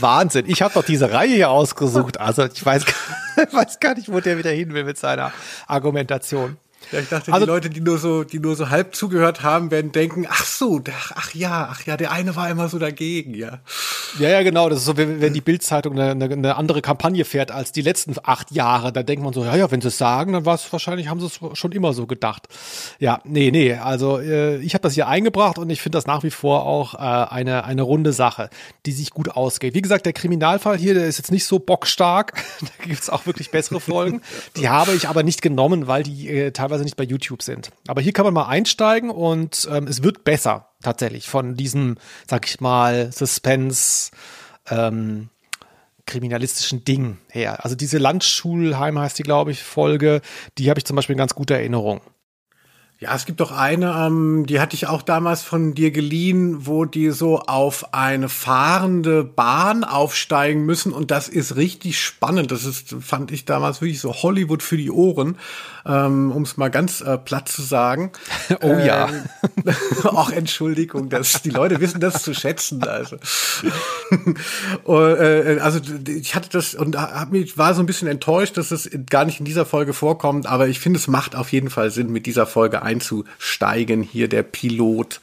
Wahnsinn. 0.00 0.44
Ich 0.48 0.62
habe 0.62 0.74
doch 0.74 0.84
diese 0.84 1.12
Reihe 1.12 1.34
hier 1.34 1.50
ausgesucht. 1.50 2.18
Also 2.18 2.46
ich 2.46 2.64
weiß, 2.64 2.84
weiß 3.52 3.80
gar 3.80 3.94
nicht, 3.94 4.10
wo 4.10 4.20
der 4.20 4.38
wieder 4.38 4.50
hin 4.50 4.72
will 4.74 4.84
mit 4.84 4.98
seiner 4.98 5.32
Argumentation. 5.66 6.56
Ja, 6.94 7.00
ich 7.00 7.08
dachte, 7.08 7.32
also, 7.32 7.44
die 7.44 7.50
Leute, 7.50 7.70
die 7.70 7.80
nur 7.80 7.98
so, 7.98 8.22
die 8.22 8.38
nur 8.38 8.54
so 8.54 8.70
halb 8.70 8.94
zugehört 8.94 9.42
haben, 9.42 9.72
werden 9.72 9.90
denken, 9.90 10.26
ach 10.28 10.44
so, 10.44 10.80
ach 11.14 11.34
ja, 11.34 11.68
ach 11.70 11.84
ja, 11.86 11.96
der 11.96 12.12
eine 12.12 12.36
war 12.36 12.48
immer 12.48 12.68
so 12.68 12.78
dagegen, 12.78 13.34
ja. 13.34 13.58
Ja, 14.20 14.28
ja, 14.28 14.42
genau. 14.44 14.68
Das 14.68 14.78
ist 14.78 14.84
so, 14.84 14.96
wenn 14.96 15.32
die 15.32 15.40
Bildzeitung 15.40 15.98
eine, 15.98 16.24
eine 16.24 16.56
andere 16.56 16.82
Kampagne 16.82 17.24
fährt 17.24 17.50
als 17.50 17.72
die 17.72 17.82
letzten 17.82 18.14
acht 18.22 18.52
Jahre, 18.52 18.92
da 18.92 19.02
denkt 19.02 19.24
man 19.24 19.32
so, 19.32 19.44
ja, 19.44 19.56
ja, 19.56 19.70
wenn 19.72 19.80
sie 19.80 19.88
es 19.88 19.98
sagen, 19.98 20.34
dann 20.34 20.46
war 20.46 20.54
es 20.54 20.72
wahrscheinlich, 20.72 21.08
haben 21.08 21.18
sie 21.18 21.26
es 21.26 21.40
schon 21.58 21.72
immer 21.72 21.92
so 21.92 22.06
gedacht. 22.06 22.46
Ja, 23.00 23.20
nee, 23.24 23.50
nee. 23.50 23.74
Also 23.74 24.20
äh, 24.20 24.58
ich 24.58 24.74
habe 24.74 24.82
das 24.82 24.94
hier 24.94 25.08
eingebracht 25.08 25.58
und 25.58 25.68
ich 25.70 25.82
finde 25.82 25.96
das 25.96 26.06
nach 26.06 26.22
wie 26.22 26.30
vor 26.30 26.64
auch 26.64 26.94
äh, 26.94 26.98
eine, 26.98 27.64
eine 27.64 27.82
runde 27.82 28.12
Sache, 28.12 28.50
die 28.86 28.92
sich 28.92 29.10
gut 29.10 29.30
ausgeht. 29.30 29.74
Wie 29.74 29.82
gesagt, 29.82 30.06
der 30.06 30.12
Kriminalfall 30.12 30.76
hier, 30.76 30.94
der 30.94 31.06
ist 31.06 31.18
jetzt 31.18 31.32
nicht 31.32 31.44
so 31.44 31.58
bockstark. 31.58 32.34
da 32.60 32.84
gibt's 32.84 33.10
auch 33.10 33.26
wirklich 33.26 33.50
bessere 33.50 33.80
Folgen. 33.80 34.20
Die 34.56 34.68
habe 34.68 34.92
ich 34.92 35.08
aber 35.08 35.24
nicht 35.24 35.42
genommen, 35.42 35.88
weil 35.88 36.04
die 36.04 36.28
äh, 36.28 36.50
teilweise 36.52 36.83
teilweise 36.84 36.86
nicht 36.86 36.96
bei 36.96 37.04
YouTube 37.04 37.42
sind. 37.42 37.70
Aber 37.88 38.00
hier 38.00 38.12
kann 38.12 38.24
man 38.24 38.34
mal 38.34 38.46
einsteigen 38.46 39.10
und 39.10 39.68
ähm, 39.70 39.86
es 39.86 40.02
wird 40.02 40.24
besser 40.24 40.68
tatsächlich 40.82 41.28
von 41.28 41.56
diesem, 41.56 41.96
sag 42.28 42.46
ich 42.46 42.60
mal, 42.60 43.10
Suspense. 43.12 44.10
Ähm, 44.70 45.28
kriminalistischen 46.06 46.84
Ding 46.84 47.16
her. 47.30 47.64
Also 47.64 47.76
diese 47.76 47.96
Landschulheim 47.96 48.98
heißt 48.98 49.18
die, 49.18 49.22
glaube 49.22 49.52
ich, 49.52 49.62
Folge, 49.62 50.20
die 50.58 50.68
habe 50.68 50.78
ich 50.78 50.84
zum 50.84 50.96
Beispiel 50.96 51.14
in 51.14 51.18
ganz 51.18 51.34
guter 51.34 51.54
Erinnerung. 51.54 52.02
Ja, 53.00 53.14
es 53.14 53.26
gibt 53.26 53.40
doch 53.40 53.50
eine, 53.50 53.92
ähm, 53.92 54.46
die 54.46 54.60
hatte 54.60 54.76
ich 54.76 54.86
auch 54.86 55.02
damals 55.02 55.42
von 55.42 55.74
dir 55.74 55.90
geliehen, 55.90 56.66
wo 56.66 56.84
die 56.84 57.10
so 57.10 57.40
auf 57.40 57.92
eine 57.92 58.28
fahrende 58.28 59.24
Bahn 59.24 59.84
aufsteigen 59.84 60.64
müssen 60.64 60.92
und 60.92 61.10
das 61.10 61.28
ist 61.28 61.56
richtig 61.56 62.00
spannend. 62.00 62.52
Das 62.52 62.64
ist, 62.64 62.94
fand 63.00 63.32
ich 63.32 63.44
damals 63.44 63.80
wirklich 63.80 64.00
so 64.00 64.14
Hollywood 64.14 64.62
für 64.62 64.76
die 64.76 64.90
Ohren. 64.90 65.36
ähm, 65.86 66.32
um 66.32 66.42
es 66.42 66.56
mal 66.56 66.70
ganz 66.70 67.00
äh, 67.00 67.18
platt 67.18 67.48
zu 67.48 67.62
sagen. 67.62 68.12
Oh 68.60 68.78
ja. 68.78 69.08
Auch 70.04 70.30
Entschuldigung, 70.30 71.08
dass 71.08 71.42
die 71.42 71.50
Leute 71.50 71.80
wissen 71.80 72.00
das 72.00 72.22
zu 72.22 72.34
schätzen. 72.34 72.82
Also, 72.84 73.16
und, 74.84 75.16
äh, 75.18 75.58
also 75.60 75.80
ich 76.06 76.34
hatte 76.34 76.50
das 76.50 76.74
und 76.74 76.96
hab 76.96 77.32
mich 77.32 77.58
war 77.58 77.74
so 77.74 77.80
ein 77.82 77.86
bisschen 77.86 78.06
enttäuscht, 78.08 78.56
dass 78.56 78.70
es 78.70 78.88
gar 79.10 79.24
nicht 79.24 79.40
in 79.40 79.44
dieser 79.44 79.66
Folge 79.66 79.92
vorkommt, 79.92 80.46
aber 80.46 80.68
ich 80.68 80.78
finde, 80.78 80.98
es 80.98 81.08
macht 81.08 81.34
auf 81.36 81.52
jeden 81.52 81.70
Fall 81.70 81.90
Sinn, 81.90 82.10
mit 82.10 82.26
dieser 82.26 82.46
Folge 82.46 82.82
einzusteigen. 82.84 84.02
Hier 84.02 84.28
der 84.28 84.42
Pilot. 84.42 85.20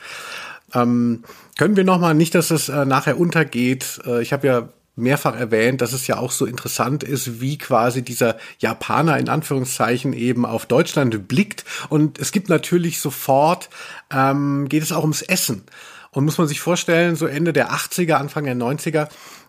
Ähm, 0.74 1.24
können 1.58 1.76
wir 1.76 1.84
noch 1.84 2.00
mal 2.00 2.14
nicht, 2.14 2.36
dass 2.36 2.52
es 2.52 2.70
äh, 2.70 2.86
nachher 2.86 3.20
untergeht? 3.20 4.02
Äh, 4.06 4.22
ich 4.22 4.34
habe 4.34 4.48
ja 4.48 4.70
mehrfach 4.96 5.36
erwähnt, 5.36 5.82
dass 5.82 5.94
es 5.94 6.08
ja 6.08 6.18
auch 6.18 6.32
so 6.32 6.46
interessant 6.46 7.04
ist, 7.04 7.42
wie 7.42 7.58
quasi 7.58 8.02
dieser 8.02 8.38
Japaner 8.60 9.18
in 9.18 9.30
Anführungszeichen 9.30 10.14
eben 10.14 10.46
auf 10.46 10.66
Deutschland 10.66 11.28
blickt. 11.28 11.66
Und 11.90 12.20
es 12.20 12.32
gibt 12.32 12.50
natürlich 12.50 13.00
sofort, 13.00 13.70
ähm, 14.12 14.68
geht 14.70 14.84
es 14.84 14.92
auch 14.92 15.02
ums 15.04 15.22
Essen. 15.22 15.64
Und 16.12 16.26
muss 16.26 16.38
man 16.38 16.48
sich 16.48 16.60
vorstellen, 16.60 17.16
so 17.16 17.26
Ende 17.26 17.54
der 17.54 17.72
80er, 17.72 18.14
Anfang 18.14 18.44
der 18.44 18.56
90er, 18.56 19.08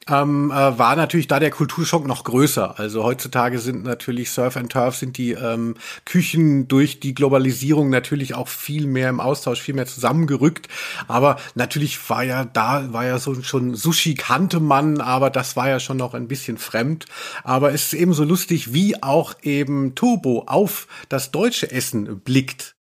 ähm, 0.09 0.51
äh, 0.51 0.55
war 0.79 0.97
natürlich 0.97 1.29
da 1.29 1.39
der 1.39 1.51
Kulturschock 1.51 2.07
noch 2.07 2.25
größer. 2.25 2.79
Also 2.79 3.05
heutzutage 3.05 3.59
sind 3.59 3.85
natürlich 3.85 4.31
Surf 4.31 4.57
and 4.57 4.73
Turf, 4.73 4.97
sind 4.97 5.17
die 5.17 5.33
ähm, 5.33 5.77
Küchen 6.05 6.67
durch 6.67 6.99
die 7.01 7.15
Globalisierung 7.15 7.89
natürlich 7.89 8.35
auch 8.35 8.49
viel 8.49 8.87
mehr 8.87 9.09
im 9.09 9.21
Austausch, 9.21 9.61
viel 9.61 9.75
mehr 9.75 9.87
zusammengerückt. 9.87 10.69
Aber 11.07 11.39
natürlich 11.55 11.99
war 12.11 12.25
ja 12.25 12.45
da, 12.45 12.93
war 12.93 13.05
ja 13.05 13.19
so 13.19 13.43
schon 13.43 13.75
Sushi 13.75 14.15
kannte 14.15 14.61
man, 14.61 15.01
aber 15.01 15.31
das 15.31 15.57
war 15.57 15.69
ja 15.69 15.79
schon 15.79 15.99
noch 15.99 16.15
ein 16.15 16.29
bisschen 16.29 16.59
fremd. 16.59 17.07
Aber 17.45 17.73
es 17.73 17.87
ist 17.87 17.95
eben 17.95 18.15
so 18.15 18.25
lustig, 18.25 18.73
wie 18.73 19.03
auch 19.03 19.35
eben 19.43 19.95
Turbo 19.95 20.45
auf 20.47 20.89
das 21.09 21.31
deutsche 21.31 21.71
Essen 21.71 22.21
blickt. 22.21 22.75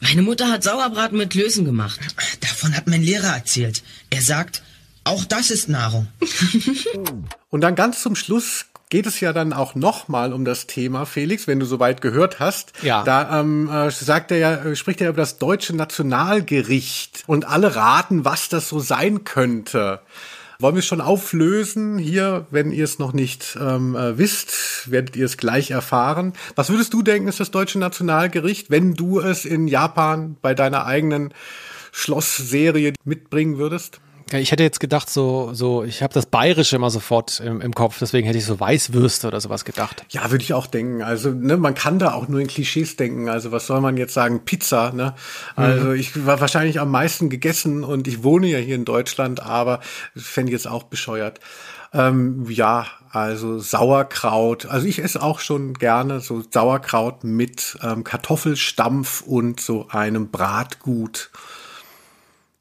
Meine 0.00 0.22
Mutter 0.22 0.50
hat 0.50 0.62
Sauerbraten 0.62 1.16
mit 1.18 1.30
Klößen 1.30 1.64
gemacht. 1.64 1.98
Davon 2.40 2.76
hat 2.76 2.86
mein 2.86 3.02
Lehrer 3.02 3.34
erzählt. 3.34 3.82
Er 4.10 4.20
sagt, 4.20 4.62
auch 5.06 5.24
das 5.24 5.50
ist 5.50 5.68
Nahrung. 5.68 6.08
Und 7.50 7.60
dann 7.60 7.74
ganz 7.74 8.02
zum 8.02 8.16
Schluss 8.16 8.66
geht 8.88 9.06
es 9.06 9.20
ja 9.20 9.32
dann 9.32 9.52
auch 9.52 9.74
nochmal 9.74 10.32
um 10.32 10.44
das 10.44 10.66
Thema, 10.66 11.06
Felix, 11.06 11.46
wenn 11.46 11.58
du 11.58 11.66
soweit 11.66 12.00
gehört 12.00 12.38
hast. 12.38 12.72
Ja. 12.82 13.02
Da 13.02 13.40
ähm, 13.40 13.68
äh, 13.68 13.90
sagt 13.90 14.30
er 14.30 14.38
ja, 14.38 14.54
äh, 14.54 14.76
spricht 14.76 15.00
er 15.00 15.08
über 15.08 15.22
das 15.22 15.38
deutsche 15.38 15.74
Nationalgericht 15.74 17.24
und 17.26 17.46
alle 17.46 17.74
raten, 17.74 18.24
was 18.24 18.48
das 18.48 18.68
so 18.68 18.78
sein 18.78 19.24
könnte. 19.24 20.00
Wollen 20.58 20.74
wir 20.74 20.80
es 20.80 20.86
schon 20.86 21.02
auflösen 21.02 21.98
hier, 21.98 22.46
wenn 22.50 22.70
ihr 22.70 22.84
es 22.84 22.98
noch 22.98 23.12
nicht 23.12 23.58
ähm, 23.60 23.94
äh, 23.94 24.16
wisst, 24.16 24.90
werdet 24.90 25.14
ihr 25.14 25.26
es 25.26 25.36
gleich 25.36 25.70
erfahren. 25.70 26.32
Was 26.54 26.70
würdest 26.70 26.94
du 26.94 27.02
denken, 27.02 27.28
ist 27.28 27.40
das 27.40 27.50
deutsche 27.50 27.78
Nationalgericht, 27.78 28.70
wenn 28.70 28.94
du 28.94 29.20
es 29.20 29.44
in 29.44 29.68
Japan 29.68 30.36
bei 30.40 30.54
deiner 30.54 30.86
eigenen 30.86 31.34
Schlossserie 31.92 32.94
mitbringen 33.04 33.58
würdest? 33.58 34.00
Ich 34.32 34.50
hätte 34.50 34.64
jetzt 34.64 34.80
gedacht, 34.80 35.08
so, 35.08 35.50
so, 35.52 35.84
ich 35.84 36.02
habe 36.02 36.12
das 36.12 36.26
Bayerische 36.26 36.74
immer 36.74 36.90
sofort 36.90 37.38
im, 37.38 37.60
im 37.60 37.72
Kopf, 37.72 37.98
deswegen 38.00 38.26
hätte 38.26 38.38
ich 38.38 38.44
so 38.44 38.58
Weißwürste 38.58 39.28
oder 39.28 39.40
sowas 39.40 39.64
gedacht. 39.64 40.04
Ja, 40.10 40.32
würde 40.32 40.42
ich 40.42 40.52
auch 40.52 40.66
denken. 40.66 41.02
Also, 41.02 41.30
ne, 41.30 41.56
man 41.56 41.74
kann 41.74 42.00
da 42.00 42.12
auch 42.12 42.26
nur 42.26 42.40
in 42.40 42.48
Klischees 42.48 42.96
denken. 42.96 43.28
Also, 43.28 43.52
was 43.52 43.68
soll 43.68 43.80
man 43.80 43.96
jetzt 43.96 44.14
sagen? 44.14 44.44
Pizza, 44.44 44.90
ne? 44.92 45.14
Also, 45.54 45.90
Mhm. 45.90 45.94
ich 45.94 46.26
war 46.26 46.40
wahrscheinlich 46.40 46.80
am 46.80 46.90
meisten 46.90 47.30
gegessen 47.30 47.84
und 47.84 48.08
ich 48.08 48.24
wohne 48.24 48.48
ja 48.48 48.58
hier 48.58 48.74
in 48.74 48.84
Deutschland, 48.84 49.40
aber 49.40 49.78
fände 50.16 50.50
ich 50.50 50.54
jetzt 50.54 50.66
auch 50.66 50.82
bescheuert. 50.82 51.38
Ähm, 51.92 52.44
ja, 52.50 52.86
also 53.12 53.60
Sauerkraut. 53.60 54.66
Also 54.66 54.88
ich 54.88 55.02
esse 55.02 55.22
auch 55.22 55.38
schon 55.38 55.74
gerne 55.74 56.18
so 56.20 56.42
Sauerkraut 56.50 57.22
mit 57.22 57.78
ähm, 57.80 58.02
Kartoffelstampf 58.02 59.22
und 59.22 59.60
so 59.60 59.86
einem 59.88 60.30
Bratgut. 60.30 61.30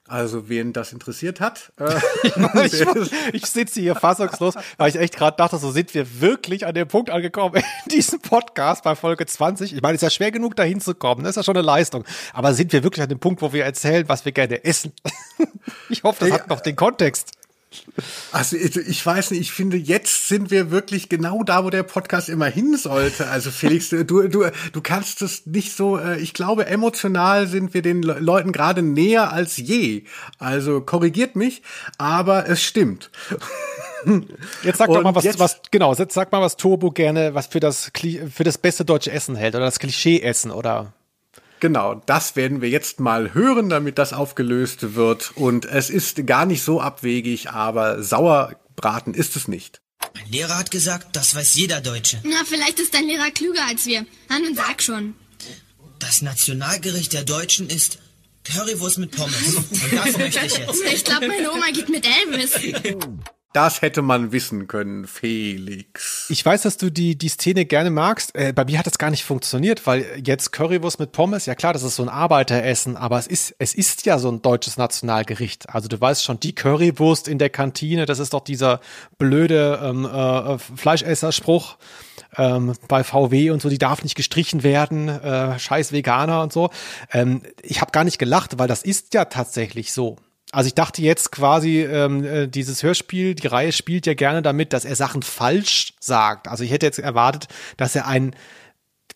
Also 0.07 0.49
wen 0.49 0.71
das 0.71 0.93
interessiert 0.93 1.39
hat. 1.39 1.71
Äh, 1.79 1.95
ich, 2.65 2.85
ich 3.33 3.45
sitze 3.47 3.81
hier 3.81 3.95
fassungslos, 3.95 4.53
weil 4.77 4.89
ich 4.89 4.97
echt 4.97 5.17
gerade 5.17 5.35
dachte, 5.35 5.57
so 5.57 5.71
sind 5.71 5.95
wir 5.95 6.21
wirklich 6.21 6.67
an 6.67 6.75
dem 6.75 6.87
Punkt 6.87 7.09
angekommen 7.09 7.55
in 7.85 7.89
diesem 7.89 8.21
Podcast 8.21 8.83
bei 8.83 8.95
Folge 8.95 9.25
20. 9.25 9.73
Ich 9.73 9.81
meine, 9.81 9.95
es 9.95 10.03
ist 10.03 10.05
ja 10.05 10.09
schwer 10.11 10.31
genug, 10.31 10.55
da 10.55 10.63
hinzukommen. 10.63 11.23
Das 11.23 11.31
ist 11.31 11.37
ja 11.37 11.43
schon 11.43 11.57
eine 11.57 11.65
Leistung. 11.65 12.05
Aber 12.33 12.53
sind 12.53 12.71
wir 12.71 12.83
wirklich 12.83 13.01
an 13.01 13.09
dem 13.09 13.19
Punkt, 13.19 13.41
wo 13.41 13.51
wir 13.51 13.65
erzählen, 13.65 14.07
was 14.07 14.25
wir 14.25 14.31
gerne 14.31 14.63
essen? 14.63 14.93
Ich 15.89 16.03
hoffe, 16.03 16.25
das 16.25 16.39
hat 16.39 16.49
noch 16.49 16.61
den 16.61 16.75
Kontext. 16.75 17.31
Also 18.31 18.57
ich, 18.57 19.05
weiß 19.05 19.31
nicht, 19.31 19.41
ich 19.41 19.51
finde, 19.51 19.77
jetzt 19.77 20.27
sind 20.27 20.51
wir 20.51 20.71
wirklich 20.71 21.09
genau 21.09 21.43
da, 21.43 21.63
wo 21.63 21.69
der 21.69 21.83
Podcast 21.83 22.29
immer 22.29 22.47
hin 22.47 22.77
sollte. 22.77 23.27
Also 23.27 23.51
Felix, 23.51 23.89
du, 23.89 24.03
du, 24.03 24.27
du 24.27 24.81
kannst 24.81 25.21
es 25.21 25.45
nicht 25.45 25.75
so, 25.75 25.97
äh, 25.97 26.19
ich 26.19 26.33
glaube, 26.33 26.67
emotional 26.67 27.47
sind 27.47 27.73
wir 27.73 27.81
den 27.81 28.01
Le 28.01 28.19
Leuten 28.19 28.51
gerade 28.51 28.81
näher 28.81 29.31
als 29.31 29.57
je. 29.57 30.03
Also 30.39 30.81
korrigiert 30.81 31.35
mich, 31.35 31.61
aber 31.97 32.47
es 32.47 32.63
stimmt. 32.63 33.11
Jetzt 34.63 34.77
sag 34.77 34.87
doch 34.87 34.97
Und 34.97 35.03
mal, 35.03 35.15
was, 35.15 35.39
was, 35.39 35.61
genau, 35.71 35.93
jetzt 35.93 36.13
sag 36.13 36.31
mal, 36.31 36.41
was 36.41 36.57
Turbo 36.57 36.91
gerne, 36.91 37.33
was 37.33 37.47
für 37.47 37.59
das, 37.59 37.91
für 37.93 38.43
das 38.43 38.57
beste 38.57 38.85
deutsche 38.85 39.11
Essen 39.11 39.35
hält 39.35 39.55
oder 39.55 39.65
das 39.65 39.79
Klischee-Essen 39.79 40.51
oder 40.51 40.93
Genau, 41.59 42.01
das 42.05 42.35
werden 42.35 42.61
wir 42.61 42.69
jetzt 42.69 42.99
mal 42.99 43.33
hören, 43.33 43.69
damit 43.69 43.97
das 43.97 44.13
aufgelöst 44.13 44.95
wird. 44.95 45.31
Und 45.35 45.65
es 45.65 45.89
ist 45.89 46.25
gar 46.27 46.45
nicht 46.45 46.63
so 46.63 46.81
abwegig, 46.81 47.49
aber 47.49 48.03
Sauerbraten 48.03 49.13
ist 49.13 49.35
es 49.35 49.47
nicht. 49.47 49.81
Mein 50.13 50.29
Lehrer 50.29 50.57
hat 50.57 50.71
gesagt, 50.71 51.15
das 51.15 51.35
weiß 51.35 51.55
jeder 51.55 51.81
Deutsche. 51.81 52.19
Na, 52.23 52.43
vielleicht 52.45 52.79
ist 52.79 52.93
dein 52.93 53.05
Lehrer 53.05 53.31
klüger 53.31 53.65
als 53.67 53.85
wir. 53.85 54.05
Nun 54.29 54.55
sag 54.55 54.81
schon. 54.81 55.15
Das 55.99 56.21
Nationalgericht 56.21 57.13
der 57.13 57.23
Deutschen 57.23 57.69
ist 57.69 57.99
Currywurst 58.43 58.99
mit 58.99 59.11
Pommes. 59.11 59.55
Und 59.55 59.93
das 59.93 60.17
möchte 60.17 60.45
ich 60.45 60.57
jetzt. 60.57 60.81
Ich 60.93 61.03
glaube, 61.03 61.27
meine 61.27 61.51
Oma 61.51 61.71
geht 61.73 61.89
mit 61.89 62.05
Elvis. 62.05 62.51
Das 63.55 63.81
hätte 63.81 64.01
man 64.01 64.33
wissen 64.33 64.67
können, 64.67 65.07
Felix. 65.07 66.25
Ich 66.29 66.45
weiß, 66.45 66.63
dass 66.63 66.75
du 66.75 66.91
die, 66.91 67.17
die 67.17 67.29
Szene 67.29 67.63
gerne 67.63 67.89
magst. 67.89 68.35
Äh, 68.35 68.51
bei 68.51 68.65
mir 68.65 68.77
hat 68.77 68.85
das 68.85 68.97
gar 68.97 69.11
nicht 69.11 69.23
funktioniert, 69.23 69.87
weil 69.87 70.05
jetzt 70.21 70.51
Currywurst 70.51 70.99
mit 70.99 71.13
Pommes, 71.13 71.45
ja 71.45 71.55
klar, 71.55 71.71
das 71.71 71.83
ist 71.83 71.95
so 71.95 72.03
ein 72.03 72.09
Arbeiteressen, 72.09 72.97
aber 72.97 73.17
es 73.17 73.27
ist, 73.27 73.55
es 73.57 73.73
ist 73.73 74.05
ja 74.05 74.19
so 74.19 74.29
ein 74.29 74.41
deutsches 74.41 74.75
Nationalgericht. 74.75 75.69
Also 75.69 75.87
du 75.87 76.01
weißt 76.01 76.25
schon, 76.25 76.37
die 76.41 76.53
Currywurst 76.53 77.29
in 77.29 77.37
der 77.37 77.49
Kantine, 77.49 78.05
das 78.05 78.19
ist 78.19 78.33
doch 78.33 78.43
dieser 78.43 78.81
blöde 79.17 79.79
ähm, 79.81 80.03
äh, 80.03 80.57
Fleischesserspruch 80.57 81.77
ähm, 82.35 82.73
bei 82.89 83.05
VW 83.05 83.51
und 83.51 83.61
so, 83.61 83.69
die 83.69 83.77
darf 83.77 84.03
nicht 84.03 84.15
gestrichen 84.15 84.63
werden, 84.63 85.07
äh, 85.07 85.57
scheiß 85.57 85.93
Veganer 85.93 86.43
und 86.43 86.51
so. 86.51 86.71
Ähm, 87.09 87.41
ich 87.61 87.79
habe 87.79 87.91
gar 87.91 88.03
nicht 88.03 88.19
gelacht, 88.19 88.59
weil 88.59 88.67
das 88.67 88.83
ist 88.83 89.13
ja 89.13 89.23
tatsächlich 89.23 89.93
so. 89.93 90.17
Also 90.51 90.67
ich 90.67 90.75
dachte 90.75 91.01
jetzt 91.01 91.31
quasi, 91.31 91.81
ähm, 91.81 92.23
äh, 92.23 92.47
dieses 92.47 92.83
Hörspiel, 92.83 93.35
die 93.35 93.47
Reihe 93.47 93.71
spielt 93.71 94.05
ja 94.05 94.13
gerne 94.13 94.41
damit, 94.41 94.73
dass 94.73 94.85
er 94.85 94.95
Sachen 94.95 95.21
falsch 95.21 95.93
sagt. 95.99 96.47
Also 96.47 96.63
ich 96.63 96.71
hätte 96.71 96.85
jetzt 96.85 96.99
erwartet, 96.99 97.47
dass 97.77 97.95
er 97.95 98.07
ein 98.07 98.35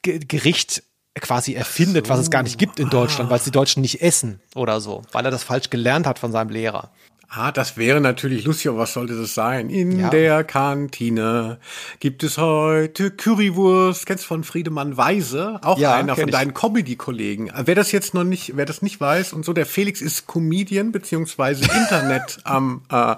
Ge 0.01 0.19
Gericht 0.19 0.83
quasi 1.15 1.53
erfindet, 1.53 2.09
was 2.09 2.19
es 2.19 2.29
gar 2.29 2.43
nicht 2.43 2.57
gibt 2.57 2.79
in 2.79 2.89
Deutschland, 2.89 3.29
weil 3.29 3.37
es 3.37 3.43
die 3.43 3.51
Deutschen 3.51 3.81
nicht 3.81 4.01
essen 4.01 4.41
oder 4.55 4.79
so, 4.79 5.01
weil 5.11 5.25
er 5.25 5.31
das 5.31 5.43
falsch 5.43 5.69
gelernt 5.69 6.07
hat 6.07 6.19
von 6.19 6.31
seinem 6.31 6.49
Lehrer. 6.49 6.91
Ah, 7.31 7.51
das 7.51 7.77
wäre 7.77 8.01
natürlich 8.01 8.43
lustig, 8.45 8.69
aber 8.69 8.79
was 8.79 8.93
sollte 8.93 9.15
das 9.15 9.35
sein? 9.35 9.69
In 9.69 9.99
Ja. 9.99 10.09
der 10.09 10.43
Kantine 10.43 11.59
gibt 11.99 12.23
es 12.23 12.39
heute 12.39 13.11
Currywurst. 13.11 14.07
Kennst 14.07 14.23
du 14.23 14.27
von 14.29 14.43
Friedemann 14.43 14.97
Weise? 14.97 15.59
Auch 15.61 15.77
Ja, 15.77 15.93
einer 15.93 16.15
von 16.15 16.29
ich. 16.29 16.31
deinen 16.31 16.55
Comedy-Kollegen. 16.55 17.51
Wer 17.65 17.75
das 17.75 17.91
jetzt 17.91 18.15
noch 18.15 18.23
nicht, 18.23 18.57
wer 18.57 18.65
das 18.65 18.81
nicht 18.81 18.99
weiß 18.99 19.33
und 19.33 19.45
so, 19.45 19.53
der 19.53 19.67
Felix 19.67 20.01
ist 20.01 20.25
Comedian 20.25 20.91
beziehungsweise 20.91 21.63
Internet 21.77 22.39
am 22.45 22.81
äh, 22.91 23.15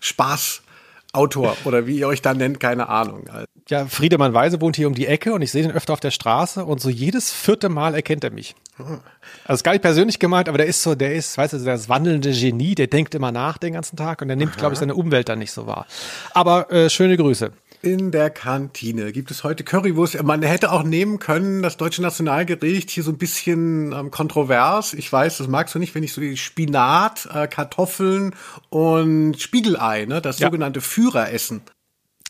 Spaßautor 0.00 1.56
oder 1.64 1.86
wie 1.86 1.98
ihr 1.98 2.08
euch 2.08 2.22
da 2.22 2.34
nennt, 2.34 2.60
keine 2.60 2.88
Ahnung. 2.88 3.24
Ja, 3.68 3.86
Friedemann 3.86 4.34
Weise 4.34 4.60
wohnt 4.60 4.76
hier 4.76 4.88
um 4.88 4.94
die 4.94 5.06
Ecke 5.06 5.32
und 5.32 5.42
ich 5.42 5.50
sehe 5.50 5.62
den 5.62 5.72
öfter 5.72 5.92
auf 5.92 6.00
der 6.00 6.10
Straße 6.10 6.64
und 6.64 6.80
so 6.80 6.88
jedes 6.90 7.30
vierte 7.32 7.68
Mal 7.68 7.94
erkennt 7.94 8.24
er 8.24 8.30
mich. 8.30 8.54
Also 8.78 9.54
ist 9.54 9.64
gar 9.64 9.72
nicht 9.72 9.82
persönlich 9.82 10.18
gemeint, 10.18 10.48
aber 10.48 10.58
der 10.58 10.66
ist 10.66 10.82
so, 10.82 10.94
der 10.94 11.14
ist, 11.14 11.36
weißt 11.36 11.54
du, 11.54 11.58
das 11.58 11.88
wandelnde 11.88 12.32
Genie, 12.32 12.74
der 12.74 12.86
denkt 12.86 13.14
immer 13.14 13.32
nach 13.32 13.58
den 13.58 13.72
ganzen 13.72 13.96
Tag 13.96 14.22
und 14.22 14.28
der 14.28 14.36
nimmt, 14.36 14.56
glaube 14.56 14.74
ich, 14.74 14.78
seine 14.78 14.94
Umwelt 14.94 15.28
dann 15.28 15.38
nicht 15.38 15.52
so 15.52 15.66
wahr. 15.66 15.86
Aber 16.32 16.70
äh, 16.72 16.88
schöne 16.90 17.16
Grüße. 17.16 17.52
In 17.80 18.10
der 18.10 18.30
Kantine 18.30 19.12
gibt 19.12 19.30
es 19.30 19.44
heute 19.44 19.62
Currywurst. 19.62 20.20
Man 20.24 20.42
hätte 20.42 20.72
auch 20.72 20.82
nehmen 20.82 21.20
können, 21.20 21.62
das 21.62 21.76
deutsche 21.76 22.02
Nationalgericht 22.02 22.90
hier 22.90 23.04
so 23.04 23.12
ein 23.12 23.18
bisschen 23.18 23.92
ähm, 23.92 24.10
kontrovers. 24.10 24.94
Ich 24.94 25.12
weiß, 25.12 25.38
das 25.38 25.46
magst 25.46 25.76
du 25.76 25.78
nicht, 25.78 25.94
wenn 25.94 26.02
ich 26.02 26.12
so 26.12 26.20
die 26.20 26.36
Spinat, 26.36 27.28
äh, 27.32 27.46
Kartoffeln 27.46 28.34
und 28.68 29.40
Spiegelei, 29.40 30.06
ne, 30.06 30.20
das 30.20 30.40
Ja. 30.40 30.48
sogenannte 30.48 30.80
Führeressen. 30.80 31.62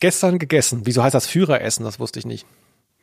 Gestern 0.01 0.39
gegessen. 0.39 0.83
Wieso 0.85 1.03
heißt 1.03 1.15
das 1.15 1.27
Führeressen? 1.27 1.85
Das 1.85 1.99
wusste 1.99 2.19
ich 2.19 2.27
nicht. 2.27 2.47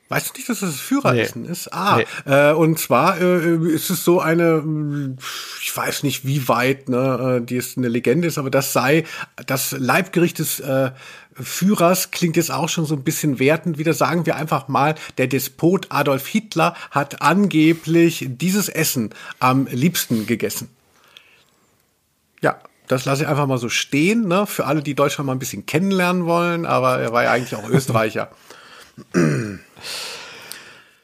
Weißt 0.07 0.29
du 0.29 0.33
nicht, 0.33 0.47
dass 0.47 0.59
das 0.59 0.75
Führeressen 0.75 1.43
nee. 1.43 1.51
ist? 1.51 1.73
Ah, 1.73 1.97
nee. 1.97 2.31
äh, 2.31 2.53
und 2.53 2.77
zwar 2.77 3.19
äh, 3.19 3.55
ist 3.73 3.89
es 3.89 4.03
so 4.03 4.21
eine, 4.21 4.63
ich 5.61 5.75
weiß 5.75 6.03
nicht, 6.03 6.25
wie 6.27 6.47
weit, 6.47 6.89
ne, 6.89 7.39
äh, 7.41 7.45
die 7.45 7.55
ist 7.55 7.77
eine 7.77 7.87
Legende 7.87 8.27
ist, 8.27 8.37
aber 8.37 8.51
das 8.51 8.71
sei 8.71 9.05
das 9.47 9.71
Leibgericht 9.71 10.37
des 10.37 10.59
äh, 10.59 10.91
Führers 11.33 12.11
klingt 12.11 12.37
jetzt 12.37 12.51
auch 12.51 12.69
schon 12.69 12.85
so 12.85 12.95
ein 12.95 13.03
bisschen 13.03 13.39
wertend. 13.39 13.79
Wieder 13.79 13.93
sagen 13.93 14.27
wir 14.27 14.35
einfach 14.35 14.67
mal, 14.67 14.93
der 15.17 15.27
Despot 15.27 15.87
Adolf 15.89 16.27
Hitler 16.27 16.75
hat 16.91 17.23
angeblich 17.23 18.25
dieses 18.29 18.69
Essen 18.69 19.09
am 19.39 19.65
liebsten 19.67 20.27
gegessen. 20.27 20.69
Ja, 22.41 22.59
das 22.87 23.05
lasse 23.05 23.23
ich 23.23 23.27
einfach 23.27 23.47
mal 23.47 23.57
so 23.57 23.69
stehen, 23.69 24.27
ne? 24.27 24.45
Für 24.45 24.65
alle, 24.65 24.83
die 24.83 24.93
Deutschland 24.93 25.25
mal 25.25 25.33
ein 25.33 25.39
bisschen 25.39 25.65
kennenlernen 25.65 26.25
wollen, 26.25 26.67
aber 26.67 26.99
er 26.99 27.11
war 27.11 27.23
ja 27.23 27.31
eigentlich 27.31 27.55
auch 27.55 27.67
Österreicher. 27.69 28.29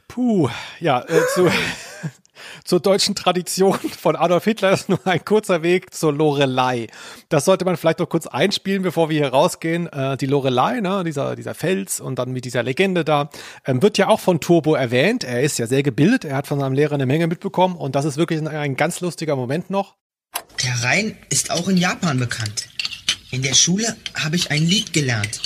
Puh, 0.08 0.50
ja, 0.80 1.02
äh, 1.08 1.22
zu, 1.34 1.50
zur 2.66 2.80
deutschen 2.80 3.16
Tradition 3.16 3.80
von 3.80 4.16
Adolf 4.16 4.44
Hitler 4.44 4.72
ist 4.72 4.90
nur 4.90 5.00
ein 5.06 5.24
kurzer 5.24 5.64
Weg 5.64 5.94
zur 5.94 6.14
Lorelei. 6.14 6.88
Das 7.30 7.46
sollte 7.46 7.64
man 7.66 7.78
vielleicht 7.78 8.00
noch 8.00 8.10
kurz 8.10 8.28
einspielen, 8.28 8.84
bevor 8.84 9.10
wir 9.10 9.18
hier 9.18 9.30
rausgehen. 9.30 9.88
Äh, 9.88 10.18
die 10.18 10.26
Lorelei, 10.26 10.82
ne, 10.82 11.04
dieser, 11.06 11.36
dieser 11.36 11.54
Fels 11.54 12.02
und 12.02 12.20
dann 12.20 12.32
mit 12.32 12.46
dieser 12.46 12.64
Legende 12.64 13.06
da, 13.06 13.30
ähm, 13.66 13.82
wird 13.82 13.98
ja 13.98 14.10
auch 14.10 14.20
von 14.20 14.42
Turbo 14.42 14.76
erwähnt. 14.76 15.24
Er 15.24 15.42
ist 15.44 15.60
ja 15.60 15.68
sehr 15.68 15.84
gebildet, 15.84 16.26
er 16.26 16.36
hat 16.36 16.48
von 16.48 16.60
seinem 16.60 16.74
Lehrer 16.74 16.96
eine 16.96 17.06
Menge 17.06 17.28
mitbekommen 17.28 17.76
und 17.76 17.96
das 17.96 18.06
ist 18.06 18.18
wirklich 18.18 18.40
ein, 18.40 18.48
ein 18.48 18.76
ganz 18.76 19.00
lustiger 19.00 19.36
Moment 19.36 19.70
noch. 19.70 19.96
Der 20.64 20.84
Rhein 20.84 21.18
ist 21.30 21.52
auch 21.52 21.68
in 21.68 21.78
Japan 21.78 22.20
bekannt. 22.20 22.68
In 23.32 23.42
der 23.42 23.54
Schule 23.54 23.96
habe 24.14 24.36
ich 24.36 24.52
ein 24.52 24.64
Lied 24.66 24.92
gelernt. 24.92 25.42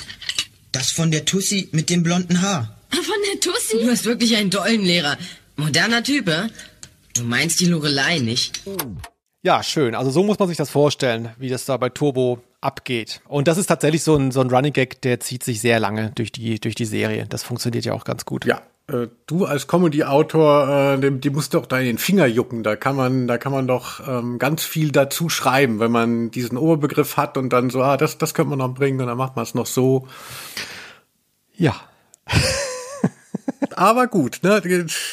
Das 0.75 0.91
von 0.91 1.09
der 1.09 1.23
Tussi 1.23 1.69
mit 1.71 1.89
dem 1.89 2.03
blonden 2.03 2.41
Haar. 2.41 2.75
Von 2.89 3.01
der 3.31 3.39
Tussi? 3.39 3.77
Du 3.81 3.89
hast 3.89 4.03
wirklich 4.03 4.35
einen 4.35 4.51
tollen 4.51 4.81
Lehrer. 4.81 5.17
Moderner 5.55 6.03
Typ, 6.03 6.27
äh? 6.27 6.49
Du 7.15 7.23
meinst 7.23 7.61
die 7.61 7.67
Lorelei 7.67 8.19
nicht? 8.19 8.61
Ja, 9.41 9.63
schön. 9.63 9.95
Also 9.95 10.11
so 10.11 10.21
muss 10.21 10.37
man 10.37 10.49
sich 10.49 10.57
das 10.57 10.69
vorstellen, 10.69 11.29
wie 11.37 11.47
das 11.47 11.63
da 11.63 11.77
bei 11.77 11.87
Turbo 11.87 12.43
abgeht. 12.59 13.21
Und 13.29 13.47
das 13.47 13.57
ist 13.57 13.67
tatsächlich 13.67 14.03
so 14.03 14.17
ein, 14.17 14.31
so 14.31 14.41
ein 14.41 14.49
Running 14.49 14.73
Gag, 14.73 15.01
der 15.01 15.21
zieht 15.21 15.45
sich 15.45 15.61
sehr 15.61 15.79
lange 15.79 16.11
durch 16.15 16.33
die, 16.33 16.59
durch 16.59 16.75
die 16.75 16.83
Serie. 16.83 17.25
Das 17.25 17.41
funktioniert 17.41 17.85
ja 17.85 17.93
auch 17.93 18.03
ganz 18.03 18.25
gut. 18.25 18.43
Ja, 18.43 18.61
äh, 18.87 19.07
du 19.25 19.45
als 19.45 19.67
Comedy-Autor, 19.67 20.97
äh, 21.01 21.11
die 21.11 21.29
musst 21.29 21.53
doch 21.53 21.65
da 21.65 21.79
in 21.79 21.85
den 21.85 21.97
Finger 21.97 22.27
jucken. 22.27 22.63
Da 22.63 22.75
kann 22.75 22.95
man, 22.95 23.27
da 23.27 23.37
kann 23.37 23.51
man 23.51 23.67
doch 23.67 24.07
ähm, 24.07 24.37
ganz 24.37 24.63
viel 24.63 24.91
dazu 24.91 25.29
schreiben, 25.29 25.79
wenn 25.79 25.91
man 25.91 26.31
diesen 26.31 26.57
Oberbegriff 26.57 27.17
hat 27.17 27.37
und 27.37 27.49
dann 27.51 27.69
so, 27.69 27.81
ah, 27.81 27.97
das, 27.97 28.17
das 28.17 28.33
könnte 28.33 28.51
man 28.51 28.59
noch 28.59 28.73
bringen 28.73 29.01
und 29.01 29.07
dann 29.07 29.17
macht 29.17 29.35
man 29.35 29.43
es 29.43 29.55
noch 29.55 29.65
so. 29.65 30.07
Ja. 31.55 31.75
Aber 33.75 34.07
gut, 34.07 34.39
ne? 34.43 34.61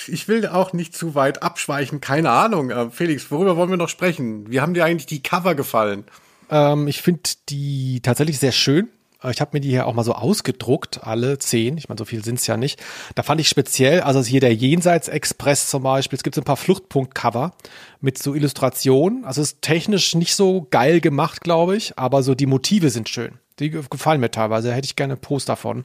ich 0.07 0.29
will 0.29 0.47
auch 0.47 0.73
nicht 0.73 0.95
zu 0.95 1.15
weit 1.15 1.43
abschweichen, 1.43 2.01
keine 2.01 2.31
Ahnung. 2.31 2.71
Äh, 2.71 2.91
Felix, 2.91 3.31
worüber 3.31 3.57
wollen 3.57 3.71
wir 3.71 3.77
noch 3.77 3.89
sprechen? 3.89 4.51
Wie 4.51 4.61
haben 4.61 4.75
dir 4.75 4.85
eigentlich 4.85 5.07
die 5.07 5.23
Cover 5.23 5.55
gefallen? 5.55 6.05
Ähm, 6.51 6.87
ich 6.89 7.01
finde 7.01 7.23
die 7.49 8.01
tatsächlich 8.03 8.39
sehr 8.39 8.53
schön. 8.53 8.89
Ich 9.31 9.41
habe 9.41 9.51
mir 9.53 9.61
die 9.61 9.71
hier 9.71 9.87
auch 9.87 9.95
mal 9.95 10.05
so 10.05 10.15
ausgedruckt, 10.15 11.05
alle 11.05 11.39
zehn. 11.39 11.79
Ich 11.79 11.89
meine, 11.89 11.99
so 11.99 12.05
viel 12.05 12.25
sind 12.25 12.39
es 12.39 12.47
ja 12.47 12.57
nicht. 12.57 12.83
Da 13.15 13.23
fand 13.23 13.41
ich 13.41 13.49
speziell, 13.49 14.01
also 14.01 14.23
hier 14.23 14.41
der 14.41 14.55
Jenseits-Express 14.55 15.69
zum 15.69 15.85
Beispiel. 15.85 16.17
Es 16.17 16.23
gibt 16.23 16.35
so 16.35 16.41
ein 16.41 16.45
paar 16.45 16.57
Fluchtpunkt-Cover 16.57 17.53
mit 18.01 18.21
so 18.21 18.35
Illustrationen. 18.35 19.25
Also 19.25 19.43
es 19.43 19.53
ist 19.53 19.63
technisch 19.63 20.15
nicht 20.15 20.35
so 20.35 20.67
geil 20.71 21.01
gemacht, 21.01 21.43
glaube 21.43 21.77
ich, 21.77 21.99
aber 21.99 22.23
so 22.23 22.35
die 22.35 22.47
Motive 22.47 22.91
sind 22.91 23.09
schön. 23.09 23.39
Die 23.59 23.71
gefallen 23.71 24.21
mir 24.21 24.31
teilweise. 24.31 24.69
Da 24.69 24.75
hätte 24.75 24.87
ich 24.87 24.97
gerne 24.97 25.17
Poster 25.17 25.57
von. 25.57 25.85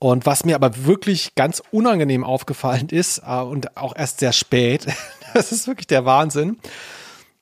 Und 0.00 0.24
was 0.24 0.46
mir 0.46 0.54
aber 0.54 0.86
wirklich 0.86 1.34
ganz 1.34 1.62
unangenehm 1.70 2.24
aufgefallen 2.24 2.88
ist 2.88 3.22
äh, 3.24 3.40
und 3.40 3.76
auch 3.76 3.94
erst 3.94 4.20
sehr 4.20 4.32
spät, 4.32 4.86
das 5.34 5.52
ist 5.52 5.66
wirklich 5.66 5.86
der 5.86 6.06
Wahnsinn. 6.06 6.58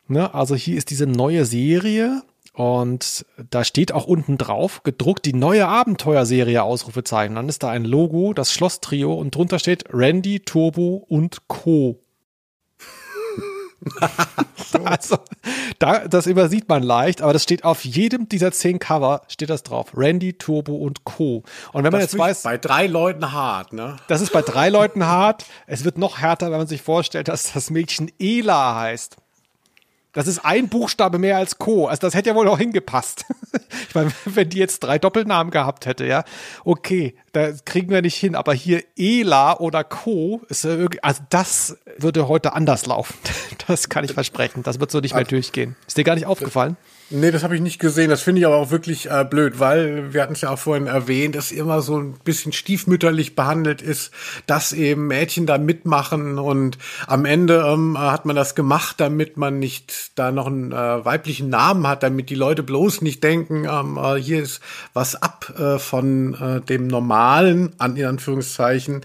Ne? 0.09 0.35
Also 0.35 0.57
hier 0.57 0.77
ist 0.77 0.91
diese 0.91 1.07
neue 1.07 1.47
Serie 1.47 2.23
und 2.59 3.25
da 3.51 3.63
steht 3.63 3.93
auch 3.93 4.09
unten 4.09 4.37
drauf, 4.37 4.83
gedruckt, 4.83 5.27
die 5.27 5.33
neue 5.33 5.69
Abenteuerserie 5.69 6.65
Ausrufezeichen. 6.65 7.37
Dann 7.37 7.49
ist 7.49 7.63
da 7.63 7.71
ein 7.71 7.85
Logo, 7.85 8.33
das 8.33 8.53
Schloss-Trio 8.53 9.15
und 9.15 9.33
drunter 9.33 9.61
steht 9.61 9.85
Randy, 9.93 10.41
Turbo 10.41 11.07
und 11.09 11.47
Co. 11.47 12.03
also, 14.85 15.19
da, 15.79 16.09
das 16.09 16.27
übersieht 16.27 16.69
man 16.69 16.83
leicht, 16.83 17.23
aber 17.23 17.33
das 17.33 17.45
steht 17.45 17.63
auf 17.63 17.85
jedem 17.85 18.29
dieser 18.29 18.51
zehn 18.51 18.81
Cover, 18.81 19.23
steht 19.29 19.51
das 19.51 19.63
drauf. 19.63 19.93
Randy, 19.95 20.33
Turbo 20.33 20.75
und 20.75 21.05
Co. 21.05 21.45
Und 21.73 21.85
wenn 21.85 21.93
man 21.93 22.01
das 22.01 22.11
jetzt 22.11 22.19
weiß. 22.19 22.43
Bei 22.43 22.59
drei 22.59 22.89
Leuten 22.89 23.31
hart, 23.31 23.73
ne? 23.73 23.99
Das 24.09 24.21
ist 24.21 24.33
bei 24.33 24.43
drei 24.43 24.69
Leuten 24.69 25.07
hart. 25.07 25.45
Es 25.69 25.85
wird 25.85 25.97
noch 25.97 26.19
härter, 26.19 26.51
wenn 26.51 26.59
man 26.59 26.67
sich 26.67 26.83
vorstellt, 26.83 27.29
dass 27.29 27.53
das 27.53 27.71
Mädchen 27.71 28.11
Ela 28.19 28.75
heißt. 28.75 29.17
Das 30.13 30.27
ist 30.27 30.45
ein 30.45 30.69
Buchstabe 30.69 31.19
mehr 31.19 31.37
als 31.37 31.59
Co. 31.59 31.87
Also 31.87 32.01
das 32.01 32.15
hätte 32.15 32.31
ja 32.31 32.35
wohl 32.35 32.49
auch 32.49 32.59
hingepasst. 32.59 33.25
ich 33.89 33.95
meine, 33.95 34.11
wenn 34.25 34.49
die 34.49 34.59
jetzt 34.59 34.81
drei 34.81 34.99
Doppelnamen 34.99 35.51
gehabt 35.51 35.87
hätte, 35.87 36.07
ja, 36.07 36.25
okay, 36.65 37.15
da 37.33 37.53
kriegen 37.65 37.91
wir 37.91 38.01
nicht 38.01 38.17
hin. 38.17 38.35
Aber 38.35 38.55
hier 38.55 38.83
Ela 38.97 39.59
oder 39.59 39.85
Co. 39.85 40.41
ist 40.49 40.65
ja 40.65 40.71
irgendwie, 40.71 41.03
also 41.03 41.23
das 41.29 41.77
würde 41.99 42.29
heute 42.29 42.53
anders 42.55 42.87
laufen. 42.87 43.15
Das 43.67 43.91
kann 43.91 44.03
ich 44.03 44.13
versprechen. 44.13 44.63
Das 44.63 44.81
wird 44.81 44.91
so 44.91 45.01
nicht 45.01 45.15
mehr 45.15 45.25
durchgehen. 45.25 45.77
Ist 45.87 45.99
dir 45.99 46.05
gar 46.05 46.15
nicht 46.15 46.25
aufgefallen? 46.25 46.79
Nee, 47.11 47.31
das 47.31 47.43
habe 47.43 47.55
ich 47.55 47.63
nicht 47.63 47.79
gesehen. 47.79 48.11
Das 48.11 48.21
finde 48.21 48.41
ich 48.41 48.47
aber 48.47 48.57
auch 48.57 48.71
wirklich 48.71 49.11
äh, 49.11 49.25
blöd, 49.25 49.59
weil 49.59 50.13
wir 50.13 50.21
hatten 50.21 50.35
es 50.35 50.43
ja 50.43 50.51
auch 50.51 50.59
vorhin 50.59 50.87
erwähnt, 50.87 51.37
dass 51.37 51.53
immer 51.53 51.81
so 51.81 51.99
ein 51.99 52.13
bisschen 52.23 52.53
stiefmütterlich 52.53 53.35
behandelt 53.35 53.81
ist, 53.81 54.11
dass 54.47 54.75
eben 54.75 55.07
Mädchen 55.07 55.47
da 55.47 55.57
mitmachen 55.57 56.39
und 56.39 56.77
am 57.07 57.25
Ende 57.25 57.65
ähm, 57.67 57.99
hat 57.99 58.27
man 58.27 58.37
das 58.37 58.55
gemacht, 58.55 58.97
damit 58.99 59.39
man 59.39 59.59
nicht 59.59 60.19
da 60.19 60.31
noch 60.31 60.49
einen 60.49 60.73
äh, 60.73 61.03
weiblichen 61.03 61.49
Namen 61.49 61.87
hat, 61.87 62.03
damit 62.03 62.29
die 62.29 62.35
Leute 62.35 62.63
bloß 62.63 63.01
nicht 63.01 63.25
denken, 63.25 63.65
ähm, 63.65 63.97
äh, 63.97 64.17
hier 64.17 64.43
ist 64.43 64.61
was 64.93 65.15
ab 65.15 65.55
äh, 65.59 65.79
von 65.79 66.35
äh, 66.35 66.61
dem 66.61 66.89
normalen, 66.89 67.73
an 67.79 67.97
in 67.97 68.05
Anführungszeichen, 68.05 69.01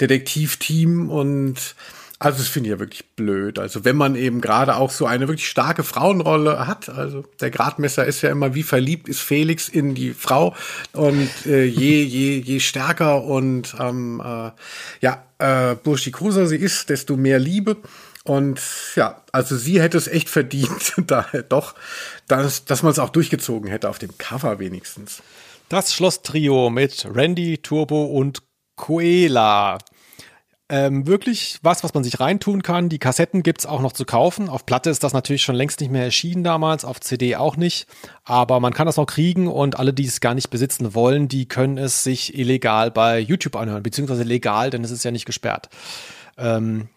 Detektivteam 0.00 1.10
und 1.10 1.74
also 2.20 2.38
das 2.38 2.48
finde 2.48 2.68
ich 2.68 2.72
ja 2.72 2.80
wirklich 2.80 3.04
blöd. 3.14 3.60
Also 3.60 3.84
wenn 3.84 3.96
man 3.96 4.16
eben 4.16 4.40
gerade 4.40 4.76
auch 4.76 4.90
so 4.90 5.06
eine 5.06 5.28
wirklich 5.28 5.48
starke 5.48 5.84
Frauenrolle 5.84 6.66
hat, 6.66 6.88
also 6.88 7.24
der 7.40 7.50
Gradmesser 7.50 8.06
ist 8.06 8.22
ja 8.22 8.30
immer, 8.30 8.54
wie 8.54 8.64
verliebt 8.64 9.08
ist 9.08 9.20
Felix 9.20 9.68
in 9.68 9.94
die 9.94 10.12
Frau 10.14 10.54
und 10.92 11.30
äh, 11.46 11.64
je, 11.64 12.02
je, 12.02 12.38
je 12.38 12.58
stärker 12.58 13.22
und 13.22 13.76
ähm, 13.78 14.20
äh, 14.24 14.50
ja, 15.00 15.24
äh, 15.38 15.76
burschikoser 15.76 16.46
sie 16.46 16.56
ist, 16.56 16.90
desto 16.90 17.16
mehr 17.16 17.38
Liebe. 17.38 17.76
Und 18.24 18.60
ja, 18.96 19.22
also 19.30 19.56
sie 19.56 19.80
hätte 19.80 19.96
es 19.96 20.08
echt 20.08 20.28
verdient, 20.28 20.94
daher 21.06 21.44
doch, 21.44 21.76
dass, 22.26 22.64
dass 22.64 22.82
man 22.82 22.90
es 22.90 22.98
auch 22.98 23.10
durchgezogen 23.10 23.70
hätte 23.70 23.88
auf 23.88 24.00
dem 24.00 24.18
Cover 24.18 24.58
wenigstens. 24.58 25.22
Das 25.68 25.94
Schloss-Trio 25.94 26.68
mit 26.68 27.06
Randy, 27.14 27.58
Turbo 27.58 28.06
und 28.06 28.42
Coela. 28.74 29.78
Ähm, 30.70 31.06
wirklich 31.06 31.58
was, 31.62 31.82
was 31.82 31.94
man 31.94 32.04
sich 32.04 32.20
reintun 32.20 32.62
kann. 32.62 32.90
Die 32.90 32.98
Kassetten 32.98 33.42
gibt's 33.42 33.64
auch 33.64 33.80
noch 33.80 33.92
zu 33.92 34.04
kaufen. 34.04 34.50
Auf 34.50 34.66
Platte 34.66 34.90
ist 34.90 35.02
das 35.02 35.14
natürlich 35.14 35.42
schon 35.42 35.54
längst 35.54 35.80
nicht 35.80 35.90
mehr 35.90 36.04
erschienen 36.04 36.44
damals, 36.44 36.84
auf 36.84 37.00
CD 37.00 37.36
auch 37.36 37.56
nicht. 37.56 37.86
Aber 38.24 38.60
man 38.60 38.74
kann 38.74 38.86
das 38.86 38.98
noch 38.98 39.06
kriegen 39.06 39.48
und 39.48 39.78
alle, 39.78 39.94
die 39.94 40.04
es 40.04 40.20
gar 40.20 40.34
nicht 40.34 40.50
besitzen 40.50 40.94
wollen, 40.94 41.28
die 41.28 41.46
können 41.46 41.78
es 41.78 42.04
sich 42.04 42.36
illegal 42.38 42.90
bei 42.90 43.18
YouTube 43.18 43.56
anhören, 43.56 43.82
beziehungsweise 43.82 44.24
legal, 44.24 44.68
denn 44.68 44.84
es 44.84 44.90
ist 44.90 45.04
ja 45.04 45.10
nicht 45.10 45.24
gesperrt. 45.24 45.70
Ähm, 46.36 46.88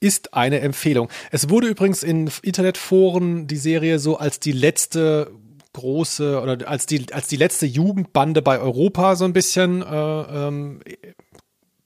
ist 0.00 0.32
eine 0.32 0.60
Empfehlung. 0.60 1.10
Es 1.30 1.50
wurde 1.50 1.66
übrigens 1.66 2.02
in 2.02 2.30
Internetforen 2.42 3.46
die 3.46 3.56
Serie 3.56 3.98
so 3.98 4.16
als 4.16 4.40
die 4.40 4.52
letzte 4.52 5.30
große 5.74 6.40
oder 6.40 6.68
als 6.68 6.86
die 6.86 7.12
als 7.12 7.28
die 7.28 7.36
letzte 7.36 7.66
Jugendbande 7.66 8.42
bei 8.42 8.58
Europa 8.58 9.16
so 9.16 9.24
ein 9.24 9.32
bisschen 9.32 9.82
äh, 9.82 9.86
ähm, 9.86 10.80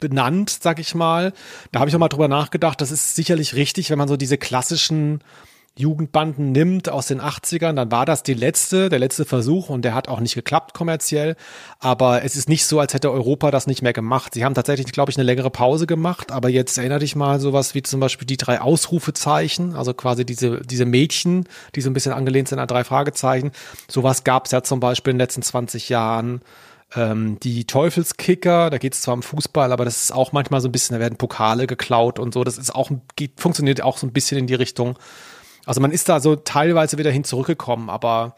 benannt, 0.03 0.59
sag 0.61 0.79
ich 0.79 0.95
mal. 0.95 1.33
Da 1.71 1.81
habe 1.81 1.89
ich 1.89 1.97
auch 1.97 2.01
mal 2.01 2.09
drüber 2.09 2.29
nachgedacht. 2.29 2.81
Das 2.81 2.91
ist 2.91 3.17
sicherlich 3.17 3.55
richtig, 3.55 3.89
wenn 3.89 3.99
man 3.99 4.09
so 4.09 4.19
diese 4.19 4.37
klassischen 4.37 5.21
Jugendbanden 5.75 6.53
nimmt 6.53 6.91
aus 6.91 7.07
den 7.07 7.23
80ern, 7.23 7.73
dann 7.73 7.91
war 7.91 8.05
das 8.05 8.23
die 8.23 8.35
letzte, 8.35 8.91
der 8.91 8.99
letzte 8.99 9.25
Versuch 9.25 9.71
und 9.71 9.87
der 9.87 9.95
hat 9.95 10.07
auch 10.07 10.21
nicht 10.21 10.35
geklappt 10.35 10.75
kommerziell. 10.75 11.35
Aber 11.79 12.25
es 12.25 12.37
ist 12.37 12.47
nicht 12.47 12.67
so, 12.67 12.79
als 12.79 12.93
hätte 12.93 13.11
Europa 13.11 13.51
das 13.51 13.67
nicht 13.67 13.81
mehr 13.81 13.95
gemacht. 13.95 14.35
Sie 14.35 14.45
haben 14.45 14.55
tatsächlich, 14.55 14.93
glaube 14.93 15.11
ich, 15.11 15.17
eine 15.17 15.25
längere 15.25 15.49
Pause 15.49 15.87
gemacht, 15.87 16.31
aber 16.31 16.51
jetzt 16.51 16.77
erinnere 16.77 16.99
dich 16.99 17.17
mal 17.17 17.41
sowas 17.41 17.75
wie 17.75 17.83
zum 17.83 18.01
Beispiel 18.01 18.27
die 18.27 18.37
drei 18.37 18.61
Ausrufezeichen, 18.61 19.75
also 19.75 19.95
quasi 19.95 20.27
diese, 20.27 20.61
diese 20.61 20.85
Mädchen, 20.85 21.49
die 21.75 21.81
so 21.81 21.89
ein 21.89 21.95
bisschen 21.95 22.13
angelehnt 22.13 22.49
sind 22.49 22.59
an 22.59 22.69
drei 22.69 22.85
Fragezeichen. 22.85 23.53
Sowas 23.89 24.25
gab 24.25 24.47
es 24.47 24.53
ja 24.53 24.63
zum 24.63 24.79
Beispiel 24.79 25.13
in 25.13 25.17
den 25.17 25.23
letzten 25.23 25.43
20 25.43 25.89
Jahren. 25.89 26.43
Ähm, 26.95 27.39
die 27.41 27.67
Teufelskicker, 27.67 28.71
da 28.71 28.79
geht 28.79 28.95
es 28.95 29.03
zwar 29.03 29.15
um 29.15 29.23
Fußball, 29.23 29.73
aber 29.73 29.85
das 29.85 30.05
ist 30.05 30.13
auch 30.13 30.33
manchmal 30.33 30.61
so 30.61 30.69
ein 30.69 30.73
bisschen, 30.73 30.95
da 30.95 31.01
werden 31.01 31.17
Pokale 31.17 31.67
geklaut 31.67 32.19
und 32.19 32.35
so. 32.35 32.45
Das 32.45 32.59
ist 32.59 32.75
auch, 32.75 32.91
geht, 33.17 33.41
funktioniert 33.41 33.83
auch 33.83 33.99
so 33.99 34.07
ein 34.07 34.13
bisschen 34.13 34.39
in 34.39 34.47
die 34.47 34.55
Richtung. 34.55 34.99
Also 35.65 35.81
man 35.81 35.91
ist 35.91 36.09
da 36.09 36.21
so 36.21 36.37
teilweise 36.37 36.99
wieder 36.99 37.11
hin 37.11 37.25
zurückgekommen, 37.25 37.89
aber 37.89 38.37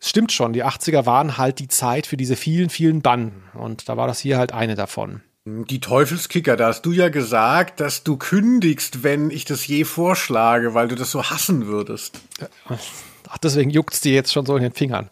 es 0.00 0.08
stimmt 0.08 0.32
schon, 0.32 0.52
die 0.52 0.64
80er 0.64 1.06
waren 1.06 1.36
halt 1.38 1.58
die 1.58 1.68
Zeit 1.68 2.06
für 2.06 2.16
diese 2.16 2.36
vielen, 2.36 2.70
vielen 2.70 3.02
Banden. 3.02 3.42
Und 3.54 3.88
da 3.88 3.96
war 3.96 4.06
das 4.06 4.20
hier 4.20 4.38
halt 4.38 4.52
eine 4.52 4.74
davon. 4.74 5.20
Die 5.44 5.80
Teufelskicker, 5.80 6.56
da 6.56 6.68
hast 6.68 6.82
du 6.82 6.92
ja 6.92 7.08
gesagt, 7.08 7.80
dass 7.80 8.04
du 8.04 8.16
kündigst, 8.16 9.02
wenn 9.02 9.30
ich 9.30 9.44
das 9.44 9.66
je 9.66 9.84
vorschlage, 9.84 10.72
weil 10.72 10.86
du 10.86 10.94
das 10.94 11.10
so 11.10 11.24
hassen 11.24 11.66
würdest. 11.66 12.20
Ach, 13.28 13.38
deswegen 13.38 13.70
juckt's 13.70 14.00
dir 14.00 14.12
jetzt 14.12 14.32
schon 14.32 14.46
so 14.46 14.56
in 14.56 14.62
den 14.62 14.72
Fingern. 14.72 15.10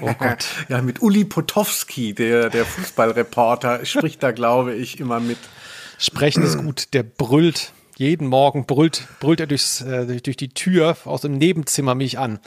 Oh 0.00 0.12
Gott. 0.18 0.46
ja, 0.68 0.82
mit 0.82 1.02
Uli 1.02 1.24
Potowski, 1.24 2.14
der, 2.14 2.50
der 2.50 2.64
Fußballreporter, 2.64 3.84
spricht 3.84 4.22
da, 4.22 4.32
glaube 4.32 4.74
ich, 4.74 5.00
immer 5.00 5.20
mit. 5.20 5.38
Sprechen 5.98 6.42
ist 6.42 6.58
gut, 6.58 6.94
der 6.94 7.02
brüllt. 7.02 7.72
Jeden 7.96 8.28
Morgen 8.28 8.64
brüllt, 8.64 9.06
brüllt 9.20 9.40
er 9.40 9.46
durchs, 9.46 9.82
äh, 9.82 10.20
durch 10.20 10.36
die 10.36 10.48
Tür 10.48 10.96
aus 11.04 11.20
dem 11.20 11.34
Nebenzimmer 11.36 11.94
mich 11.94 12.18
an. 12.18 12.38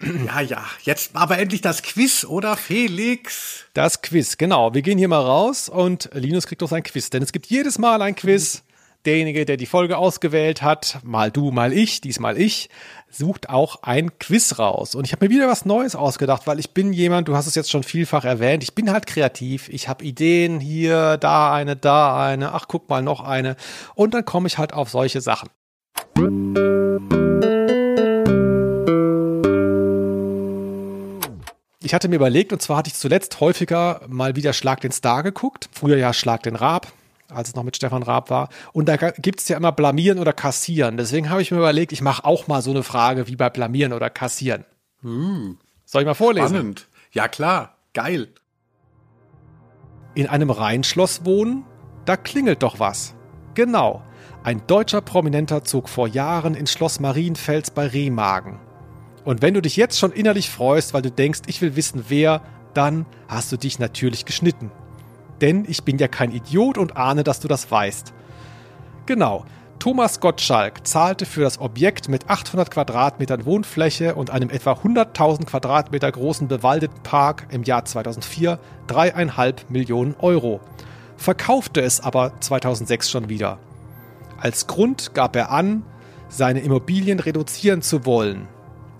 Ja, 0.00 0.40
ja, 0.40 0.64
jetzt 0.84 1.16
aber 1.16 1.38
endlich 1.38 1.60
das 1.60 1.82
Quiz, 1.82 2.24
oder 2.24 2.56
Felix? 2.56 3.64
Das 3.74 4.00
Quiz, 4.00 4.36
genau. 4.36 4.72
Wir 4.72 4.82
gehen 4.82 4.96
hier 4.96 5.08
mal 5.08 5.20
raus 5.20 5.68
und 5.68 6.08
Linus 6.12 6.46
kriegt 6.46 6.62
doch 6.62 6.68
sein 6.68 6.84
Quiz, 6.84 7.10
denn 7.10 7.22
es 7.22 7.32
gibt 7.32 7.46
jedes 7.46 7.78
Mal 7.78 8.00
ein 8.02 8.14
Quiz. 8.14 8.62
Derjenige, 9.04 9.44
der 9.44 9.56
die 9.56 9.66
Folge 9.66 9.96
ausgewählt 9.96 10.60
hat, 10.60 10.98
mal 11.02 11.30
du, 11.30 11.50
mal 11.50 11.72
ich, 11.72 12.00
diesmal 12.00 12.36
ich, 12.36 12.68
sucht 13.10 13.48
auch 13.48 13.82
ein 13.82 14.18
Quiz 14.18 14.58
raus. 14.58 14.94
Und 14.94 15.06
ich 15.06 15.12
habe 15.12 15.26
mir 15.26 15.30
wieder 15.30 15.48
was 15.48 15.64
Neues 15.64 15.96
ausgedacht, 15.96 16.46
weil 16.46 16.58
ich 16.58 16.72
bin 16.72 16.92
jemand, 16.92 17.28
du 17.28 17.36
hast 17.36 17.46
es 17.46 17.54
jetzt 17.54 17.70
schon 17.70 17.82
vielfach 17.82 18.24
erwähnt, 18.24 18.62
ich 18.62 18.74
bin 18.74 18.90
halt 18.90 19.06
kreativ, 19.06 19.68
ich 19.68 19.88
habe 19.88 20.04
Ideen 20.04 20.60
hier, 20.60 21.16
da 21.16 21.52
eine, 21.52 21.76
da 21.76 22.22
eine, 22.22 22.52
ach 22.52 22.66
guck 22.68 22.88
mal, 22.88 23.02
noch 23.02 23.20
eine. 23.20 23.56
Und 23.94 24.14
dann 24.14 24.24
komme 24.24 24.46
ich 24.46 24.58
halt 24.58 24.72
auf 24.72 24.90
solche 24.90 25.20
Sachen. 25.20 25.48
Ich 31.80 31.94
hatte 31.94 32.08
mir 32.08 32.16
überlegt, 32.16 32.52
und 32.52 32.60
zwar 32.60 32.76
hatte 32.76 32.88
ich 32.88 32.94
zuletzt 32.94 33.40
häufiger 33.40 34.02
mal 34.08 34.36
wieder 34.36 34.52
Schlag 34.52 34.80
den 34.82 34.92
Star 34.92 35.22
geguckt. 35.22 35.70
Früher 35.72 35.96
ja 35.96 36.12
Schlag 36.12 36.42
den 36.42 36.54
Raab, 36.54 36.92
als 37.30 37.48
es 37.48 37.54
noch 37.54 37.62
mit 37.62 37.76
Stefan 37.76 38.02
Raab 38.02 38.30
war. 38.30 38.48
Und 38.72 38.88
da 38.88 38.96
gibt 38.96 39.40
es 39.40 39.48
ja 39.48 39.56
immer 39.56 39.72
Blamieren 39.72 40.18
oder 40.18 40.32
Kassieren. 40.32 40.96
Deswegen 40.96 41.30
habe 41.30 41.42
ich 41.42 41.50
mir 41.50 41.58
überlegt, 41.58 41.92
ich 41.92 42.02
mache 42.02 42.24
auch 42.24 42.46
mal 42.46 42.62
so 42.62 42.70
eine 42.70 42.82
Frage 42.82 43.28
wie 43.28 43.36
bei 43.36 43.50
Blamieren 43.50 43.92
oder 43.92 44.10
Kassieren. 44.10 44.64
Hm. 45.02 45.58
Soll 45.84 46.02
ich 46.02 46.06
mal 46.06 46.14
vorlesen? 46.14 46.48
Spannend. 46.48 46.86
Ja 47.12 47.28
klar, 47.28 47.76
geil. 47.94 48.28
In 50.14 50.26
einem 50.26 50.50
Rheinschloss 50.50 51.24
wohnen? 51.24 51.64
Da 52.04 52.16
klingelt 52.16 52.62
doch 52.62 52.80
was. 52.80 53.14
Genau. 53.54 54.02
Ein 54.42 54.66
deutscher 54.66 55.00
Prominenter 55.00 55.64
zog 55.64 55.88
vor 55.88 56.08
Jahren 56.08 56.54
ins 56.54 56.72
Schloss 56.72 57.00
Marienfels 57.00 57.70
bei 57.70 57.86
Remagen. 57.86 58.60
Und 59.24 59.42
wenn 59.42 59.54
du 59.54 59.60
dich 59.60 59.76
jetzt 59.76 59.98
schon 59.98 60.12
innerlich 60.12 60.48
freust, 60.48 60.94
weil 60.94 61.02
du 61.02 61.10
denkst, 61.10 61.40
ich 61.46 61.60
will 61.60 61.76
wissen 61.76 62.06
wer, 62.08 62.40
dann 62.72 63.04
hast 63.26 63.52
du 63.52 63.56
dich 63.56 63.78
natürlich 63.78 64.24
geschnitten. 64.24 64.70
Denn 65.40 65.64
ich 65.68 65.84
bin 65.84 65.98
ja 65.98 66.08
kein 66.08 66.32
Idiot 66.32 66.78
und 66.78 66.96
ahne, 66.96 67.24
dass 67.24 67.40
du 67.40 67.48
das 67.48 67.70
weißt. 67.70 68.12
Genau. 69.06 69.44
Thomas 69.78 70.18
Gottschalk 70.18 70.86
zahlte 70.88 71.24
für 71.24 71.42
das 71.42 71.60
Objekt 71.60 72.08
mit 72.08 72.28
800 72.28 72.68
Quadratmetern 72.68 73.44
Wohnfläche 73.44 74.16
und 74.16 74.30
einem 74.30 74.50
etwa 74.50 74.72
100.000 74.72 75.46
Quadratmeter 75.46 76.10
großen 76.10 76.48
bewaldeten 76.48 77.00
Park 77.04 77.46
im 77.50 77.62
Jahr 77.62 77.84
2004 77.84 78.58
dreieinhalb 78.88 79.70
Millionen 79.70 80.16
Euro, 80.18 80.60
verkaufte 81.16 81.80
es 81.80 82.00
aber 82.00 82.32
2006 82.40 83.08
schon 83.08 83.28
wieder. 83.28 83.60
Als 84.36 84.66
Grund 84.66 85.14
gab 85.14 85.36
er 85.36 85.52
an, 85.52 85.84
seine 86.28 86.60
Immobilien 86.60 87.20
reduzieren 87.20 87.80
zu 87.80 88.04
wollen. 88.04 88.48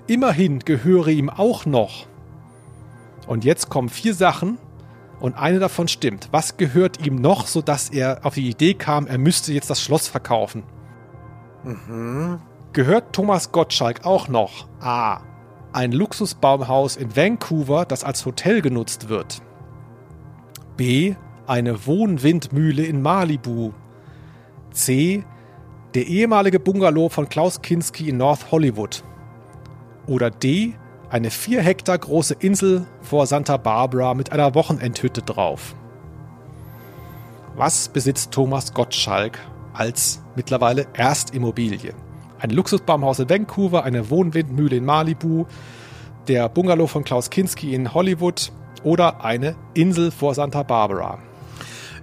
Immerhin 0.07 0.61
gehöre 0.61 1.09
ihm 1.09 1.29
auch 1.29 1.67
noch. 1.67 2.07
Und 3.27 3.45
jetzt 3.45 3.69
kommen 3.69 3.89
vier 3.89 4.15
Sachen 4.15 4.59
und 5.21 5.37
eine 5.37 5.59
davon 5.59 5.89
stimmt. 5.89 6.29
Was 6.31 6.57
gehört 6.57 7.05
ihm 7.05 7.17
noch, 7.17 7.47
sodass 7.47 7.91
er 7.91 8.25
auf 8.25 8.35
die 8.35 8.49
Idee 8.49 8.75
kam, 8.75 9.07
er 9.07 9.19
müsste 9.19 9.53
jetzt 9.53 9.71
das 9.71 9.83
Schloss 9.83 10.09
verkaufen? 10.09 10.63
Mhm. 11.65 12.41
Gehört 12.73 13.13
Thomas 13.13 13.51
Gottschalk 13.51 14.05
auch 14.05 14.29
noch 14.29 14.69
A. 14.81 15.21
Ein 15.73 15.93
Luxusbaumhaus 15.93 16.97
in 16.97 17.17
Vancouver, 17.17 17.85
das 17.85 18.05
als 18.05 18.25
Hotel 18.25 18.63
genutzt 18.63 19.09
wird. 19.09 19.43
B. 20.77 21.15
Eine 21.47 21.87
Wohnwindmühle 21.87 22.85
in 22.85 23.03
Malibu. 23.03 23.73
C. 24.71 25.25
Der 25.95 26.07
ehemalige 26.07 26.61
Bungalow 26.61 27.09
von 27.09 27.29
Klaus 27.29 27.63
Kinski 27.63 28.11
in 28.11 28.19
North 28.19 28.53
Hollywood. 28.53 29.03
Oder 30.07 30.31
D. 30.31 30.75
Eine 31.11 31.31
vier 31.31 31.63
Hektar 31.63 31.97
große 31.97 32.35
Insel 32.39 32.87
vor 33.01 33.27
Santa 33.27 33.57
Barbara 33.57 34.13
mit 34.13 34.31
einer 34.31 34.55
Wochenendhütte 34.55 35.23
drauf. 35.23 35.75
Was 37.57 37.89
besitzt 37.89 38.31
Thomas 38.31 38.75
Gottschalk 38.75 39.39
als 39.73 40.21
mittlerweile 40.37 40.87
Erstimmobilie? 40.93 41.95
Ein 42.39 42.51
Luxusbaumhaus 42.51 43.21
in 43.21 43.31
Vancouver, 43.31 43.85
eine 43.85 44.11
Wohnwindmühle 44.11 44.77
in 44.77 44.85
Malibu, 44.85 45.47
der 46.29 46.51
Bungalow 46.51 46.87
von 46.87 47.05
Klaus 47.05 47.31
Kinski 47.31 47.75
in 47.75 47.95
Hollywood 47.95 48.53
oder 48.83 49.25
eine 49.25 49.57
Insel 49.73 50.11
vor 50.11 50.35
Santa 50.35 50.63
Barbara. 50.63 51.19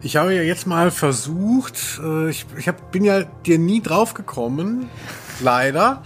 Ich 0.01 0.17
habe 0.17 0.33
ja 0.33 0.41
jetzt 0.41 0.65
mal 0.65 0.89
versucht, 0.89 2.01
äh, 2.03 2.29
ich, 2.29 2.47
ich 2.57 2.67
hab, 2.67 2.91
bin 2.91 3.05
ja 3.05 3.23
dir 3.23 3.59
nie 3.59 3.81
drauf 3.81 4.15
gekommen, 4.15 4.89
leider. 5.41 6.01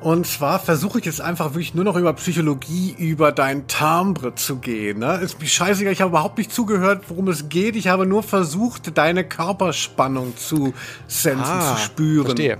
Und 0.00 0.26
zwar 0.26 0.58
versuche 0.58 0.98
ich 0.98 1.06
jetzt 1.06 1.20
einfach 1.20 1.54
wirklich 1.54 1.74
nur 1.74 1.84
noch 1.84 1.96
über 1.96 2.12
Psychologie, 2.12 2.94
über 2.98 3.32
dein 3.32 3.66
Timbre 3.66 4.34
zu 4.34 4.56
gehen. 4.56 4.98
Ne? 4.98 5.16
Ist 5.16 5.40
mir 5.40 5.46
scheißegal, 5.46 5.92
ich 5.92 6.00
habe 6.00 6.10
überhaupt 6.10 6.38
nicht 6.38 6.52
zugehört, 6.52 7.04
worum 7.08 7.28
es 7.28 7.48
geht. 7.48 7.76
Ich 7.76 7.88
habe 7.88 8.06
nur 8.06 8.22
versucht, 8.22 8.96
deine 8.96 9.24
Körperspannung 9.24 10.36
zu 10.36 10.74
sensen, 11.08 11.44
Ah, 11.44 11.74
zu 11.76 11.82
spüren. 11.82 12.26
Verstehe. 12.26 12.58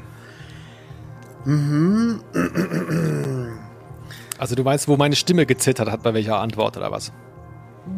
Mhm. 1.44 2.20
Also 4.38 4.54
du 4.54 4.64
meinst, 4.64 4.88
wo 4.88 4.96
meine 4.96 5.14
Stimme 5.14 5.46
gezittert 5.46 5.90
hat 5.90 6.02
bei 6.02 6.14
welcher 6.14 6.40
Antwort 6.40 6.76
oder 6.76 6.90
was? 6.90 7.12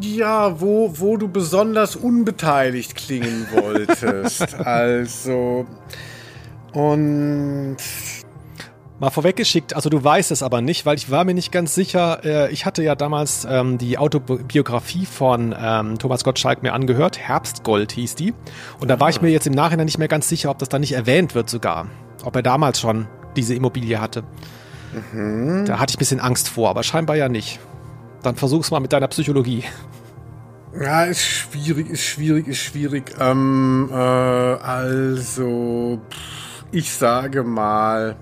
Ja, 0.01 0.61
wo, 0.61 0.93
wo 0.99 1.17
du 1.17 1.29
besonders 1.29 1.97
unbeteiligt 1.97 2.95
klingen 2.95 3.47
wolltest. 3.53 4.55
also. 4.59 5.67
Und. 6.73 7.77
Mal 9.01 9.11
vorweggeschickt, 9.11 9.77
also 9.77 9.91
du 9.91 10.03
weißt 10.03 10.33
es 10.33 10.43
aber 10.43 10.61
nicht, 10.61 10.85
weil 10.85 10.97
ich 10.97 11.09
war 11.09 11.23
mir 11.23 11.35
nicht 11.35 11.53
ganz 11.53 11.73
sicher. 11.73 12.25
Äh, 12.25 12.53
ich 12.53 12.67
hatte 12.67 12.83
ja 12.83 12.97
damals 12.97 13.47
ähm, 13.49 13.79
die 13.79 13.97
Autobiografie 13.97 15.07
von 15.07 15.55
ähm, 15.57 16.01
Thomas 16.01 16.25
Gottschalk 16.25 16.65
mir 16.65 16.73
angehört. 16.73 17.17
Herbstgold 17.17 17.93
hieß 17.93 18.17
die. 18.17 18.35
Und 18.81 18.89
da 18.89 18.99
war 18.99 19.09
ich 19.09 19.23
mir 19.23 19.31
jetzt 19.31 19.47
im 19.47 19.53
Nachhinein 19.53 19.85
nicht 19.85 19.99
mehr 19.99 20.09
ganz 20.09 20.29
sicher, 20.29 20.51
ob 20.51 20.59
das 20.59 20.69
da 20.69 20.81
nicht 20.81 20.93
erwähnt 20.93 21.37
wird 21.37 21.49
sogar. 21.49 21.87
Ob 22.25 22.35
er 22.35 22.43
damals 22.43 22.81
schon 22.81 23.07
diese 23.37 23.55
Immobilie 23.55 24.01
hatte. 24.01 24.25
Mhm. 25.13 25.65
Da 25.65 25.79
hatte 25.79 25.91
ich 25.91 25.97
ein 25.97 26.01
bisschen 26.01 26.21
Angst 26.21 26.49
vor, 26.49 26.69
aber 26.69 26.83
scheinbar 26.83 27.15
ja 27.15 27.29
nicht. 27.29 27.61
Dann 28.25 28.35
versuch's 28.35 28.73
mal 28.73 28.81
mit 28.81 28.93
deiner 28.93 29.07
Psychologie. 29.07 29.63
Ja, 30.79 31.05
ist 31.05 31.23
schwierig, 31.23 31.89
ist 31.89 32.03
schwierig, 32.03 32.49
ist 32.49 32.59
schwierig. 32.59 33.15
Ähm, 33.21 33.91
äh, 33.93 33.95
also, 33.95 36.01
pff, 36.11 36.65
ich 36.73 36.93
sage 36.93 37.45
mal, 37.45 38.17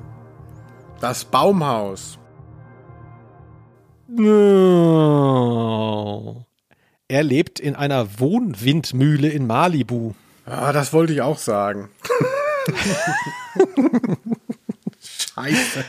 das 1.01 1.24
Baumhaus. 1.24 2.18
Er 7.09 7.23
lebt 7.23 7.60
in 7.60 7.77
einer 7.77 8.18
Wohnwindmühle 8.18 9.28
in 9.28 9.47
Malibu. 9.47 10.14
Ah, 10.44 10.73
das 10.73 10.93
wollte 10.93 11.12
ich 11.12 11.23
auch 11.23 11.39
sagen. 11.39 11.90
Scheiße. 15.01 15.85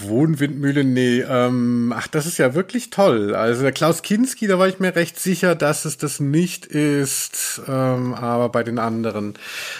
Wohnwindmühle, 0.00 0.84
nee. 0.84 1.20
Ähm, 1.20 1.92
ach, 1.96 2.08
das 2.08 2.26
ist 2.26 2.38
ja 2.38 2.54
wirklich 2.54 2.90
toll. 2.90 3.34
Also 3.34 3.62
der 3.62 3.72
Klaus 3.72 4.02
Kinski, 4.02 4.46
da 4.46 4.58
war 4.58 4.68
ich 4.68 4.78
mir 4.78 4.94
recht 4.94 5.18
sicher, 5.18 5.54
dass 5.54 5.84
es 5.84 5.98
das 5.98 6.20
nicht 6.20 6.66
ist. 6.66 7.60
Ähm, 7.66 8.14
aber 8.14 8.48
bei 8.48 8.62
den 8.62 8.78
anderen. 8.78 9.34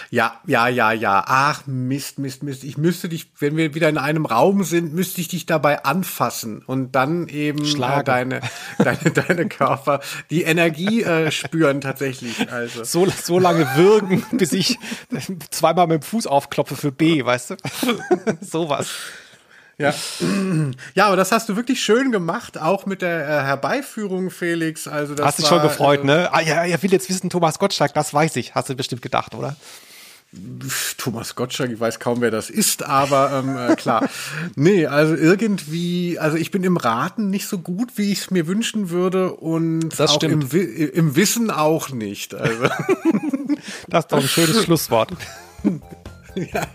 Ja, 0.09 0.39
ja, 0.45 0.67
ja, 0.67 0.91
ja. 0.91 1.23
Ach, 1.25 1.65
Mist, 1.67 2.19
Mist, 2.19 2.43
Mist. 2.43 2.63
Ich 2.63 2.77
müsste 2.77 3.09
dich, 3.09 3.31
wenn 3.39 3.57
wir 3.57 3.75
wieder 3.75 3.89
in 3.89 3.97
einem 3.97 4.25
Raum 4.25 4.63
sind, 4.63 4.93
müsste 4.93 5.21
ich 5.21 5.27
dich 5.27 5.45
dabei 5.45 5.83
anfassen 5.83 6.63
und 6.65 6.93
dann 6.93 7.27
eben 7.27 7.65
äh, 7.65 8.03
deine, 8.03 8.41
deine, 8.77 9.11
deine 9.13 9.47
Körper, 9.47 10.01
die 10.29 10.43
Energie 10.43 11.03
äh, 11.03 11.31
spüren 11.31 11.81
tatsächlich. 11.81 12.51
Also. 12.51 12.83
So, 12.83 13.07
so 13.09 13.39
lange 13.39 13.67
würgen, 13.75 14.25
bis 14.31 14.53
ich 14.53 14.77
zweimal 15.49 15.87
mit 15.87 16.01
dem 16.01 16.05
Fuß 16.05 16.27
aufklopfe 16.27 16.75
für 16.75 16.91
B, 16.91 17.23
weißt 17.23 17.51
du? 17.51 17.55
Sowas. 18.41 18.89
Ja. 19.79 19.93
ja, 20.93 21.07
aber 21.07 21.15
das 21.15 21.31
hast 21.31 21.49
du 21.49 21.55
wirklich 21.55 21.81
schön 21.81 22.11
gemacht, 22.11 22.59
auch 22.59 22.85
mit 22.85 23.01
der 23.01 23.21
äh, 23.27 23.43
Herbeiführung, 23.43 24.29
Felix. 24.29 24.87
Also 24.87 25.15
das 25.15 25.25
Hast 25.25 25.39
dich 25.39 25.47
schon 25.47 25.61
gefreut, 25.61 26.01
äh, 26.01 26.05
ne? 26.05 26.29
Ah 26.33 26.41
ja, 26.41 26.65
er 26.65 26.83
will 26.83 26.91
jetzt 26.91 27.09
wissen, 27.09 27.29
Thomas 27.29 27.57
Gottschalk, 27.57 27.93
das 27.93 28.13
weiß 28.13 28.35
ich. 28.35 28.53
Hast 28.53 28.69
du 28.69 28.75
bestimmt 28.75 29.01
gedacht, 29.01 29.33
oder? 29.33 29.55
Thomas 30.97 31.33
Gottschalk, 31.33 31.71
ich 31.71 31.79
weiß 31.79 31.99
kaum, 31.99 32.21
wer 32.21 32.29
das 32.29 32.51
ist, 32.51 32.83
aber 32.83 33.31
ähm, 33.43 33.57
äh, 33.57 33.75
klar. 33.75 34.07
Nee, 34.55 34.85
also 34.85 35.15
irgendwie, 35.15 36.19
also 36.19 36.37
ich 36.37 36.51
bin 36.51 36.63
im 36.63 36.77
Raten 36.77 37.31
nicht 37.31 37.47
so 37.47 37.57
gut, 37.57 37.93
wie 37.95 38.11
ich 38.11 38.19
es 38.19 38.31
mir 38.31 38.45
wünschen 38.45 38.91
würde 38.91 39.33
und 39.33 39.89
Das 39.97 40.11
auch. 40.11 40.21
Im, 40.21 40.41
im 40.51 41.15
Wissen 41.15 41.49
auch 41.49 41.89
nicht. 41.89 42.35
Also. 42.35 42.69
Das 43.87 44.05
ist 44.05 44.11
doch 44.11 44.19
ein 44.19 44.27
schönes 44.27 44.63
Schlusswort. 44.63 45.11
ja. 46.35 46.67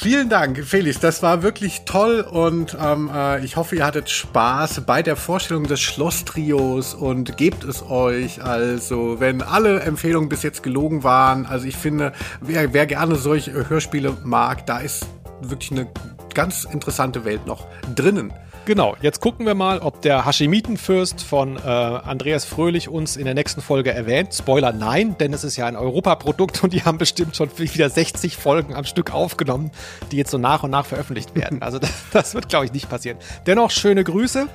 Vielen 0.00 0.28
Dank, 0.28 0.64
Felix. 0.64 1.00
Das 1.00 1.24
war 1.24 1.42
wirklich 1.42 1.82
toll 1.84 2.20
und 2.20 2.76
ähm, 2.80 3.10
äh, 3.12 3.44
ich 3.44 3.56
hoffe, 3.56 3.74
ihr 3.74 3.84
hattet 3.84 4.08
Spaß 4.08 4.82
bei 4.82 5.02
der 5.02 5.16
Vorstellung 5.16 5.64
des 5.64 5.80
Schlosstrios 5.80 6.94
und 6.94 7.36
gebt 7.36 7.64
es 7.64 7.82
euch. 7.82 8.40
Also, 8.40 9.18
wenn 9.18 9.42
alle 9.42 9.80
Empfehlungen 9.80 10.28
bis 10.28 10.44
jetzt 10.44 10.62
gelogen 10.62 11.02
waren, 11.02 11.46
also 11.46 11.66
ich 11.66 11.76
finde, 11.76 12.12
wer, 12.40 12.72
wer 12.72 12.86
gerne 12.86 13.16
solche 13.16 13.68
Hörspiele 13.68 14.16
mag, 14.22 14.66
da 14.66 14.78
ist 14.78 15.04
wirklich 15.42 15.72
eine 15.72 15.88
ganz 16.32 16.62
interessante 16.62 17.24
Welt 17.24 17.48
noch 17.48 17.66
drinnen. 17.96 18.32
Genau, 18.68 18.96
jetzt 19.00 19.22
gucken 19.22 19.46
wir 19.46 19.54
mal, 19.54 19.78
ob 19.78 20.02
der 20.02 20.26
Hashemitenfürst 20.26 21.22
von 21.22 21.56
äh, 21.56 21.60
Andreas 21.60 22.44
Fröhlich 22.44 22.90
uns 22.90 23.16
in 23.16 23.24
der 23.24 23.32
nächsten 23.32 23.62
Folge 23.62 23.92
erwähnt. 23.94 24.34
Spoiler, 24.34 24.74
nein, 24.74 25.16
denn 25.18 25.32
es 25.32 25.42
ist 25.42 25.56
ja 25.56 25.64
ein 25.64 25.74
Europaprodukt 25.74 26.62
und 26.62 26.74
die 26.74 26.84
haben 26.84 26.98
bestimmt 26.98 27.34
schon 27.34 27.48
wieder 27.56 27.88
60 27.88 28.36
Folgen 28.36 28.74
am 28.74 28.84
Stück 28.84 29.14
aufgenommen, 29.14 29.70
die 30.12 30.18
jetzt 30.18 30.32
so 30.32 30.36
nach 30.36 30.64
und 30.64 30.70
nach 30.70 30.84
veröffentlicht 30.84 31.34
werden. 31.34 31.62
Also 31.62 31.78
das, 31.78 31.90
das 32.12 32.34
wird, 32.34 32.50
glaube 32.50 32.66
ich, 32.66 32.72
nicht 32.74 32.90
passieren. 32.90 33.16
Dennoch 33.46 33.70
schöne 33.70 34.04
Grüße. 34.04 34.48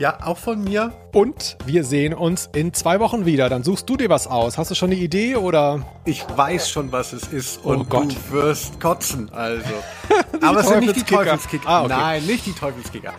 Ja, 0.00 0.18
auch 0.24 0.38
von 0.38 0.64
mir. 0.64 0.92
Und 1.12 1.56
wir 1.64 1.84
sehen 1.84 2.12
uns 2.12 2.48
in 2.52 2.72
zwei 2.72 2.98
Wochen 2.98 3.24
wieder. 3.24 3.48
Dann 3.48 3.62
suchst 3.62 3.88
du 3.88 3.96
dir 3.96 4.08
was 4.08 4.26
aus. 4.26 4.58
Hast 4.58 4.72
du 4.72 4.74
schon 4.74 4.90
eine 4.90 4.98
Idee 4.98 5.36
oder? 5.36 5.86
Ich 6.06 6.24
weiß 6.34 6.70
schon, 6.70 6.90
was 6.90 7.12
es 7.12 7.28
ist 7.28 7.60
Oh 7.62 7.68
und 7.68 7.88
Gott. 7.90 8.16
du 8.30 8.32
wirst 8.32 8.80
kotzen. 8.80 9.30
Also. 9.30 9.62
Aber 10.40 10.60
es 10.60 10.68
sind 10.68 10.80
nicht 10.80 10.96
die 10.96 11.02
Teufelskicker. 11.02 11.24
Teufelskicker. 11.24 11.68
Ah, 11.68 11.84
okay. 11.84 11.94
Nein, 11.96 12.26
nicht 12.26 12.46
die 12.46 12.52
Teufelskicker. 12.52 13.12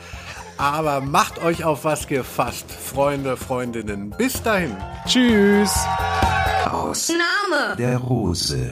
Aber 0.61 1.01
macht 1.01 1.43
euch 1.43 1.63
auf 1.63 1.85
was 1.85 2.05
gefasst, 2.05 2.71
Freunde, 2.71 3.35
Freundinnen. 3.35 4.11
Bis 4.11 4.43
dahin. 4.43 4.77
Tschüss. 5.07 5.73
Aus 6.71 7.09
Name. 7.09 7.75
der 7.77 7.97
Rose. 7.97 8.71